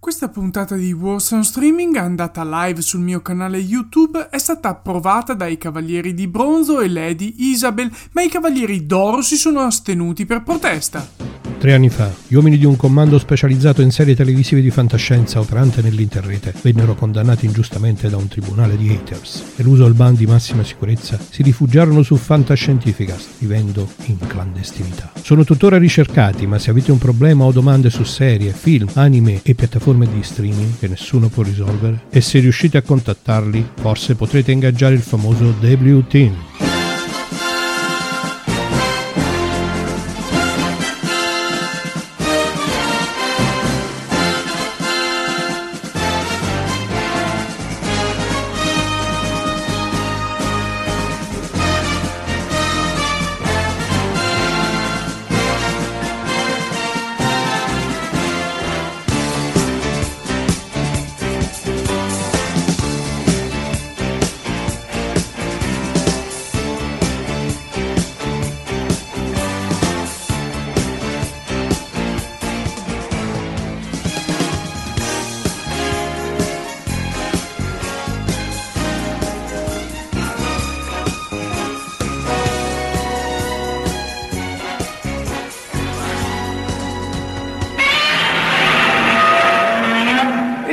Questa 0.00 0.28
puntata 0.28 0.76
di 0.76 0.92
Wars 0.92 1.36
Streaming 1.40 1.96
andata 1.96 2.44
live 2.44 2.80
sul 2.82 3.00
mio 3.00 3.20
canale 3.20 3.58
YouTube, 3.58 4.28
è 4.30 4.38
stata 4.38 4.68
approvata 4.68 5.34
dai 5.34 5.58
Cavalieri 5.58 6.14
di 6.14 6.28
Bronzo 6.28 6.80
e 6.80 6.88
Lady 6.88 7.34
Isabel, 7.38 7.90
ma 8.12 8.22
i 8.22 8.28
Cavalieri 8.28 8.86
d'Oro 8.86 9.22
si 9.22 9.36
sono 9.36 9.60
astenuti 9.60 10.24
per 10.24 10.44
protesta. 10.44 11.36
Tre 11.58 11.74
anni 11.74 11.88
fa, 11.88 12.08
gli 12.28 12.34
uomini 12.34 12.56
di 12.56 12.64
un 12.64 12.76
comando 12.76 13.18
specializzato 13.18 13.82
in 13.82 13.90
serie 13.90 14.14
televisive 14.14 14.60
di 14.60 14.70
fantascienza 14.70 15.40
operante 15.40 15.82
nell'interrete 15.82 16.54
vennero 16.62 16.94
condannati 16.94 17.46
ingiustamente 17.46 18.08
da 18.08 18.16
un 18.16 18.28
tribunale 18.28 18.76
di 18.76 18.90
haters. 18.90 19.54
Eluso 19.56 19.84
il 19.86 19.94
ban 19.94 20.14
di 20.14 20.26
massima 20.26 20.62
sicurezza, 20.62 21.18
si 21.18 21.42
rifugiarono 21.42 22.02
su 22.02 22.14
Fantascientificast, 22.14 23.30
vivendo 23.38 23.88
in 24.06 24.18
clandestinità. 24.18 25.10
Sono 25.20 25.42
tuttora 25.42 25.78
ricercati, 25.78 26.46
ma 26.46 26.60
se 26.60 26.70
avete 26.70 26.92
un 26.92 26.98
problema 26.98 27.42
o 27.42 27.50
domande 27.50 27.90
su 27.90 28.04
serie, 28.04 28.52
film, 28.52 28.86
anime 28.94 29.40
e 29.42 29.56
piattaforme 29.56 29.86
di 29.92 30.22
streaming 30.22 30.78
che 30.78 30.88
nessuno 30.88 31.28
può 31.28 31.42
risolvere, 31.42 32.02
e 32.10 32.20
se 32.20 32.38
riuscite 32.40 32.76
a 32.76 32.82
contattarli, 32.82 33.70
forse 33.80 34.14
potrete 34.14 34.52
ingaggiare 34.52 34.94
il 34.94 35.00
famoso 35.00 35.54
W 35.60 36.00
Team. 36.06 36.77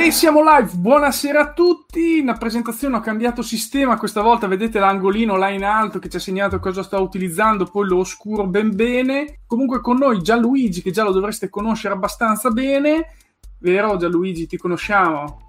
E 0.06 0.12
siamo 0.12 0.40
live, 0.40 0.70
buonasera 0.76 1.40
a 1.40 1.52
tutti. 1.52 2.18
In 2.18 2.32
presentazione 2.38 2.94
ho 2.94 3.00
cambiato 3.00 3.42
sistema, 3.42 3.96
questa 3.96 4.20
volta 4.20 4.46
vedete 4.46 4.78
l'angolino 4.78 5.34
là 5.34 5.48
in 5.48 5.64
alto 5.64 5.98
che 5.98 6.08
ci 6.08 6.18
ha 6.18 6.20
segnato 6.20 6.60
cosa 6.60 6.84
sto 6.84 7.02
utilizzando, 7.02 7.64
poi 7.64 7.88
lo 7.88 7.98
oscuro 7.98 8.46
ben 8.46 8.76
bene. 8.76 9.40
Comunque 9.48 9.80
con 9.80 9.96
noi 9.96 10.22
Gianluigi, 10.22 10.80
che 10.80 10.92
già 10.92 11.02
lo 11.02 11.10
dovreste 11.10 11.50
conoscere 11.50 11.94
abbastanza 11.94 12.50
bene. 12.50 13.16
Vero 13.58 13.96
Gianluigi, 13.96 14.46
ti 14.46 14.56
conosciamo? 14.56 15.48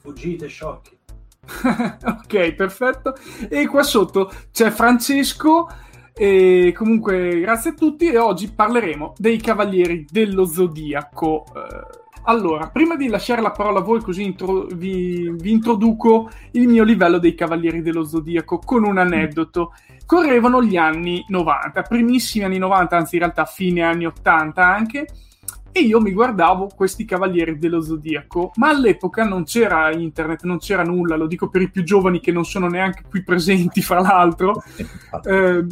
Fuggite, 0.00 0.48
sciocchi. 0.48 0.98
ok, 2.04 2.54
perfetto. 2.54 3.14
E 3.48 3.68
qua 3.68 3.84
sotto 3.84 4.32
c'è 4.50 4.70
Francesco. 4.70 5.68
E 6.12 6.74
comunque 6.76 7.38
grazie 7.38 7.70
a 7.70 7.74
tutti 7.74 8.10
e 8.10 8.18
oggi 8.18 8.50
parleremo 8.50 9.14
dei 9.16 9.38
Cavalieri 9.38 10.04
dello 10.10 10.44
Zodiaco. 10.44 11.44
Eh, 11.54 12.01
allora, 12.24 12.68
prima 12.68 12.94
di 12.94 13.08
lasciare 13.08 13.42
la 13.42 13.50
parola 13.50 13.80
a 13.80 13.82
voi, 13.82 14.00
così 14.00 14.22
intro- 14.22 14.66
vi, 14.74 15.30
vi 15.34 15.50
introduco 15.50 16.30
il 16.52 16.68
mio 16.68 16.84
livello 16.84 17.18
dei 17.18 17.34
Cavalieri 17.34 17.82
dello 17.82 18.04
Zodiaco 18.04 18.58
con 18.58 18.84
un 18.84 18.98
aneddoto. 18.98 19.74
Correvano 20.06 20.62
gli 20.62 20.76
anni 20.76 21.24
90, 21.26 21.82
primissimi 21.82 22.44
anni 22.44 22.58
90, 22.58 22.96
anzi 22.96 23.14
in 23.16 23.22
realtà 23.22 23.44
fine 23.44 23.82
anni 23.82 24.06
80 24.06 24.64
anche, 24.64 25.06
e 25.72 25.80
io 25.80 26.00
mi 26.00 26.12
guardavo 26.12 26.68
questi 26.76 27.04
Cavalieri 27.04 27.58
dello 27.58 27.80
Zodiaco, 27.80 28.52
ma 28.56 28.68
all'epoca 28.68 29.24
non 29.24 29.44
c'era 29.44 29.90
internet, 29.90 30.42
non 30.44 30.58
c'era 30.58 30.84
nulla, 30.84 31.16
lo 31.16 31.26
dico 31.26 31.48
per 31.48 31.62
i 31.62 31.70
più 31.70 31.82
giovani 31.82 32.20
che 32.20 32.30
non 32.30 32.44
sono 32.44 32.68
neanche 32.68 33.02
qui 33.08 33.22
presenti, 33.22 33.82
fra 33.82 34.00
l'altro. 34.00 34.62
Eh, 35.24 35.66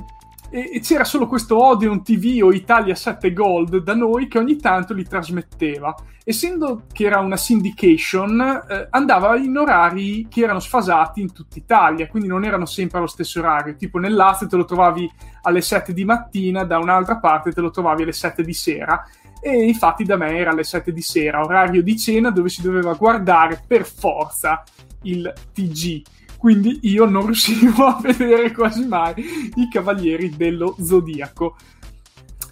e, 0.51 0.71
e 0.75 0.81
c'era 0.81 1.05
solo 1.05 1.27
questo 1.27 1.63
Odeon 1.63 2.03
TV 2.03 2.43
o 2.43 2.53
Italia 2.53 2.95
7 2.95 3.33
Gold 3.33 3.79
da 3.79 3.95
noi 3.95 4.27
che 4.27 4.39
ogni 4.39 4.57
tanto 4.57 4.93
li 4.93 5.05
trasmetteva. 5.05 5.95
Essendo 6.23 6.83
che 6.93 7.07
era 7.07 7.21
una 7.21 7.37
syndication, 7.37 8.41
eh, 8.69 8.89
andava 8.91 9.37
in 9.37 9.57
orari 9.57 10.27
che 10.29 10.43
erano 10.43 10.61
sfasati 10.61 11.21
in 11.21 11.33
tutta 11.33 11.57
Italia, 11.57 12.09
quindi 12.09 12.29
non 12.29 12.45
erano 12.45 12.67
sempre 12.67 12.99
allo 12.99 13.07
stesso 13.07 13.41
orario. 13.41 13.77
Tipo 13.77 13.99
nel 13.99 14.15
Lazio 14.15 14.47
te 14.47 14.57
lo 14.57 14.65
trovavi 14.65 15.11
alle 15.43 15.61
7 15.61 15.93
di 15.93 16.05
mattina, 16.05 16.65
da 16.65 16.79
un'altra 16.79 17.19
parte 17.19 17.53
te 17.53 17.61
lo 17.61 17.71
trovavi 17.71 18.03
alle 18.03 18.13
7 18.13 18.43
di 18.43 18.53
sera. 18.53 19.05
E 19.43 19.65
infatti 19.65 20.05
da 20.05 20.17
me 20.17 20.37
era 20.37 20.51
alle 20.51 20.65
7 20.65 20.93
di 20.93 21.01
sera, 21.01 21.43
orario 21.43 21.83
di 21.83 21.99
cena 21.99 22.31
dove 22.31 22.51
si 22.51 22.61
doveva 22.61 22.93
guardare 22.93 23.63
per 23.67 23.87
forza 23.87 24.63
il 25.03 25.33
TG 25.55 26.03
quindi 26.41 26.79
io 26.85 27.05
non 27.05 27.27
riuscivo 27.27 27.85
a 27.85 28.01
vedere 28.01 28.51
quasi 28.53 28.87
mai 28.87 29.53
i 29.57 29.69
Cavalieri 29.71 30.35
dello 30.35 30.75
Zodiaco. 30.81 31.55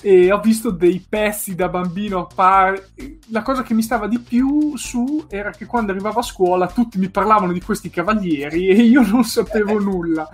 E 0.03 0.31
ho 0.31 0.41
visto 0.41 0.71
dei 0.71 1.03
pezzi 1.09 1.55
da 1.55 1.71
bambino 1.71 2.29
par... 2.33 2.91
La 3.29 3.41
cosa 3.41 3.63
che 3.63 3.73
mi 3.73 3.81
stava 3.81 4.07
di 4.07 4.19
più 4.19 4.77
su 4.77 5.25
era 5.31 5.53
che 5.53 5.65
quando 5.65 5.93
arrivavo 5.93 6.19
a 6.21 6.23
scuola 6.23 6.69
tutti 6.69 6.99
mi 6.99 7.09
parlavano 7.09 7.51
di 7.53 7.63
questi 7.63 7.89
cavalieri 7.89 8.69
e 8.69 8.75
io 8.75 9.01
non 9.01 9.25
sapevo 9.25 9.81
nulla. 9.81 10.29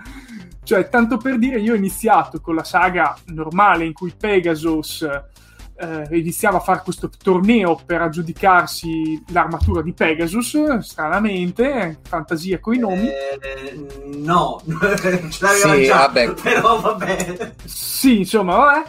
Cioè, 0.61 0.89
tanto 0.89 1.15
per 1.15 1.37
dire, 1.37 1.57
io 1.61 1.73
ho 1.73 1.77
iniziato 1.77 2.41
con 2.41 2.55
la 2.55 2.63
saga 2.65 3.15
normale 3.27 3.85
in 3.85 3.93
cui 3.93 4.13
Pegasus 4.17 5.07
eh, 5.77 6.07
iniziava 6.17 6.57
a 6.57 6.61
fare 6.61 6.81
questo 6.83 7.09
torneo 7.21 7.79
per 7.85 8.01
aggiudicarsi 8.01 9.23
l'armatura 9.31 9.81
di 9.81 9.93
Pegasus, 9.93 10.77
stranamente, 10.79 11.99
fantasia 12.07 12.59
con 12.59 12.73
i 12.75 12.79
nomi. 12.79 13.07
Eh, 13.07 13.85
no, 14.15 14.61
ce 14.65 15.21
l'aveva 15.41 15.73
Sì, 15.75 15.83
già, 15.83 15.97
vabbè. 15.97 16.33
però 16.41 16.79
vabbè. 16.79 17.51
Sì, 17.65 18.19
insomma, 18.19 18.55
vabbè. 18.55 18.83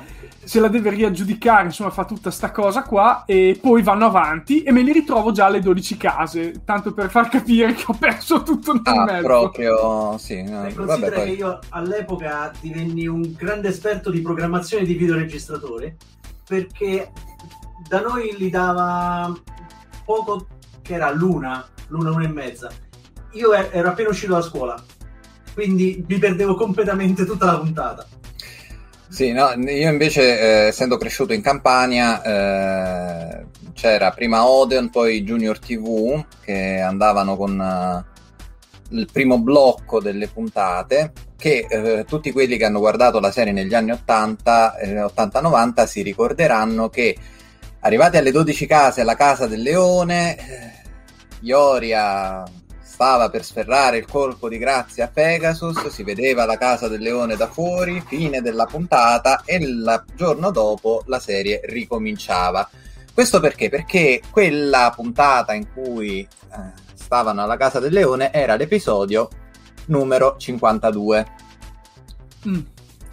se 0.44 0.60
la 0.60 0.68
deve 0.68 0.90
riaggiudicare, 0.90 1.64
insomma 1.64 1.90
fa 1.90 2.04
tutta 2.04 2.30
sta 2.30 2.52
cosa 2.52 2.82
qua 2.84 3.24
e 3.26 3.58
poi 3.60 3.82
vanno 3.82 4.06
avanti 4.06 4.62
e 4.62 4.70
me 4.70 4.82
li 4.82 4.92
ritrovo 4.92 5.32
già 5.32 5.46
alle 5.46 5.58
12 5.60 5.96
case, 5.96 6.62
tanto 6.64 6.92
per 6.94 7.10
far 7.10 7.28
capire 7.28 7.74
che 7.74 7.82
ho 7.86 7.94
perso 7.98 8.44
tutto 8.44 8.72
nel 8.72 8.82
Ah, 8.84 9.04
mezzo. 9.04 9.22
proprio, 9.26 10.16
sì. 10.18 10.42
no, 10.44 10.64
E 10.64 10.72
vabbè, 10.72 10.74
considera 10.86 11.16
poi- 11.16 11.24
che 11.24 11.32
io 11.32 11.58
all'epoca 11.70 12.52
divenni 12.60 13.08
un 13.08 13.32
grande 13.36 13.68
esperto 13.70 14.10
di 14.12 14.20
programmazione 14.20 14.84
di 14.84 14.94
videoregistratore 14.94 15.96
perché 16.46 17.10
da 17.88 18.00
noi 18.00 18.34
li 18.36 18.50
dava 18.50 19.32
poco 20.04 20.46
che 20.82 20.94
era 20.94 21.10
l'una, 21.10 21.66
l'una, 21.88 22.10
l'una 22.10 22.24
e 22.24 22.28
mezza. 22.28 22.70
Io 23.32 23.52
er- 23.52 23.70
ero 23.72 23.88
appena 23.88 24.08
uscito 24.08 24.32
da 24.34 24.42
scuola, 24.42 24.82
quindi 25.52 26.04
mi 26.06 26.18
perdevo 26.18 26.54
completamente 26.54 27.24
tutta 27.24 27.46
la 27.46 27.58
puntata. 27.58 28.06
Sì, 29.08 29.32
no, 29.32 29.50
io 29.52 29.90
invece, 29.90 30.38
eh, 30.38 30.66
essendo 30.66 30.96
cresciuto 30.96 31.32
in 31.32 31.40
Campania, 31.40 32.22
eh, 32.22 33.46
c'era 33.72 34.10
prima 34.10 34.46
Odeon, 34.46 34.90
poi 34.90 35.22
Junior 35.22 35.58
TV, 35.58 36.24
che 36.42 36.80
andavano 36.80 37.36
con 37.36 37.60
eh, 37.60 38.04
il 38.90 39.08
primo 39.10 39.38
blocco 39.38 40.00
delle 40.00 40.28
puntate, 40.28 41.12
che 41.36 41.66
eh, 41.68 42.04
tutti 42.04 42.32
quelli 42.32 42.56
che 42.56 42.64
hanno 42.64 42.78
guardato 42.78 43.20
la 43.20 43.30
serie 43.30 43.52
negli 43.52 43.74
anni 43.74 43.92
80, 43.92 44.76
eh, 44.78 44.94
80-90 45.02 45.84
si 45.86 46.02
ricorderanno 46.02 46.88
che 46.88 47.16
arrivati 47.80 48.16
alle 48.16 48.32
12 48.32 48.66
case 48.66 49.00
alla 49.02 49.16
Casa 49.16 49.46
del 49.46 49.62
Leone, 49.62 50.36
eh, 50.36 50.72
Ioria 51.40 52.44
stava 52.96 53.28
per 53.28 53.44
sferrare 53.44 53.98
il 53.98 54.06
colpo 54.06 54.48
di 54.48 54.56
grazia 54.56 55.04
a 55.04 55.08
Pegasus, 55.08 55.88
si 55.88 56.02
vedeva 56.02 56.46
la 56.46 56.56
casa 56.56 56.88
del 56.88 57.02
leone 57.02 57.36
da 57.36 57.46
fuori, 57.46 58.02
fine 58.06 58.40
della 58.40 58.64
puntata 58.64 59.42
e 59.44 59.56
il 59.56 60.04
giorno 60.14 60.50
dopo 60.50 61.02
la 61.04 61.20
serie 61.20 61.60
ricominciava. 61.64 62.66
Questo 63.12 63.38
perché? 63.38 63.68
Perché 63.68 64.22
quella 64.30 64.90
puntata 64.96 65.52
in 65.52 65.66
cui 65.74 66.20
eh, 66.20 66.56
stavano 66.94 67.42
alla 67.42 67.58
casa 67.58 67.80
del 67.80 67.92
leone 67.92 68.32
era 68.32 68.56
l'episodio 68.56 69.28
numero 69.86 70.36
52. 70.38 71.26
Mm, 72.48 72.58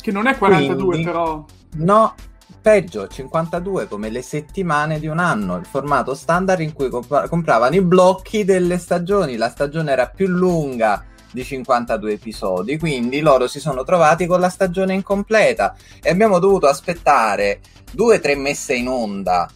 Che 0.01 0.11
non 0.11 0.27
è 0.27 0.37
42 0.37 0.85
Quindi- 0.85 1.05
però. 1.05 1.45
No, 1.75 2.13
peggio, 2.61 3.07
52 3.07 3.87
come 3.87 4.09
le 4.09 4.21
settimane 4.21 4.99
di 4.99 5.07
un 5.07 5.17
anno, 5.19 5.55
il 5.57 5.65
formato 5.65 6.13
standard 6.13 6.59
in 6.59 6.73
cui 6.73 6.89
comp- 6.89 7.27
compravano 7.29 7.75
i 7.75 7.81
blocchi 7.81 8.43
delle 8.43 8.77
stagioni. 8.77 9.37
La 9.37 9.49
stagione 9.49 9.91
era 9.91 10.07
più 10.07 10.27
lunga 10.27 11.03
di 11.31 11.43
52 11.43 12.11
episodi, 12.13 12.77
quindi 12.77 13.19
loro 13.21 13.47
si 13.47 13.59
sono 13.59 13.83
trovati 13.83 14.27
con 14.27 14.39
la 14.39 14.49
stagione 14.49 14.93
incompleta 14.93 15.73
e 16.01 16.11
abbiamo 16.11 16.37
dovuto 16.37 16.67
aspettare 16.67 17.59
due 17.91 18.17
o 18.17 18.19
tre 18.19 18.35
messe 18.35 18.75
in 18.75 18.87
onda 18.87 19.49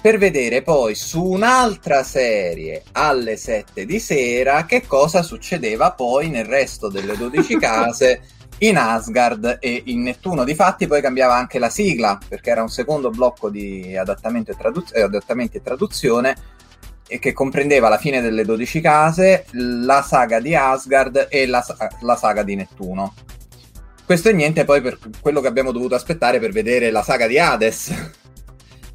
per 0.00 0.16
vedere 0.16 0.62
poi 0.62 0.94
su 0.94 1.22
un'altra 1.22 2.02
serie 2.02 2.82
alle 2.92 3.36
7 3.36 3.84
di 3.84 3.98
sera 4.00 4.64
che 4.64 4.86
cosa 4.86 5.22
succedeva 5.22 5.92
poi 5.92 6.30
nel 6.30 6.46
resto 6.46 6.88
delle 6.88 7.16
12 7.16 7.56
case 7.60 8.22
in 8.60 8.76
Asgard 8.76 9.58
e 9.60 9.82
in 9.86 10.02
Nettuno. 10.02 10.44
Difatti 10.44 10.86
poi 10.86 11.00
cambiava 11.00 11.34
anche 11.34 11.58
la 11.58 11.68
sigla, 11.68 12.18
perché 12.26 12.50
era 12.50 12.62
un 12.62 12.68
secondo 12.68 13.10
blocco 13.10 13.50
di 13.50 13.96
adattamento 13.96 14.50
e, 14.50 14.56
traduz- 14.56 14.94
eh, 14.94 15.02
adattamenti 15.02 15.58
e 15.58 15.62
traduzione 15.62 16.36
e 17.06 17.18
che 17.18 17.32
comprendeva 17.32 17.88
la 17.88 17.98
fine 17.98 18.20
delle 18.20 18.44
12 18.44 18.80
case, 18.80 19.44
la 19.52 20.02
saga 20.02 20.40
di 20.40 20.54
Asgard 20.54 21.26
e 21.28 21.46
la, 21.46 21.60
sa- 21.60 21.90
la 22.00 22.16
saga 22.16 22.42
di 22.42 22.54
Nettuno. 22.54 23.14
Questo 24.04 24.28
è 24.28 24.32
niente 24.32 24.64
poi 24.64 24.80
per 24.80 24.98
quello 25.20 25.40
che 25.40 25.48
abbiamo 25.48 25.72
dovuto 25.72 25.94
aspettare 25.94 26.38
per 26.38 26.52
vedere 26.52 26.90
la 26.90 27.02
saga 27.02 27.26
di 27.26 27.38
Hades, 27.38 27.92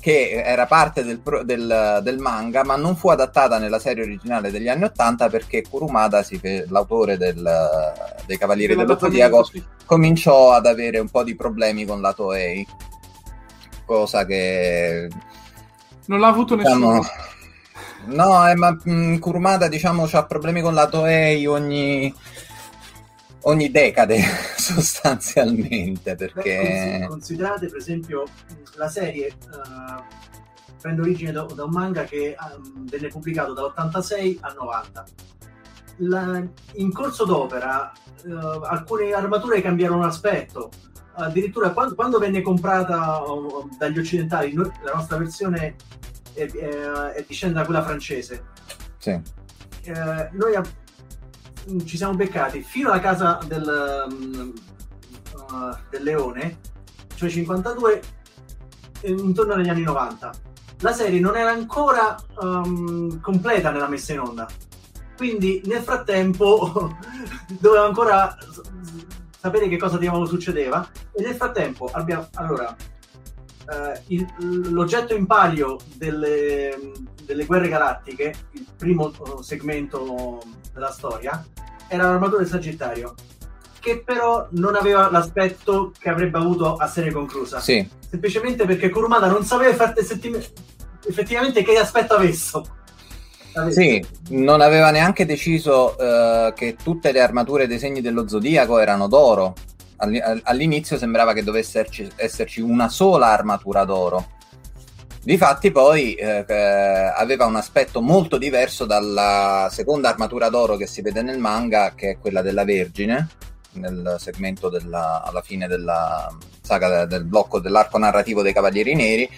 che 0.05 0.33
era 0.45 0.67
parte 0.67 1.03
del, 1.03 1.19
del- 1.45 1.99
del 2.03 2.19
manga, 2.19 2.63
ma 2.63 2.75
non 2.75 2.95
fu 2.95 3.09
adattata 3.09 3.57
nella 3.57 3.79
serie 3.79 4.03
originale 4.03 4.51
degli 4.51 4.67
anni 4.69 4.83
80 4.83 5.29
perché 5.29 5.63
Kurumada, 5.67 6.21
fe- 6.21 6.67
l'autore 6.69 7.17
del- 7.17 7.91
dei 8.27 8.37
Cavalieri 8.37 8.75
dello 8.75 8.99
Zodiaco, 8.99 9.43
Sì. 9.45 9.63
cominciò 9.83 10.51
ad 10.51 10.67
avere 10.67 10.99
un 10.99 11.09
po' 11.09 11.23
di 11.23 11.35
problemi 11.35 11.85
con 11.85 12.01
la 12.01 12.13
Toei. 12.13 12.63
Cosa 13.83 14.25
che 14.25 15.07
Non 16.05 16.19
l'ha 16.19 16.27
avuto 16.27 16.55
diciamo, 16.55 16.91
nessuno. 16.97 17.09
no, 18.05 18.47
eh, 18.47 18.53
ma 18.53 18.77
mh, 18.83 19.17
Kurumada 19.17 19.67
diciamo 19.67 20.07
ha 20.11 20.25
problemi 20.25 20.61
con 20.61 20.75
la 20.75 20.85
Toei 20.87 21.47
ogni 21.47 22.13
ogni 23.47 23.69
decade 23.71 24.19
sostanzialmente 24.57 26.15
Beh, 26.15 26.31
perché 26.31 26.57
consi- 26.59 27.07
considerate 27.07 27.67
per 27.67 27.77
esempio 27.77 28.23
la 28.75 28.87
serie 28.87 29.27
eh, 29.27 29.33
prende 30.81 31.01
origine 31.01 31.31
da, 31.31 31.43
da 31.43 31.63
un 31.63 31.71
manga 31.71 32.03
che 32.03 32.35
ehm, 32.39 32.87
venne 32.87 33.07
pubblicato 33.07 33.53
dall'86 33.53 34.37
al 34.41 34.55
90. 34.59 35.05
La- 35.97 36.43
in 36.73 36.91
corso 36.91 37.25
d'opera 37.25 37.91
eh, 38.23 38.59
alcune 38.63 39.11
armature 39.13 39.61
cambiarono 39.61 40.05
aspetto. 40.05 40.69
Addirittura 41.17 41.71
quando, 41.71 41.95
quando 41.95 42.19
venne 42.19 42.41
comprata 42.41 43.23
oh, 43.23 43.69
dagli 43.79 43.97
occidentali, 43.97 44.53
noi- 44.53 44.69
la 44.83 44.91
nostra 44.93 45.17
versione 45.17 45.75
è, 46.33 46.45
è, 46.45 46.67
è 47.13 47.25
discende 47.25 47.55
da 47.55 47.65
quella 47.65 47.83
francese. 47.83 48.43
sì. 48.97 49.19
Eh, 49.87 50.29
noi 50.31 50.55
ci 51.85 51.97
siamo 51.97 52.13
beccati 52.13 52.61
fino 52.61 52.89
alla 52.89 52.99
casa 52.99 53.39
del, 53.45 54.07
mm, 54.11 54.49
uh, 55.33 55.77
del 55.89 56.03
leone, 56.03 56.59
cioè 57.15 57.29
52, 57.29 58.01
eh, 59.01 59.11
intorno 59.11 59.53
agli 59.53 59.69
anni 59.69 59.83
90. 59.83 60.33
La 60.79 60.93
serie 60.93 61.19
non 61.19 61.35
era 61.35 61.51
ancora 61.51 62.15
um, 62.39 63.19
completa 63.21 63.71
nella 63.71 63.87
messa 63.87 64.13
in 64.13 64.19
onda, 64.19 64.47
quindi 65.15 65.61
nel 65.65 65.81
frattempo 65.81 66.97
dovevo 67.59 67.85
ancora 67.85 68.37
sapere 69.39 69.67
che 69.67 69.77
cosa 69.77 69.97
di 69.97 70.07
nuovo 70.07 70.25
succedeva 70.25 70.87
e 71.11 71.21
nel 71.21 71.35
frattempo 71.35 71.89
abbiamo 71.91 72.27
allora 72.33 72.75
eh, 73.69 74.01
il- 74.07 74.71
l'oggetto 74.71 75.13
in 75.15 75.25
palio 75.25 75.77
delle, 75.95 76.77
delle 77.23 77.45
guerre 77.45 77.67
galattiche, 77.67 78.33
il 78.51 78.65
primo 78.77 79.09
eh, 79.11 79.43
segmento 79.43 80.41
della 80.73 80.91
storia, 80.91 81.43
era 81.87 82.03
l'armatura 82.09 82.41
del 82.41 82.49
Sagittario, 82.49 83.13
che 83.79 84.01
però 84.03 84.47
non 84.51 84.75
aveva 84.75 85.09
l'aspetto 85.11 85.91
che 85.97 86.09
avrebbe 86.09 86.37
avuto 86.37 86.75
a 86.75 86.87
serie 86.87 87.11
conclusa. 87.11 87.59
Sì, 87.59 87.87
Semplicemente 88.09 88.65
perché 88.65 88.89
Kurumada 88.89 89.27
non 89.27 89.43
sapeva 89.43 89.93
effettivamente 91.07 91.63
che 91.63 91.77
aspetto 91.77 92.13
avesse. 92.15 92.61
avesse. 93.53 93.81
Sì, 93.81 94.05
non 94.35 94.61
aveva 94.61 94.89
neanche 94.89 95.25
deciso 95.25 95.97
eh, 95.97 96.53
che 96.55 96.75
tutte 96.81 97.11
le 97.11 97.19
armature 97.21 97.67
dei 97.67 97.77
segni 97.77 98.01
dello 98.01 98.27
zodiaco 98.27 98.79
erano 98.79 99.07
d'oro. 99.07 99.53
Alli- 100.05 100.19
all- 100.21 100.41
all'inizio 100.43 100.97
sembrava 100.97 101.33
che 101.33 101.43
dovesse 101.43 101.79
esserci, 101.79 102.09
esserci 102.15 102.61
una 102.61 102.89
sola 102.89 103.27
armatura 103.27 103.83
d'oro. 103.83 104.33
Difatti 105.23 105.71
poi 105.71 106.13
eh, 106.13 106.45
eh, 106.47 106.53
aveva 106.53 107.45
un 107.45 107.55
aspetto 107.55 107.99
molto 107.99 108.37
diverso 108.37 108.85
dalla 108.85 109.67
seconda 109.71 110.09
armatura 110.09 110.49
d'oro 110.49 110.77
che 110.77 110.85
si 110.85 111.01
vede 111.01 111.23
nel 111.23 111.39
manga, 111.39 111.93
che 111.95 112.11
è 112.11 112.17
quella 112.19 112.43
della 112.43 112.63
Vergine, 112.63 113.29
nel 113.73 114.17
segmento 114.19 114.69
della- 114.69 115.23
alla 115.23 115.41
fine 115.41 115.67
della 115.67 116.31
saga 116.61 117.05
del 117.05 117.25
blocco 117.25 117.59
dell'arco 117.59 117.97
narrativo 117.97 118.43
dei 118.43 118.53
Cavalieri 118.53 118.93
Neri. 118.93 119.29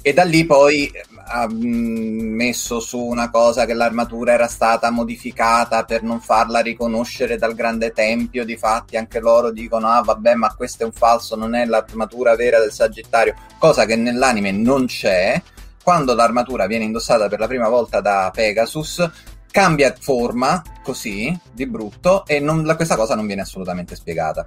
E 0.00 0.12
da 0.12 0.22
lì 0.22 0.46
poi 0.46 0.88
ha 1.26 1.48
mm, 1.48 2.34
messo 2.34 2.80
su 2.80 2.98
una 2.98 3.30
cosa 3.30 3.64
che 3.66 3.74
l'armatura 3.74 4.32
era 4.32 4.46
stata 4.46 4.90
modificata 4.90 5.84
per 5.84 6.02
non 6.02 6.20
farla 6.20 6.60
riconoscere 6.60 7.36
dal 7.36 7.54
grande 7.54 7.92
tempio. 7.92 8.44
Difatti, 8.44 8.96
anche 8.96 9.20
loro 9.20 9.50
dicono: 9.50 9.88
Ah, 9.88 10.02
vabbè, 10.02 10.34
ma 10.34 10.54
questo 10.54 10.84
è 10.84 10.86
un 10.86 10.92
falso, 10.92 11.36
non 11.36 11.54
è 11.54 11.64
l'armatura 11.64 12.36
vera 12.36 12.58
del 12.60 12.72
Sagittario, 12.72 13.34
cosa 13.58 13.84
che 13.84 13.96
nell'anime 13.96 14.52
non 14.52 14.86
c'è. 14.86 15.40
Quando 15.82 16.14
l'armatura 16.14 16.66
viene 16.66 16.84
indossata 16.84 17.28
per 17.28 17.38
la 17.38 17.46
prima 17.46 17.68
volta 17.68 18.00
da 18.00 18.30
Pegasus, 18.34 19.08
cambia 19.50 19.94
forma 19.98 20.62
così 20.82 21.38
di 21.52 21.66
brutto 21.66 22.26
e 22.26 22.40
non- 22.40 22.72
questa 22.76 22.96
cosa 22.96 23.14
non 23.14 23.26
viene 23.26 23.42
assolutamente 23.42 23.94
spiegata. 23.94 24.46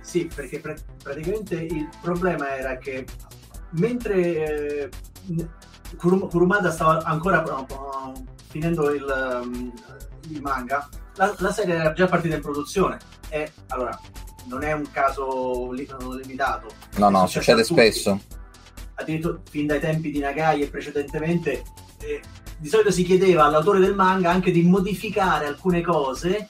Sì, 0.00 0.28
perché 0.34 0.58
pra- 0.58 0.74
praticamente 1.02 1.54
il 1.54 1.88
problema 2.00 2.56
era 2.56 2.76
che 2.76 3.06
mentre 3.72 4.84
eh, 4.84 4.88
Kurum- 5.96 6.28
Kurumada 6.28 6.70
stava 6.70 7.02
ancora 7.04 7.42
uh, 7.42 8.12
finendo 8.48 8.92
il, 8.92 9.40
um, 9.42 9.72
il 10.28 10.40
manga, 10.40 10.88
la, 11.16 11.34
la 11.38 11.52
serie 11.52 11.74
era 11.74 11.92
già 11.92 12.06
partita 12.06 12.36
in 12.36 12.42
produzione 12.42 12.98
e 13.28 13.50
allora 13.68 13.98
non 14.46 14.62
è 14.62 14.72
un 14.72 14.90
caso 14.90 15.70
li- 15.72 15.88
limitato. 16.20 16.66
No, 16.96 17.08
no, 17.10 17.26
succede 17.26 17.64
spesso. 17.64 18.20
addirittura 18.94 19.38
fin 19.48 19.66
dai 19.66 19.80
tempi 19.80 20.10
di 20.10 20.18
Nagai 20.18 20.62
e 20.62 20.68
precedentemente, 20.68 21.62
eh, 21.98 22.20
di 22.58 22.68
solito 22.68 22.90
si 22.90 23.04
chiedeva 23.04 23.44
all'autore 23.44 23.80
del 23.80 23.94
manga 23.94 24.30
anche 24.30 24.50
di 24.50 24.62
modificare 24.62 25.46
alcune 25.46 25.80
cose 25.82 26.48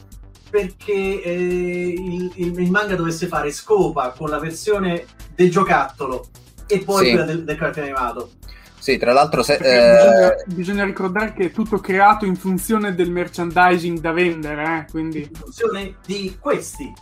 perché 0.50 0.92
eh, 1.22 1.94
il, 1.96 2.32
il, 2.34 2.60
il 2.60 2.70
manga 2.70 2.94
dovesse 2.94 3.26
fare 3.26 3.50
scopa 3.50 4.10
con 4.10 4.28
la 4.28 4.38
versione 4.38 5.06
del 5.34 5.50
giocattolo 5.50 6.28
e 6.66 6.78
poi 6.80 7.04
Sì. 7.04 7.10
quella 7.10 7.24
del, 7.26 7.44
del 7.44 7.56
cartone 7.56 7.86
animato. 7.86 8.32
Sì, 8.78 8.98
tra 8.98 9.12
l'altro, 9.12 9.42
se, 9.44 9.54
eh, 9.54 9.94
bisogna, 9.94 10.34
bisogna 10.56 10.84
ricordare 10.84 11.32
che 11.34 11.44
è 11.44 11.50
tutto 11.52 11.78
creato 11.78 12.24
in 12.24 12.34
funzione 12.34 12.94
del 12.96 13.10
merchandising 13.12 14.00
da 14.00 14.10
vendere, 14.10 14.78
eh, 14.86 14.90
quindi 14.90 15.18
In 15.20 15.30
funzione 15.34 15.94
di 16.04 16.36
questi. 16.40 16.92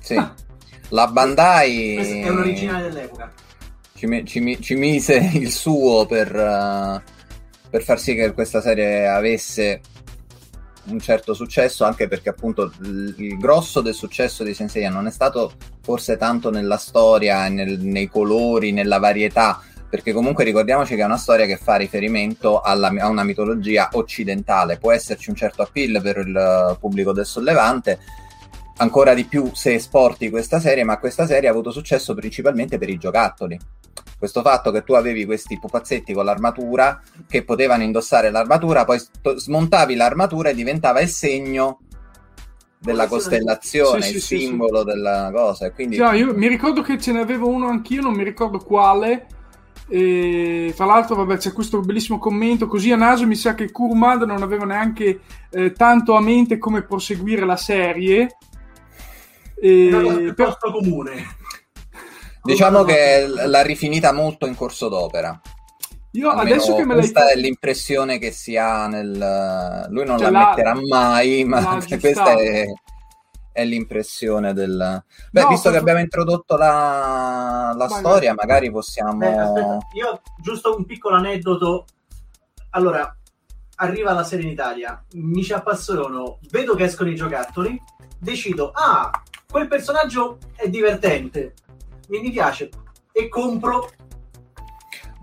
sì. 0.00 0.22
la 0.90 1.06
Bandai 1.08 1.94
Questo 1.96 2.14
è 2.14 2.28
un 2.28 2.38
originale 2.38 2.88
dell'epoca. 2.90 3.32
ci, 3.94 4.24
ci 4.24 4.58
ci 4.60 4.74
mise 4.76 5.30
il 5.34 5.50
suo 5.50 6.06
per, 6.06 6.34
eh, 6.34 7.02
per 7.68 7.82
far 7.82 7.98
sì 7.98 8.14
che 8.14 8.32
questa 8.32 8.60
serie 8.60 9.08
avesse 9.08 9.80
un 10.84 11.00
certo 11.00 11.34
successo, 11.34 11.84
anche 11.84 12.08
perché 12.08 12.28
appunto 12.28 12.72
il, 12.80 13.36
grosso 13.38 13.80
del 13.80 13.94
successo 13.94 14.42
di 14.42 14.54
Senseiya 14.54 14.90
non 14.90 15.06
è 15.06 15.10
stato 15.10 15.52
forse 15.82 16.16
tanto 16.16 16.50
nella 16.50 16.76
storia, 16.76 17.48
nel- 17.48 17.80
nei 17.80 18.08
colori, 18.08 18.72
nella 18.72 18.98
varietà, 18.98 19.60
perché 19.88 20.12
comunque 20.12 20.44
ricordiamoci 20.44 20.94
che 20.94 21.02
è 21.02 21.04
una 21.04 21.18
storia 21.18 21.46
che 21.46 21.56
fa 21.56 21.76
riferimento 21.76 22.60
alla- 22.60 22.92
a 22.98 23.08
una 23.08 23.24
mitologia 23.24 23.90
occidentale, 23.92 24.78
può 24.78 24.92
esserci 24.92 25.30
un 25.30 25.36
certo 25.36 25.62
appeal 25.62 26.00
per 26.02 26.18
il 26.18 26.76
pubblico 26.80 27.12
del 27.12 27.26
sollevante, 27.26 27.98
ancora 28.78 29.14
di 29.14 29.24
più 29.24 29.50
se 29.54 29.74
esporti 29.74 30.30
questa 30.30 30.58
serie, 30.58 30.82
ma 30.84 30.98
questa 30.98 31.26
serie 31.26 31.48
ha 31.48 31.52
avuto 31.52 31.70
successo 31.70 32.14
principalmente 32.14 32.78
per 32.78 32.88
i 32.88 32.98
giocattoli. 32.98 33.58
Questo 34.22 34.42
fatto 34.42 34.70
che 34.70 34.84
tu 34.84 34.92
avevi 34.92 35.24
questi 35.24 35.58
pupazzetti 35.58 36.12
con 36.12 36.24
l'armatura 36.24 37.02
che 37.26 37.42
potevano 37.42 37.82
indossare 37.82 38.30
l'armatura, 38.30 38.84
poi 38.84 39.00
sto- 39.00 39.36
smontavi 39.36 39.96
l'armatura 39.96 40.50
e 40.50 40.54
diventava 40.54 41.00
il 41.00 41.08
segno 41.08 41.80
della 42.78 43.08
costellazione, 43.08 44.02
Sì, 44.02 44.08
sì, 44.10 44.14
il 44.14 44.22
sì, 44.22 44.36
sì. 44.36 44.44
simbolo 44.46 44.84
della 44.84 45.28
cosa. 45.34 45.66
E 45.66 45.72
quindi 45.72 45.96
Già, 45.96 46.12
io 46.12 46.32
mi 46.36 46.46
ricordo 46.46 46.82
che 46.82 47.00
ce 47.00 47.10
ne 47.10 47.20
avevo 47.20 47.48
uno 47.48 47.66
anch'io, 47.66 48.00
non 48.00 48.14
mi 48.14 48.22
ricordo 48.22 48.58
quale. 48.58 49.26
E 49.88 50.72
tra 50.76 50.84
l'altro, 50.84 51.16
vabbè, 51.16 51.38
c'è 51.38 51.52
questo 51.52 51.80
bellissimo 51.80 52.20
commento. 52.20 52.68
Così 52.68 52.92
a 52.92 52.96
naso 52.96 53.26
mi 53.26 53.34
sa 53.34 53.56
che 53.56 53.72
Kurumada 53.72 54.24
non 54.24 54.40
aveva 54.42 54.64
neanche 54.64 55.18
eh, 55.50 55.72
tanto 55.72 56.14
a 56.14 56.20
mente 56.20 56.58
come 56.58 56.82
proseguire 56.82 57.44
la 57.44 57.56
serie. 57.56 58.36
E 59.60 59.88
cosa 59.90 60.32
per- 60.32 60.58
comune. 60.70 61.40
Diciamo 62.42 62.82
che 62.84 63.26
l'ha 63.26 63.62
rifinita 63.62 64.12
molto 64.12 64.46
in 64.46 64.54
corso 64.56 64.88
d'opera. 64.88 65.40
io 66.12 66.30
Almeno 66.30 66.54
adesso 66.56 66.74
che 66.74 66.84
me 66.84 66.94
l'hai 66.94 67.02
questa 67.02 67.30
è 67.30 67.36
l'impressione 67.36 68.18
che 68.18 68.30
si 68.32 68.56
ha 68.56 68.86
nel... 68.86 69.86
Lui 69.90 70.04
non 70.04 70.18
Cioè, 70.18 70.30
la 70.30 70.38
l'ha- 70.40 70.48
metterà 70.48 70.74
mai, 70.88 71.44
ma 71.48 71.78
questa 72.00 72.32
è, 72.36 72.64
è 73.52 73.64
l'impressione 73.64 74.52
del... 74.52 75.02
Beh, 75.30 75.40
No, 75.42 75.48
visto 75.48 75.70
che 75.70 75.76
proprio- 75.76 75.80
abbiamo 75.80 76.00
introdotto 76.00 76.56
la, 76.56 77.74
la 77.76 77.86
Vai, 77.86 77.98
storia, 77.98 78.34
magari 78.34 78.70
possiamo... 78.70 79.16
Beh, 79.16 79.38
aspetta, 79.38 79.78
io 79.94 80.20
giusto 80.40 80.76
un 80.76 80.84
piccolo 80.84 81.16
aneddoto. 81.16 81.86
Allora, 82.70 83.14
arriva 83.76 84.12
la 84.12 84.24
serie 84.24 84.44
in 84.46 84.52
Italia, 84.52 85.02
mi 85.14 85.42
ci 85.42 85.52
appassiono, 85.52 86.38
vedo 86.50 86.74
che 86.74 86.84
escono 86.84 87.10
i 87.10 87.14
giocattoli, 87.14 87.80
decido, 88.18 88.70
ah, 88.72 89.10
quel 89.50 89.68
personaggio 89.68 90.38
è 90.54 90.68
divertente, 90.68 91.54
mi, 92.12 92.20
mi 92.20 92.30
piace, 92.30 92.68
e 93.10 93.28
compro 93.28 93.88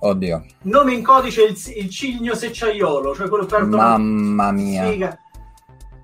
Oddio, 0.02 0.46
nome 0.64 0.94
in 0.94 1.04
codice 1.04 1.44
il, 1.44 1.58
il 1.76 1.90
cigno 1.90 2.34
secciaiolo, 2.34 3.14
cioè 3.14 3.28
quello 3.28 3.46
per 3.46 3.66
mamma 3.66 4.52
mia. 4.52 4.90
Figa. 4.90 5.20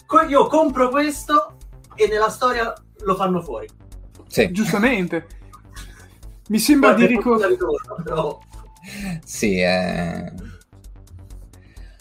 Co- 0.05 0.23
io 0.23 0.47
compro 0.47 0.89
questo 0.89 1.55
e 1.95 2.07
nella 2.07 2.29
storia 2.29 2.73
lo 2.99 3.15
fanno 3.15 3.41
fuori. 3.41 3.67
Sì, 4.27 4.51
giustamente. 4.51 5.27
Mi 6.49 6.59
sembra 6.59 6.93
Poi 6.93 7.07
di 7.07 7.15
ricordare. 7.15 7.55
però- 8.03 8.37
sì, 9.23 9.59
è... 9.59 10.31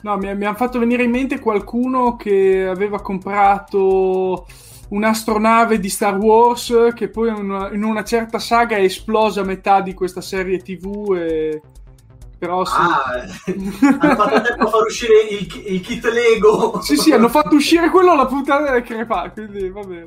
No, 0.02 0.16
mi, 0.18 0.34
mi 0.36 0.44
ha 0.44 0.54
fatto 0.54 0.80
venire 0.80 1.04
in 1.04 1.10
mente 1.10 1.38
qualcuno 1.38 2.16
che 2.16 2.66
aveva 2.66 3.00
comprato 3.00 4.46
un'astronave 4.88 5.78
di 5.78 5.88
Star 5.88 6.16
Wars 6.16 6.92
che 6.94 7.08
poi 7.08 7.28
in 7.28 7.50
una, 7.50 7.70
in 7.72 7.82
una 7.82 8.04
certa 8.04 8.38
saga 8.38 8.76
è 8.76 8.82
esplosa 8.82 9.40
a 9.40 9.44
metà 9.44 9.80
di 9.80 9.94
questa 9.94 10.20
serie 10.20 10.58
TV. 10.58 11.14
E... 11.16 11.62
Però 12.38 12.64
sì. 12.64 12.74
Ah, 12.76 13.02
hanno 14.00 14.16
fatto 14.16 14.40
tempo 14.42 14.64
a 14.64 14.68
far 14.68 14.82
uscire 14.82 15.20
il, 15.30 15.64
il 15.66 15.80
kit 15.80 16.04
Lego. 16.04 16.80
Sì, 16.82 16.96
sì, 16.96 17.12
hanno 17.12 17.28
fatto 17.28 17.54
uscire 17.54 17.88
quello 17.90 18.12
alla 18.12 18.26
puntata 18.26 18.70
del 18.70 18.82
crepa, 18.82 19.30
quindi 19.30 19.70
va 19.70 19.80
bene. 19.82 20.04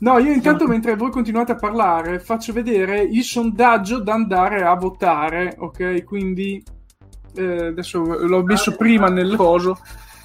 No, 0.00 0.18
io 0.18 0.32
intanto 0.32 0.66
mentre 0.66 0.96
voi 0.96 1.10
continuate 1.10 1.52
a 1.52 1.56
parlare 1.56 2.20
faccio 2.20 2.54
vedere 2.54 3.02
il 3.02 3.22
sondaggio 3.22 4.00
da 4.00 4.14
andare 4.14 4.62
a 4.62 4.74
votare, 4.74 5.56
ok? 5.58 6.04
Quindi 6.04 6.62
eh, 7.34 7.66
adesso 7.66 8.02
l'ho 8.02 8.42
messo 8.42 8.76
prima 8.76 9.08
nel 9.08 9.36
coso 9.36 9.78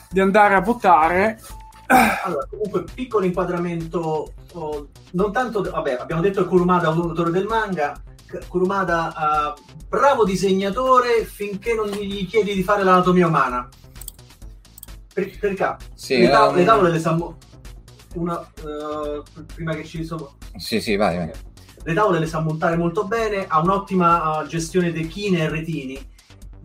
di 0.09 0.21
andare 0.21 0.55
a 0.55 0.61
votare. 0.61 1.39
Allora, 1.87 2.47
comunque, 2.49 2.83
piccolo 2.93 3.25
inquadramento. 3.25 4.33
oh, 4.53 4.87
non 5.11 5.31
tanto, 5.31 5.61
vabbè, 5.61 5.97
abbiamo 5.99 6.21
detto 6.21 6.41
che 6.41 6.47
Kurumada 6.49 6.87
è 6.89 6.91
un 6.91 7.01
autore 7.01 7.31
del 7.31 7.45
manga. 7.45 8.01
Kurumada, 8.47 9.13
ah, 9.13 9.53
bravo 9.87 10.25
disegnatore 10.25 11.25
finché 11.25 11.73
non 11.73 11.87
gli 11.87 12.27
chiedi 12.27 12.53
di 12.53 12.63
fare 12.63 12.83
l'anatomia 12.83 13.27
umana. 13.27 13.69
Per, 15.13 15.39
perché 15.39 15.77
Sì, 15.93 16.17
le, 16.19 16.29
tav- 16.29 16.49
ehm, 16.51 16.57
le 16.57 16.63
tavole 16.65 16.91
le 16.91 16.99
sa 16.99 17.17
una, 18.15 18.51
eh, 18.57 19.21
prima 19.53 19.73
che 19.73 19.85
ci 19.85 20.03
sono 20.03 20.35
Sì, 20.57 20.81
sì, 20.81 20.95
vai, 20.97 21.17
vai. 21.17 21.31
le 21.83 21.93
tavole 21.93 22.19
le 22.19 22.25
sa 22.25 22.39
montare 22.41 22.75
molto 22.75 23.05
bene, 23.05 23.45
ha 23.47 23.59
un'ottima 23.61 24.39
uh, 24.39 24.47
gestione 24.47 24.91
dei 24.91 25.07
chine 25.07 25.39
e 25.39 25.49
retini, 25.49 25.97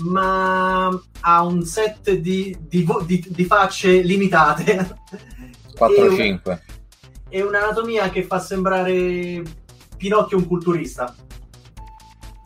ma 0.00 0.88
ha 1.20 1.42
un 1.42 1.64
set 1.64 2.10
di, 2.12 2.56
di 2.60 2.86
di- 3.06 3.26
di 3.28 3.44
facce 3.44 4.00
limitate 4.00 4.96
4-5. 5.76 6.58
e 7.28 7.42
un'anatomia 7.42 8.10
che 8.10 8.24
fa 8.24 8.38
sembrare 8.38 9.42
Pinocchio 9.96 10.38
un 10.38 10.46
culturista. 10.46 11.14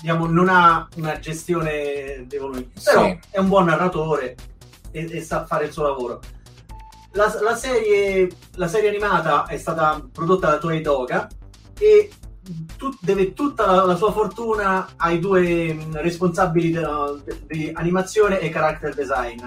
Diciamo, 0.00 0.26
non 0.26 0.48
ha 0.50 0.86
una 0.96 1.18
gestione 1.18 2.24
dei 2.26 2.38
volumi, 2.38 2.70
però 2.82 3.04
Sì. 3.06 3.18
è 3.30 3.38
un 3.38 3.48
buon 3.48 3.66
narratore 3.66 4.34
e, 4.90 5.08
e 5.10 5.22
sa 5.22 5.46
fare 5.46 5.66
il 5.66 5.72
suo 5.72 5.84
lavoro. 5.84 6.20
La, 7.12 7.32
la 7.40 7.54
serie, 7.54 8.28
la 8.56 8.66
serie 8.68 8.88
animata 8.90 9.46
è 9.46 9.56
stata 9.56 10.04
prodotta 10.12 10.50
da 10.50 10.58
Toei 10.58 10.82
Doga 10.82 11.28
e 11.78 12.10
tu- 12.76 12.96
deve 13.00 13.32
tutta 13.32 13.66
la, 13.66 13.84
la 13.84 13.96
sua 13.96 14.12
fortuna 14.12 14.88
ai 14.96 15.18
due 15.18 15.72
mh, 15.72 16.00
responsabili 16.00 16.70
de- 16.70 17.44
di 17.46 17.70
animazione 17.74 18.40
e 18.40 18.50
character 18.50 18.94
design, 18.94 19.40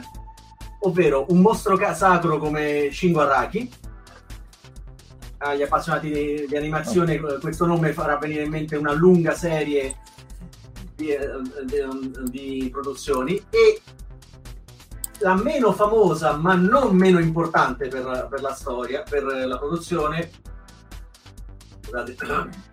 ovvero 0.79 1.25
un 1.29 1.39
mostro 1.39 1.77
sacro 1.93 2.37
come 2.37 2.89
Shingo 2.91 3.21
Araki. 3.21 3.71
Agli 5.39 5.61
appassionati 5.61 6.11
di, 6.11 6.45
di 6.47 6.57
animazione 6.57 7.13
eh, 7.13 7.37
questo 7.39 7.65
nome 7.67 7.93
farà 7.93 8.17
venire 8.17 8.43
in 8.43 8.49
mente 8.49 8.75
una 8.75 8.93
lunga 8.93 9.33
serie 9.35 9.97
di, 10.95 11.09
eh, 11.09 11.29
di- 11.63 12.61
di 12.61 12.69
produzioni. 12.71 13.35
E 13.51 13.81
la 15.19 15.35
meno 15.35 15.73
famosa 15.73 16.35
ma 16.37 16.53
non 16.55 16.95
meno 16.95 17.19
importante 17.19 17.87
per, 17.87 18.27
per 18.29 18.41
la 18.41 18.53
storia, 18.53 19.03
per 19.03 19.23
la 19.23 19.57
produzione 19.57 20.29
scusate 21.81 22.15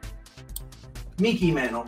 Miki 1.18 1.52
Meno 1.52 1.84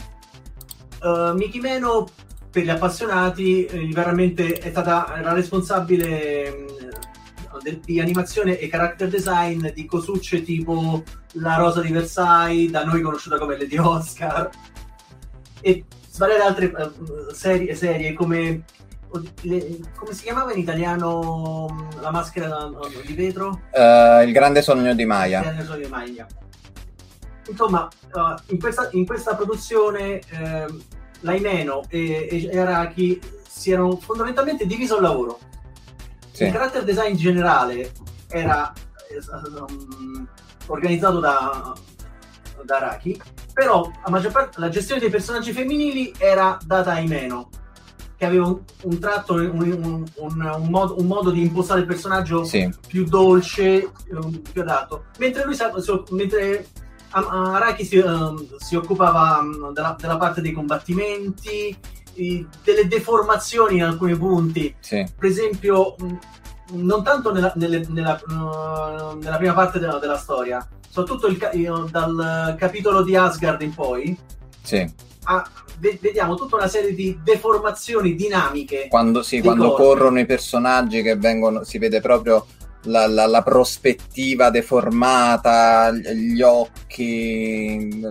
Uh, 0.98 1.34
Miki 1.34 1.60
Meno 1.60 2.08
per 2.50 2.64
gli 2.64 2.70
appassionati 2.70 3.66
eh, 3.66 3.86
veramente 3.92 4.54
è 4.54 4.70
stata 4.70 5.20
la 5.22 5.34
responsabile 5.34 6.50
mh, 6.50 7.58
del- 7.62 7.80
di 7.80 8.00
animazione 8.00 8.58
e 8.58 8.66
character 8.68 9.08
design 9.08 9.68
di 9.74 9.84
cosucce 9.84 10.42
tipo 10.42 11.02
La 11.32 11.56
Rosa 11.56 11.82
di 11.82 11.92
Versailles 11.92 12.70
da 12.70 12.82
noi 12.84 13.02
conosciuta 13.02 13.36
come 13.38 13.58
Lady 13.58 13.76
Oscar 13.76 14.48
e 15.60 15.84
svariate 16.10 16.42
altre 16.42 16.64
eh, 16.72 17.34
serie, 17.34 17.74
serie 17.74 18.14
come 18.14 18.64
le- 19.42 19.78
come 19.96 20.12
si 20.14 20.22
chiamava 20.22 20.52
in 20.54 20.58
italiano 20.60 21.66
mh, 21.68 22.00
la 22.00 22.10
maschera 22.10 22.70
di 23.06 23.12
vetro? 23.14 23.60
Eh, 23.70 24.24
il 24.26 24.32
grande 24.32 24.62
sogno 24.62 24.94
di 24.94 25.04
Maya. 25.04 25.42
Grande 25.42 25.64
Sogno 25.64 25.84
di 25.84 25.90
Maglia. 25.90 26.26
Insomma, 27.48 27.88
uh, 28.12 28.34
in, 28.52 28.58
questa, 28.58 28.88
in 28.92 29.06
questa 29.06 29.34
produzione 29.34 30.20
ehm, 30.30 30.82
Laimeno 31.20 31.84
e, 31.88 32.28
e, 32.30 32.48
e 32.50 32.58
Araki 32.58 33.20
si 33.48 33.70
erano 33.70 33.96
fondamentalmente 33.96 34.66
diviso 34.66 34.96
il 34.96 35.02
lavoro. 35.02 35.38
Sì. 36.32 36.44
Il 36.44 36.52
character 36.52 36.84
design 36.84 37.14
generale 37.14 37.92
era 38.28 38.72
eh, 39.08 39.20
um, 39.58 40.28
organizzato 40.66 41.20
da, 41.20 41.72
da 42.62 42.76
Araki, 42.76 43.20
però 43.52 43.90
parte 44.30 44.60
la 44.60 44.68
gestione 44.68 45.00
dei 45.00 45.10
personaggi 45.10 45.52
femminili 45.52 46.12
era 46.18 46.58
data 46.64 46.92
ai 46.92 47.06
meno. 47.06 47.48
che 48.18 48.24
aveva 48.24 48.46
un, 48.46 48.60
un 48.82 48.98
tratto, 48.98 49.34
un, 49.34 49.60
un, 49.60 50.04
un, 50.14 50.68
modo, 50.68 50.98
un, 50.98 51.06
modo, 51.06 51.30
di 51.30 51.42
impostare 51.42 51.80
il 51.80 51.86
personaggio 51.86 52.44
sì. 52.44 52.70
più 52.86 53.04
dolce, 53.04 53.90
più 54.52 54.62
adatto. 54.62 55.04
Mentre 55.18 55.44
lui 55.44 55.54
mentre 56.10 56.66
Araki 57.24 57.84
si, 57.84 57.96
um, 57.98 58.46
si 58.58 58.76
occupava 58.76 59.38
um, 59.40 59.72
della, 59.72 59.96
della, 59.98 60.16
parte 60.16 60.40
dei 60.40 60.52
combattimenti, 60.52 61.76
i, 62.14 62.46
delle 62.62 62.86
deformazioni 62.86 63.76
in 63.76 63.84
alcuni 63.84 64.16
punti. 64.16 64.74
Sì. 64.80 65.06
Per 65.16 65.28
esempio, 65.28 65.96
non 66.72 67.02
tanto 67.02 67.32
nella, 67.32 67.52
nelle, 67.56 67.86
nella, 67.88 68.20
uh, 68.28 69.16
nella 69.18 69.36
prima 69.36 69.54
parte 69.54 69.78
della, 69.78 69.98
della 69.98 70.18
storia, 70.18 70.66
soprattutto 70.88 71.26
il, 71.26 71.88
dal 71.90 72.54
capitolo 72.58 73.02
di 73.02 73.16
Asgard 73.16 73.62
in 73.62 73.74
poi. 73.74 74.18
Sì. 74.62 74.92
A, 75.24 75.48
vediamo 75.78 76.36
tutta 76.36 76.56
una 76.56 76.68
serie 76.68 76.94
di 76.94 77.18
deformazioni 77.22 78.14
dinamiche. 78.14 78.86
Quando, 78.88 79.22
sì, 79.22 79.40
quando 79.40 79.72
corrono 79.72 80.18
i 80.20 80.26
personaggi 80.26 81.02
che 81.02 81.16
vengono, 81.16 81.64
si 81.64 81.78
vede 81.78 82.00
proprio 82.00 82.46
la, 82.86 83.06
la, 83.06 83.26
la, 83.26 83.42
prospettiva 83.42 84.50
deformata, 84.50 85.92
gli 85.92 86.40
occhi. 86.42 88.04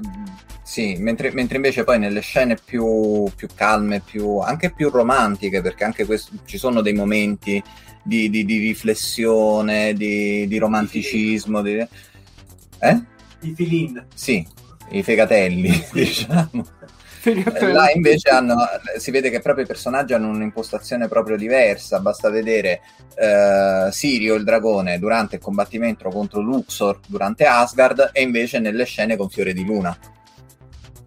Sì, 0.64 0.96
mentre, 1.00 1.32
mentre, 1.32 1.58
invece 1.58 1.84
poi 1.84 2.00
nelle 2.00 2.22
scene 2.22 2.58
più, 2.64 3.26
più 3.36 3.48
calme, 3.54 4.02
più, 4.02 4.38
anche 4.40 4.72
più 4.72 4.90
romantiche, 4.90 5.62
perché 5.62 5.84
anche 5.84 6.06
questo, 6.06 6.34
ci 6.46 6.58
sono 6.58 6.82
dei 6.82 6.94
momenti 6.94 7.62
di, 8.04 8.30
di, 8.30 8.46
di 8.46 8.58
riflessione, 8.60 9.94
di, 9.94 10.48
di 10.48 10.58
romanticismo. 10.58 11.62
Di, 11.62 11.88
eh? 12.80 13.04
I 13.42 13.54
filin. 13.56 14.06
Sì, 14.14 14.46
i 14.90 15.04
fegatelli, 15.04 15.72
diciamo. 15.94 16.66
Là 17.34 17.92
invece 17.92 18.30
hanno, 18.30 18.56
si 18.98 19.12
vede 19.12 19.30
che 19.30 19.40
proprio 19.40 19.64
i 19.64 19.68
personaggi 19.68 20.14
hanno 20.14 20.30
un'impostazione 20.30 21.08
proprio 21.08 21.38
diversa. 21.38 22.00
Basta 22.00 22.30
vedere 22.30 22.82
uh, 23.18 23.92
Sirio, 23.92 24.36
il 24.36 24.44
dragone, 24.44 25.00
durante 25.00 25.36
il 25.36 25.42
combattimento 25.42 26.10
contro 26.10 26.42
Luxor 26.42 27.00
durante 27.08 27.46
Asgard, 27.46 28.10
e 28.14 28.22
invece 28.22 28.60
nelle 28.60 28.86
scene 28.86 29.18
con 29.18 29.30
Fiore 29.30 29.54
di 29.54 29.66
Luna. 29.66 29.98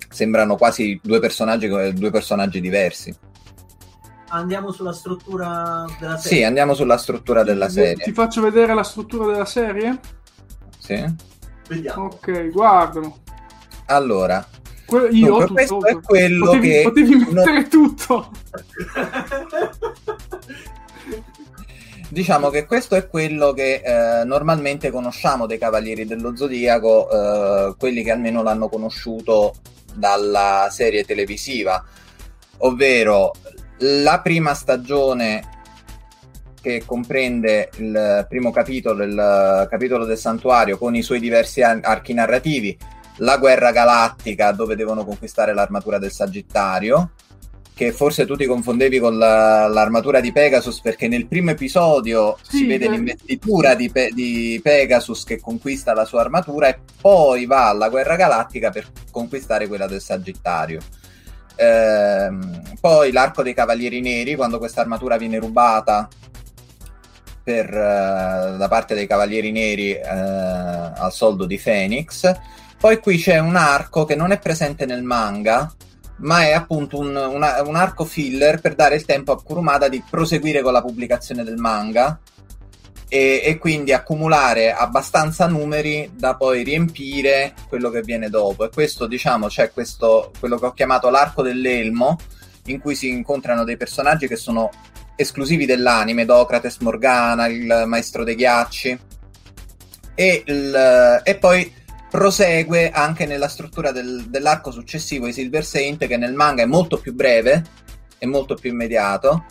Sembrano 0.08 0.56
quasi 0.56 0.98
due 1.02 1.20
personaggi, 1.20 1.68
due 1.68 2.10
personaggi 2.10 2.60
diversi. 2.60 3.14
Andiamo 4.30 4.72
sulla 4.72 4.92
struttura 4.92 5.86
della 5.98 6.18
serie. 6.18 6.38
Sì, 6.38 6.44
andiamo 6.44 6.74
sulla 6.74 6.98
struttura 6.98 7.42
della 7.44 7.68
serie. 7.68 8.04
Ti 8.04 8.12
faccio 8.12 8.42
vedere 8.42 8.74
la 8.74 8.82
struttura 8.82 9.30
della 9.30 9.44
serie? 9.46 9.98
Sì. 10.78 11.02
Vediamo. 11.68 12.04
Ok, 12.06 12.50
guardalo. 12.50 13.18
Allora, 13.86 14.46
Que- 14.88 15.08
io 15.10 15.28
Dunque, 15.28 15.48
questo 15.48 15.74
tutto. 15.76 15.86
è 15.86 16.00
quello 16.00 16.44
potevi, 16.46 16.68
che 16.70 16.82
potevi 16.82 17.14
mettere 17.16 17.52
non... 17.52 17.68
tutto. 17.68 18.30
diciamo 22.08 22.48
che 22.48 22.64
questo 22.64 22.94
è 22.94 23.06
quello 23.06 23.52
che 23.52 23.82
eh, 23.84 24.24
normalmente 24.24 24.90
conosciamo 24.90 25.44
dei 25.44 25.58
Cavalieri 25.58 26.06
dello 26.06 26.34
Zodiaco, 26.34 27.10
eh, 27.10 27.74
quelli 27.78 28.02
che 28.02 28.12
almeno 28.12 28.42
l'hanno 28.42 28.70
conosciuto 28.70 29.56
dalla 29.94 30.68
serie 30.70 31.04
televisiva, 31.04 31.84
ovvero 32.58 33.32
la 33.80 34.20
prima 34.20 34.54
stagione 34.54 35.56
che 36.60 36.82
comprende 36.86 37.70
il 37.76 38.26
primo 38.26 38.50
capitolo, 38.50 39.02
il 39.04 39.66
capitolo 39.68 40.04
del 40.04 40.18
santuario 40.18 40.78
con 40.78 40.94
i 40.94 41.02
suoi 41.02 41.20
diversi 41.20 41.62
archi 41.62 42.14
narrativi, 42.14 42.76
la 43.18 43.38
guerra 43.38 43.70
galattica 43.70 44.52
dove 44.52 44.76
devono 44.76 45.04
conquistare 45.04 45.54
l'armatura 45.54 45.98
del 45.98 46.10
Sagittario, 46.10 47.12
che 47.74 47.92
forse 47.92 48.26
tu 48.26 48.34
ti 48.34 48.44
confondevi 48.44 48.98
con 48.98 49.16
la, 49.16 49.68
l'armatura 49.68 50.20
di 50.20 50.32
Pegasus 50.32 50.80
perché 50.80 51.06
nel 51.06 51.28
primo 51.28 51.50
episodio 51.50 52.36
sì, 52.42 52.56
si 52.56 52.66
vede 52.66 52.86
eh. 52.86 52.90
l'investitura 52.90 53.74
di, 53.74 53.88
Pe- 53.88 54.10
di, 54.12 54.58
Pegasus 54.60 55.22
che 55.22 55.40
conquista 55.40 55.94
la 55.94 56.04
sua 56.04 56.20
armatura 56.20 56.68
e 56.68 56.78
poi 57.00 57.46
va 57.46 57.68
alla 57.68 57.88
guerra 57.88 58.16
galattica 58.16 58.70
per 58.70 58.88
conquistare 59.12 59.68
quella 59.68 59.86
del 59.86 60.00
Sagittario. 60.00 60.80
Ehm, 61.54 62.62
poi 62.80 63.12
l'arco 63.12 63.42
dei 63.42 63.54
Cavalieri 63.54 64.00
Neri, 64.00 64.34
quando 64.34 64.58
questa 64.58 64.80
armatura 64.80 65.16
viene 65.16 65.38
rubata 65.38 66.08
per, 67.42 67.68
uh, 67.68 68.56
da 68.56 68.66
parte 68.68 68.94
dei 68.94 69.06
Cavalieri 69.06 69.52
Neri 69.52 69.92
uh, 69.92 71.00
al 71.00 71.12
soldo 71.12 71.46
di 71.46 71.58
Phoenix 71.58 72.30
poi 72.78 73.00
qui 73.00 73.18
c'è 73.18 73.38
un 73.38 73.56
arco 73.56 74.04
che 74.04 74.14
non 74.14 74.30
è 74.30 74.38
presente 74.38 74.86
nel 74.86 75.02
manga, 75.02 75.72
ma 76.18 76.42
è 76.42 76.52
appunto 76.52 76.98
un, 76.98 77.14
una, 77.14 77.62
un, 77.62 77.76
arco 77.76 78.04
filler 78.04 78.60
per 78.60 78.74
dare 78.74 78.94
il 78.94 79.04
tempo 79.04 79.32
a 79.32 79.42
Kurumada 79.42 79.88
di 79.88 80.02
proseguire 80.08 80.62
con 80.62 80.72
la 80.72 80.82
pubblicazione 80.82 81.44
del 81.44 81.56
manga 81.56 82.18
e, 83.08 83.40
e, 83.44 83.58
quindi 83.58 83.92
accumulare 83.92 84.72
abbastanza 84.72 85.46
numeri 85.46 86.10
da 86.14 86.34
poi 86.34 86.62
riempire 86.62 87.54
quello 87.68 87.90
che 87.90 88.02
viene 88.02 88.28
dopo. 88.28 88.64
E 88.64 88.70
questo, 88.70 89.06
diciamo, 89.06 89.48
c'è 89.48 89.72
questo, 89.72 90.32
quello 90.38 90.58
che 90.58 90.66
ho 90.66 90.72
chiamato 90.72 91.10
l'arco 91.10 91.42
dell'elmo, 91.42 92.16
in 92.66 92.80
cui 92.80 92.94
si 92.94 93.08
incontrano 93.08 93.64
dei 93.64 93.76
personaggi 93.76 94.28
che 94.28 94.36
sono 94.36 94.70
esclusivi 95.16 95.66
dell'anime, 95.66 96.24
Docrates, 96.24 96.78
Morgana, 96.78 97.46
il 97.46 97.84
maestro 97.86 98.24
dei 98.24 98.34
ghiacci. 98.36 98.98
E, 100.14 100.42
il, 100.46 101.22
e 101.24 101.36
poi 101.36 101.72
prosegue 102.10 102.90
anche 102.90 103.26
nella 103.26 103.48
struttura 103.48 103.92
del, 103.92 104.26
dell'arco 104.28 104.70
successivo 104.70 105.26
di 105.26 105.32
Silver 105.32 105.64
Saint 105.64 106.06
che 106.06 106.16
nel 106.16 106.34
manga 106.34 106.62
è 106.62 106.66
molto 106.66 106.98
più 106.98 107.14
breve 107.14 107.64
e 108.18 108.26
molto 108.26 108.54
più 108.54 108.70
immediato 108.70 109.44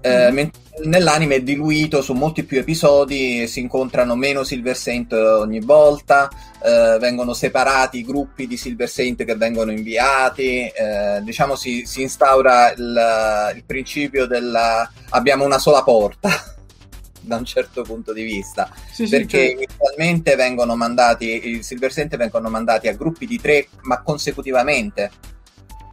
eh, 0.00 0.30
mm. 0.30 0.34
mentre 0.34 0.60
nell'anime 0.84 1.36
è 1.36 1.42
diluito 1.42 2.02
su 2.02 2.12
molti 2.12 2.44
più 2.44 2.58
episodi 2.58 3.46
si 3.46 3.60
incontrano 3.60 4.14
meno 4.16 4.44
Silver 4.44 4.76
Saint 4.76 5.12
ogni 5.12 5.60
volta 5.60 6.28
eh, 6.62 6.98
vengono 7.00 7.32
separati 7.32 7.98
i 7.98 8.04
gruppi 8.04 8.46
di 8.46 8.56
Silver 8.56 8.88
Saint 8.88 9.24
che 9.24 9.36
vengono 9.36 9.70
inviati 9.72 10.66
eh, 10.66 11.20
diciamo 11.22 11.56
si, 11.56 11.84
si 11.86 12.02
instaura 12.02 12.72
il, 12.72 13.52
il 13.56 13.64
principio 13.64 14.26
del 14.26 14.56
abbiamo 15.10 15.44
una 15.44 15.58
sola 15.58 15.82
porta 15.82 16.30
da 17.24 17.36
un 17.36 17.44
certo 17.44 17.82
punto 17.82 18.12
di 18.12 18.22
vista 18.22 18.70
sì, 18.90 19.08
perché 19.08 19.40
sì, 19.40 19.46
certo. 19.46 19.62
inizialmente 19.62 20.36
vengono 20.36 20.76
mandati 20.76 21.48
i 21.48 21.62
Silver 21.62 21.92
Saint 21.92 22.16
vengono 22.16 22.48
mandati 22.48 22.88
a 22.88 22.94
gruppi 22.94 23.26
di 23.26 23.40
tre 23.40 23.68
ma 23.82 24.02
consecutivamente 24.02 25.10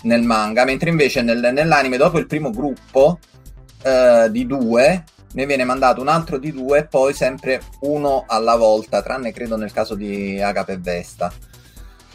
nel 0.03 0.21
manga 0.21 0.65
mentre 0.65 0.89
invece 0.89 1.21
nel, 1.21 1.51
nell'anime 1.53 1.97
dopo 1.97 2.17
il 2.17 2.27
primo 2.27 2.49
gruppo 2.49 3.19
eh, 3.83 4.27
di 4.29 4.45
due 4.45 5.03
ne 5.33 5.45
viene 5.45 5.63
mandato 5.63 6.01
un 6.01 6.07
altro 6.07 6.37
di 6.37 6.51
due 6.51 6.79
e 6.79 6.85
poi 6.85 7.13
sempre 7.13 7.61
uno 7.81 8.25
alla 8.27 8.55
volta 8.55 9.01
tranne 9.01 9.31
credo 9.31 9.55
nel 9.55 9.71
caso 9.71 9.95
di 9.95 10.41
Agape 10.41 10.73
e 10.73 10.77
Vesta 10.77 11.31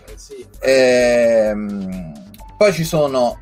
eh, 0.06 0.12
sì. 0.16 0.46
ehm, 0.60 2.12
poi 2.56 2.72
ci 2.72 2.84
sono 2.84 3.40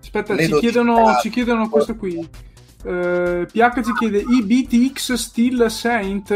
aspetta 0.00 0.36
ci 0.36 0.58
chiedono, 0.58 1.18
ci 1.20 1.30
chiedono 1.30 1.68
questo 1.68 1.94
qui 1.96 2.45
Uh, 2.86 3.46
PH 3.46 3.82
ci 3.82 3.92
chiede 3.98 4.22
IBTX 4.24 5.14
Still 5.14 5.66
Saint? 5.66 6.30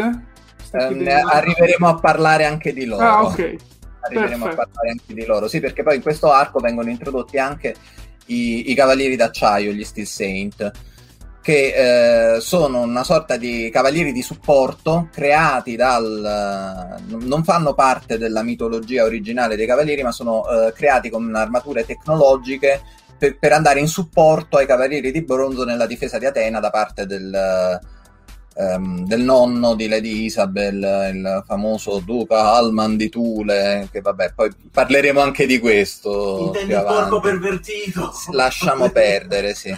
Um, 0.72 1.06
arriveremo 1.06 1.86
a 1.86 1.94
parlare 1.94 2.44
anche 2.44 2.72
di 2.72 2.86
loro. 2.86 3.04
Ah, 3.04 3.22
ok. 3.22 3.56
Arriveremo 4.00 4.44
Perfetto. 4.46 4.62
a 4.62 4.66
parlare 4.66 4.90
anche 4.90 5.14
di 5.14 5.24
loro. 5.24 5.46
Sì, 5.46 5.60
perché 5.60 5.84
poi 5.84 5.96
in 5.96 6.02
questo 6.02 6.32
arco 6.32 6.58
vengono 6.58 6.90
introdotti 6.90 7.38
anche 7.38 7.74
i, 8.26 8.70
i 8.70 8.74
cavalieri 8.74 9.14
d'acciaio, 9.14 9.70
gli 9.70 9.84
Steel 9.84 10.06
Saint, 10.06 10.72
che 11.40 12.34
eh, 12.34 12.40
sono 12.40 12.80
una 12.80 13.04
sorta 13.04 13.36
di 13.36 13.70
cavalieri 13.72 14.10
di 14.10 14.22
supporto 14.22 15.08
creati 15.12 15.76
dal... 15.76 16.96
non 17.08 17.44
fanno 17.44 17.74
parte 17.74 18.18
della 18.18 18.42
mitologia 18.42 19.04
originale 19.04 19.54
dei 19.54 19.66
cavalieri, 19.66 20.02
ma 20.02 20.10
sono 20.10 20.48
eh, 20.48 20.72
creati 20.72 21.10
con 21.10 21.32
armature 21.34 21.86
tecnologiche 21.86 22.82
per, 23.20 23.38
per, 23.38 23.52
andare 23.52 23.80
in 23.80 23.86
supporto 23.86 24.56
ai 24.56 24.64
cavalieri 24.64 25.12
di 25.12 25.22
bronzo 25.22 25.64
nella 25.64 25.86
difesa 25.86 26.18
di 26.18 26.24
Atena 26.24 26.58
da 26.58 26.70
parte 26.70 27.04
del, 27.04 27.78
um, 28.54 29.04
del 29.04 29.20
nonno 29.20 29.74
di 29.74 29.88
Lady 29.88 30.24
Isabel, 30.24 31.10
il 31.12 31.44
famoso 31.46 31.98
duca 31.98 32.54
Alman 32.54 32.96
di 32.96 33.10
Thule, 33.10 33.88
che 33.92 34.00
vabbè, 34.00 34.32
poi 34.34 34.50
parleremo 34.72 35.20
anche 35.20 35.44
di 35.44 35.58
questo. 35.58 36.46
Intendi 36.46 36.72
il 36.72 36.84
porco 36.86 37.20
pervertito. 37.20 38.10
Lasciamo 38.30 38.88
perdere, 38.88 39.54
sì. 39.54 39.76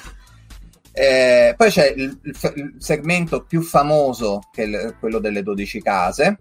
Eh, 0.94 1.54
poi 1.56 1.70
c'è 1.70 1.92
il, 1.96 2.16
il, 2.22 2.52
il, 2.54 2.74
segmento 2.78 3.42
più 3.42 3.62
famoso, 3.62 4.40
che 4.52 4.64
è 4.64 4.94
quello 5.00 5.18
delle 5.18 5.42
12 5.42 5.82
case, 5.82 6.38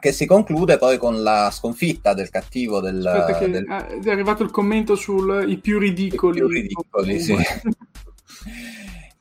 che 0.00 0.12
si 0.12 0.26
conclude 0.26 0.78
poi 0.78 0.98
con 0.98 1.22
la 1.22 1.50
sconfitta 1.52 2.14
del 2.14 2.30
cattivo 2.30 2.80
del... 2.80 3.36
Che 3.38 3.50
del... 3.50 3.64
è 3.66 4.10
arrivato 4.10 4.42
il 4.42 4.50
commento 4.50 4.96
sui 4.96 5.58
più 5.58 5.78
ridicoli. 5.78 6.38
I 6.38 6.40
più 6.40 6.48
ridicoli, 6.48 7.20
sì. 7.20 7.36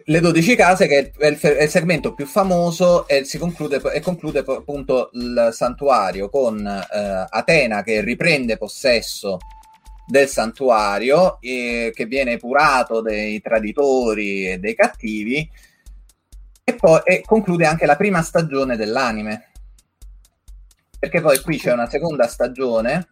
Le 0.09 0.21
12 0.21 0.55
case, 0.55 0.87
che 0.87 1.11
è 1.15 1.27
il, 1.27 1.37
è 1.37 1.61
il 1.61 1.69
segmento 1.69 2.15
più 2.15 2.25
famoso, 2.25 3.07
e, 3.07 3.25
si 3.25 3.37
conclude, 3.37 3.79
e 3.93 3.99
conclude 3.99 4.39
appunto 4.39 5.11
il 5.13 5.49
santuario 5.51 6.29
con 6.29 6.65
eh, 6.65 7.25
Atena 7.29 7.83
che 7.83 8.01
riprende 8.01 8.57
possesso 8.57 9.37
del 10.07 10.27
santuario 10.27 11.37
eh, 11.41 11.91
che 11.93 12.05
viene 12.05 12.31
epurato 12.31 13.01
dei 13.01 13.39
traditori 13.39 14.49
e 14.49 14.57
dei 14.57 14.73
cattivi 14.73 15.47
e 16.63 16.73
poi 16.73 17.01
e 17.03 17.21
conclude 17.23 17.67
anche 17.67 17.85
la 17.85 17.95
prima 17.95 18.23
stagione 18.23 18.75
dell'anime 18.75 19.48
perché 20.99 21.21
poi 21.21 21.39
qui 21.41 21.57
c'è 21.57 21.71
una 21.71 21.89
seconda 21.89 22.27
stagione 22.27 23.07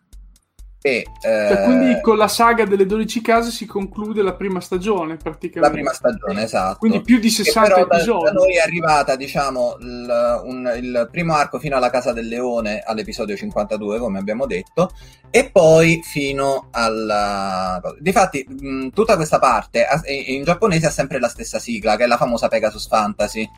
e, 0.87 1.05
cioè, 1.19 1.51
eh, 1.51 1.63
quindi 1.65 2.01
con 2.01 2.17
la 2.17 2.27
saga 2.27 2.63
delle 2.63 2.85
12 2.85 3.21
case 3.21 3.49
si 3.49 3.65
conclude 3.65 4.21
la 4.21 4.35
prima 4.35 4.61
stagione 4.61 5.17
praticamente. 5.17 5.59
La 5.59 5.69
prima 5.69 5.91
stagione, 5.91 6.43
esatto. 6.43 6.77
Quindi 6.77 7.01
più 7.01 7.19
di 7.19 7.29
60 7.29 7.67
però 7.67 7.81
episodi. 7.81 8.23
Da, 8.23 8.31
da 8.31 8.37
noi 8.37 8.55
è 8.55 8.59
arrivata, 8.59 9.15
diciamo, 9.15 9.75
il, 9.79 10.41
un, 10.45 10.73
il, 10.77 11.09
primo 11.11 11.33
arco 11.33 11.59
fino 11.59 11.75
alla 11.75 11.89
Casa 11.89 12.13
del 12.13 12.27
Leone 12.27 12.81
all'episodio 12.85 13.35
52, 13.35 13.99
come 13.99 14.19
abbiamo 14.19 14.45
detto, 14.45 14.91
e 15.29 15.49
poi 15.49 16.01
fino 16.03 16.67
alla... 16.71 17.81
Difatti, 17.99 18.45
mh, 18.47 18.89
tutta 18.89 19.15
questa 19.15 19.39
parte 19.39 19.85
in 20.05 20.43
giapponese 20.43 20.85
ha 20.85 20.91
sempre 20.91 21.19
la 21.19 21.27
stessa 21.27 21.59
sigla, 21.59 21.97
che 21.97 22.03
è 22.03 22.07
la 22.07 22.17
famosa 22.17 22.47
Pegasus 22.47 22.87
Fantasy. 22.87 23.49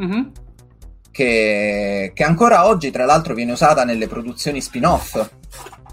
Mm-hmm. 0.00 0.22
Che, 1.14 2.10
che 2.12 2.24
ancora 2.24 2.66
oggi, 2.66 2.90
tra 2.90 3.04
l'altro, 3.04 3.34
viene 3.34 3.52
usata 3.52 3.84
nelle 3.84 4.08
produzioni 4.08 4.60
spin-off 4.60 5.30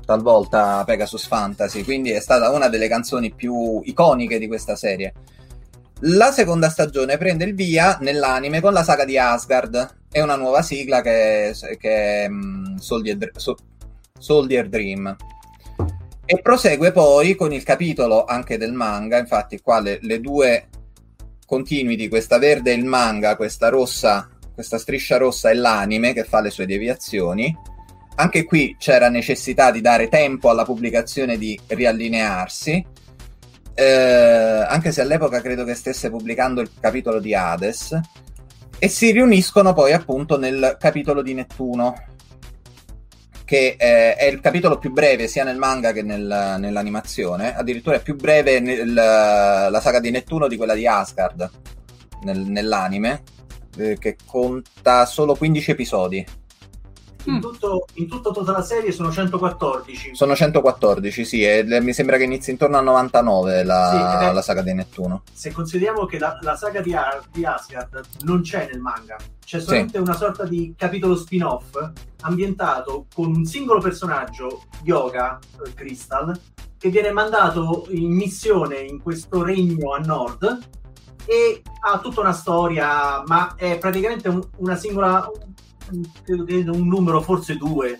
talvolta 0.03 0.83
Pegasus 0.83 1.27
Fantasy, 1.27 1.83
quindi 1.83 2.09
è 2.09 2.19
stata 2.19 2.49
una 2.49 2.69
delle 2.69 2.87
canzoni 2.87 3.31
più 3.31 3.81
iconiche 3.83 4.39
di 4.39 4.47
questa 4.47 4.75
serie. 4.75 5.13
La 6.05 6.31
seconda 6.31 6.69
stagione 6.69 7.19
prende 7.19 7.45
il 7.45 7.53
via 7.53 7.99
nell'anime 8.01 8.61
con 8.61 8.73
la 8.73 8.81
saga 8.81 9.05
di 9.05 9.15
Asgard 9.19 9.97
e 10.11 10.23
una 10.23 10.35
nuova 10.35 10.63
sigla 10.63 11.01
che 11.01 11.53
che 11.77 12.23
è 12.23 12.27
um, 12.27 12.77
Soldier, 12.77 13.29
so, 13.35 13.55
Soldier 14.17 14.67
Dream. 14.69 15.15
E 16.25 16.41
prosegue 16.41 16.91
poi 16.91 17.35
con 17.35 17.53
il 17.53 17.61
capitolo 17.61 18.25
anche 18.25 18.57
del 18.57 18.73
manga, 18.73 19.19
infatti 19.19 19.61
qua 19.61 19.79
le, 19.79 19.99
le 20.01 20.19
due 20.19 20.67
continuity, 21.45 22.07
questa 22.07 22.39
verde 22.39 22.73
il 22.73 22.85
manga, 22.85 23.35
questa 23.35 23.69
rossa, 23.69 24.27
questa 24.61 24.77
striscia 24.77 25.17
rossa 25.17 25.49
è 25.49 25.55
l'anime 25.55 26.13
che 26.13 26.23
fa 26.23 26.39
le 26.39 26.51
sue 26.51 26.67
deviazioni. 26.67 27.55
Anche 28.15 28.43
qui 28.45 28.75
c'era 28.77 29.09
necessità 29.09 29.71
di 29.71 29.81
dare 29.81 30.07
tempo 30.07 30.49
alla 30.51 30.63
pubblicazione 30.63 31.37
di 31.37 31.59
riallinearsi, 31.65 32.85
eh, 33.73 33.83
anche 33.83 34.91
se 34.91 35.01
all'epoca 35.01 35.41
credo 35.41 35.63
che 35.63 35.73
stesse 35.73 36.11
pubblicando 36.11 36.61
il 36.61 36.69
capitolo 36.79 37.19
di 37.19 37.33
Hades, 37.33 37.99
e 38.77 38.87
si 38.87 39.11
riuniscono 39.11 39.73
poi 39.73 39.93
appunto 39.93 40.37
nel 40.37 40.77
capitolo 40.79 41.23
di 41.23 41.33
Nettuno, 41.33 41.95
che 43.43 43.75
eh, 43.79 44.15
è 44.15 44.25
il 44.25 44.41
capitolo 44.41 44.77
più 44.77 44.91
breve 44.91 45.27
sia 45.27 45.43
nel 45.43 45.57
manga 45.57 45.91
che 45.91 46.03
nel, 46.03 46.57
nell'animazione, 46.59 47.55
addirittura 47.55 47.95
è 47.95 48.01
più 48.01 48.15
breve 48.15 48.59
nel, 48.59 48.93
la 48.93 49.79
saga 49.81 49.99
di 49.99 50.11
Nettuno 50.11 50.47
di 50.47 50.57
quella 50.57 50.75
di 50.75 50.85
Asgard 50.85 51.49
nel, 52.23 52.39
nell'anime, 52.41 53.23
eh, 53.77 53.97
che 53.97 54.17
conta 54.25 55.05
solo 55.05 55.35
15 55.35 55.71
episodi. 55.71 56.25
In, 57.25 57.35
mm. 57.35 57.39
tutto, 57.39 57.85
in 57.95 58.07
tutto 58.07 58.31
tutta 58.31 58.51
la 58.51 58.63
serie 58.63 58.91
sono 58.91 59.11
114. 59.11 60.15
Sono 60.15 60.35
114, 60.35 61.25
sì, 61.25 61.43
e 61.43 61.63
mi 61.81 61.93
sembra 61.93 62.17
che 62.17 62.23
inizi 62.23 62.49
intorno 62.49 62.77
al 62.77 62.83
99 62.83 63.63
la, 63.63 64.17
sì, 64.27 64.33
la 64.33 64.41
saga 64.41 64.61
di 64.61 64.73
Nettuno. 64.73 65.23
Se 65.31 65.51
consideriamo 65.51 66.05
che 66.05 66.17
la, 66.17 66.37
la 66.41 66.55
saga 66.55 66.81
di, 66.81 66.93
Ar- 66.93 67.27
di, 67.31 67.45
Asgard 67.45 68.01
non 68.21 68.41
c'è 68.41 68.67
nel 68.71 68.79
manga, 68.79 69.17
c'è 69.43 69.59
solamente 69.59 69.97
sì. 69.97 69.99
una 69.99 70.15
sorta 70.15 70.45
di 70.45 70.73
capitolo 70.75 71.15
spin-off 71.15 71.91
ambientato 72.21 73.05
con 73.13 73.27
un 73.35 73.45
singolo 73.45 73.79
personaggio, 73.79 74.63
Yoga 74.83 75.37
eh, 75.63 75.73
Crystal, 75.75 76.39
che 76.77 76.89
viene 76.89 77.11
mandato 77.11 77.85
in 77.89 78.11
missione 78.11 78.79
in 78.79 78.99
questo 78.99 79.43
regno 79.43 79.93
a 79.93 79.99
nord 79.99 80.59
e 81.25 81.61
ha 81.81 81.99
tutta 81.99 82.21
una 82.21 82.33
storia, 82.33 83.23
ma 83.25 83.55
è 83.55 83.77
praticamente 83.77 84.29
un, 84.29 84.41
una 84.57 84.75
singola 84.75 85.29
che 86.25 86.33
un 86.33 86.87
numero, 86.87 87.21
forse 87.21 87.57
due. 87.57 87.97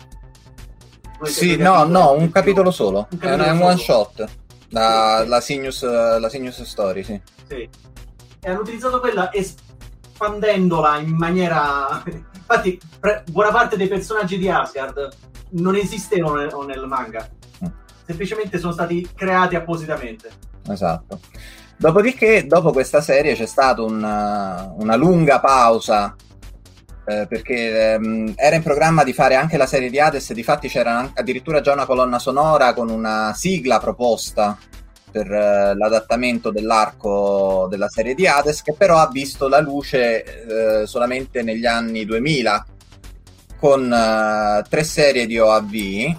Sì, 1.23 1.55
no, 1.55 1.83
no, 1.83 2.13
un 2.13 2.31
capitolo 2.31 2.71
solo. 2.71 3.07
Un 3.11 3.17
capitolo 3.17 3.43
è 3.43 3.51
un 3.51 3.61
one 3.61 3.77
shot. 3.77 4.25
La, 4.69 5.21
sì. 5.21 5.27
la, 5.27 5.41
Sinius, 5.41 5.83
la 5.83 6.29
Sinius 6.29 6.63
Story, 6.63 7.03
sì. 7.03 7.21
sì. 7.47 7.69
E 8.43 8.49
hanno 8.49 8.61
utilizzato 8.61 8.99
quella 8.99 9.31
espandendola 9.31 10.97
in 10.97 11.15
maniera... 11.15 12.01
Infatti, 12.05 12.79
pre- 12.99 13.23
buona 13.29 13.51
parte 13.51 13.77
dei 13.77 13.87
personaggi 13.87 14.37
di 14.37 14.49
Asgard 14.49 15.09
non 15.51 15.75
esistevano 15.75 16.35
nel, 16.35 16.53
nel 16.65 16.87
manga. 16.87 17.29
Mm. 17.63 17.67
Semplicemente 18.05 18.57
sono 18.57 18.73
stati 18.73 19.07
creati 19.13 19.55
appositamente. 19.55 20.31
Esatto. 20.67 21.19
Dopodiché, 21.81 22.45
dopo 22.45 22.71
questa 22.71 23.01
serie 23.01 23.33
c'è 23.33 23.47
stata 23.47 23.81
una, 23.81 24.71
una 24.77 24.95
lunga 24.95 25.39
pausa 25.39 26.15
eh, 27.07 27.25
perché 27.27 27.93
ehm, 27.93 28.33
era 28.35 28.55
in 28.55 28.61
programma 28.61 29.03
di 29.03 29.13
fare 29.13 29.33
anche 29.33 29.57
la 29.57 29.65
serie 29.65 29.89
di 29.89 29.99
Hades, 29.99 30.31
difatti 30.31 30.67
c'era 30.67 31.09
addirittura 31.11 31.59
già 31.59 31.73
una 31.73 31.87
colonna 31.87 32.19
sonora 32.19 32.75
con 32.75 32.91
una 32.91 33.33
sigla 33.33 33.79
proposta 33.79 34.55
per 35.09 35.25
eh, 35.31 35.73
l'adattamento 35.75 36.51
dell'arco 36.51 37.65
della 37.67 37.89
serie 37.89 38.13
di 38.13 38.27
Hades, 38.27 38.61
che 38.61 38.75
però 38.77 38.99
ha 38.99 39.09
visto 39.09 39.47
la 39.47 39.59
luce 39.59 40.81
eh, 40.81 40.85
solamente 40.85 41.41
negli 41.41 41.65
anni 41.65 42.05
2000 42.05 42.65
con 43.59 43.91
eh, 43.91 44.63
tre 44.69 44.83
serie 44.83 45.25
di 45.25 45.39
OAV. 45.39 46.15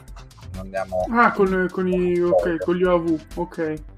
Andiamo... 0.59 1.07
Ah, 1.12 1.31
con, 1.31 1.68
con, 1.70 1.87
i, 1.87 2.20
okay, 2.20 2.59
con 2.59 2.75
gli 2.75 2.83
OAV, 2.83 3.20
ok 3.37 3.90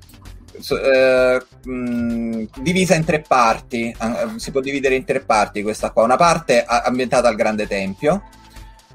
eh, 0.83 1.43
mh, 1.65 2.45
divisa 2.61 2.95
in 2.95 3.05
tre 3.05 3.21
parti, 3.27 3.89
eh, 3.89 4.39
si 4.39 4.51
può 4.51 4.61
dividere 4.61 4.95
in 4.95 5.05
tre 5.05 5.21
parti 5.21 5.63
questa 5.63 5.91
qua, 5.91 6.05
una 6.05 6.17
parte 6.17 6.65
ambientata 6.65 7.29
al 7.29 7.37
Grande 7.37 7.67
Tempio, 7.67 8.23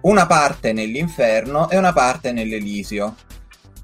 una 0.02 0.26
parte 0.26 0.74
nell'inferno 0.74 1.70
e 1.70 1.78
una 1.78 1.94
parte 1.94 2.32
nell'Elisio. 2.32 3.16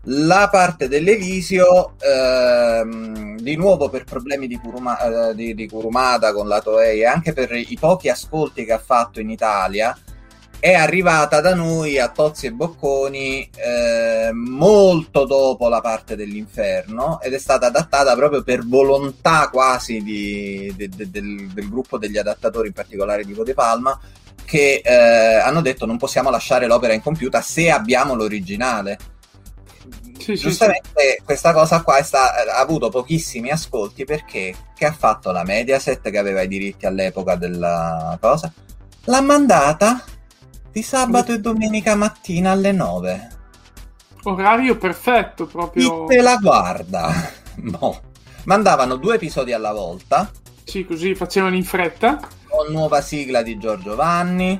La 0.10 0.50
parte 0.52 0.88
dell'Elisio, 0.88 1.96
ehm, 2.00 3.40
di 3.40 3.56
nuovo 3.56 3.90
per 3.90 4.04
problemi 4.04 4.46
di, 4.46 4.58
Kuruma, 4.58 5.30
eh, 5.30 5.36
di, 5.36 5.56
di 5.56 5.68
Kurumada 5.68 6.32
con 6.32 6.48
la 6.48 6.62
Toei 6.62 7.02
e 7.02 7.06
anche 7.06 7.34
per 7.34 7.52
i 7.54 7.76
pochi 7.80 8.10
ascolti 8.10 8.66
che 8.66 8.74
ha 8.74 8.78
fatto 8.80 9.20
in 9.20 9.32
Italia, 9.32 9.98
è 10.60 10.74
arrivata 10.74 11.42
da 11.42 11.54
noi 11.54 12.00
a 12.00 12.10
Tozzi 12.10 12.48
e 12.48 12.52
Bocconi 12.52 13.50
eh, 13.56 14.32
molto 14.34 15.26
dopo 15.26 15.68
la 15.68 15.82
parte 15.82 16.16
dell'inferno 16.16 17.20
ed 17.22 17.34
è 17.34 17.38
stata 17.38 17.68
adattata 17.68 18.16
proprio 18.16 18.44
per 18.44 18.66
volontà 18.66 19.50
quasi 19.50 20.02
di, 20.02 20.74
de, 20.76 20.90
de, 20.90 21.10
del, 21.10 21.52
del, 21.54 21.70
gruppo 21.70 21.98
degli 21.98 22.18
adattatori, 22.18 22.68
in 22.68 22.74
particolare 22.74 23.24
di 23.24 23.34
Vode 23.34 23.54
Palma, 23.54 24.00
che 24.44 24.82
eh, 24.84 25.36
hanno 25.36 25.62
detto 25.62 25.86
non 25.86 25.98
possiamo 25.98 26.30
lasciare 26.30 26.68
l'opera 26.68 26.94
incompiuta 26.94 27.42
se 27.42 27.70
abbiamo 27.70 28.16
l'originale. 28.16 28.98
Sì, 30.18 30.36
Giustamente 30.36 30.90
sì, 30.96 31.08
sì. 31.18 31.24
questa 31.24 31.54
cosa 31.54 31.82
qua 31.84 32.02
sta, 32.02 32.34
ha 32.34 32.58
avuto 32.58 32.90
pochissimi 32.90 33.52
ascolti 33.52 34.06
perché 34.06 34.56
che 34.76 34.86
ha 34.86 34.92
fatto 34.92 35.32
la 35.32 35.44
Mediaset 35.44 36.10
che 36.10 36.18
aveva 36.18 36.42
i 36.42 36.48
diritti 36.48 36.86
all'epoca 36.86 37.36
della 37.36 38.18
cosa? 38.20 38.52
L'ha 39.04 39.22
mandata 39.22 40.04
di 40.76 40.84
sabato 40.84 41.32
e 41.32 41.40
domenica 41.40 41.96
mattina 41.96 42.52
alle 42.52 42.74
9. 42.74 43.30
Orario 44.24 44.78
perfetto 44.78 45.46
proprio. 45.46 46.06
Chi 46.06 46.16
te 46.16 46.22
la 46.22 46.36
guarda? 46.36 47.44
No. 47.56 48.02
Mandavano 48.44 48.98
due 48.98 49.16
episodi 49.16 49.54
alla 49.54 49.72
volta. 49.72 50.30
Sì, 50.66 50.84
così 50.84 51.16
facevano 51.16 51.56
in 51.56 51.64
fretta. 51.64 52.20
Con 52.46 52.74
nuova 52.74 53.00
sigla 53.00 53.42
di 53.42 53.58
Giorgio 53.58 53.96
Vanni, 53.96 54.60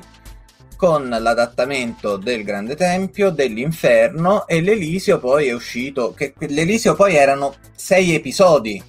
con 0.76 1.06
l'adattamento 1.06 2.16
del 2.16 2.42
Grande 2.42 2.74
Tempio, 2.74 3.28
dell'Inferno 3.28 4.46
e 4.46 4.62
l'Elisio 4.62 5.18
poi 5.18 5.48
è 5.48 5.52
uscito, 5.52 6.14
che 6.14 6.32
l'Elisio 6.38 6.94
poi 6.94 7.14
erano 7.14 7.56
sei 7.74 8.14
episodi 8.14 8.82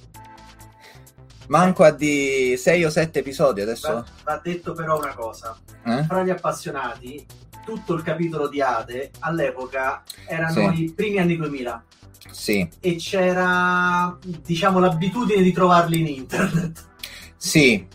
Manco 1.48 1.84
a 1.84 1.90
di 1.90 2.54
6 2.56 2.84
o 2.84 2.90
7 2.90 3.18
episodi 3.18 3.60
adesso. 3.60 3.92
Va, 3.92 4.04
va 4.24 4.40
detto 4.42 4.72
però 4.72 4.98
una 4.98 5.14
cosa. 5.14 5.56
Eh? 5.84 6.04
Fra 6.04 6.22
gli 6.22 6.30
appassionati, 6.30 7.24
tutto 7.64 7.94
il 7.94 8.02
capitolo 8.02 8.48
di 8.48 8.60
Ade 8.60 9.10
all'epoca 9.20 10.02
erano 10.26 10.72
sì. 10.72 10.84
i 10.84 10.92
primi 10.92 11.18
anni 11.18 11.36
2000. 11.36 11.84
Sì. 12.30 12.68
E 12.80 12.96
c'era, 12.96 14.16
diciamo, 14.20 14.78
l'abitudine 14.78 15.42
di 15.42 15.52
trovarli 15.52 16.00
in 16.00 16.06
internet. 16.06 16.86
Sì. 17.36 17.86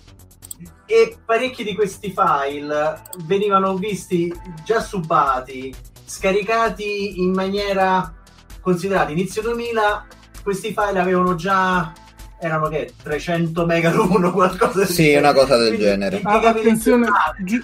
E 0.85 1.17
parecchi 1.25 1.63
di 1.63 1.75
questi 1.75 2.13
file 2.15 3.01
venivano 3.25 3.75
visti 3.75 4.33
già 4.63 4.81
subati, 4.81 5.73
scaricati 6.05 7.19
in 7.19 7.31
maniera 7.31 8.13
considerata 8.61 9.11
inizio 9.11 9.41
2000 9.41 10.07
questi 10.43 10.73
file 10.73 10.99
avevano 10.99 11.35
già 11.35 11.91
erano 12.43 12.67
che 12.67 12.93
300 13.01 13.65
mega 13.65 13.91
l'uno 13.91 14.31
qualcosa 14.31 14.85
sì 14.85 15.15
una 15.15 15.33
cosa 15.33 15.57
del 15.57 15.69
Quindi, 15.69 15.85
genere 15.85 16.21
ah, 16.23 16.39
attenzione 16.39 17.07
gi- 17.39 17.61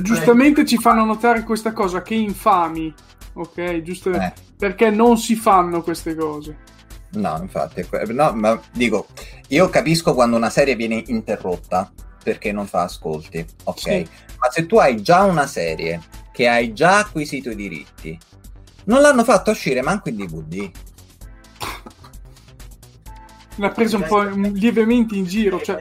giustamente 0.00 0.64
ci 0.64 0.78
fanno 0.78 1.04
notare 1.04 1.42
questa 1.42 1.72
cosa 1.72 2.02
che 2.02 2.14
infami 2.14 2.94
ok? 3.34 3.82
Giusto 3.82 4.12
eh. 4.12 4.32
perché 4.56 4.90
non 4.90 5.18
si 5.18 5.34
fanno 5.36 5.82
queste 5.82 6.14
cose. 6.14 6.56
No, 7.12 7.38
infatti, 7.40 7.86
no, 8.08 8.32
ma 8.32 8.60
dico, 8.72 9.08
io 9.48 9.68
capisco 9.68 10.14
quando 10.14 10.36
una 10.36 10.50
serie 10.50 10.76
viene 10.76 11.02
interrotta 11.06 11.90
perché 12.22 12.52
non 12.52 12.66
fa 12.66 12.82
ascolti, 12.82 13.44
ok? 13.64 13.78
Sì. 13.78 14.08
Ma 14.38 14.50
se 14.50 14.66
tu 14.66 14.78
hai 14.78 15.02
già 15.02 15.24
una 15.24 15.46
serie 15.46 16.00
che 16.32 16.48
hai 16.48 16.72
già 16.72 16.98
acquisito 16.98 17.50
i 17.50 17.54
diritti, 17.54 18.18
non 18.84 19.02
l'hanno 19.02 19.24
fatto 19.24 19.50
uscire 19.50 19.82
manco 19.82 20.08
in 20.08 20.16
DVD. 20.16 20.70
L'ha 23.56 23.70
preso 23.70 23.96
un 23.96 24.04
po' 24.06 24.22
lievemente 24.22 25.14
in 25.14 25.24
giro, 25.24 25.60
cioè 25.60 25.80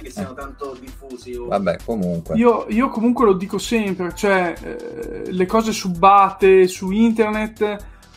che 0.00 0.10
siano 0.10 0.34
tanto 0.34 0.76
diffusi. 0.80 1.34
O... 1.34 1.46
Vabbè, 1.46 1.78
comunque. 1.84 2.36
Io, 2.36 2.66
io, 2.68 2.88
comunque 2.88 3.26
lo 3.26 3.34
dico 3.34 3.58
sempre, 3.58 4.14
cioè 4.14 4.54
eh, 4.60 5.32
le 5.32 5.46
cose 5.46 5.72
subate 5.72 6.66
su 6.68 6.90
internet 6.90 7.76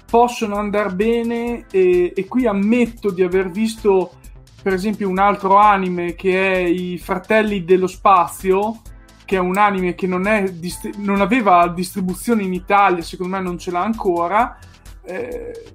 possono 0.09 0.57
andare 0.57 0.93
bene 0.93 1.65
e, 1.71 2.13
e, 2.15 2.27
qui 2.27 2.45
ammetto 2.45 3.11
di 3.11 3.23
aver 3.23 3.49
visto 3.49 4.15
per 4.61 4.73
esempio 4.73 5.07
un 5.07 5.19
altro 5.19 5.55
anime 5.55 6.15
che 6.15 6.53
è 6.53 6.57
I 6.57 6.97
Fratelli 6.97 7.63
dello 7.63 7.87
Spazio 7.87 8.81
che 9.25 9.37
è 9.37 9.39
un 9.39 9.57
anime 9.57 9.95
che 9.95 10.07
non, 10.07 10.27
è 10.27 10.51
dist- 10.51 10.97
non 10.97 11.21
aveva 11.21 11.65
distribuzione 11.69 12.43
in 12.43 12.53
Italia, 12.53 13.01
secondo 13.01 13.37
me 13.37 13.41
non 13.41 13.57
ce 13.57 13.71
l'ha 13.71 13.81
ancora. 13.81 14.57
Eh, 15.03 15.73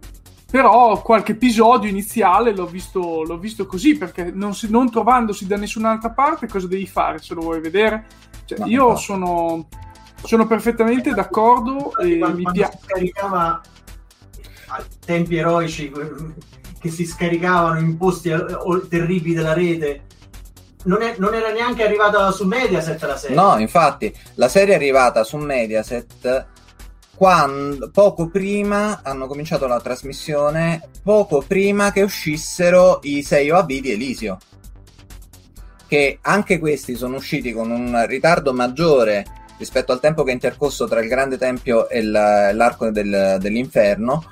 però 0.56 1.02
qualche 1.02 1.32
episodio 1.32 1.90
iniziale 1.90 2.54
l'ho 2.54 2.64
visto, 2.64 3.22
l'ho 3.24 3.36
visto 3.36 3.66
così 3.66 3.98
perché 3.98 4.30
non, 4.32 4.54
si, 4.54 4.70
non, 4.70 4.90
trovandosi 4.90 5.46
da 5.46 5.58
nessun'altra 5.58 6.12
parte 6.12 6.48
cosa 6.48 6.66
devi 6.66 6.86
fare 6.86 7.18
se 7.18 7.34
lo 7.34 7.42
vuoi 7.42 7.60
vedere 7.60 8.06
cioè, 8.46 8.60
no, 8.60 8.66
io 8.66 8.88
no. 8.88 8.96
Sono, 8.96 9.68
sono, 10.22 10.46
perfettamente 10.46 11.12
d'accordo 11.12 11.94
e 11.98 12.16
quando, 12.16 12.38
mi 12.38 12.50
piace 12.50 12.78
scaricava 12.82 13.60
a 14.68 14.84
tempi 15.04 15.36
eroici 15.36 15.92
che 16.80 16.88
si 16.88 17.04
scaricavano 17.04 17.78
in 17.78 17.98
posti 17.98 18.30
eh, 18.30 18.46
terribili 18.88 19.34
della 19.34 19.52
rete 19.52 20.04
non, 20.84 21.02
è, 21.02 21.16
non, 21.18 21.34
era 21.34 21.52
neanche 21.52 21.84
arrivata 21.84 22.30
su 22.30 22.46
Mediaset 22.46 23.02
la 23.02 23.18
serie 23.18 23.36
no 23.36 23.58
infatti 23.58 24.10
la 24.36 24.48
serie 24.48 24.72
è 24.72 24.76
arrivata 24.76 25.22
su 25.22 25.36
Mediaset 25.36 26.54
quando, 27.16 27.90
poco 27.90 28.28
prima 28.28 29.00
hanno 29.02 29.26
cominciato 29.26 29.66
la 29.66 29.80
trasmissione, 29.80 30.88
poco 31.02 31.42
prima 31.46 31.90
che 31.90 32.02
uscissero 32.02 33.00
i 33.04 33.22
6 33.22 33.50
OAV 33.50 33.66
di 33.66 33.90
Elisio. 33.90 34.38
Che 35.88 36.18
anche 36.20 36.58
questi 36.58 36.94
sono 36.94 37.16
usciti 37.16 37.52
con 37.52 37.70
un 37.70 38.04
ritardo 38.06 38.52
maggiore 38.52 39.24
rispetto 39.56 39.92
al 39.92 40.00
tempo 40.00 40.24
che 40.24 40.30
è 40.30 40.34
intercorso 40.34 40.86
tra 40.86 41.00
il 41.00 41.08
Grande 41.08 41.38
Tempio 41.38 41.88
e 41.88 42.02
l'Arco 42.02 42.90
del, 42.90 43.38
dell'Inferno. 43.40 44.30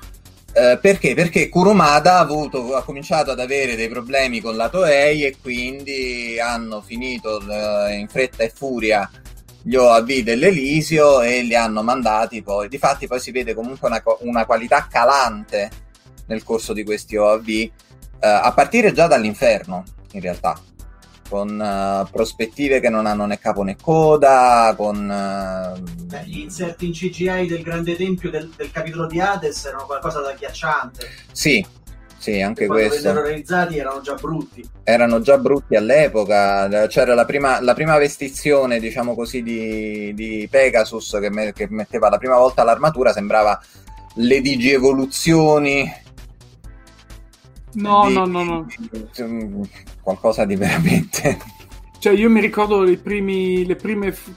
Eh, 0.53 0.77
perché? 0.79 1.15
Perché 1.15 1.49
Kurumada 1.49 2.17
ha, 2.17 2.19
avuto, 2.19 2.75
ha, 2.75 2.83
cominciato 2.83 3.31
ad 3.31 3.39
avere 3.39 3.75
dei 3.75 3.89
problemi 3.89 4.41
con 4.41 4.55
la 4.55 4.69
Toei 4.69 5.23
e 5.23 5.35
quindi 5.41 6.39
hanno 6.39 6.81
finito 6.81 7.41
eh, 7.41 7.95
in 7.95 8.07
fretta 8.07 8.43
e 8.43 8.53
furia 8.55 9.09
gli 9.67 9.75
OAV 9.75 10.19
dell'Elisio 10.19 11.21
e 11.21 11.41
li 11.41 11.55
hanno 11.55 11.81
mandati 11.81 12.43
poi. 12.43 12.69
Difatti 12.69 13.07
poi 13.07 13.19
si 13.19 13.31
vede 13.31 13.55
comunque 13.55 13.87
una, 13.87 14.01
una 14.19 14.45
qualità 14.45 14.87
calante 14.87 15.71
nel 16.27 16.43
corso 16.43 16.71
di 16.71 16.83
questi 16.83 17.15
OAV, 17.15 17.49
eh, 17.49 17.71
a 18.19 18.51
partire 18.53 18.93
già 18.93 19.07
dall'inferno, 19.07 19.83
in 20.11 20.21
realtà, 20.21 20.59
con 21.27 21.49
uh, 21.49 22.07
prospettive 22.11 22.79
che 22.79 22.89
non 22.89 23.07
hanno 23.07 23.25
né 23.25 23.39
capo 23.39 23.63
né 23.63 23.75
coda, 23.75 24.75
con... 24.77 24.97
Uh... 24.97 26.03
Beh, 26.03 26.25
gli 26.25 26.41
insert 26.41 26.83
in 26.83 26.91
CGI 26.91 27.47
del 27.47 27.63
grande 27.63 27.95
tempio 27.95 28.29
del, 28.29 28.51
del 28.55 28.69
capitolo 28.69 29.07
di 29.07 29.19
Hades 29.19 29.65
erano 29.65 29.85
qualcosa 29.85 30.21
da 30.21 30.29
agghiacciante. 30.29 31.09
Sì, 31.31 31.65
sì, 32.25 32.41
anche 32.41 32.65
questo. 32.65 33.01
Quando 33.03 33.21
realizzati 33.21 33.77
erano 33.77 34.01
già 34.01 34.15
brutti. 34.15 34.67
Erano 34.83 35.21
già 35.21 35.37
brutti 35.37 35.75
all'epoca. 35.75 36.87
C'era 36.87 37.13
la 37.13 37.23
prima, 37.23 37.61
la 37.61 37.75
prima 37.75 37.99
vestizione, 37.99 38.79
diciamo 38.79 39.13
così, 39.13 39.43
di, 39.43 40.11
di 40.15 40.47
Pegasus 40.49 41.19
che, 41.21 41.29
me, 41.29 41.53
che, 41.53 41.67
metteva 41.69 42.09
la 42.09 42.17
prima 42.17 42.35
volta 42.37 42.63
l'armatura, 42.63 43.13
sembrava 43.13 43.61
le 44.15 44.41
digievoluzioni. 44.41 45.93
No, 47.73 48.07
di, 48.07 48.13
no, 48.13 48.25
no, 48.25 48.43
no. 48.43 48.65
Di, 48.65 49.69
qualcosa 50.01 50.45
di 50.45 50.55
veramente. 50.55 51.37
Cioè, 52.05 52.13
io 52.13 52.29
mi 52.29 52.39
ricordo 52.39 52.83
le, 52.83 52.97
primi, 52.97 53.65
le 53.65 53.75
prime 53.75 54.11
f- 54.11 54.29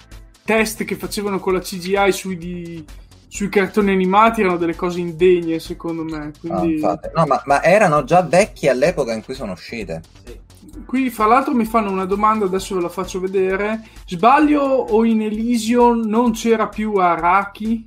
test 0.42 0.84
che 0.84 0.94
facevano 0.94 1.38
con 1.38 1.52
la 1.52 1.60
CGI 1.60 2.12
sui 2.12 2.38
di 2.38 2.82
sui 3.28 3.50
cartoni 3.50 3.90
animati 3.90 4.40
erano 4.40 4.56
delle 4.56 4.74
cose 4.74 5.00
indegne, 5.00 5.58
secondo 5.58 6.02
me. 6.02 6.32
Quindi... 6.40 6.82
Ah, 6.82 6.98
no, 7.14 7.26
ma, 7.26 7.42
ma, 7.44 7.62
erano 7.62 8.02
già 8.04 8.22
vecchi 8.22 8.68
all'epoca 8.68 9.12
in 9.12 9.22
cui 9.22 9.34
sono 9.34 9.52
uscite. 9.52 10.02
Sì. 10.24 10.46
Qui, 10.86 11.10
fra 11.10 11.26
l'altro, 11.26 11.54
mi 11.54 11.66
fanno 11.66 11.90
una 11.90 12.06
domanda, 12.06 12.46
adesso 12.46 12.74
ve 12.74 12.80
la 12.80 12.88
faccio 12.88 13.20
vedere. 13.20 13.86
Sbaglio 14.06 14.62
o 14.62 15.04
in 15.04 15.22
Elysion 15.22 16.00
non 16.00 16.32
c'era 16.32 16.68
più 16.68 16.94
Araki? 16.94 17.84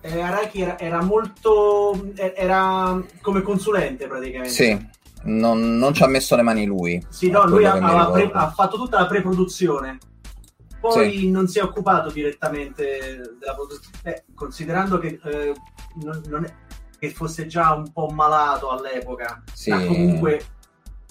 Eh, 0.00 0.20
Araki 0.20 0.62
era, 0.62 0.78
era, 0.78 1.02
molto. 1.02 2.12
era 2.14 3.02
come 3.20 3.42
consulente 3.42 4.06
praticamente. 4.06 4.54
Sì, 4.54 4.86
non, 5.24 5.76
non, 5.76 5.92
ci 5.92 6.02
ha 6.02 6.06
messo 6.06 6.36
le 6.36 6.42
mani 6.42 6.64
lui. 6.64 7.04
Sì, 7.10 7.28
no, 7.30 7.46
lui 7.46 7.66
ha, 7.66 8.10
pre- 8.10 8.30
ha 8.32 8.50
fatto 8.50 8.76
tutta 8.76 9.00
la 9.00 9.06
pre-produzione 9.06 9.98
poi 10.80 11.18
sì. 11.18 11.30
non 11.30 11.46
si 11.46 11.58
è 11.58 11.62
occupato 11.62 12.10
direttamente 12.10 13.36
della 13.38 13.54
produzione, 13.54 13.98
eh, 14.04 14.24
considerando 14.34 14.98
che, 14.98 15.20
eh, 15.22 15.54
non, 16.02 16.22
non 16.26 16.44
è, 16.44 16.54
che, 16.98 17.10
fosse 17.10 17.46
già 17.46 17.74
un 17.74 17.92
po' 17.92 18.08
malato 18.08 18.70
all'epoca, 18.70 19.42
sì. 19.52 19.70
ma 19.70 19.84
comunque 19.84 20.42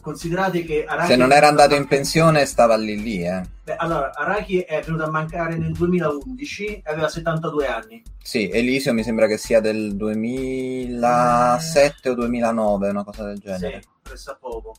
considerate 0.01 0.63
che 0.63 0.85
Araki... 0.85 1.11
Se 1.11 1.15
non 1.15 1.31
era 1.31 1.47
andato 1.47 1.75
in 1.75 1.87
pensione 1.87 2.45
stava 2.45 2.75
lì 2.75 2.99
lì, 2.99 3.23
eh. 3.23 3.43
Beh, 3.63 3.75
allora, 3.75 4.11
Araki 4.13 4.61
è 4.61 4.81
venuto 4.81 5.03
a 5.03 5.11
mancare 5.11 5.55
nel 5.55 5.73
2011 5.73 6.65
e 6.65 6.81
aveva 6.85 7.07
72 7.07 7.67
anni. 7.67 8.01
Sì, 8.21 8.49
Elisio 8.49 8.93
mi 8.93 9.03
sembra 9.03 9.27
che 9.27 9.37
sia 9.37 9.59
del 9.59 9.95
2007 9.95 12.07
eh... 12.07 12.09
o 12.09 12.15
2009, 12.15 12.89
una 12.89 13.03
cosa 13.03 13.25
del 13.25 13.37
genere. 13.37 13.81
Sì, 13.81 13.87
presso 14.01 14.31
a 14.31 14.37
poco. 14.39 14.73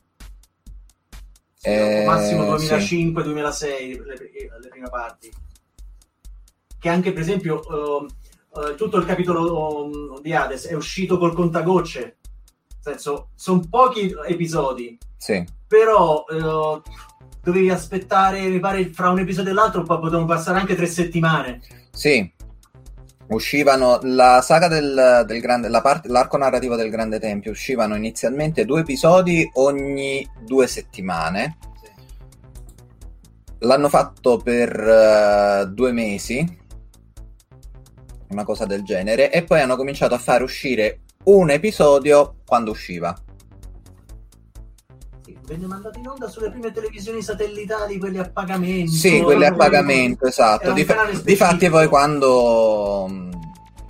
Eh, 1.63 2.03
massimo 2.05 2.43
2005-2006 2.55 3.51
sì. 3.51 4.01
le, 4.03 4.15
le, 4.59 4.67
prime 4.69 4.89
parti. 4.89 5.31
Che 6.79 6.89
anche 6.89 7.13
per 7.13 7.21
esempio 7.21 7.61
uh, 7.67 8.59
uh, 8.59 8.75
tutto 8.75 8.97
il 8.97 9.05
capitolo 9.05 9.83
um, 9.85 10.21
di 10.21 10.33
Hades 10.33 10.67
è 10.67 10.73
uscito 10.73 11.17
col 11.17 11.33
contagocce. 11.33 12.17
Nel 12.83 12.95
senso 12.95 13.29
sono 13.35 13.61
pochi 13.69 14.13
episodi. 14.27 14.97
Sì. 15.17 15.45
però 15.67 16.25
uh, 16.27 16.81
dovevi 17.43 17.69
aspettare 17.69 18.47
mi 18.47 18.59
pare 18.59 18.85
fra 18.91 19.11
un 19.11 19.19
episodio 19.19 19.51
e 19.51 19.53
l'altro 19.53 19.83
poi 19.83 19.99
potevano 19.99 20.25
passare 20.25 20.59
anche 20.59 20.75
tre 20.75 20.87
settimane. 20.87 21.61
Sì 21.91 22.39
uscivano 23.31 23.99
la 24.03 24.41
saga 24.41 24.67
del, 24.67 25.23
del 25.25 25.39
grande, 25.39 25.69
la 25.69 25.81
parte, 25.81 26.07
l'arco 26.07 26.37
narrativo 26.37 26.75
del 26.75 26.89
Grande 26.89 27.19
Tempio 27.19 27.51
uscivano 27.51 27.95
inizialmente 27.95 28.65
due 28.65 28.81
episodi 28.81 29.49
ogni 29.53 30.27
due 30.45 30.67
settimane. 30.67 31.57
L'hanno 33.59 33.89
fatto 33.89 34.37
per 34.37 34.75
uh, 34.75 35.71
due 35.71 35.91
mesi, 35.91 36.59
una 38.29 38.43
cosa 38.43 38.65
del 38.65 38.83
genere, 38.83 39.31
e 39.31 39.43
poi 39.43 39.61
hanno 39.61 39.75
cominciato 39.75 40.15
a 40.15 40.19
fare 40.19 40.43
uscire 40.43 41.01
un 41.25 41.51
episodio 41.51 42.37
quando 42.45 42.71
usciva. 42.71 43.15
Venne 45.51 45.67
mandato 45.67 45.99
in 45.99 46.07
onda 46.07 46.29
sulle 46.29 46.49
prime 46.49 46.71
televisioni 46.71 47.21
satellitari, 47.21 47.97
quelle 47.99 48.19
a 48.19 48.29
pagamento. 48.29 48.91
Sì, 48.91 49.19
quelle 49.21 49.47
a 49.47 49.53
pagamento, 49.53 50.25
esatto. 50.25 50.71
Dif- 50.71 51.23
difatti 51.23 51.69
poi 51.69 51.87
quando 51.87 53.29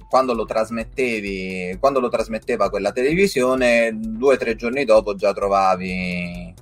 quando 0.10 0.34
lo 0.34 0.46
trasmettevi, 0.46 1.78
quando 1.80 2.00
lo 2.00 2.10
trasmetteva 2.10 2.70
quella 2.70 2.92
televisione, 2.92 3.92
due 3.96 4.34
o 4.34 4.38
tre 4.38 4.56
giorni 4.56 4.84
dopo 4.84 5.16
già 5.16 5.32
trovavi 5.34 6.54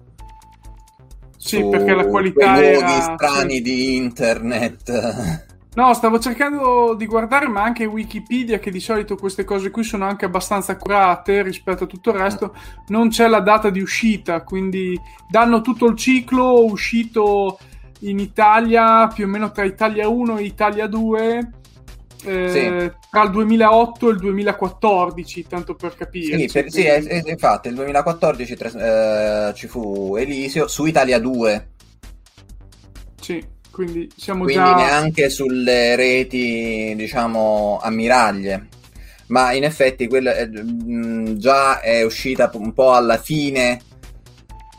sì, 1.38 1.64
perché 1.64 1.96
la 1.96 2.06
qualità 2.06 2.54
quei 2.54 2.74
luoghi 2.74 2.92
era... 2.92 3.16
strani 3.16 3.56
sì. 3.56 3.62
di 3.62 3.96
internet. 3.96 5.48
No, 5.76 5.94
stavo 5.94 6.18
cercando 6.20 6.96
di 6.98 7.06
guardare, 7.06 7.48
ma 7.48 7.62
anche 7.62 7.86
Wikipedia, 7.86 8.58
che 8.58 8.72
di 8.72 8.80
solito 8.80 9.16
queste 9.16 9.44
cose 9.44 9.70
qui 9.70 9.84
sono 9.84 10.06
anche 10.06 10.26
abbastanza 10.26 10.72
accurate 10.72 11.44
rispetto 11.44 11.84
a 11.84 11.88
tutto 11.88 12.10
il 12.10 12.18
resto, 12.18 12.56
non 12.88 13.10
c'è 13.10 13.28
la 13.28 13.40
data 13.40 13.70
di 13.70 13.80
uscita, 13.80 14.42
quindi 14.42 15.00
danno 15.30 15.62
tutto 15.62 15.86
il 15.86 15.96
ciclo 15.96 16.66
uscito 16.66 17.60
in 18.02 18.20
Italia 18.20 19.08
più 19.08 19.26
o 19.26 19.28
meno 19.28 19.52
tra 19.52 19.64
Italia 19.64 20.08
1 20.08 20.38
e 20.38 20.44
Italia 20.44 20.88
2 20.88 21.50
eh, 22.26 22.50
sì. 22.50 22.92
tra 23.10 23.24
il 23.24 23.32
2008 23.32 24.10
e 24.10 24.12
il 24.12 24.18
2014, 24.18 25.48
tanto 25.48 25.76
per 25.76 25.96
capire. 25.96 26.38
Sì, 26.40 26.50
per, 26.52 26.72
sì 26.72 26.84
è, 26.84 27.02
è, 27.04 27.30
infatti, 27.30 27.70
il 27.70 27.76
2014 27.76 28.54
eh, 28.54 29.52
ci 29.56 29.68
fu 29.68 30.16
Elisio 30.18 30.68
su 30.68 30.86
Italia 30.86 31.20
2. 31.20 31.70
Sì, 33.22 33.58
quindi 33.80 34.12
siamo 34.18 34.44
quindi 34.44 34.62
già... 34.62 34.76
neanche 34.76 35.30
sulle 35.30 35.96
reti, 35.96 36.94
diciamo, 36.98 37.80
ammiraglie. 37.82 38.68
ma 39.28 39.54
in 39.54 39.64
effetti 39.64 40.06
quella 40.08 40.36
è, 40.36 40.46
mh, 40.46 41.38
già 41.38 41.80
è 41.80 42.04
uscita 42.04 42.50
un 42.56 42.74
po' 42.74 42.94
alla 42.94 43.18
fine 43.18 43.80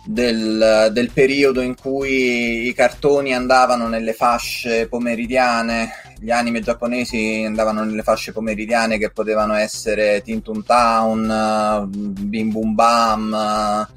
del, 0.05 0.91
del, 0.93 1.11
periodo 1.13 1.63
in 1.63 1.77
cui 1.77 2.67
i 2.67 2.75
cartoni 2.75 3.33
andavano 3.33 3.89
nelle 3.89 4.13
fasce 4.13 4.87
pomeridiane, 4.87 5.93
gli 6.19 6.31
anime 6.31 6.61
giapponesi 6.61 7.43
andavano 7.47 7.83
nelle 7.85 8.03
fasce 8.03 8.33
pomeridiane 8.33 8.99
che 8.99 9.11
potevano 9.11 9.55
essere 9.55 10.21
Tintoon 10.21 10.63
Town, 10.63 11.89
Bim 11.89 12.51
Bum 12.51 12.75
Bam, 12.75 13.89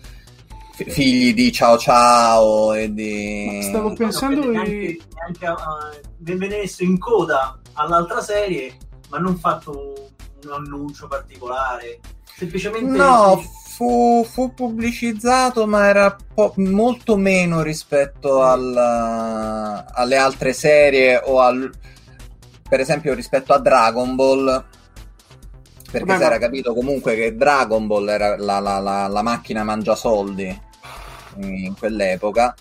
f- 0.73 0.89
figli 0.89 1.33
di 1.33 1.51
Ciao 1.51 1.77
Ciao 1.77 2.73
e 2.73 2.91
di... 2.93 3.59
Stavo 3.63 3.93
pensando 3.93 4.43
no, 4.45 4.51
neanche, 4.51 4.99
neanche 5.13 5.47
uh, 5.47 6.09
benvenuto 6.17 6.83
in 6.83 6.97
coda 6.97 7.59
all'altra 7.73 8.21
serie, 8.21 8.77
ma 9.09 9.19
non 9.19 9.37
fatto 9.37 10.09
un 10.43 10.51
annuncio 10.51 11.07
particolare. 11.07 11.99
Semplicemente... 12.35 12.97
No, 12.97 13.41
fu, 13.75 14.25
fu 14.27 14.53
pubblicizzato, 14.53 15.67
ma 15.67 15.87
era 15.87 16.15
po- 16.33 16.53
molto 16.57 17.15
meno 17.15 17.61
rispetto 17.61 18.41
al, 18.41 18.75
alle 18.75 20.17
altre 20.17 20.53
serie 20.53 21.21
o 21.23 21.39
al, 21.39 21.71
per 22.67 22.79
esempio 22.79 23.13
rispetto 23.13 23.53
a 23.53 23.59
Dragon 23.59 24.15
Ball. 24.15 24.65
Perché 25.93 26.07
Beh, 26.07 26.17
si 26.17 26.23
era 26.23 26.39
capito 26.39 26.73
comunque 26.73 27.13
che 27.13 27.35
Dragon 27.35 27.85
Ball 27.85 28.09
era 28.09 28.35
la, 28.35 28.57
la, 28.57 28.79
la, 28.79 29.05
la 29.05 29.21
macchina 29.21 29.63
mangia 29.63 29.93
soldi 29.93 30.59
in 31.35 31.75
quell'epoca 31.77 32.55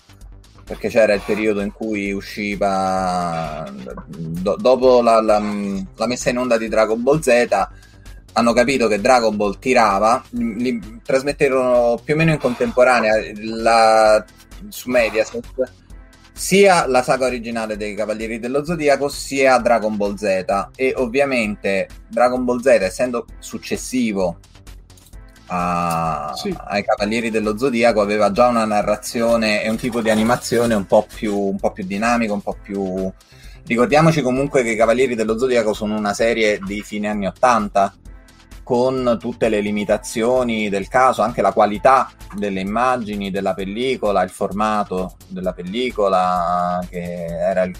perché 0.63 0.87
c'era 0.87 1.13
il 1.13 1.21
periodo 1.25 1.61
in 1.61 1.71
cui 1.71 2.11
usciva 2.11 3.67
do, 4.07 4.55
dopo 4.59 5.01
la, 5.01 5.19
la, 5.19 5.41
la, 5.95 6.05
messa 6.05 6.29
in 6.29 6.37
onda 6.37 6.59
di 6.59 6.67
Dragon 6.67 7.01
Ball 7.01 7.21
Z 7.21 7.47
hanno 8.33 8.53
capito 8.53 8.87
che 8.87 9.01
Dragon 9.01 9.35
Ball 9.35 9.57
tirava 9.57 10.23
li, 10.29 10.61
li 10.61 11.01
trasmetterono 11.03 11.99
più 12.03 12.13
o 12.13 12.17
meno 12.17 12.33
in 12.33 12.37
contemporanea 12.37 13.15
la, 13.41 14.23
su 14.69 14.91
Mediaset 14.91 15.43
sia 16.33 16.87
la 16.87 17.03
saga 17.03 17.27
originale 17.27 17.77
dei 17.77 17.93
Cavalieri 17.93 18.39
dello 18.39 18.65
Zodiaco 18.65 19.07
sia 19.07 19.57
Dragon 19.59 19.95
Ball 19.95 20.15
Z 20.15 20.69
e 20.75 20.93
ovviamente 20.97 21.87
Dragon 22.07 22.43
Ball 22.43 22.59
Z 22.59 22.65
essendo 22.81 23.25
successivo 23.39 24.39
a, 25.47 26.31
sì. 26.35 26.55
ai 26.65 26.83
Cavalieri 26.83 27.29
dello 27.29 27.57
Zodiaco 27.57 28.01
aveva 28.01 28.31
già 28.31 28.47
una 28.47 28.65
narrazione 28.65 29.63
e 29.63 29.69
un 29.69 29.77
tipo 29.77 30.01
di 30.01 30.09
animazione 30.09 30.73
un 30.73 30.85
po' 30.85 31.05
più, 31.13 31.37
un 31.37 31.57
po 31.57 31.71
più 31.71 31.85
dinamico, 31.85 32.33
un 32.33 32.41
po' 32.41 32.57
più... 32.61 33.11
Ricordiamoci 33.65 34.21
comunque 34.21 34.61
che 34.63 34.71
i 34.71 34.75
Cavalieri 34.75 35.15
dello 35.15 35.37
Zodiaco 35.37 35.73
sono 35.73 35.95
una 35.95 36.13
serie 36.13 36.59
di 36.65 36.81
fine 36.81 37.07
anni 37.07 37.27
80 37.27 37.93
con 38.63 39.17
tutte 39.19 39.49
le 39.49 39.59
limitazioni 39.59 40.69
del 40.69 40.87
caso, 40.87 41.21
anche 41.21 41.41
la 41.41 41.51
qualità 41.51 42.09
delle 42.35 42.61
immagini 42.61 43.29
della 43.29 43.53
pellicola, 43.53 44.23
il 44.23 44.29
formato 44.29 45.17
della 45.27 45.53
pellicola 45.53 46.83
che 46.89 47.25
era 47.25 47.63
il 47.63 47.75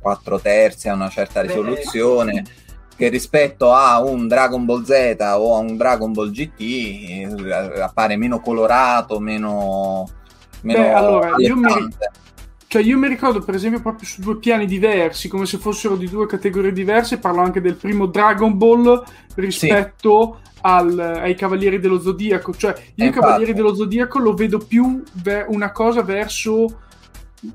4 0.00 0.40
terzi 0.40 0.88
a 0.88 0.94
una 0.94 1.08
certa 1.08 1.40
risoluzione. 1.40 2.42
Beh, 2.42 2.62
che 2.96 3.08
rispetto 3.08 3.72
a 3.72 4.00
un 4.02 4.28
Dragon 4.28 4.64
Ball 4.64 4.84
Z 4.84 5.16
o 5.18 5.56
a 5.56 5.58
un 5.58 5.76
Dragon 5.76 6.12
Ball 6.12 6.30
GT 6.30 6.60
eh, 6.60 7.80
appare 7.80 8.16
meno 8.16 8.40
colorato, 8.40 9.18
meno... 9.18 10.08
meno 10.60 10.80
Beh, 10.80 10.92
allora, 10.92 11.32
io 11.38 11.56
mi, 11.56 11.88
cioè 12.74 12.82
io 12.82 12.98
mi 12.98 13.06
ricordo 13.06 13.38
per 13.38 13.54
esempio 13.54 13.80
proprio 13.80 14.04
su 14.04 14.20
due 14.20 14.36
piani 14.38 14.66
diversi, 14.66 15.28
come 15.28 15.46
se 15.46 15.58
fossero 15.58 15.94
di 15.94 16.08
due 16.08 16.26
categorie 16.26 16.72
diverse, 16.72 17.20
parlo 17.20 17.40
anche 17.40 17.60
del 17.60 17.76
primo 17.76 18.06
Dragon 18.06 18.58
Ball 18.58 19.00
rispetto 19.36 20.40
sì. 20.42 20.58
al, 20.62 20.98
ai 20.98 21.36
Cavalieri 21.36 21.78
dello 21.78 22.00
Zodiaco, 22.00 22.52
cioè 22.52 22.74
io 22.96 23.06
i 23.06 23.10
Cavalieri 23.12 23.54
dello 23.54 23.76
Zodiaco 23.76 24.18
lo 24.18 24.34
vedo 24.34 24.58
più 24.58 25.04
ver- 25.22 25.46
una 25.50 25.70
cosa 25.70 26.02
verso 26.02 26.80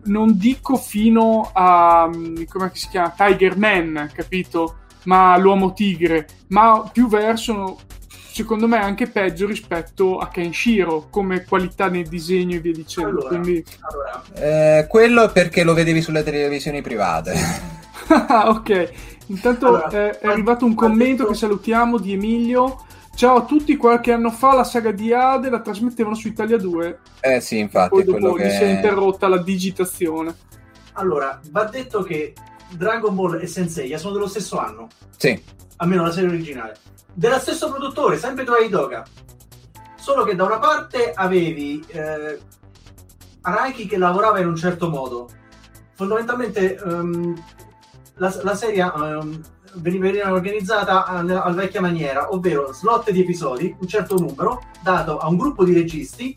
non 0.04 0.38
dico 0.38 0.78
fino 0.78 1.52
a 1.54 2.10
come 2.48 2.72
si 2.72 2.88
chiama 2.88 3.14
Tiger 3.18 3.58
Man, 3.58 4.10
capito? 4.14 4.76
ma 5.04 5.38
l'uomo 5.38 5.74
tigre, 5.74 6.28
ma 6.48 6.90
più 6.94 7.10
verso, 7.10 7.78
secondo 8.39 8.69
me, 8.69 8.78
anche 8.78 9.08
peggio 9.08 9.45
rispetto 9.45 10.17
a 10.17 10.30
Kenshiro 10.30 11.08
come 11.10 11.43
qualità 11.43 11.89
nel 11.89 12.08
disegno 12.08 12.56
e 12.56 12.60
via 12.60 12.71
dicendo. 12.71 13.10
Allora, 13.10 13.28
Quindi... 13.28 13.65
allora. 13.82 14.23
Eh, 14.34 14.88
quello 14.88 15.25
è 15.25 15.32
perché 15.32 15.63
lo 15.63 15.73
vedevi 15.73 16.02
sulle 16.02 16.23
televisioni 16.23 16.82
private. 16.82 17.34
ok, 18.08 18.91
intanto 19.28 19.67
allora, 19.67 19.89
è, 19.89 20.19
è 20.19 20.28
arrivato 20.28 20.63
un 20.63 20.73
commento 20.73 21.23
detto... 21.23 21.32
che 21.32 21.38
salutiamo 21.38 21.97
di 21.97 22.13
Emilio. 22.13 22.86
Ciao 23.13 23.36
a 23.36 23.43
tutti, 23.43 23.75
qualche 23.75 24.13
anno 24.13 24.32
fa 24.32 24.56
la 24.56 24.63
saga 24.63 24.91
di 24.91 25.12
Ade 25.12 25.49
la 25.49 25.60
trasmettevano 25.60 26.15
su 26.15 26.30
Italia 26.30 26.58
2. 26.58 26.99
Eh 27.19 27.41
sì, 27.41 27.58
infatti. 27.58 27.89
Poi 27.89 28.06
dopo 28.06 28.34
che... 28.36 28.49
si 28.52 28.63
è 28.63 28.67
interrotta 28.67 29.28
la 29.28 29.41
digitazione. 29.41 30.34
Allora, 30.93 31.38
va 31.52 31.65
detto 31.65 32.04
che 32.04 32.34
Dragon 32.72 33.16
Ball 33.16 33.42
e 33.42 33.48
Senseiya 33.48 33.98
sono 33.98 34.14
dello 34.14 34.28
stesso 34.28 34.58
anno. 34.58 34.88
Sì. 35.18 35.42
Almeno 35.78 36.04
la 36.04 36.12
serie 36.12 36.30
originale. 36.30 36.78
Dello 37.14 37.40
stesso 37.40 37.70
produttore, 37.70 38.18
sempre 38.18 38.44
Toei 38.44 38.70
Doga. 38.70 39.06
Solo 39.96 40.24
che 40.24 40.36
da 40.36 40.46
una 40.46 40.60
parte 40.60 41.12
avevi 41.14 41.84
eh, 41.88 42.40
Araiki 43.42 43.86
che 43.88 43.98
lavorava 43.98 44.40
in 44.40 44.48
un 44.48 44.56
certo 44.56 44.90
modo. 44.90 45.30
Fondamentalmente 45.94 46.80
um, 46.84 47.36
la, 48.16 48.40
la, 48.44 48.56
serie 48.56 48.84
um, 48.84 49.42
veniva 49.76 50.32
organizzata 50.32 51.06
alla, 51.06 51.44
alla 51.44 51.56
vecchia 51.56 51.82
maniera, 51.82 52.34
ovvero 52.34 52.72
slot 52.72 53.12
di 53.12 53.22
episodi, 53.22 53.76
un 53.78 53.88
certo 53.88 54.18
numero, 54.18 54.62
dato 54.82 55.18
a 55.18 55.28
un 55.28 55.38
gruppo 55.38 55.64
di 55.64 55.74
registi 55.74 56.36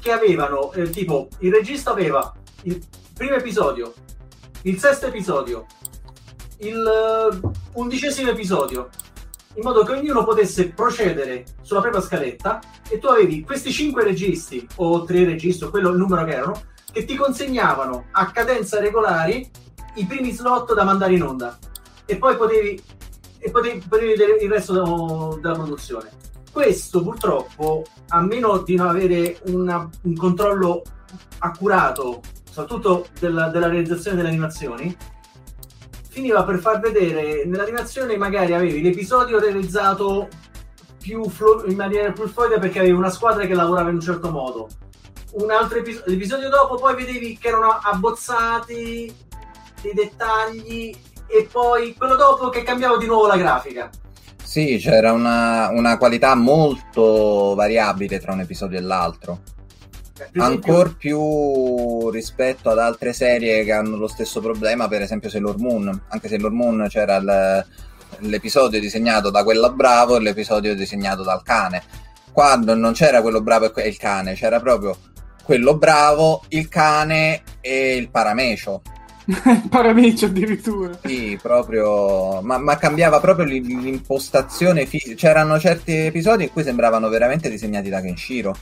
che 0.00 0.12
avevano, 0.12 0.72
eh, 0.72 0.90
tipo, 0.90 1.28
il 1.40 1.52
regista 1.52 1.90
aveva 1.90 2.32
il 2.62 2.82
primo 3.14 3.34
episodio, 3.34 3.92
il 4.62 4.78
sesto 4.78 5.06
episodio, 5.06 5.66
il 6.58 7.30
uh, 7.32 7.50
undicesimo 7.74 8.30
episodio, 8.30 8.90
in 9.54 9.62
modo 9.62 9.82
che 9.84 9.92
ognuno 9.92 10.24
potesse 10.24 10.68
procedere 10.68 11.44
sulla 11.62 11.80
propria 11.80 12.02
scaletta 12.02 12.60
e 12.88 12.98
tu 12.98 13.06
avevi 13.06 13.42
questi 13.42 13.72
cinque 13.72 14.04
registi 14.04 14.66
o 14.76 15.04
tre 15.04 15.24
registi 15.24 15.64
o 15.64 15.70
quello 15.70 15.90
il 15.90 15.96
numero 15.96 16.24
che 16.24 16.32
erano 16.32 16.62
che 16.92 17.04
ti 17.04 17.16
consegnavano 17.16 18.06
a 18.12 18.30
cadenza 18.30 18.80
regolari 18.80 19.48
i 19.94 20.06
primi 20.06 20.32
slot 20.32 20.74
da 20.74 20.84
mandare 20.84 21.14
in 21.14 21.22
onda. 21.22 21.56
E 22.04 22.16
poi 22.16 22.36
potevi, 22.36 22.82
e 23.38 23.50
potevi, 23.50 23.82
potevi 23.88 24.08
vedere 24.08 24.36
il 24.42 24.50
resto 24.50 24.72
da, 24.72 25.40
della 25.40 25.54
produzione. 25.54 26.10
Questo 26.52 27.02
purtroppo, 27.02 27.84
a 28.08 28.20
meno 28.20 28.58
di 28.58 28.74
non 28.74 28.88
avere 28.88 29.40
una, 29.46 29.88
un 30.02 30.14
controllo 30.16 30.82
accurato 31.38 32.20
soprattutto 32.50 33.06
della, 33.18 33.48
della 33.48 33.68
realizzazione 33.68 34.16
delle 34.16 34.28
animazioni, 34.28 34.96
finiva 36.08 36.42
per 36.42 36.58
far 36.58 36.80
vedere 36.80 37.44
nell'animazione 37.44 38.16
magari 38.16 38.52
avevi 38.52 38.82
l'episodio 38.82 39.38
realizzato 39.38 40.28
flu- 41.28 41.68
in 41.68 41.76
maniera 41.76 42.12
più 42.12 42.26
fluida 42.26 42.58
perché 42.58 42.80
avevi 42.80 42.94
una 42.94 43.10
squadra 43.10 43.46
che 43.46 43.54
lavorava 43.54 43.88
in 43.88 43.96
un 43.96 44.00
certo 44.00 44.30
modo. 44.30 44.68
Un 45.32 45.50
altro 45.50 45.78
episodio, 45.78 46.12
l'episodio 46.12 46.48
dopo 46.48 46.74
poi 46.74 46.96
vedevi 46.96 47.38
che 47.38 47.48
erano 47.48 47.78
abbozzati 47.80 49.14
dei 49.80 49.94
dettagli 49.94 50.94
e 51.26 51.48
poi 51.50 51.94
quello 51.96 52.16
dopo 52.16 52.48
che 52.48 52.64
cambiava 52.64 52.96
di 52.96 53.06
nuovo 53.06 53.28
la 53.28 53.36
grafica. 53.36 53.88
Sì, 54.42 54.78
c'era 54.78 55.12
una, 55.12 55.68
una 55.70 55.96
qualità 55.96 56.34
molto 56.34 57.54
variabile 57.54 58.18
tra 58.18 58.32
un 58.32 58.40
episodio 58.40 58.78
e 58.78 58.82
l'altro. 58.82 59.42
Ancora 60.36 60.94
più 60.96 62.10
rispetto 62.10 62.70
ad 62.70 62.78
altre 62.78 63.12
serie 63.12 63.64
che 63.64 63.72
hanno 63.72 63.96
lo 63.96 64.08
stesso 64.08 64.40
problema, 64.40 64.88
per 64.88 65.02
esempio 65.02 65.30
Sailor 65.30 65.58
Moon. 65.58 66.02
Anche 66.08 66.28
Sailor 66.28 66.52
Moon 66.52 66.86
c'era 66.88 67.16
il, 67.16 67.66
l'episodio 68.28 68.80
disegnato 68.80 69.30
da 69.30 69.44
quello 69.44 69.72
bravo 69.72 70.16
e 70.16 70.20
l'episodio 70.20 70.74
disegnato 70.74 71.22
dal 71.22 71.42
cane. 71.42 71.82
Quando 72.32 72.74
non 72.74 72.92
c'era 72.92 73.22
quello 73.22 73.40
bravo 73.40 73.74
e 73.74 73.88
il 73.88 73.96
cane, 73.96 74.34
c'era 74.34 74.60
proprio 74.60 74.96
quello 75.42 75.76
bravo, 75.76 76.44
il 76.48 76.68
cane 76.68 77.42
e 77.60 77.96
il 77.96 78.10
paramecio. 78.10 78.82
il 79.26 79.68
paramecio 79.68 80.26
addirittura. 80.26 80.98
Sì, 81.04 81.38
proprio, 81.40 82.40
ma, 82.42 82.58
ma 82.58 82.76
cambiava 82.76 83.20
proprio 83.20 83.46
l'impostazione 83.46 84.86
fisica. 84.86 85.14
C'erano 85.14 85.58
certi 85.58 85.92
episodi 85.92 86.44
in 86.44 86.52
cui 86.52 86.62
sembravano 86.62 87.08
veramente 87.08 87.50
disegnati 87.50 87.88
da 87.88 88.00
Kenshiro 88.00 88.56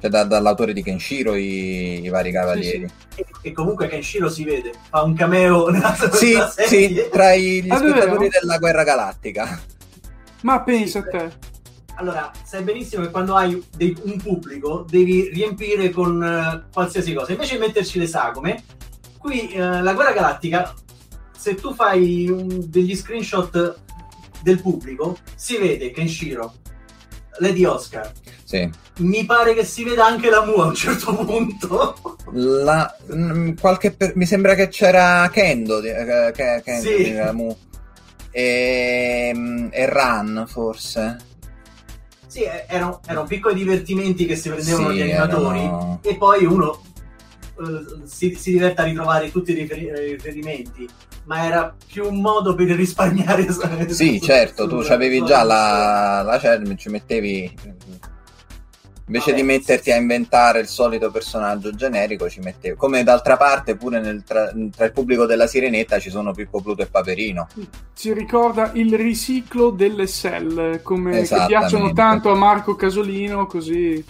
cioè 0.00 0.10
da, 0.10 0.24
dall'autore 0.24 0.72
di 0.72 0.82
Kenshiro 0.82 1.34
i, 1.34 2.04
i 2.04 2.08
vari 2.08 2.30
cavalieri. 2.30 2.88
Sì, 3.14 3.24
sì. 3.24 3.48
E, 3.48 3.52
comunque 3.52 3.88
Kenshiro 3.88 4.28
si 4.28 4.44
vede, 4.44 4.72
fa 4.88 5.02
un 5.02 5.14
cameo 5.14 5.68
nella 5.70 5.94
sì, 6.12 6.36
sì, 6.66 7.08
tra 7.10 7.34
gli 7.34 7.68
ah, 7.68 7.76
spettatori 7.76 8.28
della 8.28 8.58
guerra 8.58 8.84
galattica. 8.84 9.60
Ma 10.42 10.62
pensa 10.62 11.00
a 11.00 11.02
te. 11.02 11.30
Allora, 11.96 12.30
sai 12.44 12.62
benissimo 12.62 13.02
che 13.02 13.10
quando 13.10 13.34
hai 13.34 13.60
dei, 13.76 13.96
un 14.02 14.18
pubblico 14.18 14.86
devi 14.88 15.30
riempire 15.30 15.90
con 15.90 16.22
uh, 16.22 16.72
qualsiasi 16.72 17.12
cosa. 17.12 17.32
Invece 17.32 17.54
di 17.54 17.60
metterci 17.60 17.98
le 17.98 18.06
sagome, 18.06 18.62
qui 19.18 19.50
uh, 19.54 19.82
la 19.82 19.94
guerra 19.94 20.12
galattica, 20.12 20.72
se 21.36 21.56
tu 21.56 21.74
fai 21.74 22.28
un, 22.28 22.66
degli 22.68 22.94
screenshot 22.94 23.80
del 24.42 24.60
pubblico 24.60 25.18
si 25.34 25.56
vede 25.56 25.90
Kenshiro, 25.90 26.54
Lady 27.40 27.64
Oscar. 27.64 28.10
Sì. 28.44 28.68
Mi 28.98 29.24
pare 29.24 29.54
che 29.54 29.64
si 29.64 29.84
veda 29.84 30.06
anche 30.06 30.30
la 30.30 30.44
Mu 30.44 30.54
a 30.60 30.66
un 30.66 30.74
certo 30.74 31.14
punto. 31.14 32.16
La, 32.32 32.94
mm, 33.14 33.52
qualche 33.60 33.92
per- 33.92 34.16
mi 34.16 34.26
sembra 34.26 34.54
che 34.54 34.68
c'era 34.68 35.28
Kendo, 35.32 35.80
di- 35.80 35.88
eh, 35.88 36.32
Kendo 36.34 36.80
Sì. 36.88 36.96
di 37.04 37.14
Ramu. 37.16 37.56
E, 38.30 39.32
mm, 39.34 39.68
e 39.70 39.86
Run 39.88 40.44
forse. 40.48 41.16
sì, 42.26 42.42
erano, 42.66 43.00
erano 43.06 43.26
piccoli 43.26 43.54
divertimenti 43.54 44.26
che 44.26 44.36
si 44.36 44.50
prendevano 44.50 44.90
Sì, 44.90 44.96
gli 44.96 45.00
animatori 45.02 45.58
erano- 45.60 45.98
e 46.02 46.14
poi 46.16 46.44
uno 46.44 46.82
eh, 47.58 48.06
si, 48.06 48.34
si 48.34 48.52
diverte 48.52 48.82
a 48.82 48.84
ritrovare 48.84 49.30
tutti 49.30 49.52
i 49.52 49.54
riferi- 49.54 49.86
eh, 49.88 50.12
riferimenti. 50.12 50.88
Ma 51.24 51.44
era 51.44 51.76
più 51.86 52.06
un 52.06 52.20
modo 52.20 52.54
per 52.54 52.68
risparmiare. 52.68 53.46
Sì, 53.88 54.18
su- 54.18 54.24
certo, 54.24 54.64
su- 54.64 54.68
tu 54.68 54.80
su- 54.82 54.92
avevi 54.92 55.22
già 55.24 55.42
la, 55.42 56.22
la 56.22 56.38
CERN, 56.38 56.76
ci 56.76 56.88
mettevi. 56.88 57.54
Invece 59.08 59.30
Vabbè, 59.30 59.42
di 59.42 59.46
metterti 59.46 59.84
sì, 59.84 59.92
a 59.92 59.96
inventare 59.96 60.60
il 60.60 60.66
solito 60.66 61.10
personaggio 61.10 61.74
generico, 61.74 62.28
ci 62.28 62.40
mettevi. 62.40 62.76
Come 62.76 63.02
d'altra 63.02 63.38
parte, 63.38 63.74
pure 63.74 64.00
nel 64.00 64.22
tra, 64.22 64.52
tra 64.74 64.84
il 64.84 64.92
pubblico 64.92 65.24
della 65.24 65.46
Sirenetta 65.46 65.98
ci 65.98 66.10
sono 66.10 66.32
Pippo 66.32 66.60
Pluto 66.60 66.82
e 66.82 66.86
Paperino. 66.86 67.48
Ci 67.94 68.12
ricorda 68.12 68.70
il 68.74 68.94
riciclo 68.94 69.70
delle 69.70 70.06
Cell, 70.06 70.82
come 70.82 71.22
che 71.22 71.44
piacciono 71.46 71.94
tanto 71.94 72.30
a 72.30 72.34
Marco 72.34 72.74
Casolino, 72.76 73.46
così 73.46 74.04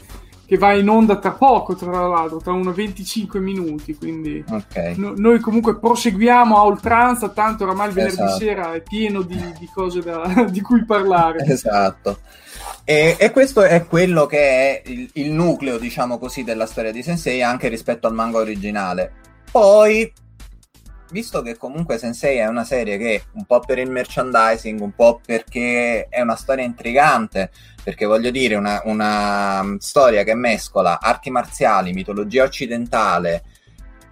che 0.49 0.57
va 0.57 0.73
in 0.73 0.89
onda 0.89 1.17
tra 1.17 1.33
poco, 1.33 1.75
tra 1.75 2.07
l'altro, 2.09 2.39
tra 2.39 2.53
uno 2.53 2.73
25 2.73 3.39
minuti, 3.39 3.95
quindi 3.95 4.43
Ok. 4.49 4.95
no- 4.97 5.13
noi 5.15 5.41
comunque 5.41 5.79
proseguiamo 5.79 6.57
a 6.57 6.65
oltranza, 6.65 7.29
tanto 7.29 7.65
oramai 7.65 7.89
il 7.89 7.93
venerdì 7.93 8.23
Esatto. 8.23 8.39
sera 8.39 8.73
è 8.73 8.81
pieno 8.81 9.21
di, 9.21 9.37
di 9.59 9.69
cose 9.75 10.01
da- 10.01 10.47
di 10.49 10.63
cui 10.63 10.87
parlare. 10.87 11.45
Esatto. 11.45 12.21
E, 12.85 13.17
e 13.19 13.31
questo 13.31 13.61
è 13.61 13.85
quello 13.87 14.25
che 14.25 14.39
è 14.39 14.83
il, 14.87 15.11
il 15.15 15.31
nucleo, 15.33 15.77
diciamo 15.77 16.17
così, 16.19 16.45
della 16.45 16.65
storia 16.65 16.93
di 16.93 17.03
Sensei 17.03 17.43
anche 17.43 17.69
rispetto 17.69 18.07
al 18.07 18.15
manga 18.15 18.39
originale. 18.39 19.13
Poi, 19.51 20.11
visto 21.11 21.43
che 21.43 21.57
comunque 21.57 21.99
Sensei 21.99 22.39
è 22.39 22.47
una 22.47 22.65
serie 22.65 22.99
che 22.99 23.25
un 23.33 23.45
po' 23.45 23.61
per 23.61 23.79
il 23.79 23.91
merchandising, 23.91 24.81
un 24.81 24.93
po' 24.93 25.21
perché 25.25 26.09
è 26.09 26.21
una 26.21 26.37
storia 26.37 26.65
intrigante, 26.65 27.51
perché 27.83 28.05
voglio 28.05 28.31
dire, 28.31 28.55
una, 28.55 28.83
una 28.85 29.63
mm, 29.63 29.77
storia 29.77 30.23
che 30.25 30.35
mescola 30.35 31.01
arti 31.01 31.31
marziali, 31.31 31.93
mitologia 31.93 32.45
occidentale, 32.45 33.43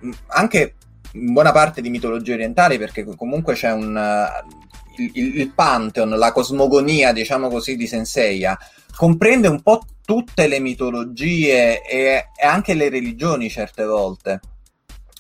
mh, 0.01 0.11
anche 0.29 0.75
buona 1.13 1.53
parte 1.53 1.81
di 1.81 1.91
mitologie 1.91 2.35
orientali, 2.35 2.79
perché 2.79 3.05
comunque 3.05 3.55
c'è 3.55 3.73
un... 3.73 3.97
eh, 3.97 4.65
il, 4.99 5.39
il- 5.41 5.53
pantheon, 5.53 6.11
la 6.11 6.33
cosmogonia, 6.33 7.13
diciamo 7.13 7.49
così, 7.49 7.77
di 7.77 7.87
Senseiya, 7.87 8.59
comprende 8.97 9.49
un 9.49 9.61
po' 9.61 9.83
tutte 10.05 10.47
le 10.47 10.59
mitologie 10.61 11.83
e, 11.83 12.29
e 12.35 12.47
anche 12.47 12.73
le 12.75 12.89
religioni 12.89 13.51
certe 13.51 13.85
volte 13.85 14.41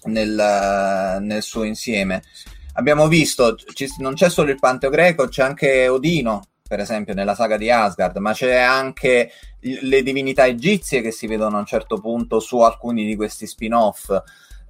nel, 0.06 1.18
nel 1.20 1.42
suo 1.42 1.64
insieme. 1.64 2.22
Abbiamo 2.74 3.08
visto, 3.08 3.54
ci- 3.54 3.88
non 3.98 4.14
c'è 4.14 4.28
solo 4.28 4.50
il 4.50 4.58
Panteo 4.58 4.90
greco, 4.90 5.28
c'è 5.28 5.42
anche 5.42 5.88
Odino, 5.88 6.42
per 6.66 6.80
esempio, 6.80 7.14
nella 7.14 7.34
saga 7.34 7.56
di 7.56 7.70
Asgard, 7.70 8.16
ma 8.16 8.32
c'è 8.32 8.56
anche 8.56 9.30
le 9.60 10.02
divinità 10.02 10.46
egizie 10.46 11.00
che 11.00 11.10
si 11.10 11.26
vedono 11.26 11.56
a 11.56 11.60
un 11.60 11.66
certo 11.66 11.98
punto 12.00 12.40
su 12.40 12.58
alcuni 12.60 13.04
di 13.06 13.16
questi 13.16 13.46
spin-off. 13.46 14.10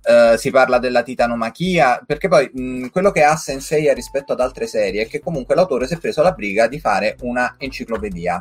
Eh, 0.09 0.37
si 0.39 0.53
parla 0.53 0.78
della 0.78 1.03
titanomachia, 1.03 2.01
perché 2.07 2.28
poi 2.28 2.49
mh, 2.53 2.87
quello 2.91 3.11
che 3.11 3.24
ha 3.24 3.34
Senseiya 3.34 3.93
rispetto 3.93 4.34
ad 4.34 4.41
altre 4.41 4.68
serie 4.68 5.03
è 5.03 5.09
che 5.09 5.18
comunque 5.18 5.57
l'autore 5.57 5.89
si 5.89 5.95
è 5.95 5.99
preso 5.99 6.22
la 6.22 6.30
briga 6.30 6.68
di 6.68 6.78
fare 6.78 7.16
una 7.22 7.57
enciclopedia. 7.59 8.41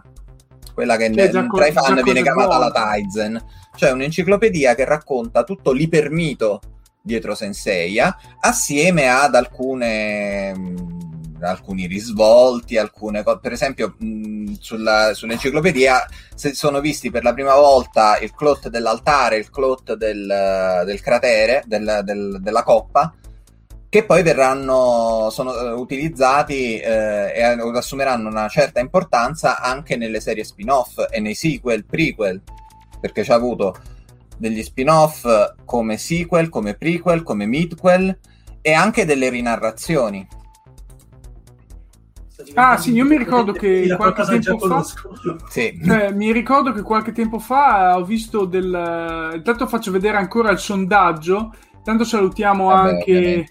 Quella 0.75 0.95
che 0.95 1.09
ne- 1.09 1.31
co- 1.47 1.57
tra 1.57 1.65
i 1.65 1.71
fan 1.71 2.01
viene 2.03 2.21
chiamata 2.21 2.59
la 2.59 2.69
buona. 2.69 2.93
Tizen, 2.93 3.43
cioè 3.77 3.91
un'enciclopedia 3.91 4.75
che 4.75 4.85
racconta 4.85 5.43
tutto 5.43 5.71
l'ipermito 5.71 6.59
dietro 7.05 7.35
Senseiya 7.35 8.17
assieme 8.39 9.07
ad 9.07 9.35
alcune 9.35 10.53
mh, 10.57 11.37
alcuni 11.41 11.85
risvolti, 11.85 12.77
alcune 12.77 13.21
cose. 13.21 13.39
Per 13.39 13.51
esempio, 13.51 13.95
mh, 13.99 14.53
sulla- 14.59 15.13
sull'enciclopedia 15.13 16.07
sono 16.33 16.79
visti 16.79 17.11
per 17.11 17.23
la 17.23 17.33
prima 17.33 17.53
volta 17.53 18.17
il 18.17 18.33
clot 18.33 18.69
dell'altare, 18.69 19.37
il 19.37 19.51
clot 19.51 19.93
del, 19.93 20.81
del 20.85 21.01
cratere, 21.01 21.63
del- 21.67 22.01
del- 22.03 22.39
della 22.41 22.63
coppa, 22.63 23.13
che 23.87 24.03
poi 24.03 24.23
verranno 24.23 25.29
sono, 25.29 25.55
eh, 25.55 25.71
utilizzati 25.71 26.79
eh, 26.79 27.31
e 27.35 27.43
assumeranno 27.43 28.27
una 28.27 28.47
certa 28.47 28.79
importanza 28.79 29.59
anche 29.59 29.95
nelle 29.97 30.19
serie 30.19 30.43
spin-off 30.43 31.05
e 31.11 31.19
nei 31.19 31.35
sequel, 31.35 31.85
prequel, 31.85 32.41
perché 32.99 33.23
c'ha 33.23 33.35
avuto 33.35 33.75
degli 34.37 34.63
spin-off 34.63 35.25
come 35.65 35.97
sequel, 35.97 36.49
come 36.49 36.75
prequel, 36.75 37.23
come 37.23 37.45
midquel 37.45 38.17
e 38.61 38.73
anche 38.73 39.05
delle 39.05 39.29
rinarrazioni. 39.29 40.27
Ah, 42.53 42.77
sì, 42.77 42.91
io 42.91 43.05
mi 43.05 43.17
ricordo 43.17 43.53
che 43.53 43.93
qualche 43.95 44.23
tempo 44.23 44.59
fa-. 44.59 44.85
Sì. 45.49 45.79
Cioè, 45.83 46.11
mi 46.11 46.31
ricordo 46.31 46.71
che 46.73 46.81
qualche 46.81 47.11
tempo 47.11 47.39
fa 47.39 47.97
ho 47.97 48.03
visto 48.03 48.45
del... 48.45 49.31
Intanto 49.35 49.67
faccio 49.67 49.91
vedere 49.91 50.17
ancora 50.17 50.51
il 50.51 50.59
sondaggio, 50.59 51.53
tanto 51.83 52.03
salutiamo 52.03 52.67
Vabbè, 52.67 52.89
anche... 52.89 53.47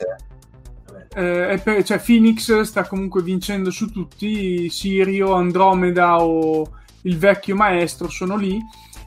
Eh, 1.17 1.61
per- 1.63 1.85
cioè 1.85 2.01
Phoenix 2.01 2.61
sta 2.63 2.87
comunque 2.87 3.23
vincendo 3.23 3.71
su 3.71 3.91
tutti, 3.91 4.69
Sirio, 4.69 5.35
Andromeda 5.35 6.21
o 6.21 6.69
il 7.03 7.19
vecchio 7.19 7.55
maestro 7.55 8.09
sono 8.09 8.37
lì. 8.37 8.61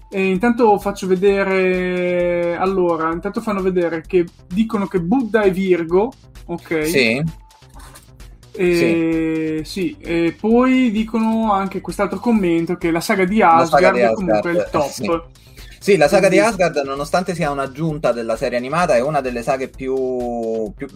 E 0.10 0.26
intanto 0.26 0.78
faccio 0.80 1.06
vedere. 1.08 2.56
Allora, 2.58 3.12
intanto 3.12 3.42
fanno 3.42 3.62
vedere 3.62 4.02
che 4.08 4.26
dicono 4.48 4.88
che 4.88 5.00
Buddha 5.02 5.42
è 5.42 5.52
Virgo, 5.52 6.12
ok? 6.46 6.86
Sì, 6.86 7.22
E, 8.54 9.62
sì. 9.66 9.96
e 10.00 10.36
poi 10.40 10.90
dicono 10.92 11.52
anche 11.54 11.82
quest'altro 11.82 12.20
commento 12.20 12.76
che 12.76 12.90
la 12.90 13.02
saga 13.02 13.26
di 13.26 13.42
Asgard, 13.42 13.68
saga 13.70 13.92
di 13.92 14.00
è 14.00 14.14
comunque 14.14 14.50
Asgard, 14.52 14.66
il 14.66 14.68
top. 14.72 14.90
sì. 14.90 15.36
Sì, 15.80 15.96
la 15.96 16.08
saga 16.08 16.28
di 16.28 16.38
Quindi- 16.38 16.62
Asgard, 16.64 16.86
nonostante 16.86 17.36
sia 17.36 17.52
un'aggiunta 17.52 18.12
della 18.12 18.36
serie 18.36 18.58
animata, 18.58 18.96
è 18.96 19.02
una 19.02 19.22
delle 19.22 19.44
saghe 19.44 19.68
più, 19.70 20.72
più, 20.76 20.88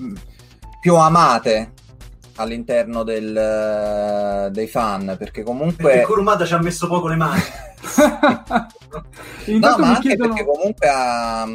più 0.81 0.95
amate 0.95 1.71
all'interno 2.35 3.03
del, 3.03 4.49
dei 4.51 4.67
fan, 4.67 5.15
perché 5.17 5.43
comunque... 5.43 5.91
Perché 5.91 6.05
Kurumada 6.05 6.45
ci 6.45 6.53
ha 6.53 6.59
messo 6.61 6.87
poco 6.87 7.07
le 7.07 7.15
mani. 7.15 7.41
Intanto 9.45 9.77
no, 9.79 9.85
ma 9.85 9.95
anche 9.95 10.07
chiedono... 10.09 10.33
perché 10.33 10.49
comunque 10.49 10.87
ha... 10.89 11.47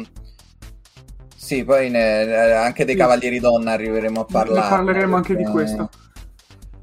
Sì, 1.35 1.63
poi 1.63 1.89
ne- 1.89 2.53
anche 2.55 2.83
dei 2.85 2.95
Sì. 2.95 2.99
Cavalieri 2.99 3.39
Donna 3.39 3.71
arriveremo 3.71 4.21
a 4.21 4.25
Ne 4.27 4.33
parlare. 4.33 4.69
parleremo 4.69 5.15
anche 5.15 5.35
di 5.35 5.43
perché- 5.43 5.51
questo. 5.51 5.89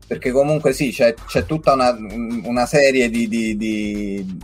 Perché 0.07 0.31
comunque 0.33 0.73
sì, 0.73 0.91
c'è, 0.91 1.15
c'è 1.27 1.45
tutta 1.47 1.73
una, 1.75 1.97
una 2.45 2.67
serie 2.67 3.09
di, 3.11 3.29
di- 3.29 3.57
di- 3.57 4.39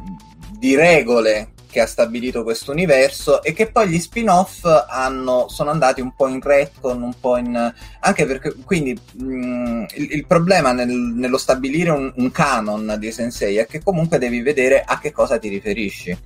di 0.58 0.74
regole 0.74 1.52
che 1.70 1.80
ha 1.80 1.86
stabilito 1.86 2.42
questo 2.42 2.72
universo 2.72 3.42
e 3.42 3.52
che 3.52 3.70
poi 3.70 3.88
gli 3.88 3.98
spin-off 4.00 4.64
hanno, 4.64 5.48
sono 5.48 5.70
andati 5.70 6.00
un 6.00 6.14
po' 6.14 6.26
in 6.26 6.40
retcon, 6.40 7.00
un 7.00 7.14
po' 7.18 7.36
in... 7.36 7.72
anche 8.00 8.26
perché 8.26 8.54
quindi 8.64 8.92
mh, 8.92 9.84
il, 9.94 10.12
il 10.12 10.26
problema 10.26 10.72
nel- 10.72 10.88
nello 10.88 11.38
stabilire 11.38 11.90
un, 11.90 12.12
un 12.16 12.30
canon 12.30 12.96
di 12.98 13.12
Sensei 13.12 13.56
è 13.56 13.66
che 13.66 13.82
comunque 13.82 14.18
devi 14.18 14.42
vedere 14.42 14.82
a 14.84 14.98
che 14.98 15.12
cosa 15.12 15.38
ti 15.38 15.48
riferisci. 15.48 16.18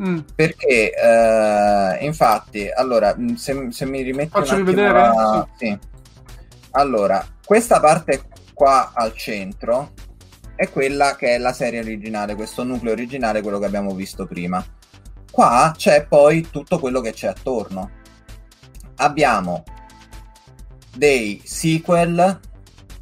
Mm. 0.00 0.18
Perché 0.34 0.92
eh, 0.94 2.04
infatti, 2.04 2.70
allora, 2.70 3.14
mh, 3.16 3.34
se, 3.34 3.66
se 3.70 3.84
mi 3.84 4.02
rimetti 4.02 4.30
Faccio 4.30 4.56
rivedere? 4.56 4.92
la- 4.92 5.48
sì. 5.56 5.76
Allora, 6.72 7.26
questa 7.44 7.80
parte 7.80 8.22
qua 8.54 8.92
al 8.94 9.12
centro 9.14 9.90
è 10.58 10.68
quella 10.70 11.14
che 11.14 11.36
è 11.36 11.38
la 11.38 11.52
serie 11.52 11.78
originale, 11.78 12.34
questo 12.34 12.64
nucleo 12.64 12.92
originale, 12.92 13.42
quello 13.42 13.60
che 13.60 13.66
abbiamo 13.66 13.94
visto 13.94 14.26
prima. 14.26 14.64
Qua 15.30 15.72
c'è 15.76 16.04
poi 16.04 16.48
tutto 16.50 16.80
quello 16.80 17.00
che 17.00 17.12
c'è 17.12 17.28
attorno. 17.28 17.88
Abbiamo 18.96 19.62
dei 20.96 21.40
sequel, 21.44 22.40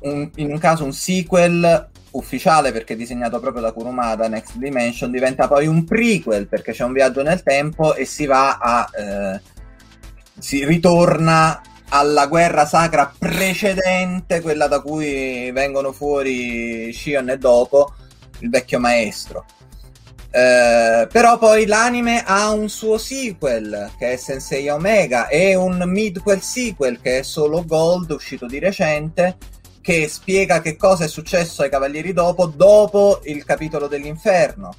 un- 0.01 0.31
in 0.35 0.51
un 0.51 0.59
caso 0.59 0.85
un 0.85 0.93
sequel 0.93 1.89
ufficiale 2.11 2.73
perché 2.73 2.95
disegnato 2.95 3.41
proprio 3.41 3.63
da 3.63 3.73
Kurumada, 3.73 4.29
Next 4.29 4.57
Dimension, 4.57 5.11
diventa 5.11 5.49
poi 5.49 5.67
un 5.67 5.83
prequel 5.85 6.49
perché 6.49 6.73
c'è 6.73 6.85
un 6.85 6.93
viaggio 6.93 7.23
nel 7.23 7.43
tempo 7.43 7.95
e 7.95 8.05
si 8.05 8.27
va 8.27 8.59
a... 8.59 8.87
eh, 8.95 9.41
si 10.39 10.63
ritorna 10.67 11.59
alla 11.91 12.26
guerra 12.26 12.66
sacra 12.66 13.12
precedente, 13.16 14.41
quella 14.41 14.66
da 14.66 14.80
cui 14.80 15.51
vengono 15.53 15.93
fuori 15.93 16.93
Shion 16.93 17.30
e 17.30 17.39
Doko, 17.39 17.95
il 18.41 18.51
vecchio 18.51 18.80
maestro. 18.80 19.45
Eh, 20.30 21.09
però 21.11 21.39
poi 21.39 21.64
l'anime 21.66 22.22
ha 22.26 22.51
un 22.51 22.68
suo 22.68 22.99
sequel 22.99 23.93
che 23.99 24.12
è 24.12 24.16
Sensei 24.16 24.68
Omega 24.68 25.28
e 25.28 25.55
un 25.55 25.82
midquel 25.87 26.43
sequel 26.43 27.01
che 27.01 27.20
è 27.20 27.22
solo 27.22 27.64
Gold 27.64 28.11
uscito 28.11 28.47
di 28.47 28.59
recente 28.59 29.39
che 29.80 30.09
spiega 30.09 30.61
che 30.61 30.76
cosa 30.76 31.05
è 31.05 31.09
successo 31.09 31.62
ai 31.62 31.70
Cavalieri 31.70 32.12
dopo, 32.12 32.47
dopo 32.47 33.20
il 33.24 33.45
capitolo 33.45 33.87
dell'inferno. 33.87 34.74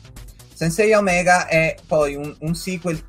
Sensei 0.53 0.93
Omega 0.93 1.47
è 1.47 1.75
poi 1.87 2.15
un, 2.15 2.35
un 2.39 2.53
sequel 2.53 3.01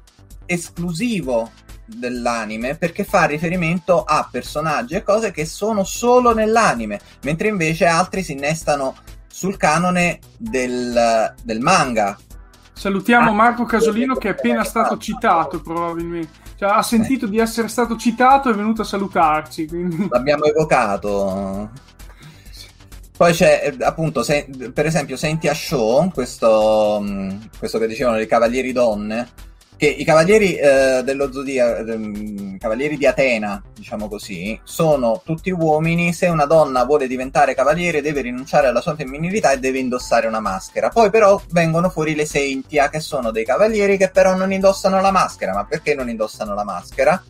esclusivo 0.46 1.51
dell'anime 1.89 2.76
perché 2.76 3.05
fa 3.05 3.24
riferimento 3.24 4.05
a 4.05 4.28
personaggi 4.30 4.95
e 4.95 5.03
cose 5.03 5.30
che 5.30 5.47
sono 5.47 5.84
solo 5.84 6.34
nell'anime, 6.34 7.01
mentre 7.22 7.49
invece 7.49 7.86
altri 7.86 8.22
si 8.22 8.32
innestano 8.32 8.97
sul 9.26 9.57
canone 9.57 10.18
del, 10.36 11.34
del 11.43 11.61
manga. 11.61 12.16
Salutiamo 12.72 13.30
ah, 13.30 13.34
Marco 13.34 13.64
Casolino 13.64 14.14
che 14.14 14.28
è 14.28 14.30
appena 14.32 14.62
stato 14.62 14.99
citato 14.99 15.61
probabilmente. 15.61 16.47
Cioè, 16.57 16.70
ha 16.70 16.82
sentito 16.82 17.26
di 17.26 17.39
essere 17.39 17.68
stato 17.68 17.97
citato 17.97 18.49
e 18.49 18.53
è 18.53 18.55
venuto 18.57 18.82
a 18.82 18.84
salutarci. 18.84 19.66
Quindi... 19.66 20.07
L'abbiamo 20.11 20.45
evocato. 20.45 21.70
Poi 23.16 23.32
c'è 23.32 23.74
appunto, 23.80 24.22
se, 24.22 24.49
per 24.72 24.86
esempio, 24.86 25.16
Senti 25.16 25.49
a 25.49 25.55
Show, 25.55 26.11
questo, 26.11 27.05
questo 27.59 27.78
che 27.80 27.89
dicevano 27.89 28.16
dei 28.16 28.28
Cavalieri 28.28 28.70
Donne, 28.70 29.28
che 29.79 29.87
i 29.87 30.05
cavalieri 30.05 30.57
eh, 30.57 31.03
dello 31.05 31.31
Zodia, 31.33 31.76
eh, 31.76 32.57
cavalieri 32.59 32.97
di 32.97 33.07
Atena, 33.07 33.62
diciamo 33.72 34.09
così, 34.09 34.59
sono 34.64 35.22
tutti 35.24 35.53
uomini. 35.53 36.12
Se 36.12 36.26
una 36.26 36.47
donna 36.47 36.85
vuole 36.85 37.07
diventare 37.07 37.55
cavaliere, 37.55 38.03
deve 38.03 38.22
rinunciare 38.22 38.66
alla 38.66 38.81
sua 38.81 38.97
femminilità 38.97 39.53
e 39.53 39.61
deve 39.61 39.79
indossare 39.79 40.26
una 40.26 40.41
maschera. 40.41 40.89
Poi, 40.89 41.11
però, 41.11 41.41
vengono 41.53 41.91
fuori 41.91 42.16
le 42.16 42.26
Sentia, 42.26 42.89
che 42.89 42.99
sono 42.99 43.31
dei 43.31 43.45
cavalieri 43.45 43.97
che 43.97 44.11
però 44.11 44.35
non 44.35 44.53
indossano 44.53 45.01
la 45.01 45.12
maschera. 45.12 45.55
Ma 45.55 45.64
perché 45.64 45.95
non 45.95 46.09
indossano 46.09 46.55
la 46.55 46.64
maschera? 46.64 47.22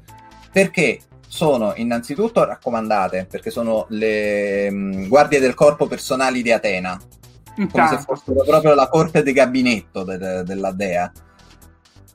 Perché 0.50 1.00
sono 1.28 1.74
innanzitutto 1.76 2.46
raccomandate, 2.46 3.26
perché 3.30 3.50
sono 3.50 3.84
le 3.90 4.70
mh, 4.70 4.74
mm, 4.74 5.08
guardie 5.08 5.38
del 5.38 5.52
corpo 5.52 5.86
personali 5.86 6.40
di 6.40 6.50
Atena. 6.50 6.98
Intanto. 7.56 7.76
Come 7.76 7.88
se 7.88 8.04
fossero 8.04 8.42
proprio 8.42 8.74
la 8.74 8.88
corte 8.88 9.22
di 9.22 9.32
gabinetto 9.32 10.02
de- 10.02 10.16
de- 10.16 10.42
della 10.44 10.72
dea 10.72 11.12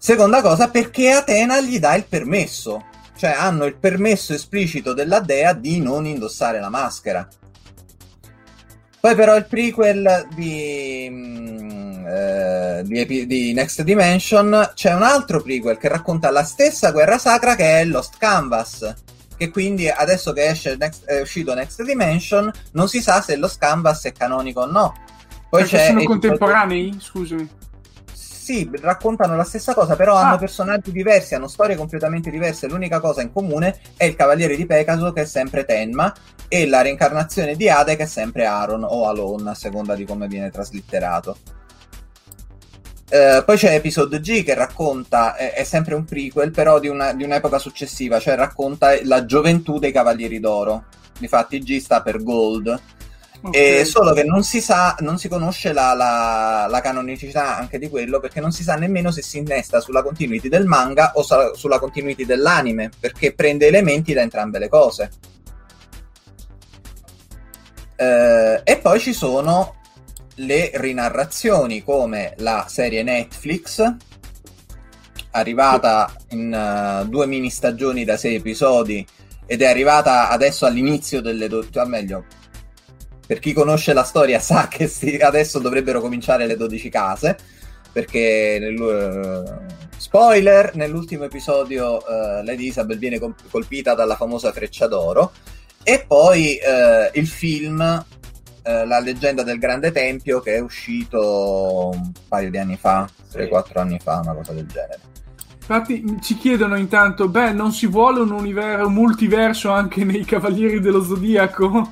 Seconda 0.05 0.41
cosa, 0.41 0.67
perché 0.67 1.11
Atena 1.11 1.61
gli 1.61 1.79
dà 1.79 1.95
il 1.95 2.03
permesso, 2.03 2.87
cioè 3.15 3.29
hanno 3.29 3.63
il 3.63 3.77
permesso 3.77 4.33
esplicito 4.33 4.91
della 4.91 5.21
dea 5.21 5.53
di 5.53 5.79
non 5.79 6.05
indossare 6.05 6.59
la 6.59 6.67
maschera. 6.67 7.25
Poi 8.99 9.15
però 9.15 9.37
il 9.37 9.45
prequel 9.45 10.27
di, 10.35 11.07
mm, 11.09 12.05
eh, 12.05 12.81
di, 12.83 13.25
di, 13.25 13.53
Next 13.53 13.81
Dimension 13.83 14.71
c'è 14.73 14.93
un 14.93 15.03
altro 15.03 15.41
prequel 15.41 15.77
che 15.77 15.87
racconta 15.87 16.31
la 16.31 16.43
stessa 16.43 16.91
guerra 16.91 17.17
sacra 17.17 17.55
che 17.55 17.79
è 17.79 17.85
Lost 17.85 18.15
Canvas. 18.17 18.93
Che 19.37 19.49
quindi 19.51 19.87
adesso 19.87 20.33
che 20.33 20.47
esce 20.47 20.75
Next, 20.77 21.05
è 21.05 21.21
uscito 21.21 21.53
Next 21.53 21.81
Dimension 21.81 22.51
non 22.73 22.89
si 22.89 23.01
sa 23.01 23.21
se 23.21 23.37
Lost 23.37 23.57
Canvas 23.57 24.03
è 24.03 24.11
canonico 24.11 24.63
o 24.63 24.65
no. 24.65 24.93
Poi 25.49 25.61
Perché 25.61 25.77
c'è 25.77 25.85
sono 25.85 26.03
contemporanei? 26.03 26.93
Scusami 26.99 27.61
sì, 28.43 28.69
raccontano 28.81 29.37
la 29.37 29.45
stessa 29.45 29.73
cosa, 29.73 29.95
però 29.95 30.15
ah. 30.15 30.27
hanno 30.27 30.37
personaggi 30.37 30.91
diversi, 30.91 31.33
hanno 31.33 31.47
storie 31.47 31.77
completamente 31.77 32.29
diverse. 32.29 32.67
L'unica 32.67 32.99
cosa 32.99 33.21
in 33.21 33.31
comune 33.31 33.79
è 33.95 34.03
il 34.03 34.17
Cavaliere 34.17 34.57
di 34.57 34.65
Pegaso, 34.65 35.13
che 35.13 35.21
è 35.21 35.25
sempre 35.25 35.63
Tenma, 35.63 36.13
e 36.49 36.67
la 36.67 36.81
reincarnazione 36.81 37.55
di 37.55 37.69
Ade, 37.69 37.95
che 37.95 38.03
è 38.03 38.05
sempre 38.05 38.45
Aaron 38.45 38.83
o 38.83 39.07
Alon, 39.07 39.47
a 39.47 39.53
seconda 39.53 39.95
di 39.95 40.05
come 40.05 40.27
viene 40.27 40.51
traslitterato. 40.51 41.37
Uh, 43.09 43.45
poi 43.45 43.57
c'è 43.57 43.75
Episode 43.75 44.19
G 44.19 44.43
che 44.43 44.55
racconta, 44.55 45.35
è, 45.35 45.53
è 45.53 45.63
sempre 45.63 45.95
un 45.95 46.03
prequel, 46.03 46.51
però 46.51 46.79
di, 46.79 46.89
una, 46.89 47.13
di, 47.13 47.23
un'epoca 47.23 47.59
successiva, 47.59 48.19
cioè 48.19 48.35
racconta 48.35 48.91
la 49.03 49.23
gioventù 49.23 49.79
dei 49.79 49.93
Cavalieri 49.93 50.41
d'Oro. 50.41 50.85
Infatti 51.19 51.59
G 51.59 51.77
sta 51.79 52.01
per 52.01 52.21
Gold, 52.21 52.81
Okay. 53.45 53.79
Eh, 53.81 53.85
solo 53.85 54.13
che 54.13 54.23
non 54.23 54.41
si 54.41 54.61
sa, 54.61 54.95
non 54.99 55.17
si 55.17 55.27
conosce 55.27 55.73
la, 55.73 55.93
la, 55.93 56.65
la, 56.69 56.79
canonicità 56.79 57.57
anche 57.57 57.77
di 57.77 57.89
quello 57.89 58.21
perché 58.21 58.39
non 58.39 58.53
si 58.53 58.63
sa 58.63 58.75
nemmeno 58.75 59.11
se 59.11 59.21
si 59.21 59.37
innesta 59.37 59.81
sulla 59.81 60.01
continuity 60.01 60.47
del 60.47 60.65
manga 60.65 61.11
o 61.15 61.23
sa, 61.23 61.53
sulla 61.53 61.77
continuity 61.77 62.25
dell'anime 62.25 62.89
perché 62.97 63.33
prende 63.33 63.67
elementi 63.67 64.13
da 64.13 64.21
entrambe 64.21 64.59
le 64.59 64.69
cose. 64.69 65.09
Eh, 67.97 68.61
e 68.63 68.77
poi 68.77 68.99
ci 69.01 69.11
sono 69.11 69.75
le 70.35 70.71
rinarrazioni 70.75 71.83
come 71.83 72.35
la 72.37 72.65
serie 72.69 73.03
Netflix 73.03 73.95
arrivata 75.31 76.13
in 76.29 77.03
uh, 77.03 77.07
due 77.09 77.27
mini 77.27 77.49
stagioni 77.49 78.05
da 78.05 78.15
sei 78.15 78.35
episodi 78.35 79.05
ed 79.45 79.61
è 79.61 79.67
arrivata 79.67 80.29
adesso 80.29 80.65
all'inizio 80.65 81.21
delle 81.21 81.49
do- 81.49 81.69
cioè, 81.69 81.83
meglio 81.85 82.25
per 83.26 83.39
chi 83.39 83.53
conosce 83.53 83.93
la 83.93 84.03
storia 84.03 84.39
sa 84.39 84.67
che 84.71 84.88
si, 84.88 85.15
adesso 85.15 85.59
dovrebbero 85.59 86.01
cominciare 86.01 86.45
le 86.45 86.57
12 86.57 86.89
case 86.89 87.38
perché 87.91 88.57
nel, 88.59 88.80
uh, 88.80 89.74
spoiler 89.97 90.76
nell'ultimo 90.76 91.26
episodio 91.26 91.97
uh, 91.97 92.43
Lady 92.43 92.67
Isabel 92.67 92.97
viene 92.97 93.19
comp- 93.19 93.49
colpita 93.49 93.93
dalla 93.93 94.15
famosa 94.15 94.51
freccia 94.51 94.88
d'oro 94.88 95.32
e 95.84 96.03
poi 96.07 96.57
uh, 96.61 97.17
il 97.17 97.28
film 97.28 98.05
La 98.63 98.99
leggenda 98.99 99.43
del 99.43 99.59
grande 99.59 99.91
tempio 99.91 100.39
che 100.39 100.55
è 100.55 100.59
uscito 100.59 101.89
un 101.93 102.11
paio 102.30 102.49
di 102.49 102.57
anni 102.57 102.78
fa 102.78 103.09
3-4 103.34 103.78
anni 103.78 103.99
fa 103.99 104.21
una 104.24 104.34
cosa 104.34 104.53
del 104.53 104.67
genere 104.67 105.11
Infatti 105.63 106.17
ci 106.21 106.36
chiedono 106.36 106.76
intanto, 106.76 107.30
beh, 107.30 107.53
non 107.53 107.71
si 107.71 107.88
vuole 107.88 108.19
un, 108.19 108.32
universo, 108.32 108.86
un 108.86 108.93
multiverso 108.93 109.71
anche 109.71 110.03
nei 110.03 110.26
Cavalieri 110.26 110.82
dello 110.82 111.01
Zodiaco? 111.01 111.89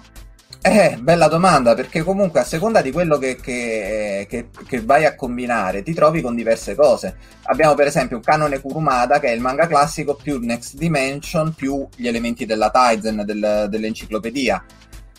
Eh, 0.64 0.96
bella 1.02 1.28
domanda, 1.28 1.74
perché 1.74 2.04
comunque 2.04 2.40
a 2.40 2.44
seconda 2.44 2.82
di 2.82 2.92
quello 2.92 3.18
che, 3.18 3.36
che, 3.36 4.28
che, 4.30 4.50
che, 4.68 4.82
vai 4.82 5.06
a 5.06 5.16
combinare, 5.16 5.82
ti 5.82 5.92
trovi 5.92 6.22
con 6.22 6.36
diverse 6.36 6.76
cose. 6.76 7.18
Abbiamo 7.46 7.74
per 7.74 7.88
esempio 7.88 8.18
un 8.18 8.22
canone 8.22 8.62
Kurumada, 8.62 9.20
che 9.20 9.30
è 9.30 9.32
il 9.32 9.42
manga 9.42 9.66
classico, 9.66 10.14
più 10.14 10.38
Next 10.38 10.76
Dimension, 10.76 11.56
più 11.56 11.88
gli 11.96 12.08
elementi 12.08 12.46
della 12.46 12.70
Tizen, 12.70 13.24
del, 13.26 13.66
dell'enciclopedia. 13.70 14.64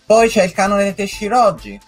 Poi 0.06 0.28
c'è 0.28 0.44
il 0.44 0.52
canone 0.52 0.94
Teshiroji, 0.94 1.80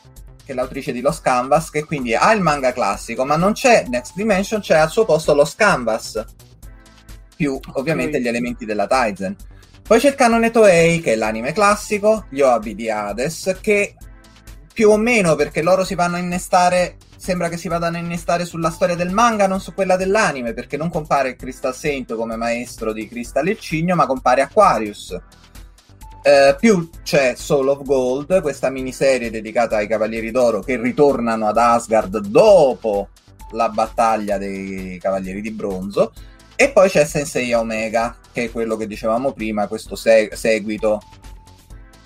che 0.44 0.50
è 0.50 0.54
l'autrice 0.54 0.90
di 0.90 1.00
Lost 1.00 1.22
Canvas, 1.22 1.70
che 1.70 1.84
quindi 1.84 2.12
ha 2.12 2.32
il 2.32 2.40
manga 2.40 2.72
classico, 2.72 3.24
ma 3.24 3.36
non 3.36 3.52
c'è 3.52 3.84
Next 3.86 4.14
Dimension, 4.16 4.62
c'è 4.62 4.78
al 4.78 4.90
suo 4.90 5.04
posto 5.04 5.32
Lost 5.32 5.56
Canvas, 5.56 6.24
più 7.36 7.56
ovviamente 7.74 8.20
gli 8.20 8.26
elementi 8.26 8.64
della 8.64 8.88
Tizen. 8.88 9.36
Poi 9.86 9.98
c'è 9.98 10.08
il 10.08 10.14
canone 10.14 10.50
Toei, 10.50 11.00
che 11.00 11.12
è 11.12 11.16
l'anime 11.16 11.52
classico, 11.52 12.24
gli 12.30 12.40
Oabi 12.40 12.74
di 12.74 12.88
Hades, 12.88 13.58
che 13.60 13.94
più 14.72 14.88
o 14.88 14.96
meno 14.96 15.34
perché 15.34 15.60
loro 15.60 15.84
si 15.84 15.94
vanno 15.94 16.16
a 16.16 16.20
innestare. 16.20 16.96
Sembra 17.18 17.50
che 17.50 17.58
si 17.58 17.68
vadano 17.68 17.98
a 17.98 18.00
innestare 18.00 18.46
sulla 18.46 18.70
storia 18.70 18.96
del 18.96 19.12
manga, 19.12 19.46
non 19.46 19.60
su 19.60 19.74
quella 19.74 19.96
dell'anime, 19.96 20.54
perché 20.54 20.78
non 20.78 20.88
compare 20.88 21.36
Crystal 21.36 21.74
Saint 21.74 22.14
come 22.14 22.36
maestro 22.36 22.94
di 22.94 23.06
Crystal 23.06 23.46
e 23.46 23.58
Cigno, 23.58 23.94
ma 23.94 24.06
compare 24.06 24.40
Aquarius. 24.40 25.10
Uh, 25.10 26.56
più 26.58 26.88
c'è 27.02 27.34
Soul 27.36 27.68
of 27.68 27.82
Gold, 27.82 28.40
questa 28.40 28.70
miniserie 28.70 29.30
dedicata 29.30 29.76
ai 29.76 29.86
Cavalieri 29.86 30.30
d'Oro 30.30 30.60
che 30.60 30.80
ritornano 30.80 31.46
ad 31.46 31.58
Asgard 31.58 32.20
dopo 32.20 33.10
la 33.50 33.68
battaglia 33.68 34.38
dei 34.38 34.98
Cavalieri 34.98 35.42
di 35.42 35.50
Bronzo. 35.50 36.10
E 36.56 36.70
poi 36.70 36.88
c'è 36.88 37.04
Sensei 37.04 37.52
Omega, 37.52 38.16
che 38.32 38.44
è 38.44 38.50
quello 38.50 38.76
che 38.76 38.86
dicevamo 38.86 39.32
prima, 39.32 39.66
questo 39.66 39.96
se- 39.96 40.30
seguito. 40.32 41.00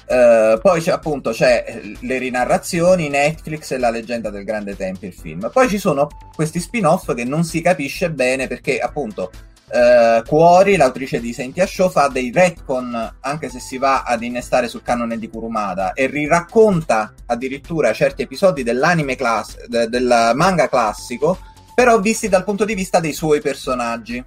Uh, 0.09 0.59
poi 0.63 0.81
c'è 0.81 0.91
appunto 0.91 1.33
c'è 1.33 1.83
le 2.01 2.17
rinarrazioni, 2.17 3.11
Netflix 3.11 3.73
e 3.73 3.79
la 3.79 3.91
leggenda 3.91 4.31
del 4.31 4.45
grande 4.45 4.75
tempio, 4.75 5.09
il 5.09 5.15
film. 5.15 5.51
Poi 5.53 5.69
ci 5.69 5.77
sono 5.77 6.09
questi 6.35 6.61
spin-off 6.61 7.15
che 7.15 7.25
non 7.25 7.45
si 7.45 7.61
capisce 7.61 8.11
bene 8.11 8.47
perché 8.47 8.79
appunto 8.79 9.31
uh, 9.71 10.23
Cuori, 10.27 10.77
l'autrice 10.77 11.21
di 11.21 11.35
Senti 11.35 11.61
a 11.61 11.67
Show, 11.67 11.91
fa 11.91 12.09
dei 12.09 12.33
retcon 12.33 13.17
anche 13.21 13.51
se 13.51 13.61
si 13.61 13.77
va 13.77 14.03
ad 14.03 14.23
innestare 14.23 14.69
sul 14.69 14.83
canone 14.83 15.19
di 15.19 15.29
Kurumada 15.29 15.93
e 15.93 16.07
riracconta 16.07 17.13
addirittura 17.27 17.93
certi 17.93 18.23
episodi 18.23 18.63
dell'anime 18.63 19.15
class- 19.15 19.67
de- 19.67 19.89
del 19.89 20.33
manga 20.35 20.71
classico, 20.71 21.39
però 21.75 22.01
visti 22.01 22.31
dal 22.31 22.45
punto 22.45 22.65
di 22.65 22.75
vista 22.75 22.99
dei 22.99 23.13
suoi 23.13 23.43
personaggi. 23.43 24.25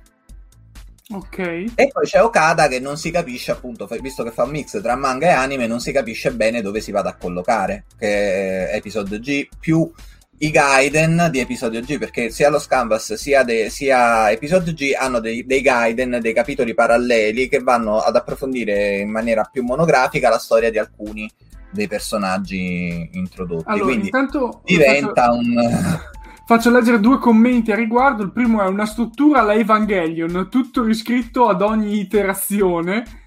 Ok. 1.11 1.37
E 1.75 1.89
poi 1.91 2.05
c'è 2.05 2.21
Okada 2.23 2.67
che 2.67 2.79
non 2.79 2.97
si 2.97 3.11
capisce, 3.11 3.51
appunto, 3.51 3.87
visto 4.01 4.23
che 4.23 4.31
fa 4.31 4.43
un 4.43 4.51
mix 4.51 4.81
tra 4.81 4.95
manga 4.95 5.27
e 5.27 5.31
anime, 5.31 5.67
non 5.67 5.79
si 5.79 5.91
capisce 5.91 6.31
bene 6.31 6.61
dove 6.61 6.81
si 6.81 6.91
vada 6.91 7.09
a 7.09 7.15
collocare. 7.15 7.85
Che 7.97 8.69
è 8.69 8.75
episodio 8.75 9.19
G 9.19 9.47
più 9.59 9.91
i 10.39 10.49
Gaiden 10.49 11.27
di 11.29 11.39
episodio 11.39 11.81
G, 11.81 11.97
perché 11.99 12.31
sia 12.31 12.49
lo 12.49 12.63
Canvas 12.67 13.13
sia, 13.13 13.43
de, 13.43 13.69
sia 13.69 14.31
episodio 14.31 14.73
G 14.73 14.93
hanno 14.97 15.19
dei, 15.19 15.45
dei 15.45 15.61
Gaiden, 15.61 16.17
dei 16.19 16.33
capitoli 16.33 16.73
paralleli 16.73 17.47
che 17.47 17.59
vanno 17.59 17.99
ad 17.99 18.15
approfondire 18.15 18.97
in 18.97 19.11
maniera 19.11 19.47
più 19.51 19.63
monografica 19.63 20.29
la 20.29 20.39
storia 20.39 20.71
di 20.71 20.79
alcuni 20.79 21.29
dei 21.71 21.87
personaggi 21.87 23.09
introdotti. 23.13 23.65
Allora, 23.67 23.85
Quindi 23.85 24.05
intanto 24.05 24.61
diventa 24.65 25.25
faccio... 25.25 25.37
un 25.37 25.99
Faccio 26.45 26.69
leggere 26.69 26.99
due 26.99 27.17
commenti 27.19 27.71
a 27.71 27.75
riguardo. 27.75 28.23
Il 28.23 28.31
primo 28.31 28.61
è 28.61 28.67
una 28.67 28.85
struttura 28.85 29.39
alla 29.39 29.53
Evangelion, 29.53 30.49
tutto 30.49 30.83
riscritto 30.83 31.47
ad 31.47 31.61
ogni 31.61 31.99
iterazione. 31.99 33.19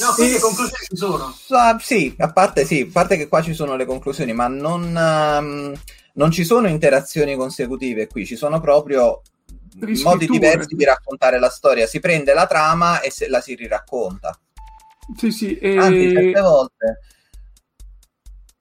No, 0.00 0.12
quindi 0.14 0.32
le 0.32 0.40
conclusioni 0.40 0.84
ci 0.88 0.96
sono. 0.96 1.34
Ah, 1.50 1.78
sì, 1.78 2.14
a 2.18 2.32
parte, 2.32 2.64
sì, 2.64 2.80
a 2.80 2.90
parte 2.90 3.16
che 3.16 3.28
qua 3.28 3.42
ci 3.42 3.54
sono 3.54 3.76
le 3.76 3.84
conclusioni, 3.84 4.32
ma 4.32 4.48
non, 4.48 4.82
um, 4.82 5.72
non 6.14 6.30
ci 6.32 6.42
sono 6.42 6.66
interazioni 6.66 7.36
consecutive 7.36 8.08
qui, 8.08 8.26
ci 8.26 8.34
sono 8.34 8.60
proprio 8.60 9.22
modi 10.02 10.26
diversi 10.26 10.74
di 10.74 10.84
raccontare 10.84 11.38
la 11.38 11.50
storia. 11.50 11.86
Si 11.86 12.00
prende 12.00 12.34
la 12.34 12.46
trama 12.46 13.00
e 13.00 13.10
se 13.10 13.28
la 13.28 13.40
si 13.40 13.54
riracconta. 13.54 14.36
Sì, 15.16 15.30
sì. 15.30 15.56
E... 15.58 15.78
Anzi, 15.78 16.10
certe 16.10 16.40
volte 16.40 16.98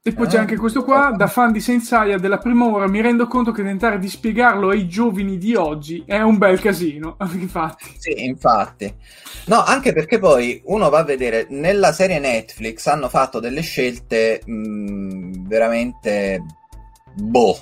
e 0.06 0.12
poi 0.12 0.28
c'è 0.28 0.38
anche 0.38 0.58
questo 0.58 0.84
qua, 0.84 1.14
da 1.16 1.28
fan 1.28 1.54
di 1.54 1.62
Sensaya 1.62 2.18
della 2.18 2.38
prima 2.38 2.66
ora 2.66 2.90
mi 2.90 3.00
rendo 3.00 3.26
conto 3.26 3.54
che 3.54 3.64
tentare 3.64 4.00
di 4.00 4.10
spiegarlo 4.10 4.68
ai 4.68 4.86
giovani 4.86 5.38
di 5.38 5.56
oggi 5.56 6.04
è 6.06 6.20
un 6.20 6.38
bel 6.38 6.60
casino, 6.60 7.16
infatti. 7.36 7.96
Sì, 8.00 8.26
infatti. 8.26 8.94
No, 9.46 9.64
anche 9.64 9.94
perché 9.94 10.20
poi 10.20 10.62
uno 10.66 10.90
va 10.90 11.00
a 11.00 11.04
vedere, 11.06 11.48
nella 11.52 11.94
serie 11.94 12.20
Netflix 12.20 12.86
hanno 12.88 13.08
fatto 13.08 13.40
delle 13.40 13.62
scelte 13.62 14.42
mh, 14.46 15.48
veramente... 15.48 16.44
boh. 17.16 17.58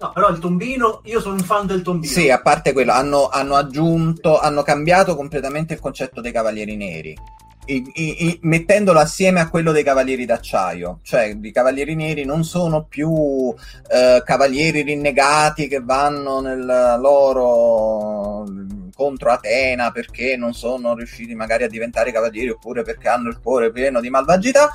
No, 0.00 0.10
però 0.12 0.28
il 0.30 0.40
tombino, 0.40 1.02
io 1.04 1.20
sono 1.20 1.34
un 1.34 1.40
fan 1.40 1.68
del 1.68 1.82
tombino. 1.82 2.12
Sì, 2.12 2.30
a 2.30 2.40
parte 2.40 2.72
quello, 2.72 2.90
hanno, 2.90 3.28
hanno 3.28 3.54
aggiunto, 3.54 4.40
hanno 4.40 4.64
cambiato 4.64 5.14
completamente 5.14 5.74
il 5.74 5.80
concetto 5.80 6.20
dei 6.20 6.32
cavalieri 6.32 6.74
neri 6.74 7.16
i, 7.66 7.84
i, 7.94 8.38
mettendolo 8.42 8.98
assieme 8.98 9.40
a 9.40 9.48
quello 9.48 9.72
dei 9.72 9.84
Cavalieri 9.84 10.24
d'Acciaio, 10.24 11.00
cioè 11.02 11.36
i 11.40 11.52
Cavalieri 11.52 11.94
Neri 11.94 12.24
non 12.24 12.44
sono 12.44 12.84
più 12.84 13.54
eh, 13.88 14.22
cavalieri 14.24 14.82
rinnegati 14.82 15.68
che 15.68 15.80
vanno 15.80 16.40
nel 16.40 16.64
loro 16.98 18.44
contro 18.94 19.30
Atena 19.30 19.90
perché 19.92 20.36
non 20.36 20.52
sono 20.52 20.94
riusciti 20.94 21.34
magari 21.34 21.64
a 21.64 21.68
diventare 21.68 22.12
cavalieri 22.12 22.50
oppure 22.50 22.82
perché 22.82 23.08
hanno 23.08 23.28
il 23.28 23.40
cuore 23.42 23.70
pieno 23.70 24.00
di 24.00 24.10
malvagità, 24.10 24.70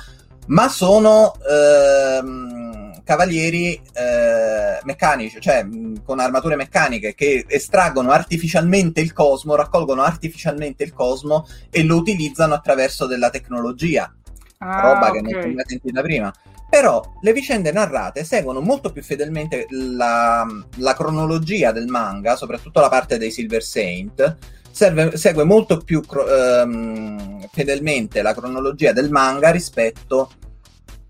ma 0.46 0.68
sono 0.68 1.34
ehm, 1.48 3.02
cavalieri 3.04 3.74
eh, 3.74 4.45
meccanici, 4.84 5.40
cioè 5.40 5.62
mh, 5.62 6.02
con 6.04 6.20
armature 6.20 6.56
meccaniche 6.56 7.14
che 7.14 7.44
estraggono 7.48 8.10
artificialmente 8.10 9.00
il 9.00 9.12
cosmo, 9.12 9.54
raccolgono 9.54 10.02
artificialmente 10.02 10.84
il 10.84 10.92
cosmo 10.92 11.46
e 11.70 11.82
lo 11.84 11.96
utilizzano 11.96 12.54
attraverso 12.54 13.06
della 13.06 13.30
tecnologia, 13.30 14.12
ah, 14.58 14.80
roba 14.80 15.08
okay. 15.08 15.22
che 15.22 15.36
non 15.40 15.54
mai 15.54 15.64
sentita 15.66 16.02
prima. 16.02 16.32
Però 16.68 17.14
le 17.20 17.32
vicende 17.32 17.70
narrate 17.70 18.24
seguono 18.24 18.60
molto 18.60 18.90
più 18.90 19.02
fedelmente 19.02 19.66
la, 19.70 20.44
la 20.76 20.94
cronologia 20.94 21.70
del 21.70 21.86
manga, 21.86 22.34
soprattutto 22.34 22.80
la 22.80 22.88
parte 22.88 23.18
dei 23.18 23.30
Silver 23.30 23.62
Saint, 23.62 24.36
serve, 24.76 25.16
segue 25.16 25.44
molto 25.44 25.78
più 25.78 26.02
ehm, 26.02 27.48
fedelmente 27.52 28.20
la 28.20 28.34
cronologia 28.34 28.92
del 28.92 29.10
manga 29.10 29.50
rispetto 29.50 30.30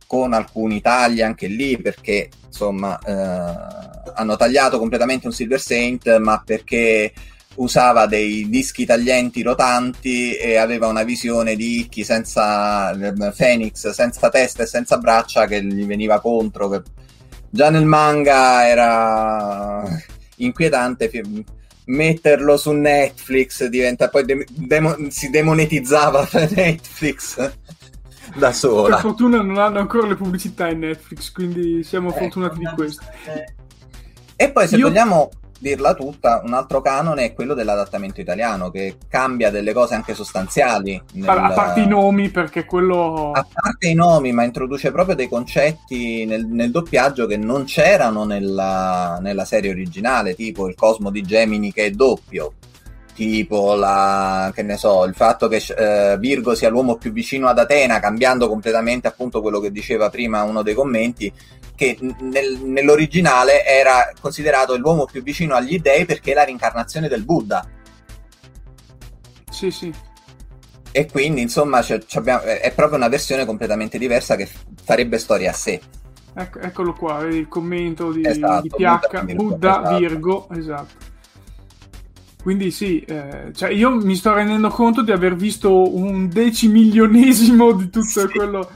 con 0.06 0.32
alcuni 0.32 0.80
tagli 0.80 1.20
anche 1.20 1.46
lì 1.46 1.80
perché 1.80 2.28
insomma 2.46 2.98
eh, 2.98 4.12
hanno 4.14 4.36
tagliato 4.36 4.78
completamente 4.78 5.26
un 5.26 5.32
Silver 5.32 5.60
Saint 5.60 6.16
ma 6.18 6.42
perché 6.44 7.12
usava 7.56 8.06
dei 8.06 8.48
dischi 8.48 8.84
taglienti 8.84 9.42
rotanti 9.42 10.34
e 10.34 10.56
aveva 10.56 10.86
una 10.86 11.02
visione 11.02 11.56
di 11.56 11.80
Ikki 11.80 12.04
senza 12.04 12.90
eh, 12.92 13.12
Phoenix 13.36 13.90
senza 13.90 14.28
testa 14.28 14.62
e 14.62 14.66
senza 14.66 14.98
braccia 14.98 15.46
che 15.46 15.62
gli 15.62 15.84
veniva 15.84 16.20
contro 16.20 16.68
che 16.68 16.82
già 17.50 17.70
nel 17.70 17.86
manga 17.86 18.66
era 18.66 19.82
inquietante 20.36 21.10
metterlo 21.86 22.56
su 22.56 22.72
Netflix 22.72 23.64
diventa 23.66 24.08
poi 24.08 24.24
de- 24.24 24.46
demo- 24.50 24.96
si 25.08 25.30
demonetizzava 25.30 26.28
Netflix 26.54 27.52
da 28.38 28.52
sola. 28.52 28.96
Per 28.96 29.04
fortuna 29.04 29.40
non 29.40 29.58
hanno 29.58 29.78
ancora 29.78 30.06
le 30.06 30.16
pubblicità 30.16 30.68
in 30.68 30.80
Netflix, 30.80 31.32
quindi 31.32 31.82
siamo 31.82 32.14
eh, 32.14 32.18
fortunati 32.18 32.58
di 32.58 32.68
questo. 32.74 33.04
Eh. 33.26 33.54
E 34.36 34.50
poi 34.50 34.68
se 34.68 34.76
Io... 34.76 34.88
vogliamo 34.88 35.30
dirla 35.58 35.94
tutta, 35.94 36.42
un 36.44 36.52
altro 36.52 36.80
canone 36.80 37.24
è 37.24 37.34
quello 37.34 37.54
dell'adattamento 37.54 38.20
italiano, 38.20 38.70
che 38.70 38.96
cambia 39.08 39.50
delle 39.50 39.72
cose 39.72 39.94
anche 39.94 40.14
sostanziali. 40.14 41.00
Nel... 41.14 41.28
A 41.28 41.52
parte 41.52 41.80
i 41.80 41.88
nomi, 41.88 42.30
perché 42.30 42.64
quello... 42.64 43.32
A 43.32 43.46
parte 43.50 43.88
i 43.88 43.94
nomi, 43.94 44.32
ma 44.32 44.44
introduce 44.44 44.92
proprio 44.92 45.14
dei 45.14 45.28
concetti 45.28 46.24
nel, 46.24 46.46
nel 46.46 46.70
doppiaggio 46.70 47.26
che 47.26 47.36
non 47.36 47.64
c'erano 47.64 48.24
nella, 48.24 49.18
nella, 49.20 49.44
serie 49.44 49.70
originale, 49.70 50.34
tipo 50.34 50.68
il 50.68 50.74
cosmo 50.74 51.10
di 51.10 51.22
Gemini 51.22 51.72
che 51.72 51.86
è 51.86 51.90
doppio, 51.90 52.52
tipo 53.16 53.74
la, 53.74 54.52
che 54.54 54.62
ne 54.62 54.76
so, 54.76 55.04
il 55.04 55.14
fatto 55.14 55.48
che 55.48 55.56
eh, 55.56 56.18
Virgo 56.18 56.54
sia 56.54 56.68
l'uomo 56.68 56.96
più 56.96 57.12
vicino 57.12 57.48
ad 57.48 57.58
Atena, 57.58 57.98
cambiando 57.98 58.46
completamente 58.46 59.08
appunto 59.08 59.40
quello 59.40 59.58
che 59.58 59.72
diceva 59.72 60.10
prima 60.10 60.42
uno 60.42 60.62
dei 60.62 60.74
commenti, 60.74 61.32
che 61.74 61.98
nel, 62.00 62.60
nell'originale 62.62 63.64
era 63.64 64.12
considerato 64.20 64.76
l'uomo 64.76 65.06
più 65.06 65.22
vicino 65.22 65.54
agli 65.54 65.80
dei 65.80 66.04
perché 66.04 66.32
è 66.32 66.34
la 66.34 66.44
rincarnazione 66.44 67.08
del 67.08 67.24
Buddha. 67.24 67.66
Sì, 69.50 69.70
sì. 69.70 69.90
E 70.92 71.10
quindi, 71.10 71.40
insomma, 71.40 71.80
c'è, 71.80 71.98
c'è 71.98 72.18
abbiamo, 72.18 72.42
è 72.42 72.72
proprio 72.74 72.98
una 72.98 73.08
versione 73.08 73.46
completamente 73.46 73.96
diversa 73.96 74.36
che 74.36 74.46
farebbe 74.84 75.18
storia 75.18 75.50
a 75.50 75.54
sé. 75.54 75.80
Ecco, 76.34 76.58
eccolo 76.58 76.92
qua, 76.92 77.22
il 77.22 77.48
commento 77.48 78.12
di, 78.12 78.20
esatto, 78.22 78.60
di 78.60 78.68
PH, 78.68 78.74
Buddha, 78.76 79.22
Buddha 79.34 79.80
esatto. 79.80 79.96
Virgo, 79.96 80.48
esatto. 80.50 81.14
Quindi 82.46 82.70
sì, 82.70 83.00
eh, 83.00 83.50
cioè 83.52 83.70
io 83.70 83.90
mi 83.96 84.14
sto 84.14 84.32
rendendo 84.32 84.68
conto 84.68 85.02
di 85.02 85.10
aver 85.10 85.34
visto 85.34 85.96
un 85.96 86.28
decimilionesimo 86.28 87.72
di 87.72 87.90
tutto 87.90 88.20
sì. 88.20 88.28
quello 88.28 88.70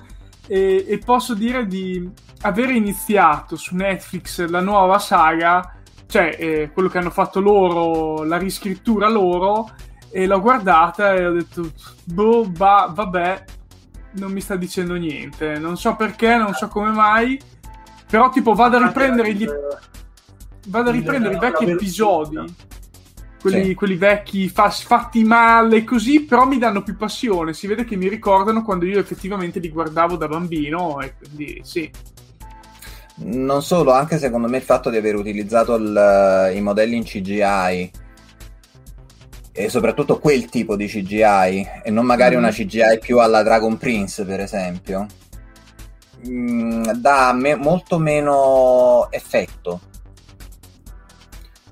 e, 0.49 0.87
e, 0.89 0.99
posso 0.99 1.35
dire 1.35 1.68
di 1.68 2.11
aver 2.41 2.71
iniziato 2.71 3.55
su 3.55 3.77
Netflix 3.77 4.45
la 4.49 4.59
nuova 4.59 4.99
saga, 4.99 5.77
cioè 6.07 6.35
eh, 6.37 6.71
quello 6.73 6.89
che 6.89 6.99
hanno 6.99 7.11
fatto 7.11 7.39
loro, 7.39 8.25
la 8.25 8.39
riscrittura 8.39 9.09
loro, 9.09 9.71
e 10.11 10.27
l'ho 10.27 10.41
guardata 10.41 11.14
e 11.14 11.27
ho 11.27 11.33
detto, 11.33 11.71
boh, 12.07 12.49
ba, 12.49 12.91
vabbè, 12.93 13.45
non 14.14 14.33
mi 14.33 14.41
sta 14.41 14.57
dicendo 14.57 14.95
niente, 14.95 15.61
non 15.61 15.77
so 15.77 15.95
perché, 15.95 16.37
non 16.37 16.55
so 16.55 16.66
come 16.66 16.91
mai, 16.91 17.41
però 18.09 18.31
tipo 18.31 18.53
vado 18.53 18.79
a 18.79 18.85
riprendere 18.85 19.33
gli... 19.33 19.47
Vado 20.66 20.89
a 20.89 20.93
riprendere 20.93 21.37
i 21.37 21.39
vecchi 21.39 21.71
episodi 21.71 22.68
quelli, 23.41 23.64
sì. 23.64 23.74
quelli 23.74 23.97
vecchi 23.97 24.49
fa, 24.49 24.70
fatti 24.70 25.24
male 25.24 25.84
così, 25.84 26.22
però 26.22 26.47
mi 26.47 26.59
danno 26.59 26.82
più 26.82 26.97
passione. 26.97 27.55
Si 27.55 27.66
vede 27.66 27.84
che 27.84 27.97
mi 27.97 28.09
ricordano 28.09 28.62
quando 28.62 28.84
io 28.84 28.99
effettivamente 28.99 29.59
li 29.59 29.70
guardavo 29.70 30.16
da 30.16 30.28
bambino 30.28 31.01
e 31.01 31.14
quindi 31.16 31.61
sì. 31.64 31.91
Non 33.22 33.62
solo, 33.62 33.93
anche 33.93 34.18
secondo 34.18 34.49
me 34.49 34.59
il 34.59 34.62
fatto 34.62 34.88
di 34.88 34.97
aver 34.97 35.14
utilizzato 35.14 35.74
il, 35.74 36.53
i 36.55 36.61
modelli 36.61 36.97
in 36.97 37.05
CGI 37.05 37.91
e 39.53 39.68
soprattutto 39.68 40.18
quel 40.18 40.47
tipo 40.47 40.76
di 40.76 40.86
CGI 40.86 41.68
e 41.82 41.91
non 41.91 42.07
magari 42.07 42.36
mm. 42.36 42.38
una 42.38 42.51
CGI 42.51 42.99
più 43.01 43.18
alla 43.18 43.43
Dragon 43.43 43.76
Prince, 43.76 44.24
per 44.24 44.41
esempio, 44.41 45.07
mm, 46.26 46.84
dà 46.93 47.32
me- 47.34 47.57
molto 47.57 47.99
meno 47.99 49.09
effetto 49.11 49.80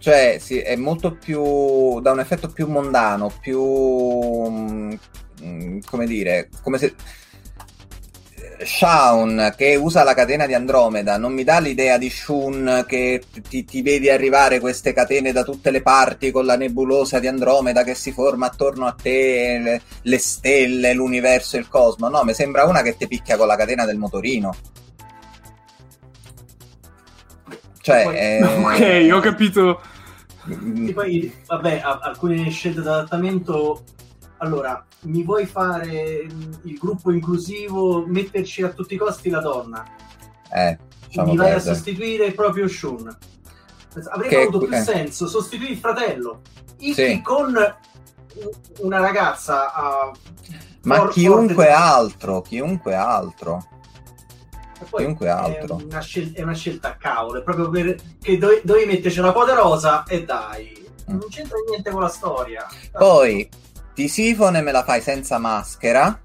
cioè 0.08 0.38
sì, 0.40 0.58
è 0.58 0.74
molto 0.74 1.16
più 1.16 2.00
da 2.00 2.12
un 2.12 2.20
effetto 2.20 2.48
più 2.48 2.66
mondano, 2.66 3.30
più 3.42 3.62
mm, 3.62 4.92
mm, 5.42 5.78
come 5.84 6.06
dire, 6.06 6.48
come 6.62 6.78
se 6.78 6.94
Shaun 8.64 9.52
che 9.54 9.76
usa 9.76 10.04
la 10.04 10.14
catena 10.14 10.46
di 10.46 10.54
Andromeda 10.54 11.18
non 11.18 11.34
mi 11.34 11.44
dà 11.44 11.58
l'idea 11.58 11.98
di 11.98 12.08
Shun 12.08 12.86
che 12.88 13.22
ti, 13.46 13.66
ti, 13.66 13.82
vedi 13.82 14.08
arrivare 14.08 14.60
queste 14.60 14.94
catene 14.94 15.30
da 15.30 15.44
tutte 15.44 15.70
le 15.70 15.82
parti 15.82 16.30
con 16.30 16.46
la 16.46 16.56
nebulosa 16.56 17.18
di 17.18 17.26
Andromeda 17.26 17.84
che 17.84 17.94
si 17.94 18.10
forma 18.10 18.46
attorno 18.46 18.86
a 18.86 18.96
te, 19.00 19.60
le, 19.62 19.82
le 20.00 20.18
stelle, 20.18 20.94
l'universo 20.94 21.58
il 21.58 21.68
cosmo. 21.68 22.08
No, 22.08 22.24
mi 22.24 22.32
sembra 22.32 22.64
una 22.64 22.80
che 22.80 22.96
ti 22.96 23.06
picchia 23.06 23.36
con 23.36 23.46
la 23.46 23.56
catena 23.56 23.84
del 23.84 23.98
motorino. 23.98 24.56
Cioè, 27.82 28.40
eh... 28.40 28.42
ok, 29.12 29.14
ho 29.14 29.20
capito. 29.20 29.80
E 30.48 30.92
poi, 30.92 31.32
vabbè, 31.46 31.80
alcune 31.82 32.48
scelte 32.50 32.80
di 32.80 32.86
adattamento. 32.86 33.84
Allora, 34.38 34.84
mi 35.02 35.22
vuoi 35.22 35.46
fare 35.46 36.26
il 36.62 36.78
gruppo 36.78 37.12
inclusivo, 37.12 38.06
metterci 38.06 38.62
a 38.62 38.70
tutti 38.70 38.94
i 38.94 38.96
costi 38.98 39.30
la 39.30 39.40
donna? 39.40 39.84
Eh, 40.52 40.78
mi 41.16 41.36
vai 41.36 41.52
a 41.52 41.60
sostituire 41.60 42.32
proprio 42.32 42.68
Sean. 42.68 43.16
Avrebbe 44.10 44.28
che, 44.28 44.42
avuto 44.42 44.66
più 44.66 44.76
eh. 44.76 44.80
senso 44.80 45.26
sostituire 45.26 45.72
il 45.72 45.78
fratello. 45.78 46.42
sì. 46.78 47.20
con 47.22 47.54
una 48.78 49.00
ragazza. 49.00 49.72
Uh, 49.74 50.16
Ma 50.82 50.96
for, 50.96 51.10
chiunque 51.10 51.70
altro, 51.70 52.40
chiunque 52.42 52.94
altro 52.94 53.66
chiunque 54.90 55.28
altro. 55.28 55.78
È 55.78 55.82
una, 55.82 56.00
scel- 56.00 56.32
è 56.32 56.42
una, 56.42 56.54
scelta 56.54 56.88
a 56.90 56.96
cavolo, 56.96 57.40
è 57.40 57.42
proprio 57.42 57.68
perché 57.70 58.38
dovevi, 58.38 58.60
dovevi 58.64 58.86
metterci 58.86 59.18
una 59.18 59.32
poderosa 59.32 60.04
e 60.04 60.24
dai, 60.24 60.86
mm. 61.10 61.18
non 61.18 61.28
c'entra 61.28 61.56
niente 61.68 61.90
con 61.90 62.02
la 62.02 62.08
storia. 62.08 62.66
Poi 62.92 63.48
Tisifone 63.94 64.62
me 64.62 64.72
la 64.72 64.84
fai 64.84 65.00
senza 65.00 65.38
maschera. 65.38 66.20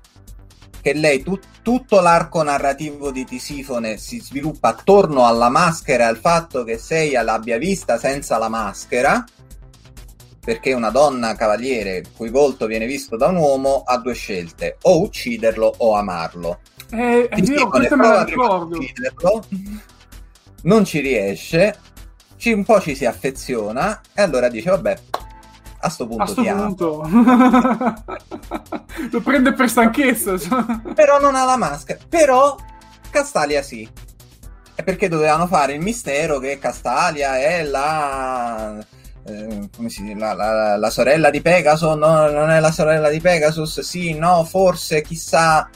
che 0.82 0.94
lei 0.94 1.24
tu- 1.24 1.40
tutto 1.62 2.02
l'arco 2.02 2.44
narrativo 2.44 3.10
di 3.10 3.24
Tisifone 3.24 3.98
si 3.98 4.20
sviluppa 4.20 4.70
attorno 4.70 5.26
alla 5.26 5.50
maschera 5.50 6.04
e 6.04 6.08
al 6.08 6.18
fatto 6.18 6.66
che 6.66 6.78
Seiya 6.78 7.22
l'abbia 7.22 7.58
vista 7.58 7.98
senza 7.98 8.38
la 8.38 8.50
maschera 8.50 9.24
perché 10.44 10.74
una 10.74 10.90
donna 10.90 11.36
cavaliere 11.36 11.98
il 11.98 12.12
cui 12.14 12.30
volto 12.30 12.66
viene 12.66 12.86
visto 12.86 13.16
da 13.16 13.28
un 13.28 13.38
uomo 13.38 13.84
ha 13.86 13.98
due 13.98 14.14
scelte 14.14 14.78
o 14.82 15.02
ucciderlo 15.02 15.74
o 15.78 15.96
amarlo 15.96 16.60
Eh, 16.94 17.28
è 17.28 17.42
vero, 17.42 17.70
questo 17.70 17.96
me 17.96 18.08
lo 18.08 18.24
ricordo. 18.24 18.78
non 20.64 20.86
ci 20.86 21.00
riesce 21.00 21.76
ci, 22.38 22.52
un 22.52 22.64
po' 22.64 22.80
ci 22.80 22.96
si 22.96 23.06
affeziona 23.06 24.00
e 24.14 24.22
allora 24.22 24.48
dice 24.50 24.70
vabbè 24.70 24.98
a 25.80 25.90
sto 25.90 26.08
punto 26.08 26.24
A 26.24 26.28
sto 26.28 26.44
punto. 26.44 27.02
lo 29.12 29.22
prende 29.22 29.54
per 29.54 29.70
stanchezza. 29.70 30.38
cioè. 30.38 30.64
però 30.94 31.20
non 31.20 31.36
ha 31.36 31.44
la 31.44 31.58
maschera. 31.58 32.00
Però 32.08 32.56
Castalia 33.10 33.62
sì. 33.62 33.88
È 34.76 34.82
perché 34.84 35.08
dovevano 35.10 35.46
fare 35.46 35.74
il 35.74 35.82
mistero 35.82 36.40
che 36.40 36.58
Castalia 36.58 37.38
è 37.38 37.64
la. 37.64 38.78
eh, 39.26 39.70
come 39.76 39.90
si 39.90 40.04
dice? 40.04 40.16
La, 40.18 40.34
la- 40.34 40.78
la 40.78 40.90
sorella 40.90 41.30
di 41.30 41.42
Pegasus? 41.42 41.96
No, 41.96 42.30
non 42.30 42.50
è 42.50 42.60
la 42.62 42.72
sorella 42.72 43.10
di 43.10 43.20
Pegasus? 43.20 43.82
Sì, 43.82 44.14
no, 44.18 44.44
forse, 44.46 45.02
chissà. 45.02 45.70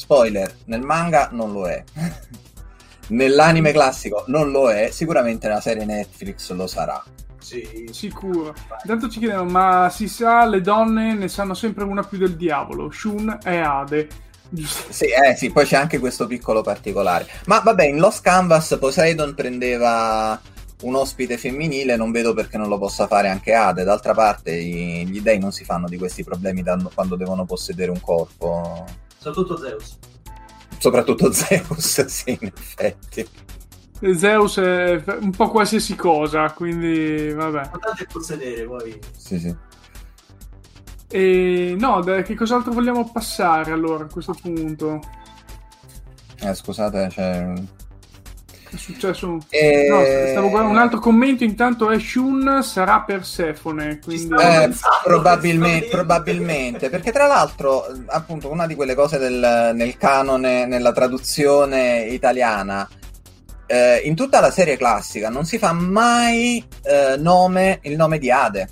Spoiler: 0.00 0.50
nel 0.64 0.80
manga 0.80 1.28
non 1.30 1.52
lo 1.52 1.68
è. 1.68 1.84
Nell'anime 3.08 3.70
classico 3.70 4.24
non 4.28 4.50
lo 4.50 4.70
è. 4.70 4.88
Sicuramente 4.90 5.46
nella 5.46 5.60
serie 5.60 5.84
Netflix 5.84 6.50
lo 6.52 6.66
sarà. 6.66 7.04
Sì. 7.38 7.86
Sicuro. 7.92 8.54
Intanto 8.82 9.10
ci 9.10 9.18
chiedono, 9.18 9.44
ma 9.44 9.90
si 9.92 10.08
sa, 10.08 10.46
le 10.46 10.62
donne 10.62 11.12
ne 11.12 11.28
sanno 11.28 11.52
sempre 11.52 11.84
una 11.84 12.02
più 12.02 12.16
del 12.16 12.36
diavolo. 12.36 12.90
Shun 12.90 13.40
e 13.44 13.56
Ade. 13.58 14.08
Sì, 14.88 15.04
eh, 15.04 15.36
sì, 15.36 15.50
poi 15.50 15.66
c'è 15.66 15.76
anche 15.76 15.98
questo 15.98 16.26
piccolo 16.26 16.62
particolare. 16.62 17.26
Ma 17.44 17.58
vabbè, 17.60 17.84
in 17.84 17.98
Lost 17.98 18.22
Canvas 18.22 18.78
Poseidon 18.80 19.34
prendeva 19.34 20.40
un 20.82 20.94
ospite 20.94 21.36
femminile, 21.36 21.96
non 21.96 22.10
vedo 22.10 22.32
perché 22.32 22.56
non 22.56 22.68
lo 22.68 22.78
possa 22.78 23.06
fare 23.06 23.28
anche 23.28 23.52
Ade. 23.52 23.84
D'altra 23.84 24.14
parte, 24.14 24.62
gli 24.62 25.20
dei 25.20 25.38
non 25.38 25.52
si 25.52 25.64
fanno 25.64 25.88
di 25.88 25.98
questi 25.98 26.24
problemi 26.24 26.64
quando 26.94 27.16
devono 27.16 27.44
possedere 27.44 27.90
un 27.90 28.00
corpo. 28.00 29.08
Soprattutto 29.20 29.56
Zeus. 29.58 29.98
Soprattutto 30.78 31.30
Zeus, 31.32 32.04
sì, 32.06 32.38
in 32.40 32.50
effetti. 32.56 33.28
Zeus 34.16 34.58
è 34.58 35.02
un 35.20 35.30
po' 35.30 35.50
qualsiasi 35.50 35.94
cosa, 35.94 36.50
quindi 36.52 37.30
vabbè. 37.30 37.60
L'importante 37.60 38.04
è 38.04 38.06
possedere, 38.10 38.64
poi. 38.64 38.98
Sì, 39.14 39.38
sì. 39.38 39.54
E 41.12 41.76
no, 41.78 42.00
dai, 42.00 42.22
che 42.22 42.34
cos'altro 42.34 42.72
vogliamo 42.72 43.10
passare 43.12 43.72
allora 43.72 44.04
a 44.04 44.08
questo 44.10 44.32
punto? 44.32 45.00
Eh, 46.40 46.54
scusate, 46.54 47.08
c'è... 47.10 47.52
È 48.72 48.76
successo? 48.76 49.38
Eh, 49.48 49.86
No, 49.88 50.00
stavo 50.30 50.48
guardando 50.48 50.76
un 50.76 50.80
altro 50.82 51.00
commento. 51.00 51.42
Intanto 51.44 51.90
è 51.90 51.98
Shun 51.98 52.60
sarà 52.62 53.00
Persefone. 53.00 53.98
Quindi... 53.98 54.34
Eh, 54.40 54.70
probabilmente, 55.02 55.88
probabilmente, 55.88 56.88
perché 56.88 57.10
tra 57.10 57.26
l'altro, 57.26 57.84
appunto, 58.06 58.50
una 58.50 58.66
di 58.66 58.74
quelle 58.76 58.94
cose 58.94 59.18
del- 59.18 59.72
nel 59.74 59.96
canone, 59.96 60.66
nella 60.66 60.92
traduzione 60.92 62.02
italiana, 62.02 62.88
eh, 63.66 64.00
in 64.04 64.14
tutta 64.14 64.40
la 64.40 64.50
serie 64.50 64.76
classica 64.76 65.28
non 65.28 65.44
si 65.44 65.58
fa 65.58 65.72
mai 65.72 66.64
eh, 66.82 67.16
nome, 67.18 67.78
il 67.82 67.96
nome 67.96 68.18
di 68.18 68.30
Ade. 68.30 68.68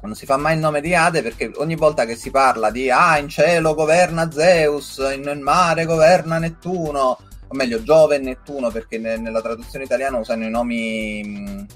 Non 0.00 0.14
si 0.14 0.26
fa 0.26 0.36
mai 0.36 0.54
il 0.54 0.60
nome 0.60 0.80
di 0.80 0.94
Ade 0.94 1.22
perché 1.22 1.50
ogni 1.56 1.74
volta 1.74 2.04
che 2.04 2.14
si 2.14 2.30
parla 2.30 2.70
di 2.70 2.88
ah, 2.90 3.18
in 3.18 3.28
cielo 3.28 3.74
governa 3.74 4.30
Zeus, 4.30 4.98
in- 5.14 5.22
nel 5.22 5.38
mare 5.40 5.84
governa 5.86 6.38
Nettuno, 6.38 7.18
o 7.48 7.54
meglio 7.54 7.82
Giove 7.82 8.16
e 8.16 8.18
Nettuno 8.18 8.70
perché 8.70 8.98
ne- 8.98 9.16
nella 9.18 9.40
traduzione 9.40 9.84
italiana 9.84 10.18
usano 10.18 10.44
i 10.44 10.50
nomi, 10.50 11.22
mh, 11.24 11.66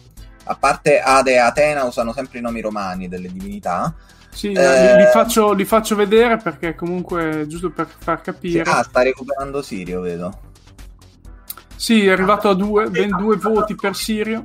a 0.45 0.55
parte 0.57 1.01
Ade 1.01 1.33
e 1.33 1.39
Atena, 1.39 1.85
usano 1.85 2.13
sempre 2.13 2.39
i 2.39 2.43
nomi 2.43 2.61
romani 2.61 3.09
delle 3.09 3.31
divinità. 3.31 3.95
Sì, 4.31 4.53
Eh, 4.53 4.97
li, 4.97 5.05
faccio, 5.13 5.53
li 5.53 5.65
faccio 5.65 5.95
vedere 5.95 6.39
perché 6.39 6.75
comunque, 6.75 7.45
giusto 7.49 7.71
per 7.71 7.87
far 7.99 8.19
Sì, 8.19 8.23
capire. 8.25 8.63
ah, 8.71 8.83
sta 8.83 9.03
recuperando 9.03 9.61
Sirio, 9.63 10.01
vedo. 10.01 10.41
Sì, 11.77 12.07
è 12.07 12.11
arrivato 12.13 12.49
a 12.49 12.55
due, 12.55 12.89
ben 12.89 13.11
due 13.11 13.37
voti 13.37 13.75
per 13.75 13.95
Sirio. 13.97 14.45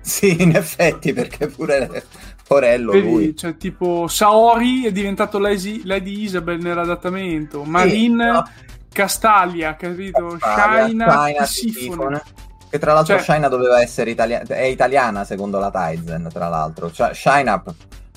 Sì, 0.00 0.42
in 0.42 0.56
effetti, 0.56 1.12
perché 1.12 1.46
pure 1.46 2.02
Porello 2.46 2.92
lui. 2.92 3.02
Vedi, 3.26 3.36
cioè, 3.36 3.56
tipo 3.56 4.08
Saori 4.08 4.84
è 4.86 4.92
diventato 4.92 5.38
Lady, 5.38 5.82
Lady 5.84 6.22
Isabel 6.22 6.58
nell'adattamento. 6.58 7.62
Marin 7.64 8.14
no. 8.16 8.48
Castalia, 8.92 9.76
capito? 9.76 10.36
Shaina, 10.38 11.44
Sifone. 11.44 12.22
Che 12.68 12.78
tra 12.78 12.92
l'altro 12.92 13.14
Cioè- 13.16 13.24
Shaina 13.24 13.48
doveva 13.48 13.80
essere 13.80 14.10
italiana, 14.10 14.44
è 14.46 14.62
italiana 14.64 15.24
secondo 15.24 15.58
la 15.58 15.70
Tizen, 15.70 16.28
tra 16.32 16.48
l'altro. 16.48 16.90
Cioè, 16.92 17.14
Shaina, 17.14 17.62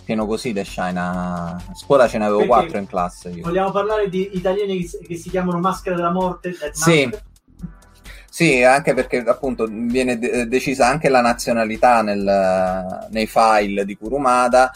pieno 0.04 0.26
così 0.26 0.54
di 0.54 0.64
Shaina. 0.64 1.56
A 1.56 1.76
scuola 1.76 2.08
ce 2.08 2.18
ne 2.20 2.26
avevo 2.26 2.46
quattro 2.46 2.78
in 2.78 2.88
classe 2.88 3.30
io. 3.30 3.44
Vogliamo 3.44 3.72
parlare 3.72 4.10
di 4.10 4.30
italiani 4.34 4.88
che 4.88 5.16
si, 5.16 5.30
chiamano 5.30 5.60
Maschera 5.60 5.96
della 5.96 6.12
Morte? 6.12 6.54
Sì. 6.72 7.06
Mask? 7.06 7.24
Sì, 8.30 8.64
anche 8.64 8.96
perché 8.96 9.18
appunto 9.26 9.68
viene 9.70 10.18
de- 10.18 10.48
decisa 10.48 10.88
anche 10.88 11.08
la 11.10 11.22
nazionalità 11.22 12.02
nel- 12.02 13.08
nei 13.12 13.28
file 13.28 13.86
di 13.86 13.96
Kurumada 13.96 14.72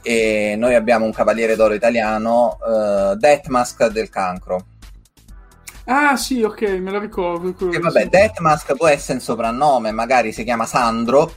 e 0.00 0.54
noi 0.56 0.76
abbiamo 0.76 1.04
un 1.06 1.12
cavaliere 1.12 1.56
d'oro 1.56 1.74
italiano, 1.74 2.56
uh, 2.60 3.16
Deathmask 3.16 3.88
del 3.88 4.08
cancro. 4.10 4.64
Ah, 5.84 6.16
sì, 6.16 6.42
ok, 6.42 6.60
me 6.80 6.90
lo 6.90 6.98
ricordo. 6.98 7.46
ricordo, 7.48 7.76
E 7.76 7.80
vabbè, 7.80 8.02
sì. 8.02 8.08
Deathmask 8.08 8.76
può 8.76 8.86
essere 8.86 9.14
un 9.14 9.20
soprannome, 9.20 9.90
magari 9.92 10.32
si 10.32 10.44
chiama 10.44 10.66
Sandro. 10.66 11.32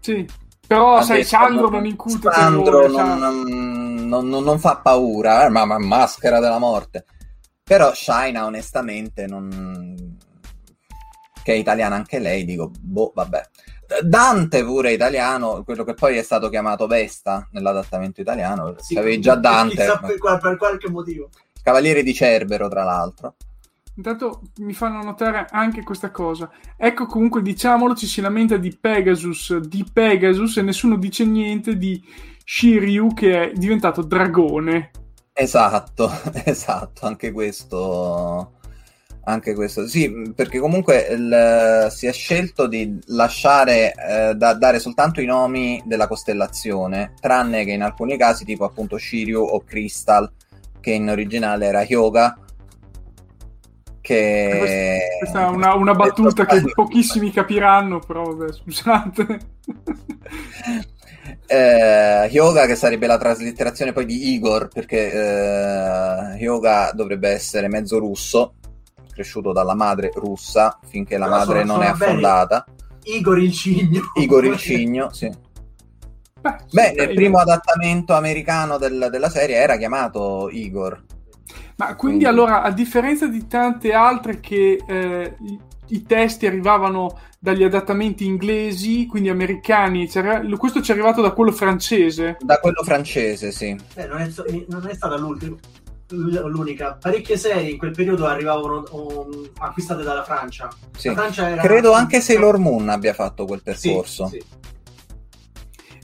Sì. 0.00 0.26
Però, 0.66 0.96
Ha 0.96 1.02
sai, 1.02 1.16
detto, 1.18 1.28
Sandro 1.28 1.68
non 1.70 1.86
incuta 1.86 2.30
Sandro 2.32 2.86
terrore, 2.86 2.88
non, 2.88 3.18
non- 4.08 4.28
non- 4.28 4.44
non 4.44 4.58
fa 4.58 4.76
paura, 4.76 5.46
eh, 5.46 5.48
ma, 5.48 5.64
ma 5.64 5.78
maschera 5.78 6.40
della 6.40 6.58
morte. 6.58 7.04
Però 7.62 7.92
Shaina, 7.94 8.44
onestamente, 8.44 9.26
non... 9.26 10.16
che 11.42 11.52
è 11.52 11.56
italiana 11.56 11.94
anche 11.96 12.18
lei, 12.18 12.44
dico, 12.44 12.70
boh, 12.78 13.12
vabbè. 13.14 13.42
Dante 14.02 14.62
pure 14.64 14.90
è 14.90 14.92
italiano, 14.92 15.62
quello 15.64 15.82
che 15.84 15.94
poi 15.94 16.18
è 16.18 16.22
stato 16.22 16.50
chiamato 16.50 16.86
Vesta 16.86 17.48
nell'adattamento 17.52 18.20
italiano, 18.20 18.74
Sì, 18.78 18.96
avevi 18.98 19.20
già 19.20 19.34
Dante, 19.34 19.86
per, 20.00 20.18
qual- 20.18 20.40
per 20.40 20.56
qualche 20.58 20.90
motivo. 20.90 21.30
Cavaliere 21.62 22.02
di 22.02 22.12
Cerbero, 22.14 22.68
tra 22.68 22.84
l'altro. 22.84 23.34
Intanto 23.98 24.42
mi 24.58 24.74
fanno 24.74 25.02
notare 25.02 25.46
anche 25.50 25.82
questa 25.82 26.12
cosa. 26.12 26.48
Ecco, 26.76 27.06
comunque, 27.06 27.42
diciamolo, 27.42 27.96
ci 27.96 28.06
si 28.06 28.20
lamenta 28.20 28.56
di 28.56 28.76
Pegasus, 28.80 29.56
di 29.56 29.84
Pegasus, 29.92 30.56
e 30.58 30.62
nessuno 30.62 30.96
dice 30.96 31.24
niente 31.24 31.76
di 31.76 32.00
Shiryu 32.44 33.12
che 33.12 33.50
è 33.50 33.52
diventato 33.54 34.02
dragone. 34.02 34.90
Esatto, 35.32 36.10
esatto, 36.44 37.06
anche 37.06 37.32
questo, 37.32 38.52
anche 39.24 39.54
questo, 39.54 39.86
sì, 39.88 40.32
perché 40.34 40.60
comunque 40.60 41.00
il- 41.10 41.88
si 41.90 42.06
è 42.06 42.12
scelto 42.12 42.68
di 42.68 42.98
lasciare, 43.06 43.92
eh, 43.94 44.34
da, 44.36 44.54
dare 44.54 44.78
soltanto 44.78 45.20
i 45.20 45.26
nomi 45.26 45.82
della 45.84 46.06
costellazione, 46.06 47.14
tranne 47.20 47.64
che 47.64 47.72
in 47.72 47.82
alcuni 47.82 48.16
casi, 48.16 48.44
tipo 48.44 48.64
appunto 48.64 48.96
Shiryu 48.96 49.40
o 49.40 49.62
Crystal, 49.64 50.30
che 50.80 50.92
in 50.92 51.08
originale 51.08 51.66
era 51.66 51.82
Hyoga, 51.82 52.38
che... 54.08 54.98
Questa 55.18 55.46
è 55.46 55.48
una, 55.48 55.74
una 55.74 55.94
battuta 55.94 56.46
che 56.46 56.62
pochissimi 56.74 57.30
capiranno, 57.30 57.98
però 57.98 58.22
vabbè, 58.34 58.52
scusate. 58.54 59.38
Eh, 61.46 62.28
Hyoga 62.30 62.64
che 62.66 62.74
sarebbe 62.74 63.06
la 63.06 63.18
traslitterazione 63.18 63.92
poi 63.92 64.06
di 64.06 64.32
Igor 64.32 64.68
perché 64.68 65.12
eh, 65.12 66.38
Hyoga 66.38 66.92
dovrebbe 66.94 67.28
essere 67.30 67.68
mezzo 67.68 67.98
russo 67.98 68.54
cresciuto 69.12 69.52
dalla 69.52 69.74
madre 69.74 70.10
russa 70.14 70.78
finché 70.86 71.18
la 71.18 71.26
Però 71.26 71.36
madre 71.38 71.60
sono- 71.60 71.72
non 71.74 71.82
è 71.82 71.86
sono 71.86 71.96
bene. 71.98 72.10
affondata 72.10 72.64
Igor 73.04 73.38
il 73.38 73.52
cigno. 73.52 74.00
Igor 74.14 74.44
il 74.46 74.56
cigno 74.56 75.12
sì. 75.12 75.30
Beh, 76.40 76.56
sì, 76.66 76.76
beh 76.76 76.92
nel 76.96 77.14
primo 77.14 77.38
adattamento 77.38 78.14
americano 78.14 78.78
del- 78.78 79.08
della 79.10 79.28
serie 79.28 79.56
era 79.56 79.76
chiamato 79.76 80.48
Igor 80.50 81.02
Ma 81.78 81.94
quindi 81.94 81.96
Quindi- 81.96 82.24
allora, 82.26 82.62
a 82.62 82.70
differenza 82.72 83.26
di 83.28 83.46
tante 83.46 83.92
altre 83.92 84.40
che 84.40 84.82
eh, 84.86 85.34
i, 85.40 85.58
i 85.88 86.02
testi 86.02 86.46
arrivavano 86.46 87.18
dagli 87.38 87.62
adattamenti 87.62 88.24
inglesi, 88.24 89.06
quindi 89.06 89.28
americani, 89.28 90.10
questo 90.56 90.82
ci 90.82 90.90
è 90.90 90.94
arrivato 90.94 91.22
da 91.22 91.30
quello 91.30 91.52
francese. 91.52 92.36
da 92.40 92.58
quello 92.58 92.82
francese 92.82 93.52
sì 93.52 93.76
Eh, 93.94 94.06
non, 94.08 94.18
è, 94.20 94.28
so- 94.28 94.44
non 94.66 94.88
è 94.88 94.94
stata 94.94 95.16
l'ultima. 95.16 95.56
L'unica, 96.10 96.96
parecchie 96.98 97.36
serie 97.36 97.68
in 97.70 97.76
quel 97.78 97.90
periodo 97.92 98.26
arrivavano 98.26 98.82
um, 98.92 99.50
acquistate 99.58 100.02
dalla 100.02 100.24
Francia. 100.24 100.68
Sì. 100.96 101.08
La 101.08 101.14
Francia 101.14 101.48
era- 101.50 101.60
credo 101.62 101.92
anche 101.92 102.20
Sailor 102.20 102.56
Moon 102.58 102.88
abbia 102.88 103.12
fatto 103.12 103.44
quel 103.44 103.60
Sì, 103.74 103.88
percorso 103.90 104.26
sì. 104.28 104.42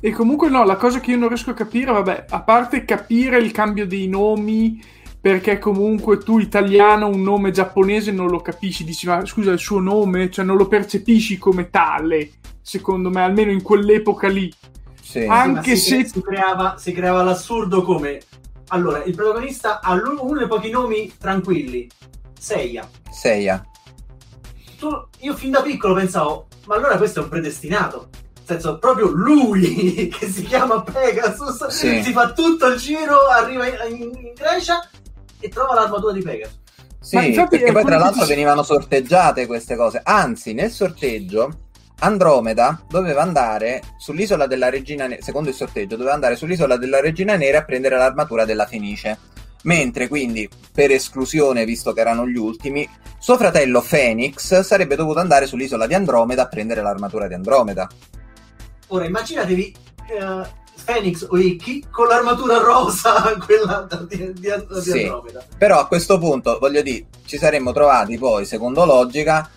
E 0.01 0.11
comunque 0.13 0.51
no, 0.51 0.63
la 0.65 0.77
cosa 0.77 1.01
che 1.01 1.13
io 1.13 1.17
non 1.17 1.29
riesco 1.29 1.51
a 1.51 1.55
capire, 1.55 1.91
vabbè, 1.91 2.27
a 2.29 2.43
parte 2.43 2.85
capire 2.85 3.39
il 3.39 3.51
cambio 3.53 3.87
dei 3.87 4.07
nomi 4.07 4.79
perché 5.25 5.59
comunque 5.59 6.19
tu 6.19 6.39
italiano 6.39 7.07
un 7.09 7.23
nome 7.23 7.51
giapponese 7.51 8.11
non 8.13 8.29
lo 8.29 8.41
capisci, 8.43 8.85
dici 8.85 9.07
ma 9.07 9.25
scusa 9.25 9.53
il 9.53 9.59
suo 9.59 9.81
nome, 9.81 10.31
cioè 10.31 10.45
non 10.45 10.59
lo 10.59 10.67
percepisci 10.69 11.39
come 11.39 11.71
tale, 11.71 12.33
secondo 12.61 13.09
me, 13.09 13.23
almeno 13.23 13.51
in 13.51 13.63
quell'epoca 13.63 14.29
lì. 14.29 14.53
Sì. 15.01 15.25
Anche 15.25 15.77
Sì, 15.77 15.89
se 15.89 16.05
si, 16.05 16.09
si 16.13 16.21
creava, 16.21 16.77
si 16.77 16.93
creava 16.93 17.23
l'assurdo 17.23 17.83
come 17.83 18.21
allora 18.69 19.03
il 19.05 19.15
protagonista 19.15 19.81
ha 19.81 19.95
uno 19.95 20.37
dei 20.37 20.47
pochi 20.47 20.69
nomi 20.69 21.11
tranquilli 21.19 21.89
Seiya 22.39 22.87
Seiya. 23.11 23.65
tu, 24.79 24.89
io 25.21 25.35
fin 25.35 25.53
da 25.53 25.63
piccolo 25.63 25.95
pensavo 25.95 26.49
ma 26.67 26.75
allora 26.75 26.97
questo 26.99 27.21
è 27.21 27.23
un 27.23 27.29
predestinato 27.31 28.09
nel 28.13 28.45
senso 28.45 28.79
proprio 28.79 29.09
lui 29.09 30.09
che 30.13 30.27
si 30.29 30.43
chiama 30.43 30.83
Pegasus 30.83 31.67
Sì. 31.69 32.03
si 32.03 32.13
fa 32.13 32.33
tutto 32.33 32.67
il 32.67 32.77
giro 32.79 33.27
arriva 33.29 33.67
in- 33.87 34.01
in 34.03 34.33
Grecia 34.35 34.87
e 35.45 35.49
trova 35.51 35.75
l'armatura 35.75 36.15
di 36.15 36.23
Pegasus 36.23 36.59
Sì, 37.01 37.17
infatti 37.27 37.59
perché 37.59 37.73
poi 37.73 37.85
tra 37.85 37.99
l'altro 37.99 38.25
venivano 38.25 38.63
sorteggiate 38.63 39.45
queste 39.45 39.77
cose. 39.77 40.01
Anzi, 40.03 40.55
nel 40.55 40.71
sorteggio 40.71 41.59
Andromeda 41.99 42.83
doveva 42.89 43.21
andare 43.21 43.83
sull'isola 43.99 44.47
della 44.47 44.71
Regina 44.71 45.07
Nera, 45.07 45.23
secondo 45.23 45.51
il 45.51 45.55
sorteggio, 45.55 45.97
doveva 45.97 46.15
andare 46.15 46.37
sull'isola 46.37 46.79
della 46.79 47.01
Regina 47.01 47.37
Nera 47.37 47.59
a 47.59 47.65
prendere 47.65 47.99
l'armatura 47.99 48.47
della 48.47 48.67
Fenice. 48.67 49.19
Mentre 49.65 50.09
quindi, 50.09 50.49
per 50.73 50.91
esclusione, 50.91 51.67
visto 51.67 51.93
che 51.93 52.01
erano 52.01 52.27
gli 52.27 52.37
ultimi, 52.37 52.89
suo 53.19 53.37
fratello 53.37 53.85
Phoenix 53.87 54.61
sarebbe 54.61 54.97
dovuto 54.97 55.19
andare 55.19 55.47
sull'isola 55.47 55.87
di 55.87 55.95
Andromeda 55.95 56.43
a 56.43 56.49
prendere 56.49 56.81
l'armatura 56.81 57.29
di 57.29 57.35
Andromeda. 57.35 57.87
ora 58.89 59.05
immaginatevi 59.05 59.77
eh, 60.09 60.63
Phoenix 60.85 61.27
o 61.29 61.39
Ikki 61.39 61.87
con 61.91 62.07
l'armatura 62.07 62.59
rosa 62.59 63.37
quella 63.45 63.87
di, 64.09 64.33
di, 64.33 64.33
di 64.35 64.81
Sì. 64.81 65.03
Andromeda 65.03 65.45
Però 65.57 65.79
a 65.79 65.87
questo 65.87 66.19
punto, 66.19 66.59
voglio 66.59 66.83
dire, 66.83 67.07
ci 67.25 67.39
saremmo 67.39 67.73
trovati 67.73 68.19
poi, 68.19 68.45
secondo 68.45 68.85
logica, 68.85 69.49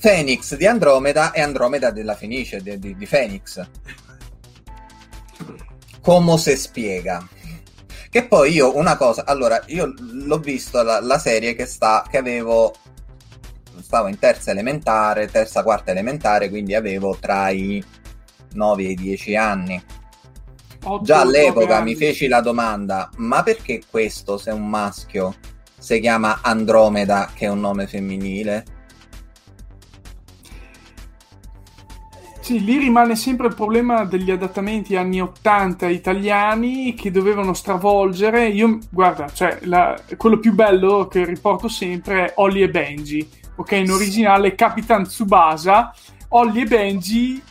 Phoenix 0.00 0.54
di 0.54 0.66
Andromeda 0.66 1.32
e 1.32 1.40
Andromeda 1.40 1.90
della 1.90 2.14
Fenice, 2.14 2.60
di, 2.62 2.78
di, 2.78 2.96
di 2.96 3.06
Phoenix. 3.06 3.66
Come 6.00 6.38
se 6.38 6.56
spiega. 6.56 7.26
Che 8.08 8.26
poi 8.26 8.52
io 8.52 8.76
una 8.76 8.96
cosa, 8.96 9.24
allora, 9.26 9.60
io 9.66 9.92
l'ho 9.98 10.38
visto 10.38 10.82
la, 10.82 11.00
la 11.00 11.18
serie 11.18 11.54
che 11.54 11.66
sta, 11.66 12.04
che 12.08 12.16
avevo, 12.16 12.74
stavo 13.82 14.08
in 14.08 14.18
terza 14.18 14.52
elementare, 14.52 15.28
terza, 15.28 15.62
quarta 15.62 15.90
elementare, 15.90 16.48
quindi 16.48 16.74
avevo 16.74 17.16
tra 17.20 17.50
i 17.50 17.82
9 18.52 18.84
e 18.84 18.90
i 18.90 18.94
10 18.94 19.36
anni. 19.36 19.82
Otto, 20.86 21.04
Già 21.04 21.20
all'epoca 21.20 21.80
mi 21.80 21.94
feci 21.94 22.28
la 22.28 22.40
domanda: 22.40 23.10
ma 23.16 23.42
perché 23.42 23.82
questo, 23.88 24.38
se 24.38 24.50
è 24.50 24.54
un 24.54 24.68
maschio, 24.68 25.34
si 25.78 26.00
chiama 26.00 26.40
Andromeda, 26.42 27.30
che 27.34 27.46
è 27.46 27.48
un 27.48 27.60
nome 27.60 27.86
femminile? 27.86 28.64
Sì, 32.46 32.62
lì 32.62 32.78
rimane 32.78 33.16
sempre 33.16 33.48
il 33.48 33.56
problema 33.56 34.04
degli 34.04 34.30
adattamenti 34.30 34.94
anni 34.94 35.20
80 35.20 35.88
italiani 35.88 36.94
che 36.94 37.10
dovevano 37.10 37.54
stravolgere. 37.54 38.46
Io, 38.46 38.78
guarda, 38.88 39.28
cioè, 39.32 39.58
la- 39.62 40.00
quello 40.16 40.38
più 40.38 40.54
bello 40.54 41.08
che 41.08 41.24
riporto 41.24 41.66
sempre 41.66 42.26
è 42.26 42.32
Ollie 42.36 42.66
e 42.66 42.70
Benji. 42.70 43.28
Ok, 43.56 43.72
in 43.72 43.90
originale 43.90 44.54
Capitan 44.54 45.02
Tsubasa, 45.02 45.92
Ollie 46.28 46.62
e 46.62 46.66
Benji, 46.66 47.42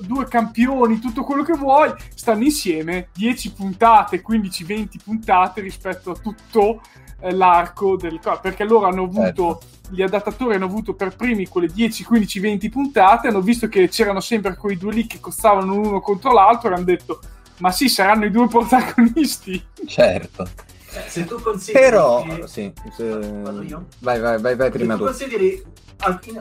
due 0.00 0.26
campioni, 0.26 0.98
tutto 0.98 1.22
quello 1.24 1.42
che 1.42 1.54
vuoi, 1.54 1.92
stanno 2.14 2.44
insieme 2.44 3.08
10 3.14 3.52
puntate, 3.52 4.22
15-20 4.26 4.86
puntate 5.04 5.60
rispetto 5.60 6.10
a 6.10 6.14
tutto 6.16 6.80
eh, 7.20 7.32
l'arco 7.32 7.96
del 7.96 8.18
perché 8.40 8.64
loro 8.64 8.86
hanno 8.86 9.04
avuto 9.04 9.60
gli 9.92 10.02
adattatori 10.02 10.54
hanno 10.54 10.66
avuto 10.66 10.94
per 10.94 11.16
primi 11.16 11.48
quelle 11.48 11.66
10, 11.66 12.04
15, 12.04 12.38
20 12.40 12.68
puntate, 12.68 13.26
hanno 13.28 13.40
visto 13.40 13.68
che 13.68 13.88
c'erano 13.88 14.20
sempre 14.20 14.54
quei 14.56 14.76
due 14.76 14.92
lì 14.92 15.06
che 15.06 15.18
costavano 15.18 15.74
l'uno 15.74 16.00
contro 16.00 16.32
l'altro 16.32 16.70
e 16.70 16.74
hanno 16.74 16.84
detto 16.84 17.20
ma 17.58 17.72
sì, 17.72 17.88
saranno 17.88 18.24
i 18.24 18.30
due 18.30 18.46
protagonisti. 18.48 19.62
Certo. 19.86 20.48
Eh, 20.92 21.08
se 21.08 21.24
tu 21.24 21.40
consideri 21.40 21.84
Però, 21.84 22.22
che- 22.22 22.46
sì, 22.46 22.72
se- 22.96 23.18
Vado 23.42 23.62
io? 23.62 23.86
vai, 23.98 24.18
vai, 24.20 24.40
vai, 24.40 24.56
vai 24.56 24.70
se 24.70 24.78
prima 24.78 24.94
tu 24.94 25.00
tu. 25.00 25.06
consideri 25.06 25.62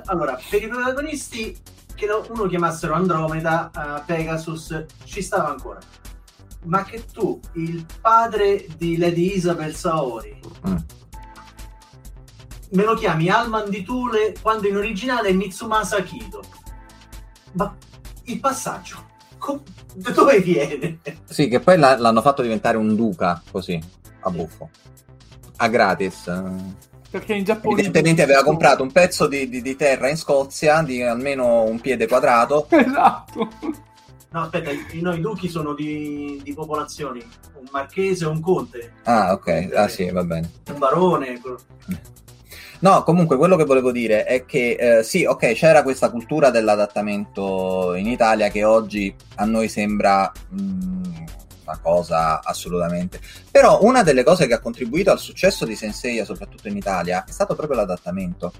allora 0.05 0.39
per 0.49 0.63
i 0.63 0.67
protagonisti 0.67 1.57
che 1.99 2.31
uno 2.31 2.47
chiamassero 2.47 2.93
Andromeda 2.93 3.69
eh, 3.75 4.01
Pegasus 4.05 4.85
ci 5.03 5.21
stava 5.21 5.49
ancora 5.49 5.79
ma 6.65 6.83
che 6.83 7.05
tu 7.11 7.39
il 7.53 7.85
padre 8.01 8.65
di 8.77 8.97
Lady 8.97 9.35
Isabel 9.35 9.75
Saori 9.75 10.37
Mm. 10.67 10.75
me 12.71 12.83
lo 12.83 12.93
chiami 12.95 13.29
Alman 13.29 13.69
di 13.69 13.83
Thule 13.83 14.35
quando 14.41 14.67
in 14.67 14.75
originale 14.75 15.29
è 15.29 15.33
Mitsumasa 15.33 16.01
Kido 16.03 16.41
ma 17.53 17.75
il 18.25 18.39
passaggio 18.39 19.05
co- 19.37 19.63
da 19.95 20.11
dove 20.11 20.39
viene? 20.41 20.99
Sì, 21.25 21.47
che 21.47 21.59
poi 21.59 21.77
l'ha- 21.77 21.97
l'hanno 21.97 22.21
fatto 22.21 22.41
diventare 22.43 22.77
un 22.77 22.95
duca, 22.95 23.41
così, 23.51 23.81
a 24.19 24.29
buffo. 24.29 24.69
A 25.57 25.67
gratis. 25.67 26.27
Perché 27.09 27.33
in 27.33 27.43
Giappone... 27.43 27.73
Evidentemente 27.73 28.21
aveva 28.21 28.43
comprato 28.43 28.83
un 28.83 28.91
pezzo 28.91 29.27
di, 29.27 29.49
di- 29.49 29.61
di 29.61 29.75
terra 29.75 30.09
in 30.09 30.17
Scozia 30.17 30.81
di 30.83 31.01
almeno 31.01 31.63
un 31.63 31.79
piede 31.79 32.07
quadrato. 32.07 32.67
Esatto. 32.71 33.49
no 34.31 34.41
aspetta 34.41 34.69
i, 34.69 34.85
i 34.91 35.01
noi 35.01 35.19
duchi 35.21 35.47
sono 35.47 35.73
di, 35.73 36.39
di 36.43 36.53
popolazioni 36.53 37.19
un 37.55 37.65
marchese 37.71 38.25
o 38.25 38.29
un 38.31 38.39
conte 38.41 38.93
Ah, 39.03 39.33
ok. 39.33 39.69
Ah, 39.73 39.87
sì, 39.87 40.09
va 40.11 40.23
bene. 40.23 40.51
un 40.71 40.77
barone 40.77 41.41
No, 42.81 43.03
comunque 43.03 43.35
quello 43.35 43.57
che 43.57 43.65
volevo 43.65 43.91
dire 43.91 44.23
è 44.23 44.45
che 44.45 44.99
eh, 44.99 45.03
sì, 45.03 45.25
ok, 45.25 45.51
c'era 45.53 45.83
questa 45.83 46.09
cultura 46.09 46.49
dell'adattamento 46.49 47.93
in 47.95 48.07
Italia 48.07 48.47
che 48.49 48.63
oggi 48.63 49.13
a 49.35 49.43
noi 49.45 49.67
sembra 49.67 50.31
mm, 50.53 51.03
una 51.69 51.79
cosa 51.81 52.41
assolutamente. 52.43 53.19
Però 53.51 53.79
una 53.83 54.03
delle 54.03 54.23
cose 54.23 54.47
che 54.47 54.53
ha 54.53 54.59
contribuito 54.59 55.11
al 55.11 55.19
successo 55.19 55.65
di 55.65 55.75
Senseiya, 55.75 56.25
soprattutto 56.25 56.67
in 56.67 56.77
Italia, 56.77 57.23
è 57.27 57.31
stato 57.31 57.55
proprio 57.55 57.77
l'adattamento. 57.77 58.51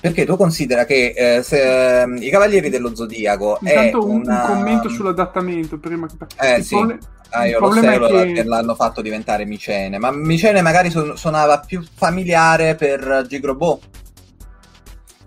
Perché 0.00 0.24
tu 0.24 0.36
considera 0.36 0.86
che 0.86 1.12
eh, 1.14 1.42
se, 1.42 2.02
ehm, 2.02 2.16
I 2.22 2.30
Cavalieri 2.30 2.70
dello 2.70 2.94
Zodiaco 2.94 3.60
è 3.60 3.68
Intanto 3.68 4.06
un, 4.06 4.20
una... 4.22 4.42
un 4.42 4.46
commento 4.46 4.88
sull'adattamento 4.88 5.78
prima 5.78 6.06
che... 6.06 6.14
Eh, 6.38 6.58
il 6.58 6.64
sì. 6.64 6.74
proble- 6.76 6.98
Ah, 7.32 7.46
io 7.46 7.60
lo 7.60 7.68
che... 7.68 8.32
che- 8.32 8.44
l'hanno 8.44 8.74
fatto 8.74 9.00
diventare 9.02 9.44
Micene, 9.44 9.98
ma 9.98 10.10
Micene 10.10 10.62
magari 10.62 10.90
su- 10.90 11.14
suonava 11.14 11.60
più 11.60 11.80
familiare 11.94 12.74
per 12.74 13.24
Gigrobo. 13.28 13.80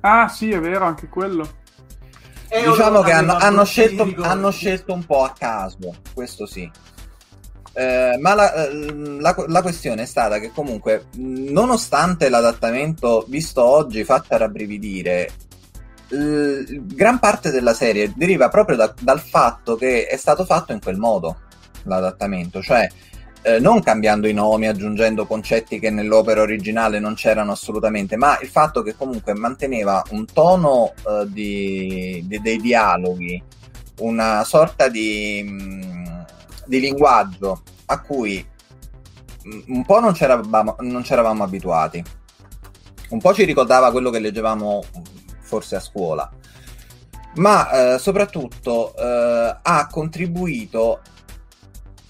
Ah 0.01 0.27
sì, 0.27 0.51
è 0.51 0.59
vero, 0.59 0.83
anche 0.83 1.07
quello. 1.07 1.61
Diciamo 2.61 3.01
che 3.01 3.11
hanno, 3.11 3.35
hanno 3.35 3.63
scelto, 3.65 4.03
hanno 4.21 4.51
scelto 4.51 4.93
un 4.93 5.05
po' 5.05 5.23
a 5.23 5.33
caso, 5.37 5.95
questo 6.13 6.45
sì. 6.45 6.69
Eh, 7.75 8.17
ma 8.19 8.35
la, 8.35 8.53
eh, 8.67 8.93
la- 9.19 9.45
la 9.47 9.61
questione 9.63 10.03
è 10.03 10.05
stata 10.05 10.37
che 10.39 10.51
comunque, 10.53 11.05
nonostante 11.15 12.29
l'adattamento 12.29 13.25
visto 13.27 13.63
oggi 13.63 14.03
fatto 14.03 14.35
a 14.35 14.37
rabbrividire, 14.37 15.31
l- 16.09 16.63
gran 16.85 17.17
parte 17.17 17.49
della 17.49 17.73
serie 17.73 18.13
deriva 18.15 18.49
proprio 18.49 18.75
da- 18.75 18.93
dal 18.99 19.19
fatto 19.19 19.75
che 19.75 20.05
è 20.05 20.17
stato 20.17 20.45
fatto 20.45 20.71
in 20.71 20.79
quel 20.81 20.97
modo 20.97 21.39
l'adattamento, 21.85 22.61
cioè 22.61 22.87
eh, 23.43 23.59
non 23.59 23.81
cambiando 23.81 24.27
i 24.27 24.33
nomi, 24.33 24.67
aggiungendo 24.67 25.25
concetti 25.25 25.77
che 25.77 25.89
nell'opera 25.89 26.41
originale 26.41 26.99
non 26.99 27.13
c'erano 27.13 27.51
assolutamente, 27.51 28.15
ma 28.15 28.39
il 28.41 28.47
fatto 28.47 28.81
che 28.81 28.95
comunque 28.95 29.33
manteneva 29.33 30.01
un 30.11 30.25
tono 30.25 30.93
eh, 31.05 31.25
di, 31.27 32.23
di- 32.25 32.41
dei 32.41 32.57
dialoghi, 32.57 33.43
una 33.99 34.43
sorta 34.45 34.87
di, 34.87 35.43
mh, 35.43 36.25
di 36.65 36.79
linguaggio 36.79 37.61
a 37.87 37.99
cui 37.99 38.45
mh, 39.43 39.59
un 39.67 39.85
po' 39.85 39.99
non 39.99 40.13
c'eravamo, 40.13 40.77
non 40.79 41.01
c'eravamo 41.01 41.43
abituati, 41.43 42.03
un 43.09 43.19
po' 43.19 43.33
ci 43.33 43.43
ricordava 43.43 43.91
quello 43.91 44.09
che 44.09 44.19
leggevamo 44.19 44.83
mh, 44.95 44.99
forse 45.41 45.75
a 45.75 45.81
scuola, 45.81 46.31
ma 47.35 47.95
eh, 47.95 47.99
soprattutto 47.99 48.95
eh, 48.95 49.57
ha 49.61 49.87
contribuito 49.87 51.01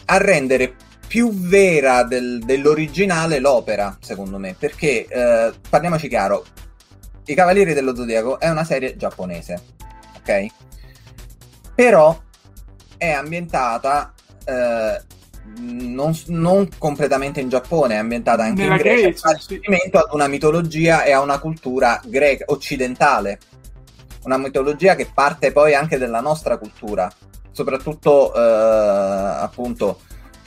a 0.05 0.17
rendere 0.17 0.75
più 1.13 1.31
vera 1.31 2.01
del- 2.01 2.39
dell'originale 2.43 3.37
l'opera, 3.37 3.95
secondo 4.01 4.39
me, 4.39 4.55
perché 4.57 5.05
eh, 5.05 5.53
parliamoci 5.69 6.07
chiaro, 6.07 6.43
I 7.25 7.35
Cavalieri 7.35 7.75
dello 7.75 7.95
Zodiaco 7.95 8.39
è 8.39 8.49
una 8.49 8.63
serie 8.63 8.95
giapponese, 8.97 9.61
ok? 10.17 10.45
Però 11.75 12.19
è 12.97 13.11
ambientata 13.11 14.11
eh, 14.43 15.01
non, 15.59 16.17
non 16.29 16.67
completamente 16.79 17.41
in 17.41 17.49
Giappone, 17.49 17.93
è 17.93 17.99
ambientata 17.99 18.41
anche 18.41 18.63
Nella 18.63 18.77
in 18.77 18.81
Grecia, 18.81 19.01
Grecia, 19.03 19.29
fa 19.29 19.37
sì. 19.37 19.53
riferimento 19.53 19.99
ad 19.99 20.13
una 20.13 20.25
mitologia 20.25 21.03
e 21.03 21.11
a 21.11 21.21
una 21.21 21.37
cultura 21.37 22.01
greca, 22.03 22.45
occidentale, 22.47 23.37
una 24.23 24.37
mitologia 24.37 24.95
che 24.95 25.07
parte 25.13 25.51
poi 25.51 25.75
anche 25.75 25.99
dalla 25.99 26.21
nostra 26.21 26.57
cultura, 26.57 27.07
soprattutto 27.51 28.33
eh, 28.33 28.39
appunto 28.39 29.99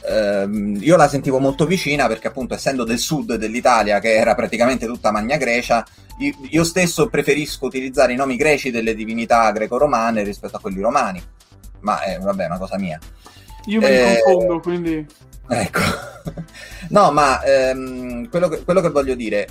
ehm, 0.08 0.78
io 0.80 0.96
la 0.96 1.08
sentivo 1.08 1.38
molto 1.38 1.66
vicina 1.66 2.06
perché 2.06 2.28
appunto 2.28 2.54
essendo 2.54 2.84
del 2.84 2.98
sud 2.98 3.34
dell'Italia 3.34 3.98
che 4.00 4.14
era 4.14 4.34
praticamente 4.34 4.86
tutta 4.86 5.10
Magna 5.10 5.36
Grecia 5.36 5.84
io, 6.18 6.34
io 6.48 6.64
stesso 6.64 7.08
preferisco 7.08 7.66
utilizzare 7.66 8.12
i 8.12 8.16
nomi 8.16 8.36
greci 8.36 8.70
delle 8.70 8.94
divinità 8.94 9.50
greco-romane 9.50 10.22
rispetto 10.22 10.56
a 10.56 10.60
quelli 10.60 10.80
romani. 10.80 11.22
Ma 11.80 12.00
è 12.00 12.18
vabbè 12.18 12.44
è 12.44 12.46
una 12.46 12.58
cosa 12.58 12.78
mia. 12.78 12.98
Io 13.66 13.80
me 13.80 14.16
Eh, 14.16 14.22
confondo 14.22 14.60
quindi. 14.60 15.06
Ecco, 15.48 15.80
no, 16.90 17.12
ma 17.12 17.42
ehm, 17.42 18.28
quello, 18.28 18.48
che, 18.48 18.64
quello 18.64 18.80
che 18.80 18.90
voglio 18.90 19.14
dire, 19.14 19.46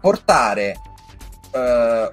portare 0.00 0.76
eh, 1.52 2.10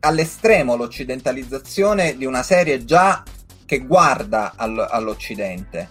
all'estremo 0.00 0.76
l'occidentalizzazione 0.76 2.16
di 2.16 2.24
una 2.24 2.42
serie 2.42 2.84
già 2.84 3.22
che 3.64 3.78
guarda 3.80 4.54
al- 4.56 4.86
all'Occidente, 4.88 5.88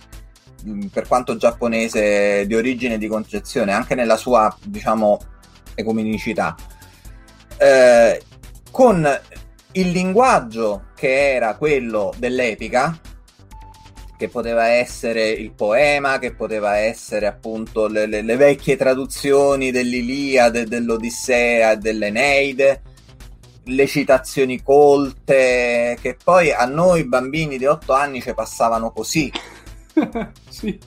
per 0.91 1.07
quanto 1.07 1.37
giapponese 1.37 2.45
di 2.47 2.55
origine 2.55 2.95
e 2.95 2.97
di 2.97 3.07
concezione, 3.07 3.73
anche 3.73 3.95
nella 3.95 4.17
sua, 4.17 4.55
diciamo, 4.63 5.19
ecumenicità, 5.75 6.55
eh, 7.57 8.21
con 8.71 9.19
il 9.73 9.89
linguaggio 9.91 10.85
che 10.95 11.33
era 11.33 11.55
quello 11.55 12.13
dell'epica, 12.17 12.97
che 14.17 14.29
poteva 14.29 14.67
essere 14.67 15.29
il 15.29 15.51
poema, 15.51 16.19
che 16.19 16.33
poteva 16.33 16.77
essere 16.77 17.27
appunto 17.27 17.87
le, 17.87 18.05
le- 18.05 18.21
le 18.21 18.35
vecchie 18.37 18.77
traduzioni 18.77 19.71
dell'Iliade, 19.71 20.65
dell'Odissea 20.65 21.71
e 21.71 21.77
dell'Eneide, 21.77 22.81
le 23.65 23.87
citazioni 23.87 24.61
colte, 24.61 25.97
che 26.01 26.17
poi 26.23 26.51
a 26.51 26.65
noi 26.65 27.05
bambini 27.05 27.57
di 27.57 27.65
8 27.65 27.93
anni 27.93 28.21
ci 28.21 28.33
passavano 28.33 28.91
così, 28.91 29.31
sì. 30.49 30.79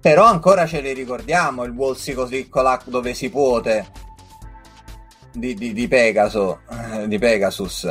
però 0.00 0.24
ancora 0.24 0.66
ce 0.66 0.80
li 0.80 0.92
ricordiamo, 0.92 1.64
il 1.64 1.70
Wolsi 1.72 2.12
così 2.14 2.48
colac 2.48 2.88
dove 2.88 3.14
si 3.14 3.30
puote 3.30 3.86
di, 5.32 5.54
di, 5.54 5.72
di 5.72 5.88
Pegaso, 5.88 6.60
eh, 6.70 7.06
di 7.08 7.18
Pegasus. 7.18 7.86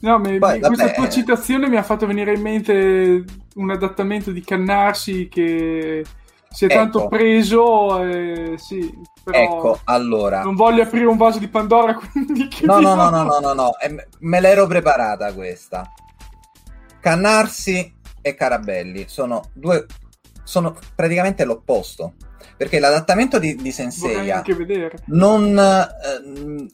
No, 0.00 0.18
mi- 0.18 0.38
Poi, 0.38 0.60
questa 0.60 0.84
vabbè, 0.84 0.94
tua 0.94 1.08
citazione 1.08 1.68
mi 1.68 1.76
ha 1.76 1.82
fatto 1.82 2.06
venire 2.06 2.34
in 2.34 2.40
mente 2.40 3.24
un 3.54 3.70
adattamento 3.70 4.30
di 4.30 4.42
Cannarsi 4.42 5.28
che 5.28 6.04
si 6.50 6.64
è 6.64 6.68
Ecco. 6.68 6.74
tanto 6.78 7.08
preso, 7.08 8.02
eh, 8.04 8.54
sì, 8.56 8.92
però 9.24 9.38
Ecco, 9.38 9.80
allora... 9.84 10.42
non 10.42 10.54
voglio 10.54 10.82
aprire 10.82 11.06
un 11.06 11.16
vaso 11.16 11.38
di 11.38 11.48
Pandora, 11.48 11.94
quindi 11.98 12.48
No, 12.62 12.78
no, 12.78 12.94
no, 12.94 13.10
no, 13.10 13.24
no, 13.24 13.38
no, 13.40 13.52
no, 13.52 13.78
eh, 13.78 14.06
me 14.20 14.40
l'ero 14.40 14.66
preparata 14.66 15.32
questa. 15.34 15.92
Cannarsi 17.00 17.94
e 18.20 18.34
Carabelli 18.34 19.04
sono 19.08 19.50
due, 19.52 19.86
sono 20.42 20.76
praticamente 20.94 21.44
l'opposto. 21.44 22.14
Perché 22.56 22.80
l'adattamento 22.80 23.38
di, 23.38 23.54
di 23.54 23.70
Senseiya 23.70 24.42
non 25.06 25.56
ehm, 25.56 26.68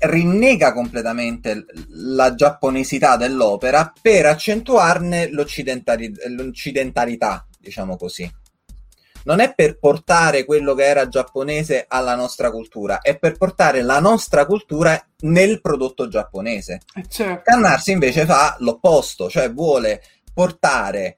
rinnega 0.00 0.72
completamente 0.72 1.64
la 1.90 2.34
giapponesità 2.34 3.16
dell'opera 3.16 3.92
per 4.00 4.26
accentuarne 4.26 5.30
l'occidentali- 5.30 6.12
l'occidentalità, 6.28 7.46
diciamo 7.58 7.96
così. 7.96 8.28
Non 9.24 9.40
è 9.40 9.54
per 9.54 9.78
portare 9.78 10.44
quello 10.44 10.74
che 10.74 10.84
era 10.84 11.08
giapponese 11.08 11.84
alla 11.88 12.14
nostra 12.16 12.50
cultura, 12.50 13.00
è 13.00 13.18
per 13.18 13.36
portare 13.36 13.82
la 13.82 14.00
nostra 14.00 14.46
cultura 14.46 15.00
nel 15.20 15.60
prodotto 15.60 16.08
giapponese. 16.08 16.80
Eh, 16.94 17.04
certo. 17.08 17.42
Cannarsi 17.44 17.92
invece 17.92 18.26
fa 18.26 18.56
l'opposto, 18.58 19.28
cioè 19.30 19.52
vuole 19.52 20.02
portare 20.34 21.16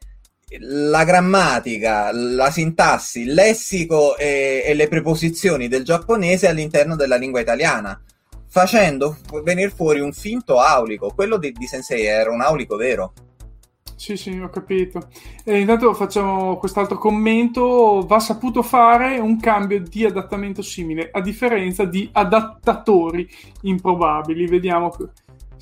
la 0.58 1.04
grammatica, 1.04 2.10
la 2.12 2.50
sintassi, 2.50 3.22
il 3.22 3.32
lessico 3.32 4.16
e, 4.16 4.62
e 4.64 4.74
le 4.74 4.88
preposizioni 4.88 5.68
del 5.68 5.84
giapponese 5.84 6.46
all'interno 6.48 6.96
della 6.96 7.16
lingua 7.16 7.40
italiana, 7.40 8.00
facendo 8.48 9.16
venire 9.42 9.70
fuori 9.70 10.00
un 10.00 10.12
finto 10.12 10.60
aulico. 10.60 11.12
Quello 11.14 11.38
di, 11.38 11.52
di 11.52 11.66
Sensei 11.66 12.04
era 12.04 12.30
un 12.30 12.40
aulico 12.40 12.76
vero. 12.76 13.12
Sì, 13.96 14.16
sì, 14.16 14.38
ho 14.38 14.48
capito. 14.48 15.08
E 15.44 15.60
intanto 15.60 15.94
facciamo 15.94 16.56
quest'altro 16.56 16.98
commento. 16.98 18.04
Va 18.06 18.18
saputo 18.18 18.62
fare 18.62 19.18
un 19.18 19.38
cambio 19.40 19.80
di 19.80 20.04
adattamento 20.04 20.62
simile, 20.62 21.10
a 21.12 21.20
differenza 21.20 21.84
di 21.84 22.08
adattatori 22.12 23.28
improbabili. 23.62 24.46
Vediamo. 24.46 24.92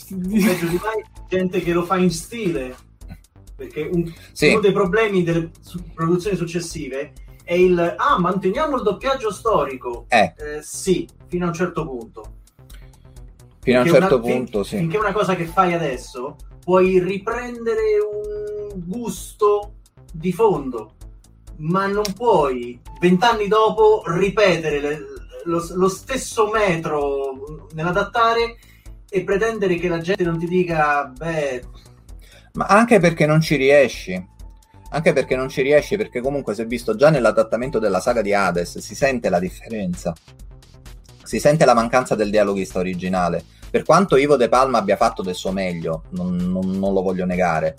Gente 1.29 1.61
che 1.61 1.73
lo 1.73 1.83
fa 1.85 1.97
in 1.97 2.11
stile. 2.11 2.75
Perché 3.55 3.89
un- 3.93 4.13
Sì. 4.33 4.49
uno 4.49 4.61
dei 4.61 4.73
problemi 4.73 5.23
delle 5.23 5.51
su- 5.61 5.83
produzioni 5.95 6.37
successive 6.37 7.13
è 7.45 7.55
il 7.55 7.79
ah, 7.97 8.19
manteniamo 8.19 8.77
il 8.77 8.83
doppiaggio 8.83 9.31
storico. 9.31 10.07
Eh, 10.09 10.33
Eh, 10.37 10.63
sì, 10.63 11.07
fino 11.29 11.45
a 11.45 11.49
un 11.49 11.55
certo 11.55 11.87
punto. 11.87 12.25
Fino 13.63 13.79
a 13.79 13.83
un 13.83 13.89
certo 13.89 14.17
una- 14.17 14.25
fin- 14.25 14.37
punto, 14.37 14.63
sì. 14.65 14.77
Finché 14.79 14.99
una 14.99 15.13
cosa 15.13 15.35
che 15.37 15.45
fai 15.47 15.73
adesso 15.73 16.37
puoi 16.63 16.99
riprendere 16.99 17.81
un 18.73 18.83
gusto 18.87 19.75
di 20.13 20.33
fondo, 20.33 20.95
ma 21.59 21.87
non 21.87 22.03
puoi 22.17 22.81
vent'anni 23.01 23.49
dopo 23.49 24.03
ripetere 24.07 24.81
le- 24.81 24.99
lo, 25.45 25.65
lo 25.75 25.89
stesso 25.89 26.51
metro 26.51 27.69
nell'adattare 27.75 28.57
e 29.09 29.23
pretendere 29.25 29.77
che 29.77 29.89
la 29.89 29.99
gente 30.01 30.25
non 30.25 30.39
ti 30.39 30.47
dica, 30.47 31.13
beh, 31.17 31.63
Ma 32.55 32.67
anche 32.67 32.99
perché 33.01 33.27
non 33.27 33.41
ci 33.41 33.57
riesci. 33.57 34.31
Anche 34.91 35.13
perché 35.15 35.37
non 35.37 35.49
ci 35.49 35.63
riesci, 35.63 35.97
perché 35.97 36.21
comunque 36.21 36.55
si 36.55 36.61
è 36.61 36.67
visto 36.67 36.95
già 36.95 37.09
nell'adattamento 37.09 37.79
della 37.79 37.99
saga 38.01 38.21
di 38.21 38.35
Hades, 38.35 38.77
si 38.79 38.95
sente 38.95 39.31
la 39.31 39.39
differenza. 39.39 40.13
Si 41.23 41.39
sente 41.39 41.65
la 41.65 41.75
mancanza 41.75 42.15
del 42.15 42.31
dialoghista 42.31 42.79
originale. 42.79 43.45
Per 43.71 43.85
quanto 43.85 44.17
Ivo 44.17 44.37
De 44.37 44.49
Palma 44.49 44.79
abbia 44.79 44.97
fatto 44.97 45.23
del 45.23 45.35
suo 45.35 45.51
meglio, 45.53 46.05
non, 46.11 46.37
non- 46.37 46.79
non 46.79 46.93
lo 46.93 47.03
voglio 47.03 47.25
negare. 47.25 47.75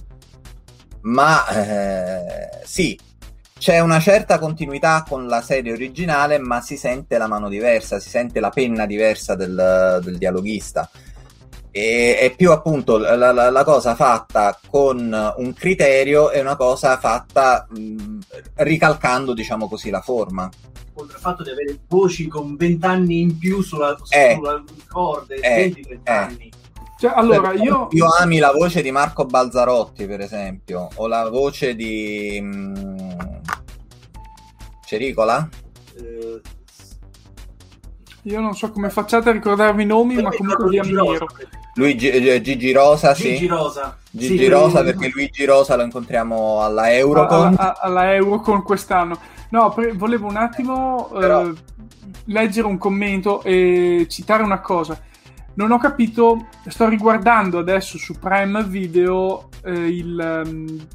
Ma 1.02 1.46
eh, 1.48 2.50
sì, 2.64 2.98
c'è 3.58 3.80
una 3.80 4.00
certa 4.00 4.40
continuità 4.40 5.06
con 5.08 5.28
la 5.28 5.42
serie 5.42 5.72
originale, 5.72 6.38
ma 6.40 6.62
si 6.62 6.78
sente 6.78 7.18
la 7.18 7.28
mano 7.28 7.48
diversa, 7.50 8.00
si 8.00 8.10
sente 8.10 8.40
la 8.40 8.50
penna 8.50 8.86
diversa 8.86 9.36
del, 9.36 10.00
del 10.04 10.18
dialoghista. 10.18 10.90
E 11.76 12.18
è 12.20 12.36
più 12.36 12.52
appunto 12.52 12.98
la, 13.00 13.16
la- 13.32 13.50
la 13.50 13.64
cosa 13.64 13.96
fatta 13.96 14.60
con 14.70 15.34
un 15.38 15.54
criterio 15.54 16.30
e 16.30 16.40
una 16.40 16.56
cosa 16.56 16.98
fatta 17.00 17.66
mh, 17.68 18.20
ricalcando, 18.58 19.34
diciamo 19.34 19.68
così, 19.68 19.90
la 19.90 20.02
forma. 20.02 20.48
oltre 20.94 21.16
al 21.16 21.22
fatto 21.22 21.42
di 21.42 21.50
avere 21.50 21.80
voci 21.88 22.28
con 22.28 22.56
vent'anni 22.56 23.22
in 23.22 23.38
più 23.40 23.64
sulla, 23.64 23.98
Eh. 24.10 24.34
sulla 24.36 24.64
corde, 24.88 25.36
Eh. 25.38 25.74
20-30 25.74 26.00
anni. 26.12 26.52
Cioè, 27.00 27.12
allora, 27.16 27.52
io. 27.54 27.88
io 27.90 28.06
ami 28.20 28.38
la 28.38 28.52
voce 28.52 28.84
di 28.84 28.92
Marco 28.92 29.26
Balzarotti, 29.26 30.06
per 30.06 30.22
esempio, 30.22 30.90
o 30.96 31.08
la 31.08 31.28
voce 31.28 31.74
di 31.76 32.40
mh, 32.40 33.42
Cericola? 34.86 35.50
Eh, 35.98 36.42
Io 38.24 38.40
non 38.40 38.54
so 38.56 38.70
come 38.72 38.90
facciate 38.90 39.30
a 39.30 39.34
ricordarvi 39.34 39.84
i 39.84 39.86
nomi, 39.88 40.22
ma 40.22 40.30
comunque 40.30 40.70
vi 40.70 40.78
ammiro. 40.80 41.28
Luigi, 41.76 42.10
eh, 42.10 42.42
Gigi 42.42 42.72
Rosa, 42.72 43.14
Gigi 43.14 43.38
sì. 43.38 43.48
Rosa. 43.48 43.98
Gigi 44.12 44.38
Sì, 44.38 44.48
Rosa, 44.48 44.82
quelli- 44.84 44.92
perché 44.98 45.12
Luigi 45.14 45.46
Rosa 45.46 45.76
lo 45.76 45.84
incontriamo 45.84 46.62
alla 46.62 46.92
Eurocon. 46.94 47.56
alla, 47.58 47.80
alla 47.82 48.14
Eurocon 48.14 48.62
quest'anno. 48.62 49.18
No, 49.50 49.72
pre- 49.72 49.94
volevo 49.94 50.28
un 50.28 50.36
attimo 50.38 51.10
eh, 51.16 51.20
Però- 51.20 51.50
leggere 52.26 52.68
un 52.68 52.78
commento 52.78 53.42
e 53.44 54.06
citare 54.10 54.44
una 54.44 54.60
cosa. 54.60 55.00
Non 55.56 55.72
ho 55.72 55.78
capito, 55.78 56.48
sto 56.68 56.88
riguardando 56.88 57.60
adesso 57.60 57.98
su 57.98 58.18
Prime 58.20 58.64
Video 58.64 59.50
eh, 59.64 59.72
il 59.72 60.20
ehm, 60.20 60.88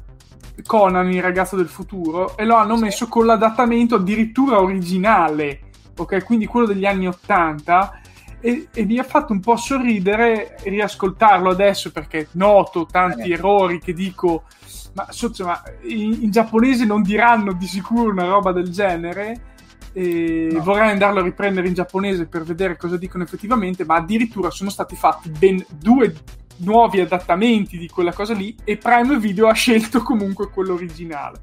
Conan, 0.65 1.09
il 1.11 1.21
ragazzo 1.21 1.55
del 1.55 1.69
futuro, 1.69 2.35
e 2.37 2.43
lo 2.45 2.55
hanno 2.55 2.75
Sì. 2.75 2.83
messo 2.83 3.07
con 3.07 3.25
l'adattamento 3.25 3.95
addirittura 3.95 4.59
originale, 4.61 5.59
ok? 5.97 6.23
Quindi 6.25 6.45
quello 6.45 6.65
degli 6.67 6.85
anni 6.85 7.07
80. 7.07 7.98
E, 8.41 8.69
e 8.73 8.85
mi 8.85 8.97
ha 8.97 9.03
fatto 9.03 9.33
un 9.33 9.41
po' 9.41 9.57
sorridere 9.57 10.55
riascoltarlo 10.63 11.49
adesso 11.49 11.91
perché 11.91 12.29
noto 12.33 12.85
tanti 12.85 13.29
Eh. 13.29 13.33
errori 13.33 13.79
che 13.79 13.93
dico 13.93 14.43
ma, 14.93 15.07
sozio, 15.09 15.45
ma 15.45 15.61
in, 15.83 16.19
in 16.21 16.31
giapponese 16.31 16.85
non 16.85 17.01
diranno 17.01 17.51
di 17.53 17.67
sicuro 17.67 18.11
una 18.11 18.25
roba 18.25 18.51
del 18.51 18.69
genere. 18.71 19.41
E 19.91 20.49
No. 20.51 20.61
Vorrei 20.63 20.91
andarlo 20.91 21.19
a 21.19 21.23
riprendere 21.23 21.67
in 21.67 21.73
giapponese 21.73 22.27
per 22.27 22.43
vedere 22.43 22.77
cosa 22.77 22.95
dicono 22.95 23.23
effettivamente, 23.23 23.85
ma 23.85 23.95
addirittura 23.95 24.51
sono 24.51 24.69
stati 24.69 24.95
fatti 24.95 25.29
ben 25.29 25.65
due 25.77 26.15
nuovi 26.57 26.99
adattamenti 26.99 27.77
di 27.77 27.87
quella 27.87 28.13
cosa 28.13 28.33
lì 28.33 28.55
e 28.63 28.77
Prime 28.77 29.17
Video 29.17 29.47
ha 29.47 29.53
scelto 29.53 30.01
comunque 30.01 30.49
quello 30.49 30.73
originale. 30.73 31.41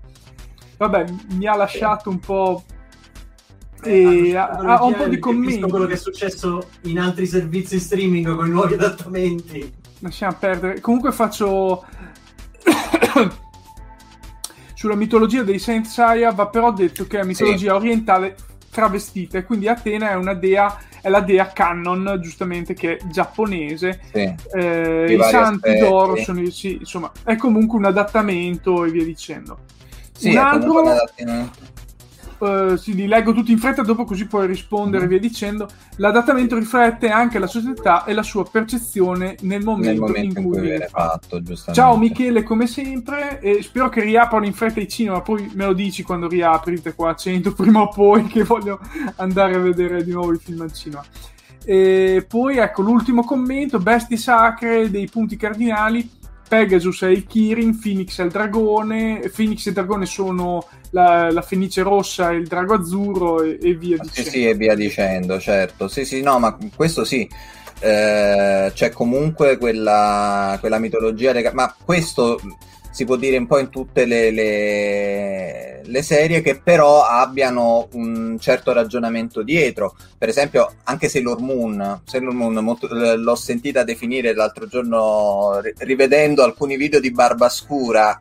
Vabbè, 0.76 1.05
mi 1.32 1.47
ha 1.47 1.57
lasciato 1.57 2.09
un 2.11 2.18
po'... 2.20 2.62
E 3.83 4.29
Eh, 4.31 4.37
ha, 4.37 4.49
hanno 4.49 4.72
ha 4.72 4.85
un 4.85 4.95
po' 4.95 5.07
di 5.07 5.18
commenti. 5.18 5.61
quello 5.61 5.87
che 5.87 5.95
è 5.95 5.97
successo 5.97 6.68
in 6.83 6.99
altri 6.99 7.27
servizi 7.27 7.79
streaming 7.79 8.35
con 8.35 8.47
i 8.47 8.51
nuovi 8.51 8.74
adattamenti. 8.74 9.72
Lasciamo 10.01 10.37
perdere. 10.39 10.81
Comunque 10.81 11.12
faccio. 11.12 11.85
sulla 14.74 14.95
mitologia 14.95 15.43
dei 15.43 15.59
Saint 15.59 15.87
Seiya 15.87 16.33
va 16.33 16.49
però 16.49 16.72
detto 16.72 17.07
che 17.07 17.20
è 17.20 17.24
mitologia 17.24 17.70
Sì. 17.70 17.77
orientale 17.77 18.37
travestita 18.70 19.39
e 19.39 19.45
quindi 19.45 19.68
Atena 19.68 20.11
è 20.11 20.14
una 20.14 20.35
dea 20.35 20.77
è 21.01 21.09
la 21.09 21.20
dea 21.20 21.47
canon 21.53 22.18
giustamente 22.20 22.74
che 22.74 22.97
è 22.97 23.07
giapponese 23.07 24.01
Sì. 24.12 24.35
eh, 24.53 25.07
i 25.18 25.22
santi 25.22 25.68
aspetti. 25.68 25.79
d'oro 25.89 26.16
sono 26.16 26.45
sì, 26.51 26.74
insomma 26.81 27.11
è 27.24 27.37
comunque 27.37 27.79
un 27.79 27.87
adattamento 27.87 28.85
e 28.85 28.91
via 28.91 29.05
dicendo 29.05 29.61
Sì, 30.12 30.31
un 30.31 30.37
altro. 30.39 30.83
Eh, 32.41 32.76
sì, 32.76 32.95
li 32.95 33.07
leggo 33.07 33.32
tutti 33.32 33.53
in 33.53 33.59
fretta 33.59 33.82
dopo 33.82 34.05
così 34.05 34.26
puoi 34.26 34.47
rispondere 34.47 35.05
e 35.05 35.09
via 35.09 35.18
dicendo 35.18 35.68
l'adattamento 35.97 36.57
riflette 36.57 37.09
anche 37.09 37.39
la 37.39 37.47
società 37.47 38.05
e 38.05 38.12
la 38.12 38.22
sua 38.22 38.45
percezione 38.45 39.37
nel 39.43 39.62
momento, 39.64 39.89
nel 39.89 39.99
momento 39.99 40.39
in 40.39 40.45
cui 40.45 40.61
viene 40.61 40.76
viene 40.76 40.89
fatto. 40.89 41.41
Ciao 41.72 41.97
Michele, 41.97 42.43
come 42.43 42.66
sempre, 42.66 43.41
e 43.41 43.62
spero 43.62 43.89
che 43.89 44.03
riaprano 44.03 44.45
in 44.45 44.53
fretta 44.53 44.80
i 44.80 44.89
cinema. 44.89 45.20
Poi 45.20 45.51
me 45.55 45.66
lo 45.66 45.72
dici 45.72 46.03
quando 46.03 46.28
riaprite 46.28 46.95
qua 46.95 47.11
a 47.11 47.14
100 47.16 47.53
prima 47.55 47.80
o 47.80 47.89
poi, 47.89 48.24
che 48.26 48.45
voglio 48.45 48.78
andare 49.16 49.55
a 49.55 49.59
vedere 49.59 50.05
di 50.05 50.12
nuovo 50.12 50.32
i 50.32 50.39
film 50.39 50.61
al 50.62 50.72
cinema. 50.72 51.05
E 51.64 52.24
poi 52.28 52.59
ecco 52.59 52.82
l'ultimo 52.82 53.24
commento: 53.24 53.78
bestie 53.78 54.16
sacre 54.16 54.91
dei 54.91 55.09
punti 55.09 55.37
cardinali. 55.37 56.09
Pegasus 56.49 57.03
è 57.03 57.09
il 57.09 57.26
Kirin, 57.26 57.78
Phoenix 57.78 58.20
è 58.20 58.24
il 58.24 58.30
dragone, 58.30 59.30
Phoenix 59.34 59.66
e 59.66 59.70
il 59.70 59.74
dragone 59.74 60.07
sono 60.07 60.66
la, 60.90 61.30
la 61.30 61.42
fenice 61.42 61.82
rossa 61.82 62.30
e 62.30 62.36
il 62.36 62.47
drago 62.47 62.74
azzurro 62.74 63.42
e, 63.42 63.59
e 63.61 63.74
via 63.74 63.99
Sì, 64.11 64.22
dicendo. 64.22 64.30
sì, 64.30 64.47
e 64.47 64.55
via 64.55 64.74
dicendo, 64.74 65.40
certo. 65.40 65.88
Sì, 65.88 66.05
sì, 66.05 66.22
no, 66.22 66.38
ma 66.38 66.57
questo 66.74 67.05
sì. 67.05 67.28
Eh, 67.78 68.70
c'è 68.74 68.90
comunque 68.90 69.59
quella, 69.59 70.57
quella 70.61 70.78
mitologia, 70.78 71.32
ma 71.53 71.74
questo 71.84 72.40
si 72.97 73.05
può 73.05 73.16
dire 73.16 73.36
un 73.36 73.47
po' 73.47 73.59
in 73.59 73.68
tutte 73.68 74.07
le, 74.07 74.30
le- 74.30 75.80
le 75.84 76.03
serie 76.03 76.40
che 76.40 76.59
però 76.64 77.03
abbiano 77.05 77.88
un 77.92 78.38
certo 78.40 78.72
ragionamento 78.72 79.42
dietro. 79.42 79.94
Per 80.16 80.30
esempio, 80.30 80.72
anche 80.84 81.11
Sailor 81.11 81.40
Moon, 81.42 82.01
Sailor 82.07 82.32
Moon 82.32 82.55
molto- 82.55 82.86
l- 82.86 83.20
l'ho 83.22 83.34
sentita 83.34 83.84
definire 83.84 84.32
l'altro 84.34 84.66
giorno 84.66 85.61
ri- 85.61 85.74
rivedendo 85.80 86.42
alcuni 86.42 86.78
video 86.78 86.99
di 86.99 87.11
Barbascura 87.11 88.18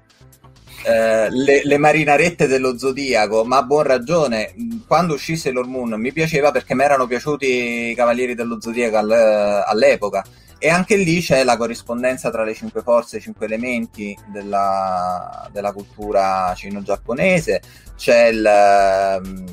eh, 0.85 1.29
le, 1.29 1.61
le 1.63 1.77
marinarette 1.77 2.45
dello 2.45 2.77
Zodiaco, 2.77 3.45
ma 3.45 3.59
a 3.59 3.63
buon 3.63 3.83
ragione. 3.83 4.53
Quando 4.85 5.13
uscì 5.13 5.37
Sailor 5.37 5.67
Moon 5.67 5.93
mi 5.97 6.11
piaceva 6.11 6.51
perché 6.51 6.75
mi 6.75 6.83
erano 6.83 7.07
piaciuti 7.07 7.91
i 7.91 7.95
Cavalieri 7.95 8.35
dello 8.35 8.59
Zodiaco 8.59 8.97
al- 8.97 9.63
all'epoca. 9.65 10.21
E 10.65 10.69
anche 10.69 10.95
lì 10.95 11.21
c'è 11.21 11.43
la 11.43 11.57
corrispondenza 11.57 12.31
tra 12.31 12.43
le 12.43 12.55
cinque 12.55 12.81
forze, 12.81 13.17
i 13.17 13.21
cinque 13.21 13.45
elementi 13.45 14.17
della, 14.31 15.47
della 15.51 15.71
cultura 15.71 16.51
cino-giapponese. 16.55 17.61
C'è 17.95 18.29
il. 18.29 18.43
ehm, 18.43 19.43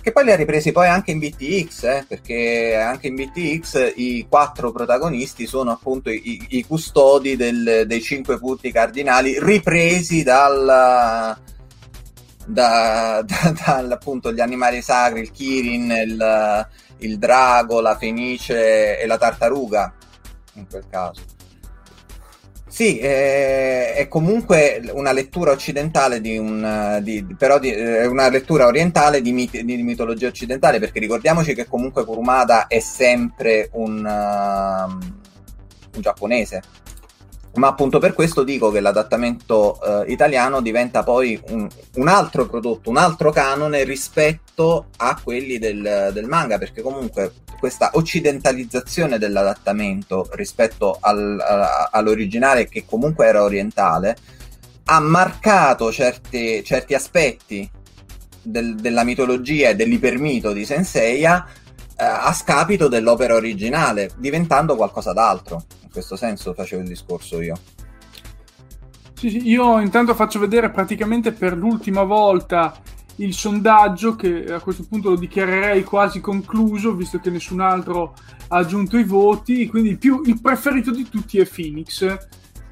che 0.00 0.10
poi 0.10 0.24
li 0.24 0.32
ha 0.32 0.34
ripresi 0.34 0.72
poi 0.72 0.88
anche 0.88 1.12
in 1.12 1.20
BTX, 1.20 1.82
eh, 1.84 2.04
perché 2.08 2.74
anche 2.74 3.06
in 3.06 3.14
BTX 3.14 3.92
i 3.94 4.26
quattro 4.28 4.72
protagonisti 4.72 5.46
sono 5.46 5.70
appunto 5.70 6.10
i, 6.10 6.44
i 6.48 6.66
custodi 6.66 7.36
del- 7.36 7.84
dei 7.86 8.02
cinque 8.02 8.36
punti 8.40 8.72
cardinali 8.72 9.38
ripresi 9.38 10.24
dal, 10.24 10.66
da, 10.66 11.36
da- 13.24 13.54
dal, 13.64 13.92
appunto 13.92 14.32
gli 14.32 14.40
animali 14.40 14.82
sacri, 14.82 15.20
il 15.20 15.30
Kirin, 15.30 15.92
il, 16.04 16.68
il 16.98 17.18
drago, 17.18 17.80
la 17.80 17.96
fenice 17.96 18.98
e 18.98 19.06
la 19.06 19.18
tartaruga 19.18 19.94
in 20.54 20.66
quel 20.68 20.84
caso. 20.90 21.20
Sì, 22.68 22.98
eh, 23.00 23.92
è 23.92 24.08
comunque 24.08 24.80
una 24.92 25.12
lettura 25.12 25.50
occidentale 25.50 26.22
di 26.22 26.38
un, 26.38 26.64
eh, 26.64 27.02
di- 27.02 27.22
però 27.36 27.58
di- 27.58 27.70
è 27.70 28.06
una 28.06 28.30
lettura 28.30 28.64
orientale 28.64 29.20
di, 29.20 29.30
mit- 29.32 29.60
di 29.60 29.82
mitologia 29.82 30.28
occidentale, 30.28 30.78
perché 30.78 30.98
ricordiamoci 30.98 31.54
che 31.54 31.66
comunque 31.66 32.06
Kurumada 32.06 32.68
è 32.68 32.80
sempre 32.80 33.68
un, 33.72 33.98
um, 33.98 35.20
un 35.94 36.00
giapponese. 36.00 36.62
Ma 37.56 37.68
appunto 37.68 37.98
per 37.98 38.14
questo 38.14 38.42
dico 38.42 38.70
che 38.70 38.80
l'adattamento 38.80 39.78
eh, 40.06 40.10
italiano 40.10 40.62
diventa 40.62 41.02
poi 41.02 41.38
un, 41.48 41.68
un 41.96 42.08
altro 42.08 42.46
prodotto, 42.46 42.88
un 42.88 42.96
altro 42.96 43.30
canone 43.30 43.84
rispetto 43.84 44.86
a 44.96 45.20
quelli 45.22 45.58
del, 45.58 46.10
del 46.14 46.24
manga, 46.24 46.56
perché 46.56 46.80
comunque 46.80 47.30
questa 47.62 47.90
occidentalizzazione 47.92 49.18
dell'adattamento 49.18 50.28
rispetto 50.32 50.98
al- 50.98 51.38
a- 51.38 51.90
all'originale, 51.92 52.66
che 52.66 52.84
comunque 52.84 53.28
era 53.28 53.44
orientale, 53.44 54.16
ha 54.86 54.98
marcato 54.98 55.92
certi, 55.92 56.64
certi 56.64 56.92
aspetti 56.94 57.70
del- 58.42 58.74
della 58.74 59.04
mitologia 59.04 59.68
e 59.68 59.76
dell'ipermito 59.76 60.52
di 60.52 60.64
Senseiya 60.64 61.46
eh, 61.96 62.04
a 62.04 62.32
scapito 62.32 62.88
dell'opera 62.88 63.36
originale, 63.36 64.10
diventando 64.16 64.74
qualcosa 64.74 65.12
d'altro. 65.12 65.62
In 65.84 65.90
questo 65.92 66.16
senso 66.16 66.54
facevo 66.54 66.82
il 66.82 66.88
discorso 66.88 67.40
io. 67.40 67.56
Sì, 69.14 69.30
sì, 69.30 69.48
io 69.48 69.78
intanto 69.78 70.16
faccio 70.16 70.40
vedere 70.40 70.68
praticamente 70.70 71.30
per 71.30 71.56
l'ultima 71.56 72.02
volta 72.02 72.74
il 73.16 73.34
sondaggio 73.34 74.16
che 74.16 74.44
a 74.46 74.60
questo 74.60 74.84
punto 74.88 75.10
lo 75.10 75.16
dichiarerei 75.16 75.84
quasi 75.84 76.20
concluso 76.20 76.94
visto 76.94 77.18
che 77.18 77.30
nessun 77.30 77.60
altro 77.60 78.14
ha 78.48 78.56
aggiunto 78.56 78.96
i 78.96 79.04
voti 79.04 79.66
quindi 79.66 79.90
il, 79.90 79.98
più, 79.98 80.22
il 80.24 80.40
preferito 80.40 80.90
di 80.90 81.08
tutti 81.08 81.38
è 81.38 81.46
Phoenix 81.46 82.18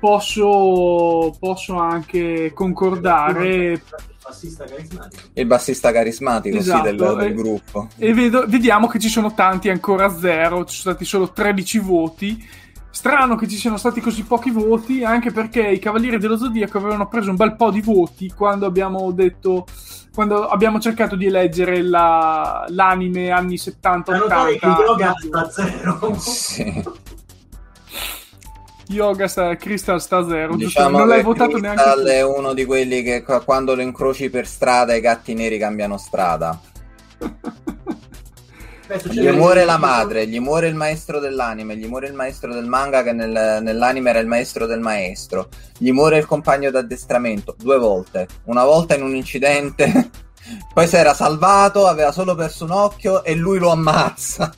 posso, 0.00 1.36
posso 1.38 1.76
anche 1.76 2.52
concordare 2.54 3.72
Il 3.72 3.82
bassista 4.24 4.64
carismatico. 4.64 5.22
Il 5.34 5.46
bassista 5.46 5.92
carismatico 5.92 6.56
sì, 6.56 6.62
Esatto, 6.62 6.84
del, 6.84 6.96
del 6.96 7.20
eh. 7.20 7.34
gruppo. 7.34 7.88
e 7.96 8.14
vedo- 8.14 8.46
vediamo 8.48 8.88
che 8.88 8.98
ci 8.98 9.08
sono 9.08 9.34
tanti 9.34 9.68
ancora 9.68 10.06
a 10.06 10.18
zero, 10.18 10.64
ci 10.64 10.76
sono 10.78 10.94
stati 10.94 11.04
solo 11.04 11.30
13 11.30 11.78
voti. 11.78 12.48
Strano 12.92 13.36
che 13.36 13.46
ci 13.46 13.56
siano 13.56 13.76
stati 13.76 14.00
così 14.00 14.24
pochi 14.24 14.50
voti, 14.50 15.04
anche 15.04 15.30
perché 15.30 15.68
i 15.68 15.78
Cavalieri 15.78 16.18
dello 16.18 16.36
Zodiaco 16.36 16.78
avevano 16.78 17.06
preso 17.06 17.30
un 17.30 17.36
bel 17.36 17.54
po' 17.54 17.70
di 17.70 17.80
voti 17.80 18.32
quando 18.34 18.66
abbiamo 18.66 19.12
detto. 19.12 19.66
Quando 20.14 20.48
abbiamo 20.48 20.80
cercato 20.80 21.14
di 21.16 21.26
eleggere 21.26 21.82
la- 21.82 22.64
l'anime 22.68 23.30
anni 23.30 23.56
Da 23.80 24.16
notare 24.16 24.56
che 24.58 24.66
70-80. 24.66 24.84
yoga 24.84 25.14
sta 25.18 25.40
a 25.40 25.50
zero. 25.50 26.14
Sì. 26.18 26.82
Yoga 28.88 29.28
sta, 29.28 29.54
Crystal 29.56 30.00
sta 30.00 30.16
a 30.18 30.26
zero. 30.26 30.56
Diciamo 30.56 30.98
non 30.98 31.06
l'hai 31.08 31.22
votato 31.22 31.52
Crystal 31.58 31.76
neanche 31.76 32.02
tu. 32.02 32.08
è 32.08 32.22
uno 32.24 32.52
di 32.54 32.64
quelli 32.64 33.02
che 33.02 33.22
qua- 33.22 33.40
quando 33.44 33.76
lo 33.76 33.82
incroci 33.82 34.28
per 34.30 34.46
strada 34.48 34.94
i 34.94 35.00
gatti 35.00 35.32
neri 35.34 35.58
cambiano 35.58 35.96
strada. 35.96 36.58
Gli 39.04 39.28
muore 39.28 39.64
la 39.64 39.76
madre, 39.76 40.26
gli 40.26 40.40
muore 40.40 40.66
il 40.66 40.74
maestro 40.74 41.20
dell'anime, 41.20 41.76
gli 41.76 41.86
muore 41.86 42.08
il 42.08 42.14
maestro 42.14 42.52
del 42.52 42.66
manga 42.66 43.04
che 43.04 43.12
nel- 43.12 43.60
nell'anime 43.62 44.10
era 44.10 44.18
il 44.18 44.26
maestro 44.26 44.66
del 44.66 44.80
maestro, 44.80 45.48
gli 45.78 45.92
muore 45.92 46.18
il 46.18 46.26
compagno 46.26 46.72
d'addestramento 46.72 47.54
due 47.56 47.78
volte, 47.78 48.26
una 48.44 48.64
volta 48.64 48.96
in 48.96 49.02
un 49.02 49.14
incidente, 49.14 50.10
poi 50.74 50.88
si 50.88 50.96
era 50.96 51.14
salvato, 51.14 51.86
aveva 51.86 52.10
solo 52.10 52.34
perso 52.34 52.64
un 52.64 52.72
occhio 52.72 53.22
e 53.22 53.36
lui 53.36 53.60
lo 53.60 53.70
ammazza. 53.70 54.52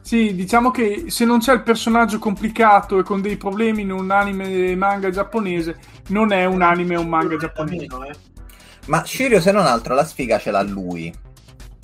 Sì, 0.00 0.34
diciamo 0.34 0.70
che 0.70 1.04
se 1.06 1.24
non 1.24 1.38
c'è 1.38 1.52
il 1.54 1.62
personaggio 1.62 2.18
complicato 2.18 2.98
e 2.98 3.02
con 3.02 3.22
dei 3.22 3.36
problemi 3.36 3.82
in 3.82 3.92
un 3.92 4.10
anime 4.10 4.74
manga 4.74 5.08
giapponese, 5.08 5.78
non 6.08 6.32
è 6.32 6.44
un 6.44 6.62
anime 6.62 6.96
o 6.96 7.00
un 7.00 7.08
manga 7.08 7.36
giapponese. 7.36 7.84
Eh. 7.84 8.16
Ma 8.86 9.04
Shirio 9.06 9.40
se 9.40 9.52
non 9.52 9.66
altro 9.66 9.94
la 9.94 10.04
sfiga 10.04 10.38
ce 10.38 10.50
l'ha 10.50 10.62
lui. 10.62 11.30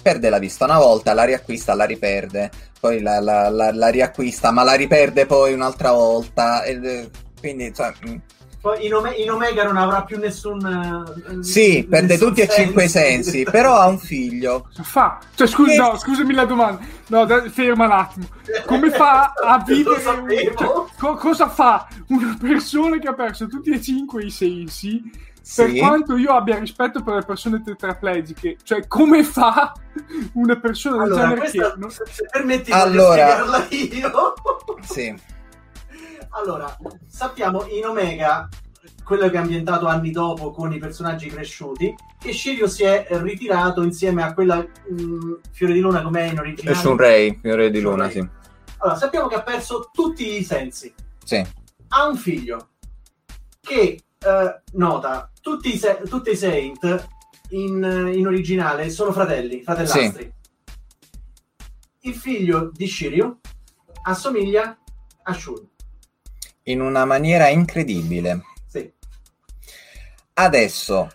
Perde 0.01 0.31
la 0.31 0.39
vista 0.39 0.65
una 0.65 0.79
volta, 0.79 1.13
la 1.13 1.25
riacquista, 1.25 1.75
la 1.75 1.85
riperde, 1.85 2.51
poi 2.81 3.01
la, 3.03 3.21
la- 3.21 3.49
la- 3.51 3.73
la 3.73 3.89
riacquista, 3.89 4.51
ma 4.53 4.63
la 4.63 4.75
riperde 4.75 5.27
poi 5.27 5.53
un'altra 5.53 5.93
volta. 5.93 6.63
e- 6.63 7.11
quindi, 7.41 7.73
cioè, 7.75 7.93
mh, 8.05 8.15
Poi 8.61 8.87
in, 8.87 8.95
Ome- 8.95 9.15
in 9.15 9.31
Omega 9.31 9.63
non 9.65 9.77
avrà 9.77 10.03
più 10.03 10.19
nessun. 10.19 10.59
eh, 11.39 11.43
sì, 11.45 11.87
perde 11.89 12.15
nessun 12.15 12.29
tutti 12.29 12.41
e 12.41 12.49
cinque 12.49 12.85
i 12.85 12.89
sensi, 12.89 13.45
però 13.45 13.77
ha 13.77 13.87
un 13.87 13.99
figlio. 13.99 14.63
Cosa 14.69 14.83
fa? 14.83 15.19
Cioè, 15.35 15.47
scusi, 15.47 15.71
Che- 15.73 15.77
no, 15.77 15.97
scusami 15.97 16.35
la 16.35 16.45
domanda. 16.45 16.81
No, 17.09 17.25
dai, 17.25 17.49
ferma 17.51 17.85
un 17.85 17.91
attimo. 17.93 18.27
Come 18.67 18.91
fa 18.91 19.33
a 19.33 19.63
vivere? 19.67 20.01
cioè, 20.03 20.55
co- 20.99 21.15
cosa 21.15 21.49
fa 21.49 21.87
una 22.09 22.37
persona 22.41 22.99
che 22.99 23.07
ha 23.09 23.15
perso 23.15 23.47
tutti 23.47 23.71
e 23.71 23.81
cinque 23.81 24.25
i 24.25 24.31
sensi? 24.31 25.03
Per 25.57 25.75
quanto 25.77 26.17
io 26.17 26.33
abbia 26.35 26.59
rispetto 26.59 27.03
per 27.03 27.15
le 27.15 27.23
persone 27.25 27.63
tetraplegiche, 27.63 28.59
cioè, 28.63 28.87
come 28.87 29.23
fa 29.25 29.73
una 30.35 30.59
persona 30.61 30.97
del 31.05 31.13
Allora, 31.13 31.23
genere 31.23 31.41
questa, 31.41 31.73
che. 31.73 31.79
non- 31.79 31.91
se 31.91 32.03
se 32.11 32.27
permetti, 32.31 32.71
Allora- 32.71 33.09
voglio 33.09 33.13
spiegarla 33.13 33.67
io. 33.71 34.35
Sì. 34.83 35.15
Allora, 36.31 36.77
sappiamo 37.07 37.65
in 37.67 37.85
Omega, 37.87 38.49
quello 39.03 39.29
che 39.29 39.37
è 39.37 39.39
ambientato 39.41 39.87
anni 39.87 40.11
dopo 40.11 40.51
con 40.53 40.73
i 40.73 40.79
personaggi 40.79 41.29
cresciuti, 41.29 41.95
che 42.19 42.33
Shiryu 42.33 42.67
si 42.67 42.85
è 42.85 43.07
ritirato 43.11 43.83
insieme 43.83 44.23
a 44.23 44.35
quella 44.35 44.59
mh, 44.59 45.35
Fiore 45.51 45.73
di 45.73 45.81
Luna 45.81 46.03
come 46.03 46.21
è 46.21 46.31
in 46.31 46.37
È 46.37 46.41
originale. 46.41 46.77
Shun 46.77 46.97
Ray, 46.97 47.39
Fiore 47.41 47.71
di 47.71 47.81
Luna, 47.81 48.09
sì. 48.11 48.27
Allora, 48.79 48.97
sappiamo 48.99 49.27
che 49.27 49.35
ha 49.35 49.43
perso 49.43 49.91
tutti 49.93 50.39
i 50.39 50.45
sensi. 50.45 50.93
Sì. 51.25 51.45
Ha 51.89 52.07
un 52.07 52.17
figlio 52.17 52.69
che 53.61 54.03
eh, 54.19 54.61
nota, 54.73 55.31
tutti 55.41 55.75
i, 55.75 55.79
se- 55.79 56.03
tutti 56.09 56.31
i 56.31 56.37
Saint 56.37 57.09
in, 57.51 58.13
in 58.15 58.27
originale 58.27 58.91
sono 58.91 59.13
fratelli, 59.13 59.63
fratellastri. 59.63 60.33
Il 62.01 62.15
figlio 62.15 62.71
di 62.73 62.87
Shiryu 62.87 63.39
assomiglia 64.03 64.77
a 65.23 65.33
Shun. 65.33 65.69
In 66.65 66.81
una 66.81 67.05
maniera 67.05 67.49
incredibile. 67.49 68.43
Sì. 68.67 68.91
Adesso, 70.35 71.11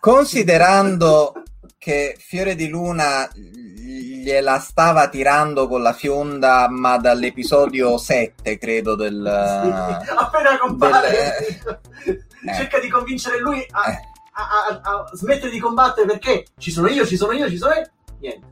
considerando 0.00 1.42
che 1.78 2.16
Fiore 2.18 2.54
di 2.54 2.68
Luna 2.68 3.28
gliela 4.22 4.58
stava 4.58 5.08
tirando 5.08 5.66
con 5.68 5.82
la 5.82 5.92
fionda, 5.92 6.68
ma 6.68 6.96
dall'episodio 6.98 7.96
7, 7.98 8.58
credo, 8.58 8.94
del... 8.94 9.26
Appena 9.26 10.58
compare, 10.58 11.10
del- 12.04 12.20
cerca 12.54 12.78
di 12.78 12.88
convincere 12.88 13.38
lui 13.40 13.64
a, 13.70 13.90
Eh. 13.90 14.00
a- 14.32 14.80
a- 14.80 14.80
a 14.82 15.10
smettere 15.12 15.50
di 15.50 15.58
combattere 15.58 16.06
perché 16.06 16.46
ci 16.58 16.70
sono 16.70 16.88
io, 16.88 17.04
ci 17.06 17.16
sono 17.16 17.32
io, 17.32 17.48
ci 17.48 17.56
sono 17.58 17.74
io. 17.74 17.86
Niente. 18.20 18.46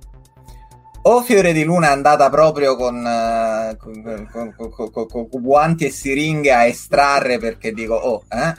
O 1.03 1.23
Fiore 1.23 1.53
di 1.53 1.63
Luna 1.65 1.89
è 1.89 1.93
andata 1.93 2.29
proprio 2.29 2.77
con, 2.77 3.07
eh, 3.07 3.77
con- 3.79 4.29
con- 4.31 4.91
con- 4.91 5.29
con 5.29 5.29
guanti 5.31 5.87
e 5.87 5.91
siringhe 5.91 6.53
a 6.53 6.67
estrarre 6.67 7.39
perché 7.39 7.73
dico, 7.73 7.95
oh, 7.95 8.25
eh? 8.29 8.55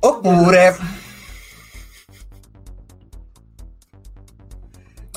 Oppure... 0.00 1.02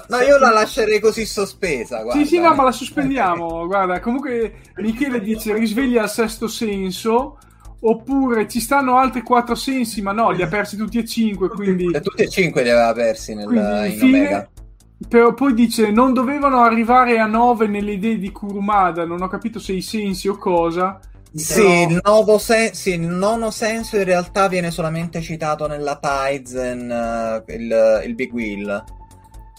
No, 0.09 0.17
io 0.19 0.37
la 0.37 0.51
lascerei 0.51 0.99
così 0.99 1.25
sospesa. 1.25 2.01
Guarda. 2.01 2.21
Sì, 2.21 2.27
sì, 2.27 2.39
no, 2.39 2.53
ma 2.53 2.63
la 2.63 2.71
sospendiamo. 2.71 3.65
Guarda, 3.65 3.99
comunque 3.99 4.61
Michele 4.77 5.19
dice 5.21 5.53
risveglia 5.53 6.03
al 6.03 6.09
sesto 6.09 6.47
senso. 6.47 7.39
Oppure 7.79 8.47
ci 8.47 8.59
stanno 8.59 8.97
altri 8.97 9.21
quattro 9.21 9.53
sensi, 9.53 10.01
ma 10.01 10.11
no, 10.11 10.31
li 10.31 10.41
ha 10.41 10.47
persi 10.47 10.75
tutti 10.77 10.97
e 10.97 11.05
cinque. 11.05 11.49
Quindi, 11.49 11.91
E 11.93 12.01
tutti 12.01 12.23
e 12.23 12.29
cinque 12.29 12.63
li 12.63 12.69
aveva 12.69 12.91
persi 12.93 13.35
nel, 13.35 13.45
quindi 13.45 13.93
in 13.93 13.99
fine. 13.99 14.19
Omega. 14.19 14.49
Però 15.07 15.33
poi 15.33 15.53
dice: 15.53 15.91
Non 15.91 16.11
dovevano 16.13 16.61
arrivare 16.63 17.19
a 17.19 17.27
9 17.27 17.67
nelle 17.67 17.93
idee 17.93 18.17
di 18.17 18.31
Kurumada. 18.31 19.05
Non 19.05 19.21
ho 19.21 19.27
capito 19.27 19.59
se 19.59 19.73
i 19.73 19.81
sensi 19.81 20.27
o 20.27 20.37
cosa. 20.37 20.99
Sì, 21.33 21.61
il, 21.61 21.99
novo 22.03 22.39
sen- 22.39 22.73
sì, 22.73 22.93
il 22.93 23.01
nono 23.01 23.51
senso 23.51 23.97
in 23.97 24.05
realtà 24.05 24.47
viene 24.47 24.71
solamente 24.71 25.21
citato 25.21 25.67
nella 25.67 25.99
Tizen, 26.01 26.89
eh, 26.89 27.53
il, 27.53 28.01
il 28.07 28.15
Big 28.15 28.33
Wheel. 28.33 28.83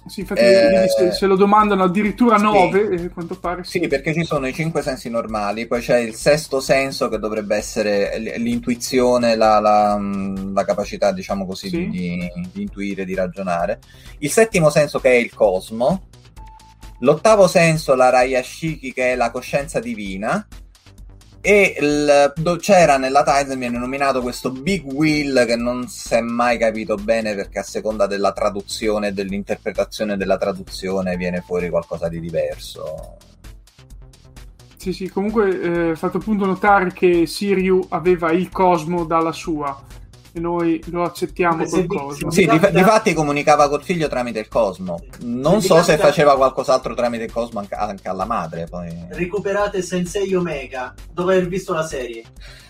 Sì, 0.08 0.20
infatti, 0.20 0.40
Eh, 0.40 0.86
se, 0.88 1.12
se 1.12 1.26
lo 1.26 1.36
domandano 1.36 1.84
addirittura 1.84 2.36
sì. 2.38 2.44
9, 2.44 2.88
eh, 2.90 3.04
a 3.04 3.10
quanto 3.10 3.38
pare 3.38 3.62
sì. 3.64 3.78
Sì, 3.80 3.86
perché 3.86 4.12
ci 4.14 4.24
sono 4.24 4.46
i 4.46 4.52
cinque 4.54 4.82
sensi 4.82 5.08
normali, 5.10 5.66
poi 5.66 5.80
c'è 5.80 5.98
il 5.98 6.14
sesto 6.14 6.60
senso 6.60 7.08
che 7.08 7.18
dovrebbe 7.18 7.56
essere 7.56 8.18
l'intuizione, 8.38 9.36
la, 9.36 9.60
la- 9.60 10.00
la 10.52 10.64
capacità, 10.64 11.12
diciamo 11.12 11.46
così, 11.46 11.68
Sì. 11.68 11.88
di, 11.88 12.30
di 12.52 12.62
intuire, 12.62 13.04
di 13.04 13.14
ragionare. 13.14 13.78
Il 14.18 14.30
settimo 14.30 14.70
senso 14.70 14.98
che 14.98 15.10
è 15.10 15.14
il 15.16 15.32
cosmo. 15.34 16.02
L'ottavo 17.00 17.46
senso, 17.46 17.94
la 17.94 18.08
Rayashiki, 18.10 18.92
che 18.92 19.12
è 19.12 19.14
la 19.14 19.30
coscienza 19.30 19.78
divina. 19.78 20.44
E 21.40 21.76
il- 21.80 22.56
c'era 22.58 22.98
nella 22.98 23.22
Titan, 23.22 23.58
viene 23.58 23.78
nominato 23.78 24.20
questo 24.20 24.50
Big 24.50 24.84
Wheel 24.84 25.44
che 25.46 25.56
non 25.56 25.86
si 25.88 26.14
è 26.14 26.20
mai 26.20 26.58
capito 26.58 26.96
bene 26.96 27.34
perché 27.34 27.60
a 27.60 27.62
seconda 27.62 28.06
della 28.06 28.32
traduzione 28.32 29.12
dell'interpretazione 29.12 30.16
della 30.16 30.36
traduzione 30.36 31.16
viene 31.16 31.40
fuori 31.40 31.70
qualcosa 31.70 32.08
di 32.08 32.20
diverso. 32.20 33.16
Sì, 34.76 34.92
sì, 34.92 35.08
comunque 35.08 35.90
eh, 35.90 35.96
fatto 35.96 36.18
appunto 36.18 36.44
notare 36.44 36.92
che 36.92 37.26
Siriu 37.26 37.84
aveva 37.90 38.30
il 38.30 38.48
Cosmo 38.48 39.04
dalla 39.04 39.32
sua 39.32 39.76
e 40.38 40.40
noi 40.40 40.82
lo 40.86 41.02
accettiamo 41.04 41.66
Se 41.66 41.86
col 41.86 41.98
Cosmo. 41.98 42.30
Sì, 42.30 42.46
capita- 42.46 42.70
di, 42.70 42.78
difatti 42.78 43.12
comunicava 43.12 43.68
col 43.68 43.82
figlio 43.82 44.08
tramite 44.08 44.38
il 44.38 44.48
Cosmo. 44.48 44.98
Non 45.20 45.60
Se 45.60 45.66
so 45.68 45.82
se 45.82 45.98
faceva 45.98 46.36
qualcos'altro 46.36 46.94
tramite 46.94 47.24
il 47.24 47.32
Cosmo 47.32 47.58
anche, 47.60 47.74
anche 47.74 48.08
alla 48.08 48.24
madre. 48.24 48.66
Poi. 48.68 48.88
Recuperate 49.08 49.82
Sensei 49.82 50.34
Omega 50.34 50.94
dopo 51.12 51.30
aver 51.30 51.48
visto 51.48 51.74
la 51.74 51.86
serie. 51.86 52.22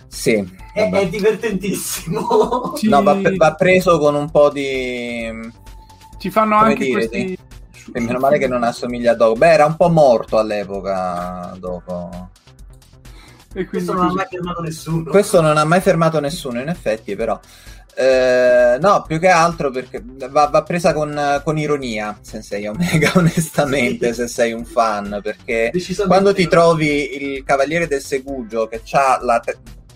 Sì, 0.08 0.42
È, 0.72 0.90
è 0.90 1.08
divertentissimo. 1.08 2.72
Ci, 2.76 2.88
No, 2.90 3.02
va, 3.02 3.16
va 3.36 3.54
preso 3.54 3.98
con 3.98 4.14
un 4.14 4.30
po' 4.30 4.50
di. 4.50 5.28
ci 6.18 6.30
fanno 6.30 6.56
come 6.56 6.70
anche 6.70 6.84
dire, 6.84 7.08
questi... 7.08 7.38
E 7.92 8.00
meno 8.00 8.18
male 8.18 8.38
che 8.38 8.48
non 8.48 8.64
assomiglia 8.64 9.12
a 9.12 9.14
Dogo. 9.14 9.34
Beh, 9.38 9.52
era 9.52 9.66
un 9.66 9.76
po' 9.76 9.88
morto 9.88 10.38
all'epoca 10.38 11.54
dopo. 11.58 12.30
E 13.54 13.66
Questo 13.66 13.92
non 13.94 14.08
ha 14.08 14.12
mai 14.12 14.26
fermato 14.28 14.60
nessuno. 14.60 15.10
Questo 15.10 15.40
non 15.40 15.56
ha 15.56 15.64
mai 15.64 15.80
fermato 15.80 16.20
nessuno, 16.20 16.60
in 16.60 16.68
effetti, 16.68 17.16
però. 17.16 17.38
Eh, 18.00 18.78
no, 18.80 19.02
più 19.04 19.18
che 19.18 19.26
altro 19.26 19.70
perché 19.70 20.00
va, 20.04 20.46
va 20.46 20.62
presa 20.62 20.92
con, 20.92 21.40
con 21.42 21.58
ironia 21.58 22.16
Sensei 22.20 22.68
Omega, 22.68 23.10
onestamente, 23.16 24.12
se 24.12 24.28
sei 24.28 24.52
un 24.52 24.64
fan, 24.64 25.18
perché 25.20 25.72
quando 26.06 26.32
ti 26.32 26.46
trovi 26.46 27.16
il 27.20 27.42
Cavaliere 27.42 27.88
del 27.88 28.00
Segugio 28.00 28.68
che 28.68 28.82
ha 28.92 29.18
la, 29.20 29.42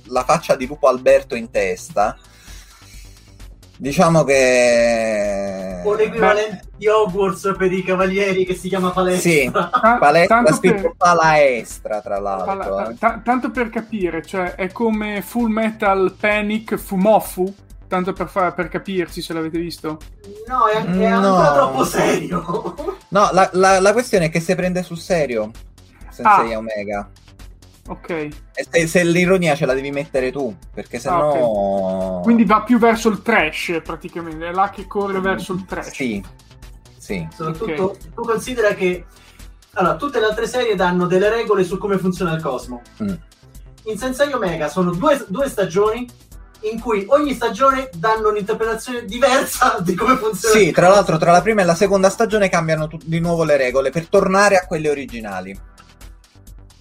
la 0.07 0.24
faccia 0.24 0.57
di 0.57 0.66
Lupo 0.66 0.89
Alberto 0.89 1.37
in 1.37 1.51
testa, 1.51 2.19
diciamo 3.82 4.22
che... 4.22 5.80
O 5.84 5.94
l'equivalente 5.94 6.60
di 6.76 6.86
Hogwarts 6.86 7.54
per 7.59 7.72
i 7.72 7.82
cavalieri 7.82 8.44
che 8.44 8.54
si 8.54 8.68
chiama 8.68 8.90
palestra. 8.90 9.30
Sì, 9.30 9.50
Ta- 9.52 9.96
palestra 9.98 10.36
tanto 10.36 10.54
scritto 10.54 10.82
per- 10.82 10.94
palaestra, 10.96 12.00
tra 12.00 12.20
l'altro. 12.20 12.44
Pala- 12.56 12.90
eh. 12.90 12.94
ta- 12.98 13.20
tanto 13.24 13.50
per 13.50 13.68
capire, 13.70 14.22
cioè 14.24 14.54
è 14.54 14.70
come 14.70 15.20
Full 15.22 15.50
Metal 15.50 16.14
Panic 16.18 16.76
Fumofu, 16.76 17.52
tanto 17.88 18.12
per, 18.12 18.28
fa- 18.28 18.52
per 18.52 18.68
capirci 18.68 19.20
se 19.20 19.32
l'avete 19.32 19.59
visto. 19.59 19.98
No, 20.46 20.66
è, 20.66 20.76
è 20.84 21.09
No. 21.10 21.16
ancora 21.16 21.52
troppo 21.52 21.84
serio. 21.84 22.74
No, 23.09 23.28
la, 23.32 23.50
la- 23.54 23.80
la 23.80 23.92
questione 23.92 24.26
è 24.26 24.30
che 24.30 24.38
se 24.40 24.54
prende 24.54 24.82
sul 24.84 24.98
serio 24.98 25.50
Sensei 26.10 26.52
Ah. 26.52 26.59
Omega. 26.59 27.10
Ok, 27.88 28.10
E 28.10 28.66
se, 28.70 28.86
se 28.86 29.04
l'ironia 29.04 29.56
ce 29.56 29.66
la 29.66 29.74
devi 29.74 29.90
mettere 29.90 30.30
tu, 30.30 30.54
perché 30.72 30.98
Ah, 30.98 31.00
sennò... 31.00 32.20
quindi 32.22 32.44
va 32.44 32.62
più 32.62 32.78
verso 32.78 33.09
il 33.09 33.22
trash 33.22 33.80
praticamente, 33.82 34.46
è 34.46 34.52
là 34.52 34.70
che 34.70 34.86
corre 34.86 35.18
verso 35.20 35.52
il 35.52 35.64
trash. 35.64 35.90
Sì, 35.90 36.24
sì. 36.96 37.26
Soprattutto 37.34 37.96
tu 38.14 38.22
considera 38.22 38.74
che 38.74 39.04
allora, 39.74 39.96
tutte 39.96 40.20
le 40.20 40.26
altre 40.26 40.46
serie 40.46 40.76
danno 40.76 41.06
delle 41.06 41.28
regole 41.30 41.64
su 41.64 41.78
come 41.78 41.98
funziona 41.98 42.34
il 42.34 42.42
cosmo. 42.42 42.82
Mm. 43.02 43.14
In 43.84 43.98
Sensei 43.98 44.32
Omega 44.32 44.68
sono 44.68 44.92
due, 44.92 45.24
due 45.26 45.48
stagioni 45.48 46.06
in 46.64 46.78
cui 46.78 47.04
ogni 47.09 47.34
stagione 47.34 47.90
danno 47.94 48.28
un'interpretazione 48.28 49.04
diversa 49.04 49.78
di 49.82 49.96
come 49.96 50.16
funziona 50.16 50.54
Sì, 50.56 50.70
tra 50.70 50.88
l'altro 50.88 51.16
tra 51.16 51.32
la 51.32 51.42
prima 51.42 51.62
e 51.62 51.64
la 51.64 51.74
seconda 51.74 52.09
stagione 52.10 52.48
cambiano 52.48 52.86
tu- 52.86 53.00
di 53.02 53.18
nuovo 53.18 53.42
le 53.42 53.56
regole 53.56 53.90
per 53.90 54.06
tornare 54.06 54.56
a 54.56 54.66
quelle 54.66 54.88
originali. 54.88 55.59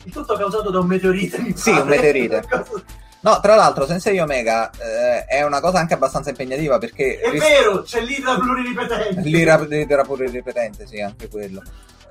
Il 0.03 0.11
tutto 0.11 0.35
causato 0.35 0.69
da 0.71 0.79
un 0.79 0.87
meteorite. 0.87 1.53
Sì, 1.55 1.69
un 1.69 1.87
meteorite. 1.87 2.43
No, 3.23 3.39
tra 3.39 3.53
l'altro 3.53 3.85
Sensei 3.85 4.17
Omega 4.17 4.71
eh, 4.71 5.25
è 5.25 5.43
una 5.43 5.59
cosa 5.59 5.77
anche 5.77 5.93
abbastanza 5.93 6.31
impegnativa 6.31 6.79
perché... 6.79 7.19
È 7.19 7.29
ris- 7.29 7.39
vero, 7.39 7.83
c'è 7.83 8.01
l'idra 8.01 8.33
pluriripetente. 8.35 9.21
L'ira 9.21 9.67
era 9.69 10.03
pure 10.03 10.27
ripetente, 10.27 10.87
sì, 10.87 10.99
anche 11.01 11.29
quello. 11.29 11.61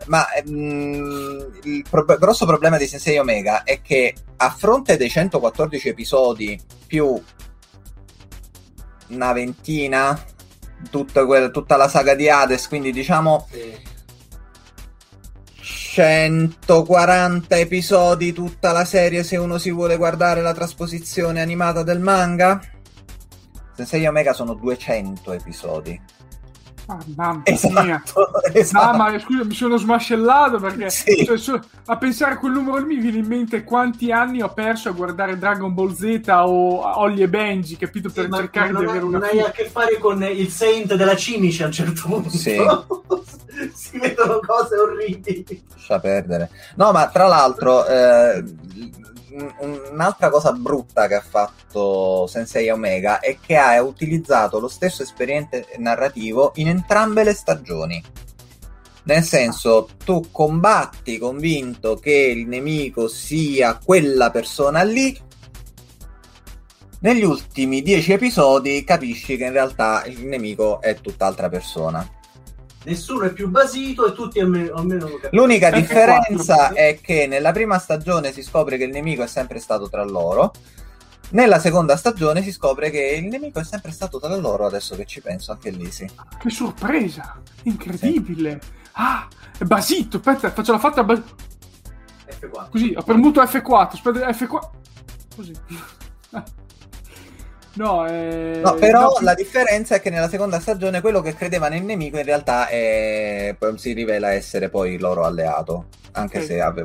Ma 0.06 0.32
ehm, 0.32 1.58
il 1.64 1.84
pro- 1.90 2.04
grosso 2.04 2.46
problema 2.46 2.78
di 2.78 2.86
Sensei 2.86 3.18
Omega 3.18 3.64
è 3.64 3.82
che 3.82 4.14
a 4.36 4.50
fronte 4.50 4.96
dei 4.96 5.10
114 5.10 5.88
episodi 5.88 6.58
più 6.86 7.20
una 9.08 9.32
ventina, 9.32 10.16
tutta, 10.90 11.26
quella- 11.26 11.48
tutta 11.50 11.76
la 11.76 11.88
saga 11.88 12.14
di 12.14 12.28
Hades, 12.28 12.68
quindi 12.68 12.92
diciamo 12.92 13.48
Sì. 13.50 13.76
140 15.92 17.56
episodi 17.56 18.32
tutta 18.32 18.70
la 18.70 18.84
serie 18.84 19.24
se 19.24 19.36
uno 19.36 19.58
si 19.58 19.72
vuole 19.72 19.96
guardare 19.96 20.40
la 20.40 20.54
trasposizione 20.54 21.40
animata 21.40 21.82
del 21.82 21.98
manga. 21.98 22.60
Sensei 23.74 24.06
Omega 24.06 24.32
sono 24.32 24.54
200 24.54 25.32
episodi. 25.32 26.00
Ah, 26.90 26.98
mamma 27.14 27.42
mia. 27.84 28.02
Esatto, 28.04 28.42
esatto. 28.52 28.84
Ah, 28.84 28.96
ma 28.96 29.18
scusa, 29.20 29.44
mi 29.44 29.54
sono 29.54 29.76
smascellato 29.76 30.58
perché 30.58 30.90
Sì. 30.90 31.24
cioè, 31.24 31.38
so- 31.38 31.60
a 31.86 31.96
pensare 31.96 32.32
a 32.34 32.36
quel 32.38 32.52
numero 32.52 32.78
lì 32.78 32.96
mi 32.96 33.00
viene 33.00 33.18
in 33.18 33.26
mente 33.26 33.62
quanti 33.62 34.10
anni 34.10 34.42
ho 34.42 34.52
perso 34.52 34.88
a 34.88 34.92
guardare 34.92 35.38
Dragon 35.38 35.72
Ball 35.72 35.92
Z 35.94 36.20
o 36.28 36.98
Ollie 36.98 37.24
e 37.24 37.28
Benji, 37.28 37.76
capito? 37.76 38.08
Sì, 38.08 38.14
Per 38.16 38.28
ma- 38.28 38.36
cercare 38.38 38.72
ma 38.72 38.78
di 38.80 38.84
non, 38.86 38.90
avere 38.94 39.04
una 39.06 39.18
non 39.18 39.28
hai 39.28 39.40
a 39.40 39.50
che 39.52 39.68
fare 39.70 39.98
con 39.98 40.20
il 40.24 40.48
Saint 40.50 40.92
della 40.94 41.14
Cimice 41.16 41.62
a 41.62 41.66
un 41.66 41.72
certo 41.72 42.02
punto. 42.06 42.28
Sì. 42.30 42.56
si 43.74 43.98
vedono 43.98 44.40
cose 44.44 44.76
orribili. 44.76 45.62
Lascia 45.72 46.00
perdere. 46.00 46.50
No, 46.74 46.90
ma 46.92 47.08
tra 47.08 47.26
l'altro, 47.26 47.86
eh, 47.86 48.42
un'altra 49.92 50.30
cosa 50.30 50.52
brutta 50.52 51.06
che 51.06 51.14
ha 51.14 51.24
fatto 51.26 52.26
Sensei 52.26 52.70
Omega 52.70 53.20
è 53.20 53.38
che 53.38 53.56
ha 53.56 53.80
utilizzato 53.82 54.58
lo 54.58 54.68
stesso 54.68 55.02
esperiente 55.02 55.68
narrativo 55.78 56.52
in 56.56 56.68
entrambe 56.68 57.24
le 57.24 57.34
stagioni. 57.34 58.02
Nel 59.04 59.22
senso, 59.22 59.88
tu 60.04 60.30
combatti 60.30 61.18
convinto 61.18 61.96
che 61.96 62.12
il 62.12 62.46
nemico 62.46 63.08
sia 63.08 63.78
quella 63.82 64.30
persona 64.30 64.82
lì, 64.82 65.28
Negli 67.02 67.24
ultimi 67.24 67.80
dieci 67.80 68.12
episodi 68.12 68.84
capisci 68.84 69.38
che 69.38 69.46
in 69.46 69.52
realtà 69.52 70.04
il 70.04 70.26
nemico 70.26 70.82
è 70.82 70.96
tutt'altra 71.00 71.48
persona. 71.48 72.06
Nessuno 72.84 73.24
è 73.24 73.32
più 73.32 73.48
basito 73.48 74.06
e 74.06 74.12
tutti 74.12 74.40
almeno, 74.40 74.74
almeno. 74.76 75.08
L'unica 75.32 75.68
F4. 75.68 75.74
differenza 75.74 76.72
è 76.72 76.98
che 77.00 77.26
nella 77.26 77.52
prima 77.52 77.78
stagione 77.78 78.32
si 78.32 78.42
scopre 78.42 78.78
che 78.78 78.84
il 78.84 78.90
nemico 78.90 79.22
è 79.22 79.26
sempre 79.26 79.58
stato 79.58 79.90
tra 79.90 80.02
loro. 80.02 80.52
Nella 81.32 81.58
seconda 81.58 81.96
stagione 81.96 82.42
si 82.42 82.50
scopre 82.50 82.90
che 82.90 83.20
il 83.22 83.26
nemico 83.26 83.60
è 83.60 83.64
sempre 83.64 83.92
stato 83.92 84.18
tra 84.18 84.34
loro, 84.36 84.66
adesso 84.66 84.96
che 84.96 85.04
ci 85.04 85.20
penso, 85.20 85.52
anche 85.52 85.70
lì 85.70 85.90
sì. 85.90 86.08
Che 86.38 86.50
sorpresa! 86.50 87.40
Incredibile! 87.64 88.60
Ah, 88.92 89.28
è 89.56 89.64
basito! 89.64 90.16
Aspetta, 90.16 90.50
faccio 90.50 90.72
la 90.72 90.78
fatta 90.78 91.04
bas- 91.04 91.22
F4. 92.26 92.70
così. 92.70 92.94
Ho 92.96 93.02
premuto 93.02 93.42
F4. 93.42 93.88
Aspetta, 93.92 94.28
F4. 94.30 94.70
Così. 95.36 95.52
No, 97.74 98.06
eh... 98.06 98.60
No, 98.64 98.74
però 98.74 99.02
no, 99.02 99.16
la 99.20 99.34
differenza 99.34 99.94
è 99.94 100.00
che 100.00 100.10
nella 100.10 100.28
seconda 100.28 100.58
stagione 100.60 101.00
quello 101.00 101.20
che 101.20 101.34
credeva 101.34 101.68
nel 101.68 101.82
nemico 101.84 102.18
in 102.18 102.24
realtà 102.24 102.66
è... 102.68 103.54
si 103.76 103.92
rivela 103.92 104.32
essere 104.32 104.68
poi 104.68 104.94
il 104.94 105.00
loro 105.00 105.24
alleato. 105.24 105.86
Anche 106.12 106.38
Ok. 106.38 106.44
se 106.44 106.60
ave- 106.60 106.82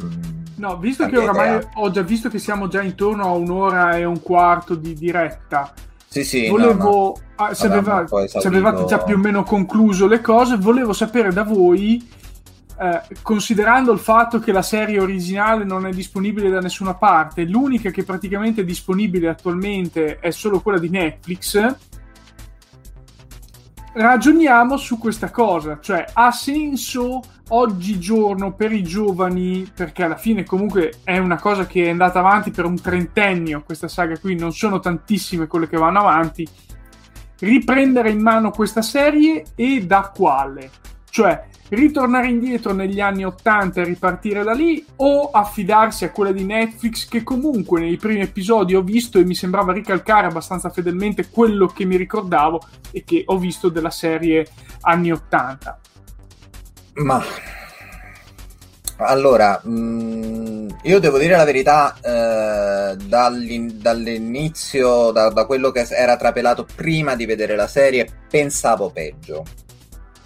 No, 0.57 0.77
visto 0.77 1.07
che 1.07 1.17
oramai 1.17 1.55
idea. 1.55 1.69
ho 1.75 1.89
già 1.89 2.01
visto 2.01 2.29
che 2.29 2.39
siamo 2.39 2.67
già 2.67 2.81
intorno 2.81 3.23
a 3.23 3.31
un'ora 3.31 3.97
e 3.97 4.05
un 4.05 4.21
quarto 4.21 4.75
di 4.75 4.93
diretta, 4.93 5.73
Sì, 6.07 6.23
sì, 6.23 6.47
volevo, 6.47 6.73
no, 6.73 6.83
no. 6.83 7.13
ah, 7.35 7.53
se, 7.53 7.65
aveva- 7.67 8.05
se 8.07 8.47
avevate 8.47 8.85
già 8.85 8.99
più 8.99 9.15
o 9.15 9.17
meno 9.17 9.43
concluso 9.43 10.07
le 10.07 10.21
cose, 10.21 10.55
volevo 10.57 10.93
sapere 10.93 11.33
da 11.33 11.43
voi, 11.43 12.07
eh, 12.77 13.01
considerando 13.21 13.93
il 13.93 13.99
fatto 13.99 14.39
che 14.39 14.51
la 14.51 14.61
serie 14.61 14.99
originale 14.99 15.63
non 15.63 15.87
è 15.87 15.91
disponibile 15.91 16.49
da 16.49 16.59
nessuna 16.59 16.93
parte, 16.93 17.45
l'unica 17.45 17.89
che 17.89 18.03
praticamente 18.03 18.61
è 18.61 18.65
disponibile 18.65 19.29
attualmente 19.29 20.19
è 20.19 20.31
solo 20.31 20.59
quella 20.59 20.79
di 20.79 20.89
Netflix. 20.89 21.75
Ragioniamo 23.93 24.75
su 24.75 24.97
questa 24.97 25.31
cosa, 25.31 25.79
cioè 25.79 26.05
ha 26.11 26.31
senso 26.31 27.21
oggigiorno 27.49 28.53
per 28.53 28.73
i 28.73 28.83
giovani, 28.83 29.71
perché 29.73 30.03
alla 30.03 30.17
fine 30.17 30.43
comunque 30.43 30.95
è 31.05 31.17
una 31.17 31.39
cosa 31.39 31.65
che 31.65 31.85
è 31.85 31.89
andata 31.91 32.19
avanti 32.19 32.51
per 32.51 32.65
un 32.65 32.79
trentennio, 32.81 33.63
questa 33.63 33.87
saga 33.87 34.17
qui 34.17 34.35
non 34.35 34.51
sono 34.51 34.81
tantissime 34.81 35.47
quelle 35.47 35.69
che 35.69 35.77
vanno 35.77 35.99
avanti, 35.99 36.45
riprendere 37.39 38.09
in 38.09 38.19
mano 38.19 38.51
questa 38.51 38.81
serie 38.81 39.45
e 39.55 39.85
da 39.85 40.11
quale? 40.13 40.71
Cioè 41.09 41.53
ritornare 41.69 42.27
indietro 42.27 42.73
negli 42.73 42.99
anni 42.99 43.25
80 43.25 43.81
e 43.81 43.83
ripartire 43.83 44.43
da 44.43 44.53
lì 44.53 44.85
o 44.97 45.31
affidarsi 45.31 46.05
a 46.05 46.11
quella 46.11 46.31
di 46.31 46.45
Netflix 46.45 47.07
che 47.07 47.23
comunque 47.23 47.79
nei 47.79 47.97
primi 47.97 48.21
episodi 48.21 48.75
ho 48.75 48.81
visto 48.81 49.17
e 49.17 49.25
mi 49.25 49.35
sembrava 49.35 49.73
ricalcare 49.73 50.27
abbastanza 50.27 50.69
fedelmente 50.69 51.29
quello 51.29 51.67
che 51.67 51.85
mi 51.85 51.97
ricordavo 51.97 52.61
e 52.91 53.03
che 53.03 53.23
ho 53.25 53.37
visto 53.37 53.69
della 53.69 53.89
serie 53.89 54.47
anni 54.81 55.11
80. 55.11 55.79
Ma 56.93 57.23
allora, 58.97 59.59
mh, 59.61 60.77
io 60.83 60.99
devo 60.99 61.17
dire 61.17 61.35
la 61.35 61.43
verità, 61.43 61.95
eh, 62.01 62.95
dall'in- 62.95 63.81
dall'inizio, 63.81 65.11
da, 65.11 65.29
da 65.29 65.45
quello 65.45 65.71
che 65.71 65.85
era 65.89 66.15
trapelato 66.15 66.65
prima 66.75 67.15
di 67.15 67.25
vedere 67.25 67.57
la 67.57 67.67
serie, 67.67 68.07
pensavo 68.29 68.91
peggio, 68.91 69.43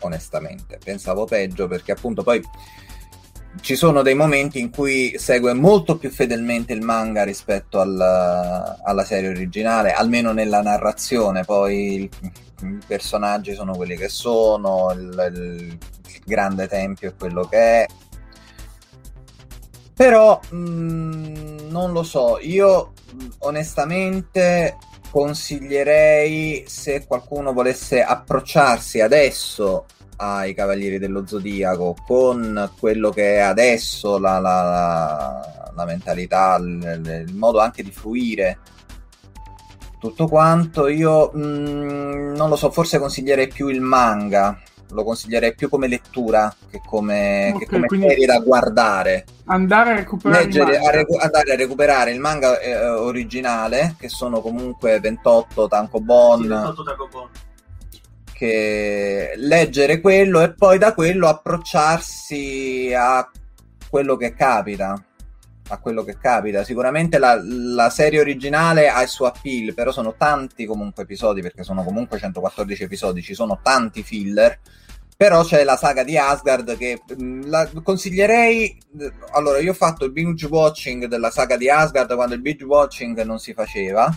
onestamente, 0.02 0.80
pensavo 0.84 1.26
peggio 1.26 1.68
perché 1.68 1.92
appunto 1.94 2.24
poi 2.24 2.42
ci 3.62 3.76
sono 3.76 4.02
dei 4.02 4.14
momenti 4.14 4.60
in 4.60 4.70
cui 4.70 5.16
segue 5.18 5.54
molto 5.54 5.98
più 5.98 6.10
fedelmente 6.12 6.72
il 6.74 6.82
manga 6.82 7.24
rispetto 7.24 7.80
al- 7.80 8.78
alla 8.84 9.04
serie 9.04 9.30
originale, 9.30 9.92
almeno 9.92 10.32
nella 10.32 10.62
narrazione, 10.62 11.44
poi 11.44 12.10
i 12.62 12.78
personaggi 12.86 13.54
sono 13.54 13.76
quelli 13.76 13.96
che 13.96 14.10
sono, 14.10 14.92
il, 14.94 15.32
il- 15.36 15.78
il 16.12 16.22
grande 16.26 16.68
tempio 16.68 17.10
è 17.10 17.16
quello 17.16 17.44
che 17.48 17.58
è. 17.58 17.86
Però 19.96 20.40
mh, 20.50 21.68
non 21.70 21.92
lo 21.92 22.04
so, 22.04 22.38
io 22.42 22.94
mh, 23.14 23.26
onestamente 23.40 24.78
consiglierei 25.10 26.66
se 26.68 27.06
qualcuno 27.06 27.54
volesse 27.54 28.02
approcciarsi 28.02 29.02
adesso 29.02 29.86
ai 30.18 30.54
Cavalieri 30.54 31.00
dello 31.00 31.26
Zodiaco 31.26 31.96
con 32.06 32.72
quello 32.80 33.10
che 33.10 33.36
è 33.36 33.40
adesso 33.40 34.18
la, 34.18 34.38
la- 34.40 35.72
la- 35.76 35.86
mentalità, 35.86 36.58
il, 36.60 37.26
il 37.30 37.36
modo 37.36 37.60
anche 37.60 37.84
di 37.84 37.92
fruire 37.92 38.60
tutto 40.00 40.28
quanto, 40.28 40.88
io 40.88 41.32
mh, 41.34 42.34
non 42.36 42.50
lo 42.50 42.56
so, 42.56 42.70
forse 42.72 43.00
consiglierei 43.00 43.48
più 43.48 43.68
il 43.68 43.82
manga, 43.82 44.58
lo 44.92 45.04
consiglierei 45.04 45.54
più 45.56 45.70
come 45.70 45.88
lettura 45.88 46.54
che 46.70 46.82
come, 46.86 47.54
che 47.60 47.66
Ok, 47.66 47.86
come 47.88 47.88
serie 48.08 48.26
da 48.26 48.40
guardare. 48.40 49.26
Andare 49.46 49.92
a 49.92 49.96
recuperare 49.96 50.42
il 50.44 50.48
Leggere, 50.48 50.72
manga. 50.78 50.88
a 50.88 50.92
recu- 50.92 51.22
andare 51.24 51.52
a 51.52 51.56
recuperare 51.56 52.12
il 52.12 52.20
manga 52.20 52.60
eh, 52.60 52.88
originale, 52.90 53.96
che 54.00 54.10
sono 54.10 54.42
comunque 54.42 55.00
28 55.00 55.68
tankobon, 55.68 56.42
Sì, 56.42 56.48
28 56.48 56.84
Takobon. 56.84 57.30
che 58.34 59.34
leggere 59.36 60.00
quello 60.02 60.42
e 60.42 60.54
poi 60.54 60.78
da 60.78 60.94
quello 60.94 61.28
approcciarsi 61.28 62.94
a 62.96 63.30
quello 63.90 64.16
che 64.16 64.34
capita. 64.34 65.04
A 65.70 65.78
quello 65.78 66.04
che 66.04 66.18
capita. 66.18 66.64
Sicuramente 66.64 67.18
la, 67.18 67.40
la 67.42 67.90
serie 67.90 68.20
originale 68.20 68.90
ha 68.90 69.02
il 69.02 69.08
suo 69.08 69.28
appeal, 69.28 69.74
però 69.74 69.92
sono 69.92 70.16
tanti 70.18 70.66
comunque 70.66 71.04
episodi, 71.04 71.42
perché 71.42 71.64
sono 71.64 71.84
comunque 71.84 72.18
114 72.18 72.84
episodi, 72.84 73.22
ci 73.22 73.34
sono 73.34 73.60
tanti 73.62 74.04
filler. 74.04 74.60
Però 75.16 75.44
c'è 75.44 75.64
la 75.66 75.76
saga 75.76 76.04
di 76.04 76.18
Asgard 76.18 76.78
che 76.78 77.02
mh, 77.16 77.50
la 77.50 77.70
consiglierei. 77.84 78.78
Allora, 79.32 79.60
io 79.60 79.72
ho 79.72 79.76
fatto 79.76 80.06
il 80.06 80.12
binge 80.12 80.48
watching 80.48 81.06
della 81.06 81.30
saga 81.30 81.58
di 81.58 81.70
Asgard 81.70 82.14
quando 82.16 82.36
il 82.36 82.42
binge 82.42 82.64
watching 82.64 83.22
non 83.24 83.38
si 83.38 83.54
faceva 83.54 84.10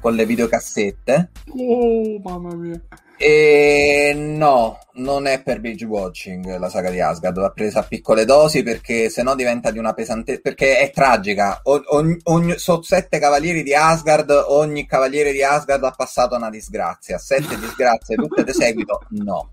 con 0.00 0.14
le 0.14 0.26
videocassette. 0.26 1.30
Oh, 1.56 2.18
mamma 2.22 2.54
mia. 2.54 2.80
E 3.20 4.12
no, 4.14 4.78
non 4.94 5.26
è 5.26 5.42
per 5.42 5.58
binge 5.58 5.84
watching 5.84 6.56
la 6.56 6.68
saga 6.68 6.88
di 6.88 7.00
Asgard, 7.00 7.40
va 7.40 7.50
presa 7.50 7.80
a 7.80 7.82
piccole 7.82 8.24
dosi 8.24 8.62
perché 8.62 9.08
sennò 9.08 9.34
diventa 9.34 9.72
di 9.72 9.78
una 9.78 9.92
pesantezza, 9.92 10.38
perché 10.40 10.78
è 10.78 10.92
tragica. 10.92 11.58
O- 11.64 11.82
ogni, 11.88 12.16
ogni- 12.24 12.54
sette 12.56 13.18
cavalieri 13.18 13.64
di 13.64 13.74
Asgard, 13.74 14.30
ogni 14.30 14.86
cavaliere 14.86 15.32
di 15.32 15.42
Asgard 15.42 15.82
ha 15.82 15.90
passato 15.90 16.36
una 16.36 16.48
disgrazia. 16.48 17.18
Sette 17.18 17.58
disgrazie 17.58 18.14
tutte 18.14 18.44
di 18.44 18.52
seguito? 18.52 19.00
No. 19.10 19.50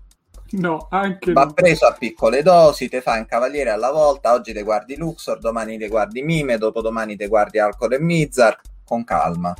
No, 0.48 0.86
anche 0.90 1.32
Va 1.32 1.42
no. 1.46 1.52
preso 1.52 1.86
a 1.86 1.92
piccole 1.98 2.42
dosi, 2.42 2.88
te 2.88 3.00
fai 3.00 3.18
un 3.18 3.26
cavaliere 3.26 3.70
alla 3.70 3.90
volta, 3.90 4.32
oggi 4.32 4.52
te 4.52 4.62
guardi 4.62 4.94
Luxor, 4.94 5.40
domani 5.40 5.76
te 5.76 5.88
guardi 5.88 6.22
Mime, 6.22 6.56
dopodomani 6.56 7.16
te 7.16 7.26
guardi 7.26 7.58
Alcor 7.58 7.94
e 7.94 8.00
Mizar, 8.00 8.56
con 8.84 9.02
calma. 9.02 9.52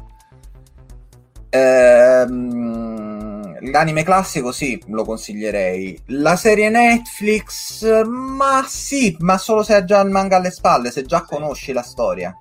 Ehm, 1.49 3.71
l'anime 3.71 4.03
classico 4.03 4.53
sì, 4.53 4.81
lo 4.89 5.05
consiglierei. 5.05 6.01
La 6.07 6.37
serie 6.37 6.69
Netflix, 6.71 8.03
ma 8.05 8.65
sì, 8.67 9.17
ma 9.21 9.39
solo 9.39 9.63
se 9.63 9.75
hai 9.75 9.85
già 9.85 10.01
il 10.01 10.11
manga 10.11 10.37
alle 10.37 10.51
spalle, 10.51 10.91
se 10.91 11.05
già 11.05 11.23
conosci 11.23 11.73
la 11.73 11.83
storia. 11.83 12.37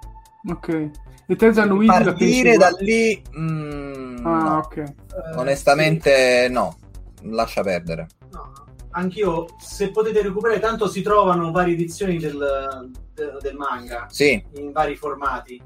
Ok. 0.49 0.90
E 1.27 1.36
te 1.36 1.52
Gianluigi 1.52 1.88
la 1.88 2.03
Partire 2.03 2.57
da 2.57 2.69
lì, 2.80 3.22
mm, 3.38 4.26
Ah, 4.26 4.44
no. 4.44 4.57
ok. 4.57 4.77
Eh, 4.77 4.94
onestamente 5.38 6.48
no, 6.49 6.77
lascia 7.23 7.61
perdere. 7.64 8.07
no. 8.32 8.53
Anch'io, 8.98 9.48
se 9.60 9.91
potete 9.91 10.22
recuperare, 10.22 10.60
tanto 10.61 10.88
si 10.88 11.02
trovano 11.02 11.52
varie 11.52 11.73
edizioni 11.73 12.18
del, 12.18 12.94
de- 13.14 13.38
del 13.41 13.56
manga 13.57 14.06
Sì, 14.10 14.41
in 14.53 14.72
vari 14.72 14.95
formati. 14.95 15.61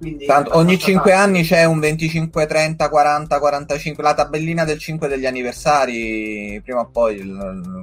Quindi 0.00 0.24
Tanto, 0.24 0.50
è 0.52 0.54
ogni 0.54 0.72
abbastanza 0.74 0.84
5 0.86 1.10
facile. 1.12 1.22
anni 1.36 1.42
c'è 1.46 1.64
un 1.64 1.78
25, 1.78 2.46
30, 2.46 2.88
40, 2.88 3.38
45. 3.38 4.02
La 4.02 4.14
tabellina 4.14 4.64
del 4.64 4.78
5 4.78 5.08
degli 5.08 5.26
anniversari, 5.26 6.58
prima 6.64 6.80
o 6.80 6.88
poi 6.90 7.22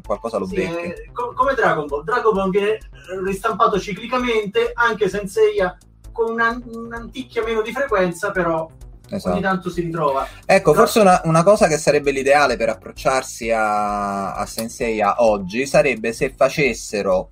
qualcosa 0.03 0.39
lo 0.39 0.47
Sì, 0.47 0.55
becchi. 0.55 0.87
è 0.87 1.11
co- 1.13 1.33
come 1.35 1.53
Dragon 1.53 1.85
Ball. 1.85 2.03
Dragon 2.03 2.33
Ball 2.33 2.49
viene 2.49 2.79
ristampato 3.23 3.79
ciclicamente, 3.79 4.71
anche 4.73 5.09
Senseiya 5.09 5.77
con 6.11 6.31
una- 6.31 6.59
un'anticchia 6.65 7.43
meno 7.43 7.61
di 7.61 7.71
frequenza, 7.71 8.31
però 8.31 8.61
ogni 8.63 9.15
Esatto. 9.15 9.39
tanto 9.39 9.69
si 9.69 9.81
ritrova. 9.81 10.27
Ecco, 10.43 10.71
Però- 10.71 10.83
forse 10.83 10.99
una, 11.01 11.21
una 11.25 11.43
cosa 11.43 11.67
che 11.67 11.77
sarebbe 11.77 12.09
l'ideale 12.09 12.57
per 12.57 12.69
approcciarsi 12.69 13.51
a, 13.51 14.33
a 14.33 14.45
Senseiya 14.47 15.17
oggi 15.23 15.67
sarebbe 15.67 16.11
se 16.13 16.33
facessero, 16.35 17.29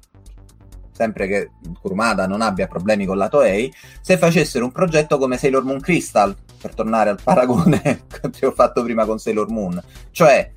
sempre 0.95 1.27
che 1.27 1.51
Kurumada 1.81 2.25
non 2.25 2.41
abbia 2.41 2.67
problemi 2.67 3.05
con 3.05 3.17
la 3.17 3.27
Toei, 3.27 3.73
se 4.01 4.17
facessero 4.17 4.63
un 4.63 4.71
progetto 4.71 5.17
come 5.17 5.37
Sailor 5.37 5.63
Moon 5.63 5.81
Crystal, 5.81 6.35
per 6.59 6.73
tornare 6.73 7.09
al 7.09 7.19
paragone 7.21 8.05
che 8.31 8.45
ho 8.45 8.51
fatto 8.51 8.81
prima 8.81 9.05
con 9.05 9.19
Sailor 9.19 9.49
Moon, 9.49 9.81
cioè 10.11 10.51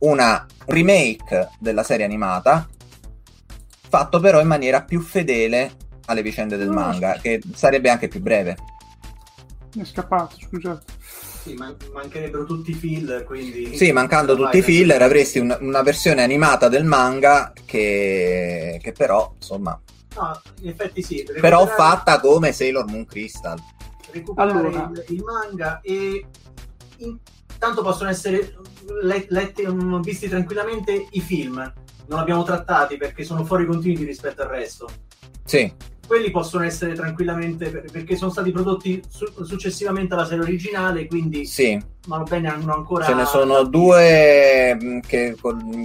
una 0.00 0.46
remake 0.66 1.48
della 1.58 1.82
serie 1.82 2.04
animata, 2.04 2.68
fatto 3.88 4.20
però 4.20 4.40
in 4.40 4.46
maniera 4.46 4.82
più 4.82 5.00
fedele 5.00 5.72
alle 6.06 6.22
vicende 6.22 6.56
del 6.56 6.70
manga, 6.70 7.14
che 7.20 7.40
sarebbe 7.54 7.90
anche 7.90 8.08
più 8.08 8.20
breve. 8.20 8.56
Mi 9.74 9.82
è 9.82 9.84
scappato, 9.84 10.36
scusate. 10.38 10.97
Sì, 11.48 11.54
man- 11.54 11.76
mancherebbero 11.92 12.44
tutti 12.44 12.70
i 12.70 12.74
filler, 12.74 13.24
quindi... 13.24 13.76
Sì, 13.76 13.90
mancando 13.92 14.36
tutti 14.36 14.58
i 14.58 14.62
filler 14.62 15.00
avresti 15.02 15.38
un- 15.38 15.56
una 15.60 15.82
versione 15.82 16.22
animata 16.22 16.68
del 16.68 16.84
manga 16.84 17.52
che, 17.64 18.78
che 18.82 18.92
però, 18.92 19.32
insomma, 19.36 19.80
No, 20.16 20.40
in 20.62 20.68
effetti 20.68 21.02
sì. 21.02 21.22
però 21.40 21.60
recuperare- 21.64 21.76
fatta 21.76 22.20
come 22.20 22.52
Sailor 22.52 22.86
Moon 22.86 23.04
Crystal. 23.06 23.58
recuperare 24.10 24.58
Allora. 24.58 24.90
il, 24.94 25.04
il 25.14 25.22
manga 25.22 25.80
e 25.82 26.24
intanto 26.98 27.82
possono 27.82 28.08
essere 28.10 28.54
le- 29.02 29.26
letti, 29.28 29.66
mm, 29.66 30.00
visti 30.00 30.28
tranquillamente 30.28 31.06
i 31.10 31.20
film. 31.20 31.72
Non 32.06 32.18
abbiamo 32.18 32.42
trattati 32.42 32.96
perché 32.96 33.22
sono 33.22 33.44
fuori 33.44 33.66
continui 33.66 34.04
rispetto 34.04 34.42
al 34.42 34.48
resto. 34.48 34.88
Sì, 35.44 35.70
Quelli 36.08 36.30
possono 36.30 36.64
essere 36.64 36.94
tranquillamente 36.94 37.68
per- 37.68 37.84
perché 37.92 38.16
sono 38.16 38.30
stati 38.30 38.50
prodotti 38.50 39.02
su- 39.10 39.44
successivamente 39.44 40.14
alla 40.14 40.24
serie 40.24 40.42
originale, 40.42 41.06
quindi 41.06 41.44
sì, 41.44 41.78
vanno 42.06 42.24
bene 42.24 42.48
hanno 42.48 42.72
ancora. 42.74 43.04
ce 43.04 43.12
ne 43.12 43.26
sono 43.26 43.62
due 43.64 44.74
mh, 44.74 45.00
che, 45.06 45.36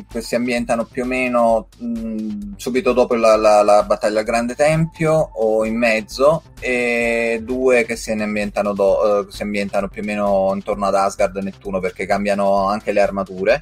che 0.09 0.21
si 0.21 0.35
ambientano 0.35 0.85
più 0.85 1.03
o 1.03 1.05
meno 1.05 1.67
mh, 1.77 2.53
subito 2.55 2.93
dopo 2.93 3.15
la, 3.15 3.35
la- 3.35 3.63
la 3.63 3.83
battaglia 3.83 4.19
al 4.19 4.25
Grande 4.25 4.55
Tempio 4.55 5.11
o 5.33 5.65
in 5.65 5.75
mezzo 5.77 6.43
e 6.61 7.41
due 7.43 7.83
che 7.83 7.97
se 7.97 8.15
ne 8.15 8.23
ambientano, 8.23 8.71
do- 8.73 9.27
eh, 9.27 9.31
si 9.31 9.41
ambientano 9.41 9.89
più 9.89 10.03
o 10.03 10.05
meno 10.05 10.51
intorno 10.53 10.85
ad 10.85 10.95
Asgard 10.95 11.35
e 11.35 11.41
Nettuno 11.41 11.81
perché 11.81 12.05
cambiano 12.05 12.65
anche 12.69 12.93
le 12.93 13.01
armature. 13.01 13.61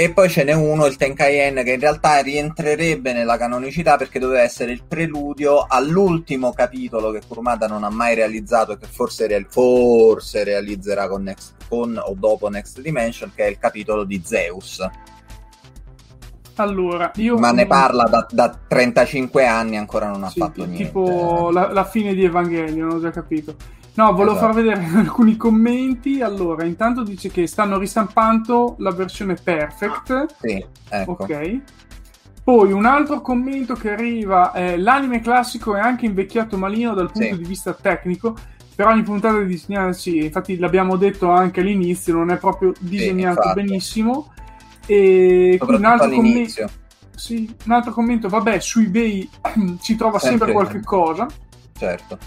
E 0.00 0.12
poi 0.12 0.28
ce 0.30 0.44
n'è 0.44 0.52
uno, 0.52 0.86
il 0.86 0.94
Tenkaiyen, 0.94 1.64
che 1.64 1.72
in 1.72 1.80
realtà 1.80 2.20
rientrerebbe 2.20 3.12
nella 3.12 3.36
canonicità 3.36 3.96
perché 3.96 4.20
doveva 4.20 4.42
essere 4.42 4.70
il 4.70 4.84
preludio 4.86 5.66
all'ultimo 5.68 6.52
capitolo 6.52 7.10
che 7.10 7.20
Kurumada 7.26 7.66
non 7.66 7.82
ha 7.82 7.90
mai 7.90 8.14
realizzato 8.14 8.70
e 8.70 8.78
che 8.78 8.86
forse, 8.88 9.26
real- 9.26 9.46
forse 9.48 10.44
realizzerà 10.44 11.08
con, 11.08 11.24
Next- 11.24 11.54
con 11.68 12.00
o 12.00 12.14
dopo 12.16 12.48
Next 12.48 12.80
Dimension, 12.80 13.32
che 13.34 13.42
è 13.46 13.48
il 13.48 13.58
capitolo 13.58 14.04
di 14.04 14.22
Zeus. 14.24 14.86
Allora, 16.54 17.10
io... 17.16 17.36
Ma 17.36 17.50
ne 17.50 17.66
parla 17.66 18.04
da, 18.04 18.24
da 18.30 18.56
35 18.68 19.46
anni 19.46 19.74
e 19.74 19.78
ancora 19.78 20.06
non 20.08 20.22
ha 20.22 20.30
Sì, 20.30 20.38
fatto 20.38 20.64
niente. 20.64 20.84
tipo 20.84 21.50
la, 21.50 21.72
la 21.72 21.84
fine 21.84 22.14
di 22.14 22.22
Evangelion, 22.22 22.90
ho 22.92 23.00
già 23.00 23.10
capito. 23.10 23.56
No, 23.98 24.12
volevo 24.12 24.36
Esatto. 24.36 24.52
far 24.52 24.62
vedere 24.62 24.84
alcuni 24.96 25.36
commenti. 25.36 26.20
Allora, 26.22 26.64
intanto 26.64 27.02
dice 27.02 27.30
che 27.30 27.48
stanno 27.48 27.78
ristampando 27.78 28.76
la 28.78 28.92
versione 28.92 29.34
perfect. 29.34 30.36
Sì, 30.40 30.64
ecco. 30.88 31.16
Ok. 31.18 31.60
Poi 32.44 32.70
un 32.72 32.86
altro 32.86 33.20
commento 33.20 33.74
che 33.74 33.90
arriva 33.90 34.52
è 34.52 34.76
l'anime 34.76 35.20
classico 35.20 35.74
è 35.74 35.80
anche 35.80 36.06
invecchiato 36.06 36.56
malino 36.56 36.94
dal 36.94 37.10
punto 37.10 37.34
Sì. 37.34 37.36
di 37.38 37.44
vista 37.44 37.74
tecnico, 37.74 38.36
però 38.74 38.90
ogni 38.90 39.02
puntata 39.02 39.38
è 39.40 39.44
disegnata, 39.44 39.92
sì, 39.92 40.24
infatti 40.24 40.56
l'abbiamo 40.58 40.96
detto 40.96 41.28
anche 41.30 41.60
all'inizio, 41.60 42.14
non 42.14 42.30
è 42.30 42.38
proprio 42.38 42.72
disegnato 42.78 43.40
infatti. 43.48 43.62
benissimo. 43.62 44.32
E 44.86 45.58
un 45.60 45.84
altro 45.84 46.06
commento 46.06 46.06
all'inizio. 46.06 46.68
sì, 47.16 47.54
un 47.66 47.72
altro 47.72 47.92
commento, 47.92 48.28
vabbè, 48.28 48.60
su 48.60 48.78
eBay 48.80 49.28
ci 49.82 49.96
trova 49.96 50.18
sempre, 50.20 50.46
Sempre. 50.46 50.52
qualche 50.54 50.80
cosa. 50.84 51.26
Certo. 51.76 52.18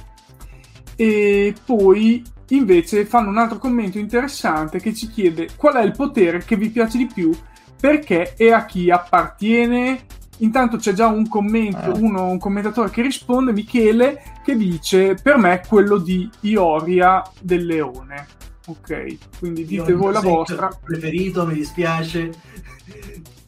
E 1.01 1.55
poi 1.65 2.23
invece 2.49 3.05
fanno 3.07 3.29
un 3.29 3.39
altro 3.39 3.57
commento 3.57 3.97
interessante 3.97 4.79
che 4.79 4.93
ci 4.93 5.07
chiede 5.07 5.47
qual 5.55 5.73
è 5.75 5.81
il 5.83 5.93
potere 5.93 6.43
che 6.43 6.55
vi 6.55 6.69
piace 6.69 6.99
di 6.99 7.07
più, 7.07 7.31
perché 7.79 8.35
e 8.37 8.51
a 8.51 8.65
chi 8.65 8.91
appartiene. 8.91 10.05
Intanto 10.37 10.77
c'è 10.77 10.93
già 10.93 11.07
un 11.07 11.27
commento, 11.27 11.95
Eh. 11.95 11.99
uno, 11.99 12.25
un 12.29 12.37
commentatore 12.37 12.91
che 12.91 13.01
risponde, 13.01 13.51
Michele, 13.51 14.21
che 14.43 14.55
dice 14.55 15.15
per 15.15 15.37
me 15.37 15.53
è 15.61 15.67
quello 15.67 15.97
di 15.97 16.29
Ioria 16.41 17.23
del 17.41 17.65
Leone. 17.65 18.27
Ok, 18.67 19.17
quindi 19.39 19.65
dite 19.65 19.93
voi 19.93 20.13
la 20.13 20.19
vostra. 20.19 20.69
preferito, 20.83 21.47
mi 21.47 21.55
dispiace. 21.55 22.31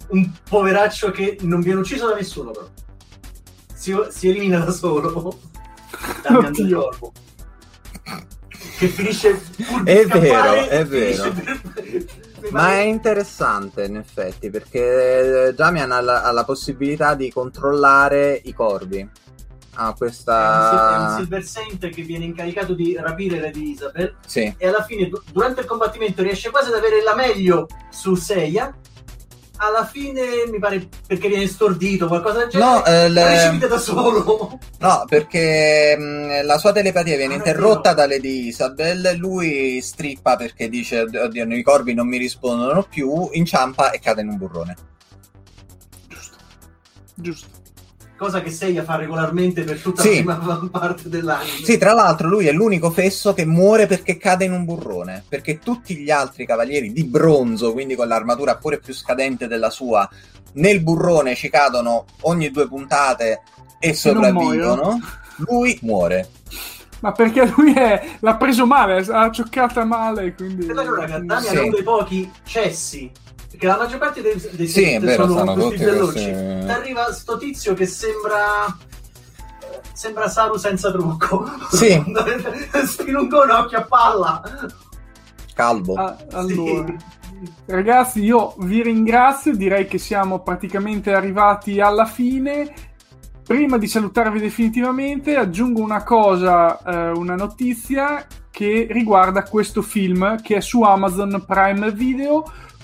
Un 0.07 0.27
poveraccio 0.49 1.11
che 1.11 1.37
non 1.41 1.61
viene 1.61 1.81
ucciso 1.81 2.07
da 2.07 2.15
nessuno, 2.15 2.49
però. 2.49 2.67
Si, 3.75 3.95
si 4.09 4.27
elimina 4.29 4.57
da 4.59 4.71
solo. 4.71 5.37
Damian 6.23 6.51
del 6.51 6.63
Oddio. 6.63 6.79
Corvo. 6.79 7.11
Che 8.77 8.87
finisce 8.87 9.41
pur 9.67 9.83
È 9.83 10.05
vero, 10.05 10.67
è 10.67 10.85
vero. 10.85 11.31
per- 11.31 12.05
Ma 12.51 12.71
è 12.73 12.79
interessante 12.81 13.85
in 13.85 13.95
effetti 13.97 14.49
perché 14.49 15.53
Damian 15.55 15.91
ha 15.91 16.01
la, 16.01 16.23
ha 16.23 16.31
la 16.31 16.43
possibilità 16.43 17.15
di 17.15 17.31
controllare 17.31 18.41
i 18.43 18.53
corvi. 18.53 19.07
Ha 19.75 19.85
È 19.85 19.87
un, 19.87 19.93
questa... 19.95 20.95
è 20.95 20.99
un 21.11 21.17
Silver 21.17 21.43
Saint 21.43 21.89
che 21.89 22.01
viene 22.03 22.25
incaricato 22.25 22.73
di 22.73 22.95
rapire 22.99 23.39
Lady 23.39 23.71
Isabel 23.71 24.15
Sì, 24.25 24.53
e 24.57 24.67
alla 24.67 24.83
fine, 24.83 25.07
du- 25.07 25.21
durante 25.31 25.61
il 25.61 25.67
combattimento, 25.67 26.21
riesce 26.21 26.49
quasi 26.51 26.67
ad 26.69 26.75
avere 26.75 27.01
la 27.01 27.15
meglio 27.15 27.67
su 27.89 28.13
Seiya. 28.15 28.71
Alla 29.65 29.85
fine, 29.85 30.21
mi 30.51 30.59
pare 30.59 30.89
perché 31.07 31.29
viene 31.29 31.47
stordito, 31.47 32.07
qualcosa 32.07 32.39
del 32.39 32.49
genere. 32.49 32.69
No, 32.69 32.85
eh, 32.85 33.07
le- 33.09 33.57
da 33.67 33.77
solo. 33.77 34.59
no, 34.79 35.05
perché 35.07 35.95
mh, 35.97 36.45
la 36.45 36.57
sua 36.57 36.73
telepatia 36.73 37.15
viene 37.15 37.35
Ah, 37.35 37.37
interrotta 37.37 37.93
da 37.93 38.05
Lady 38.05 38.47
Isabel, 38.47 39.15
lui 39.17 39.79
strippa 39.81 40.35
perché 40.35 40.67
dice 40.67 40.99
oddio 40.99 41.45
i 41.55 41.63
corvi 41.63 41.93
non 41.93 42.07
mi 42.07 42.17
rispondono 42.17 42.83
più, 42.83 43.29
inciampa 43.31 43.91
e 43.91 43.99
cade 43.99 44.21
in 44.21 44.29
un 44.29 44.37
burrone. 44.37 44.75
Giusto. 46.09 46.35
Giusto. 47.15 47.47
Cosa 48.23 48.41
che 48.41 48.51
Seiya 48.51 48.83
fa 48.85 48.95
regolarmente 48.95 49.63
per 49.63 49.79
tutta 49.81 50.01
Sì. 50.01 50.23
la 50.23 50.35
prima 50.35 50.67
parte 50.71 51.09
dell'anime. 51.09 51.57
Sì, 51.61 51.77
tra 51.77 51.91
l'altro 51.91 52.29
lui 52.29 52.47
è 52.47 52.53
l'unico 52.53 52.89
fesso 52.89 53.33
che 53.33 53.45
muore 53.45 53.85
perché 53.85 54.15
cade 54.15 54.45
in 54.45 54.53
un 54.53 54.63
burrone, 54.63 55.25
perché 55.27 55.59
tutti 55.59 55.97
gli 55.97 56.09
altri 56.09 56.45
cavalieri 56.45 56.93
di 56.93 57.03
bronzo, 57.03 57.73
quindi 57.73 57.95
con 57.95 58.07
l'armatura 58.07 58.55
pure 58.55 58.79
più 58.79 58.93
scadente 58.93 59.47
della 59.47 59.69
sua, 59.69 60.09
nel 60.53 60.81
burrone 60.81 61.35
ci 61.35 61.49
cadono 61.49 62.05
ogni 62.21 62.49
due 62.49 62.65
puntate 62.69 63.41
e 63.77 63.93
sopravvivono. 63.93 64.99
Lui 65.49 65.77
muore. 65.81 66.29
Ma 67.01 67.11
perché 67.11 67.51
lui 67.57 67.73
è, 67.73 68.01
l'ha 68.21 68.35
preso 68.37 68.65
male, 68.65 69.03
l'ha 69.03 69.29
cioccata 69.31 69.83
male, 69.83 70.33
quindi... 70.33 70.65
Però, 70.67 70.81
raga, 70.95 71.19
Damian 71.19 71.41
Sì. 71.41 71.55
è 71.55 71.59
uno 71.59 71.71
dei 71.71 71.83
pochi 71.83 72.31
cessi. 72.45 73.11
Perché 73.53 73.67
la 73.67 73.77
maggior 73.77 73.99
parte 73.99 74.21
dei, 74.23 74.49
dei 74.53 74.67
Sì, 74.67 74.97
vero, 74.97 75.27
sono 75.27 75.53
tutti 75.53 75.83
veloci. 75.83 76.11
questi- 76.13 76.65
Ti 76.65 76.71
arriva 76.71 77.13
sto 77.13 77.37
tizio 77.37 77.75
che 77.75 77.85
sembra. 77.85 78.75
Sembra 79.93 80.27
Saru 80.27 80.57
senza 80.57 80.91
trucco. 80.91 81.45
Sì. 81.71 82.03
Spilungone 82.85 83.53
occhio 83.53 83.77
a 83.77 83.83
palla. 83.83 84.41
Calvo. 85.53 85.93
Ah, 85.93 86.17
allora, 86.31 86.85
Sì. 86.87 86.97
ragazzi, 87.67 88.23
io 88.23 88.55
vi 88.57 88.81
ringrazio, 88.81 89.55
direi 89.55 89.85
che 89.85 89.99
siamo 89.99 90.39
praticamente 90.41 91.13
arrivati 91.13 91.79
alla 91.79 92.05
fine. 92.05 92.73
Prima 93.45 93.77
di 93.77 93.87
salutarvi 93.87 94.39
definitivamente, 94.39 95.35
aggiungo 95.35 95.81
una 95.81 96.01
cosa, 96.03 96.79
eh, 96.81 97.09
una 97.11 97.35
notizia 97.35 98.25
che 98.49 98.87
riguarda 98.89 99.43
questo 99.43 99.81
film 99.83 100.41
che 100.41 100.55
è 100.55 100.61
su 100.61 100.81
Amazon 100.81 101.43
Prime 101.45 101.91
Video. 101.91 102.43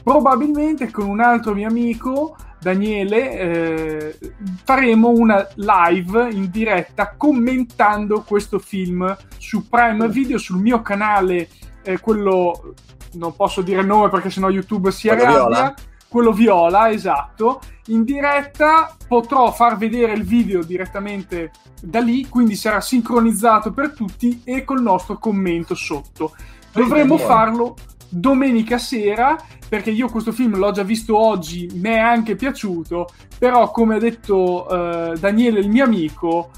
Probabilmente 0.09 0.89
con 0.89 1.07
un 1.07 1.19
altro 1.19 1.53
mio 1.53 1.67
amico, 1.67 2.35
Daniele, 2.59 3.31
eh, 3.39 4.19
faremo 4.63 5.09
una 5.09 5.47
live 5.55 6.31
in 6.31 6.49
diretta 6.49 7.13
commentando 7.15 8.23
questo 8.23 8.57
film 8.57 9.15
su 9.37 9.69
Prime 9.69 10.07
Video 10.09 10.39
sul 10.39 10.59
mio 10.59 10.81
canale 10.81 11.47
eh, 11.83 11.99
quello 11.99 12.73
non 13.13 13.35
posso 13.35 13.61
dire 13.61 13.81
il 13.81 13.87
nome 13.87 14.09
perché 14.09 14.31
sennò 14.31 14.49
YouTube 14.49 14.91
si 14.91 15.07
Quello 15.07 15.21
arrabbia. 15.21 15.37
viola? 15.37 15.73
Quello 16.07 16.31
viola, 16.31 16.89
esatto. 16.89 17.61
In 17.87 18.03
diretta 18.03 18.95
potrò 19.07 19.51
far 19.51 19.77
vedere 19.77 20.13
il 20.13 20.23
video 20.23 20.63
direttamente 20.63 21.51
da 21.81 21.99
lì, 21.99 22.27
quindi 22.27 22.55
sarà 22.55 22.81
sincronizzato 22.81 23.71
per 23.71 23.91
tutti 23.91 24.41
e 24.43 24.63
col 24.63 24.81
nostro 24.81 25.19
commento 25.19 25.75
sotto. 25.75 26.33
Dovremmo 26.71 27.17
farlo 27.17 27.75
domenica 28.09 28.77
sera 28.77 29.37
perché 29.69 29.91
io 29.91 30.09
questo 30.09 30.31
film 30.31 30.57
l'ho 30.57 30.71
già 30.71 30.83
visto 30.83 31.17
oggi, 31.17 31.69
mi 31.75 31.89
è 31.89 31.97
anche 31.99 32.35
piaciuto, 32.35 33.07
però 33.37 33.69
come 33.69 33.95
ha 33.95 33.99
detto 33.99 34.67
eh, 34.67 35.17
Daniele, 35.19 35.59
il 35.59 35.69
mio 35.69 35.83
amico, 35.83 36.49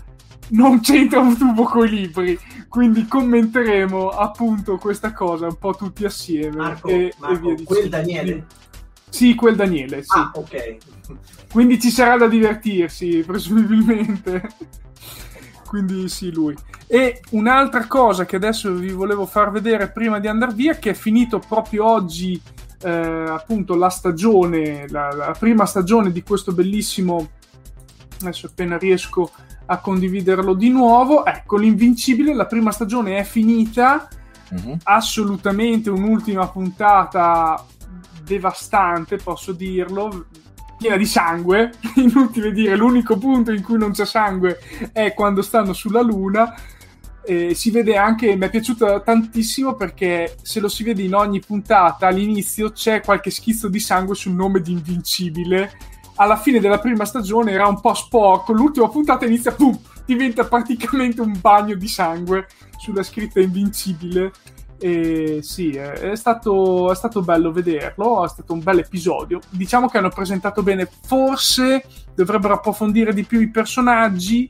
non 0.52 0.80
c'entra 0.80 1.19
un 1.19 1.38
tubo 1.38 1.64
con 1.64 1.86
i 1.86 1.90
libri, 1.90 2.40
quindi 2.69 3.06
commenteremo 3.06 4.10
appunto 4.10 4.78
questa 4.78 5.11
cosa 5.11 5.48
un 5.48 5.57
po' 5.57 5.73
tutti 5.73 6.06
assieme 6.06 6.56
Marco, 6.56 6.88
e, 6.88 7.14
Marco, 7.18 7.49
e 7.49 7.56
via 7.56 7.65
quel. 7.65 7.90
Daniele? 7.90 8.45
Sì, 9.10 9.36
quel 9.36 9.56
Daniele, 9.57 10.03
sì. 10.03 10.18
Ah, 10.18 10.32
ok. 10.34 10.78
Quindi 11.52 11.82
ci 11.82 11.90
sarà 11.90 12.15
da 12.15 12.28
divertirsi, 12.28 13.23
presumibilmente. 13.28 14.41
Quindi 15.72 16.10
sì, 16.10 16.34
lui. 16.34 16.53
E 16.85 17.22
un'altra 17.30 17.88
cosa 17.88 18.26
che 18.26 18.35
adesso 18.35 18.73
vi 18.73 18.91
volevo 18.91 19.26
far 19.26 19.52
vedere 19.52 19.89
prima 19.89 20.19
di 20.19 20.27
andare 20.27 20.52
via, 20.52 20.73
che 20.76 20.89
è 20.89 20.93
finito 20.93 21.39
proprio 21.39 21.88
oggi, 21.88 22.41
eh, 22.81 22.89
appunto, 22.89 23.76
la 23.76 23.88
stagione, 23.88 24.85
la, 24.89 25.14
la 25.14 25.34
prima 25.39 25.65
stagione 25.65 26.11
di 26.11 26.23
questo 26.23 26.52
bellissimo... 26.52 27.30
Adesso 28.19 28.48
appena 28.48 28.77
riesco 28.77 29.31
a 29.68 29.77
condividerlo 29.77 30.56
di 30.56 30.68
nuovo. 30.68 31.23
Ecco, 31.23 31.56
l'Invincibile, 31.56 32.35
la 32.35 32.48
prima 32.48 32.73
stagione 32.73 33.15
è 33.15 33.23
finita. 33.23 34.10
Mhm. 34.49 34.80
assolutamente 34.84 35.89
un'ultima 35.89 36.45
puntata 36.49 37.65
devastante, 38.26 39.15
posso 39.15 39.53
dirlo, 39.53 40.26
piena 40.82 40.98
di 40.98 41.06
sangue, 41.06 41.72
inutile 41.98 42.52
dire, 42.52 42.76
l'unico 42.76 43.16
punto 43.18 43.52
in 43.52 43.62
cui 43.62 43.78
non 43.78 43.91
c'è 43.91 44.06
sangue 44.06 44.58
è 44.91 45.14
quando 45.14 45.44
stanno 45.44 45.74
sulla 45.74 46.02
luna. 46.02 46.56
Eh, 47.24 47.53
si 47.53 47.70
vede 47.70 47.95
anche, 47.98 48.36
mi 48.36 48.48
è 48.48 48.49
piaciuto 48.49 49.03
tantissimo 49.03 49.76
perché 49.76 50.38
se 50.41 50.60
lo 50.60 50.68
si 50.68 50.84
vede 50.84 51.03
in 51.03 51.14
ogni 51.14 51.40
puntata 51.40 52.08
all'inizio 52.08 52.72
c'è 52.72 53.02
qualche 53.02 53.30
schizzo 53.30 53.70
di 53.70 53.80
sangue 53.80 54.16
sul 54.16 54.34
nome 54.34 54.60
di 54.62 54.72
Invincibile. 54.72 55.72
Alla 56.16 56.36
fine 56.36 56.60
della 56.60 56.80
prima 56.80 57.06
stagione 57.06 57.52
era 57.52 57.68
un 57.68 57.80
po' 57.80 57.94
sporco, 57.94 58.52
l'ultima 58.52 58.90
puntata 58.90 59.26
inizia, 59.26 59.52
pum, 59.52 59.80
diventa 60.03 60.45
praticamente 60.45 61.22
un 61.22 61.38
bagno 61.40 61.76
di 61.76 61.88
sangue 61.88 62.48
sulla 62.78 63.03
scritta 63.03 63.40
Invincibile. 63.40 64.32
E 64.84 65.41
sì, 65.44 65.76
è, 65.76 66.16
stato, 66.16 66.91
è 66.91 66.95
stato 66.95 67.22
bello 67.22 67.52
vederlo, 67.52 68.26
è 68.26 68.28
stato 68.28 68.53
un 68.53 68.64
bel 68.64 68.80
episodio. 68.80 69.40
Diciamo 69.49 69.88
che 69.88 69.99
hanno 69.99 70.10
presentato 70.10 70.64
bene, 70.64 70.90
forse 71.06 71.86
dovrebbero 72.16 72.56
approfondire 72.56 73.14
di 73.14 73.24
più 73.24 73.40
i 73.40 73.52
personaggi, 73.52 74.49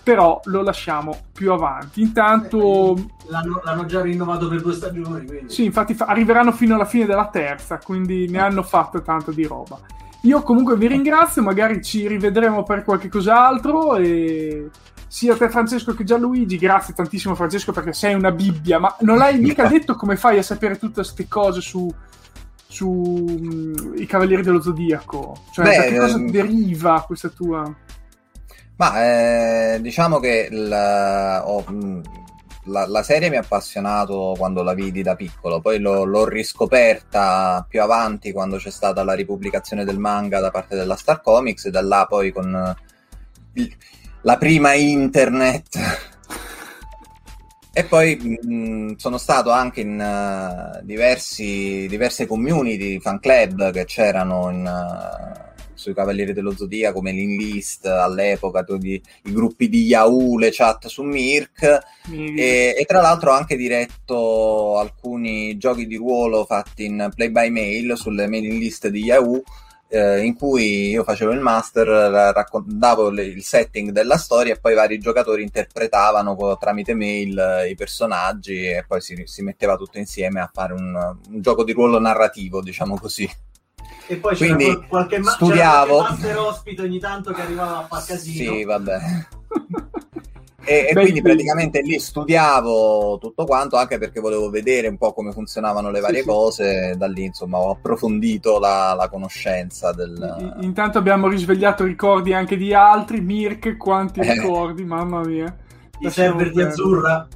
però 0.00 0.40
lo 0.44 0.62
lasciamo 0.62 1.16
più 1.32 1.50
avanti. 1.52 2.00
Intanto, 2.00 2.94
L'hanno, 3.26 3.60
l'hanno 3.64 3.84
già 3.86 4.02
rinnovato 4.02 4.48
per 4.48 4.62
due 4.62 4.72
stagioni, 4.72 5.26
quindi... 5.26 5.52
sì, 5.52 5.64
infatti 5.64 5.94
fa- 5.94 6.06
arriveranno 6.06 6.52
fino 6.52 6.76
alla 6.76 6.84
fine 6.84 7.06
della 7.06 7.26
terza, 7.26 7.78
quindi 7.78 8.28
ne 8.28 8.38
hanno 8.38 8.62
fatto 8.62 9.02
tanto 9.02 9.32
di 9.32 9.44
roba. 9.46 9.80
Io 10.22 10.42
comunque 10.42 10.76
vi 10.76 10.86
ringrazio, 10.86 11.42
magari 11.42 11.82
ci 11.82 12.06
rivedremo 12.06 12.62
per 12.62 12.84
qualche 12.84 13.08
cos'altro 13.08 13.96
e 13.96 14.70
sia 15.12 15.36
te 15.36 15.50
Francesco 15.50 15.92
che 15.92 16.04
Gianluigi, 16.04 16.56
grazie 16.56 16.94
tantissimo 16.94 17.34
Francesco 17.34 17.70
perché 17.70 17.92
sei 17.92 18.14
una 18.14 18.30
bibbia, 18.30 18.78
ma 18.78 18.96
non 19.00 19.18
l'hai 19.18 19.38
mica 19.38 19.66
detto 19.68 19.94
come 19.94 20.16
fai 20.16 20.38
a 20.38 20.42
sapere 20.42 20.78
tutte 20.78 20.94
queste 21.02 21.28
cose 21.28 21.60
su, 21.60 21.92
su 22.66 23.26
mm, 23.38 23.98
i 23.98 24.06
Cavalieri 24.06 24.40
dello 24.42 24.62
Zodiaco? 24.62 25.36
Cioè, 25.52 25.66
Beh, 25.66 25.76
da 25.76 25.82
che 25.82 25.98
cosa 25.98 26.16
ehm, 26.16 26.30
deriva 26.30 27.04
questa 27.06 27.28
tua... 27.28 27.70
Ma 28.76 29.04
eh, 29.74 29.80
diciamo 29.82 30.18
che 30.18 30.48
ho- 30.50 31.64
mh, 31.70 32.00
la, 32.64 32.86
la 32.86 33.02
serie 33.02 33.28
mi 33.28 33.36
ha 33.36 33.40
appassionato 33.40 34.34
quando 34.38 34.62
la 34.62 34.72
vidi 34.72 35.02
da 35.02 35.14
piccolo, 35.14 35.60
poi 35.60 35.78
l'ho, 35.78 36.04
l'ho 36.04 36.26
riscoperta 36.26 37.66
più 37.68 37.82
avanti 37.82 38.32
quando 38.32 38.56
c'è 38.56 38.70
stata 38.70 39.04
la 39.04 39.12
ripubblicazione 39.12 39.84
del 39.84 39.98
manga 39.98 40.40
da 40.40 40.50
parte 40.50 40.74
della 40.74 40.96
Star 40.96 41.20
Comics 41.20 41.66
e 41.66 41.70
da 41.70 41.82
là 41.82 42.06
poi 42.08 42.32
con 42.32 42.74
il- 43.52 43.76
la 44.22 44.36
prima 44.38 44.74
internet. 44.74 46.10
E 47.74 47.84
poi 47.84 48.16
mh, 48.16 48.96
sono 48.96 49.16
stato 49.16 49.50
anche 49.50 49.80
in 49.80 49.98
eh, 49.98 50.80
diversi, 50.84 51.86
diverse 51.88 52.26
community, 52.26 53.00
fan 53.00 53.18
club 53.18 53.70
che 53.72 53.86
c'erano 53.86 54.50
in, 54.50 54.66
eh, 54.66 55.50
sui 55.72 55.94
Cavalieri 55.94 56.34
dello 56.34 56.54
Zodia, 56.54 56.92
come 56.92 57.12
l'Inlist 57.12 57.86
all'epoca, 57.86 58.62
tutti 58.62 58.88
i 59.24 59.32
gruppi 59.32 59.70
di 59.70 59.84
Yahoo, 59.84 60.36
le 60.38 60.50
chat 60.52 60.86
su 60.88 61.02
Mirk. 61.02 61.78
mi- 62.08 62.34
E, 62.38 62.74
e 62.78 62.84
tra 62.84 63.00
l'altro 63.00 63.30
ho 63.30 63.34
anche 63.34 63.56
diretto 63.56 64.78
alcuni 64.78 65.56
giochi 65.56 65.86
di 65.86 65.96
ruolo 65.96 66.44
fatti 66.44 66.84
in 66.84 67.10
play 67.14 67.30
by 67.30 67.48
mail 67.48 67.96
sulle 67.96 68.28
mailing 68.28 68.60
list 68.60 68.88
di 68.88 69.02
Yahoo 69.04 69.42
eh, 69.94 70.24
in 70.24 70.34
cui 70.36 70.88
io 70.88 71.04
facevo 71.04 71.32
il 71.32 71.40
master, 71.40 71.86
ra- 71.86 72.32
raccontavo 72.32 73.10
le- 73.10 73.24
il 73.26 73.42
setting 73.44 73.90
della 73.90 74.16
storia 74.16 74.54
e 74.54 74.58
poi 74.58 74.72
i 74.72 74.74
vari 74.74 74.98
giocatori 74.98 75.42
interpretavano 75.42 76.34
co- 76.34 76.56
tramite 76.58 76.94
mail 76.94 77.38
eh, 77.38 77.68
i 77.70 77.74
personaggi 77.74 78.64
e 78.66 78.84
poi 78.88 79.02
si, 79.02 79.20
si 79.26 79.42
metteva 79.42 79.76
tutto 79.76 79.98
insieme 79.98 80.40
a 80.40 80.50
fare 80.50 80.72
un, 80.72 80.94
un 81.28 81.40
gioco 81.42 81.62
di 81.62 81.72
ruolo 81.72 82.00
narrativo, 82.00 82.62
diciamo 82.62 82.96
così. 82.98 83.30
E 84.08 84.16
poi 84.16 84.34
c'era 84.34 84.54
Quindi, 84.56 84.74
qual- 84.74 84.88
qualche, 84.88 85.18
ma- 85.18 85.30
studiavo. 85.32 85.84
c'era 85.84 85.96
qualche 86.06 86.22
master 86.22 86.38
ospite 86.38 86.82
ogni 86.82 86.98
tanto 86.98 87.32
che 87.32 87.40
arrivava 87.42 87.78
a 87.78 87.86
far 87.86 88.04
casino. 88.04 88.52
Sì, 88.54 88.64
vabbè. 88.64 88.98
E, 90.64 90.86
e 90.88 90.92
Beh, 90.92 91.00
quindi 91.00 91.14
sì. 91.18 91.22
praticamente 91.22 91.80
lì 91.80 91.98
studiavo 91.98 93.18
tutto 93.18 93.44
quanto 93.44 93.76
anche 93.76 93.98
perché 93.98 94.20
volevo 94.20 94.48
vedere 94.48 94.86
un 94.86 94.96
po' 94.96 95.12
come 95.12 95.32
funzionavano 95.32 95.90
le 95.90 95.96
Sì, 95.98 96.02
varie 96.02 96.20
sì. 96.20 96.26
cose. 96.26 96.94
Da 96.96 97.06
lì, 97.08 97.24
insomma, 97.24 97.58
ho 97.58 97.70
approfondito 97.72 98.58
la, 98.60 98.94
la 98.94 99.08
conoscenza 99.08 99.92
del. 99.92 100.56
Intanto 100.60 100.98
abbiamo 100.98 101.26
risvegliato 101.28 101.84
ricordi 101.84 102.32
anche 102.32 102.56
di 102.56 102.72
altri. 102.72 103.20
Mirk, 103.20 103.76
quanti 103.76 104.20
Eh. 104.20 104.32
ricordi, 104.34 104.84
mamma 104.84 105.20
mia. 105.24 105.54
I 105.98 106.10
server 106.10 106.50
di 106.52 106.62
Azzurra. 106.62 107.26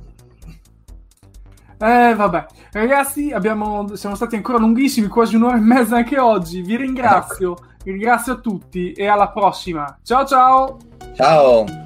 Eh, 1.78 2.14
vabbè. 2.14 2.46
Ragazzi, 2.72 3.32
abbiamo, 3.32 3.94
siamo 3.96 4.14
stati 4.14 4.36
ancora 4.36 4.58
lunghissimi, 4.58 5.08
quasi 5.08 5.36
un'ora 5.36 5.56
e 5.56 5.60
mezza 5.60 5.96
anche 5.96 6.18
oggi. 6.18 6.62
Vi 6.62 6.76
ringrazio, 6.76 7.56
vi 7.84 7.90
ringrazio 7.92 8.34
a 8.34 8.36
tutti 8.36 8.92
e 8.92 9.06
alla 9.06 9.28
prossima. 9.30 9.98
Ciao 10.02 10.24
ciao! 10.24 10.78
Ciao! 11.14 11.85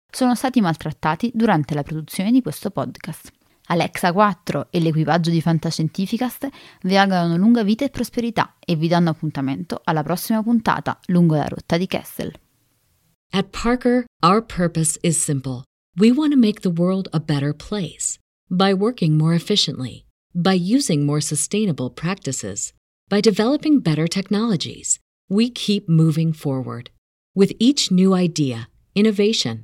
sono 0.11 0.35
stati 0.35 0.61
maltrattati 0.61 1.31
durante 1.33 1.73
la 1.73 1.83
produzione 1.83 2.31
di 2.31 2.41
questo 2.41 2.69
podcast. 2.69 3.31
Alexa 3.67 4.11
4 4.11 4.67
e 4.69 4.79
l'equipaggio 4.79 5.29
di 5.29 5.39
Fantascientificast 5.39 6.49
vi 6.83 6.97
augurano 6.97 7.37
lunga 7.37 7.63
vita 7.63 7.85
e 7.85 7.89
prosperità 7.89 8.55
e 8.59 8.75
vi 8.75 8.87
danno 8.87 9.09
appuntamento 9.09 9.79
alla 9.83 10.03
prossima 10.03 10.43
puntata 10.43 10.99
lungo 11.07 11.35
la 11.35 11.47
rotta 11.47 11.77
di 11.77 11.87
Kessel. 11.87 12.33
At 13.33 13.47
Parker, 13.51 14.05
our 14.21 14.43
purpose 14.43 14.99
is 15.01 15.17
simple. 15.17 15.63
We 15.97 16.11
want 16.11 16.33
to 16.33 16.37
make 16.37 16.61
the 16.61 16.69
world 16.69 17.07
a 17.13 17.19
better 17.19 17.53
place 17.53 18.17
by 18.49 18.73
working 18.73 19.17
more 19.17 19.33
efficiently, 19.33 20.05
by 20.33 20.53
using 20.53 21.05
more 21.05 21.21
sustainable 21.21 21.89
practices, 21.89 22.73
by 23.09 23.21
developing 23.21 23.79
better 23.79 24.07
technologies. 24.07 24.99
We 25.29 25.49
keep 25.49 25.87
moving 25.87 26.33
forward. 26.33 26.89
With 27.33 27.53
each 27.57 27.89
new 27.89 28.13
idea, 28.13 28.67
innovation, 28.95 29.63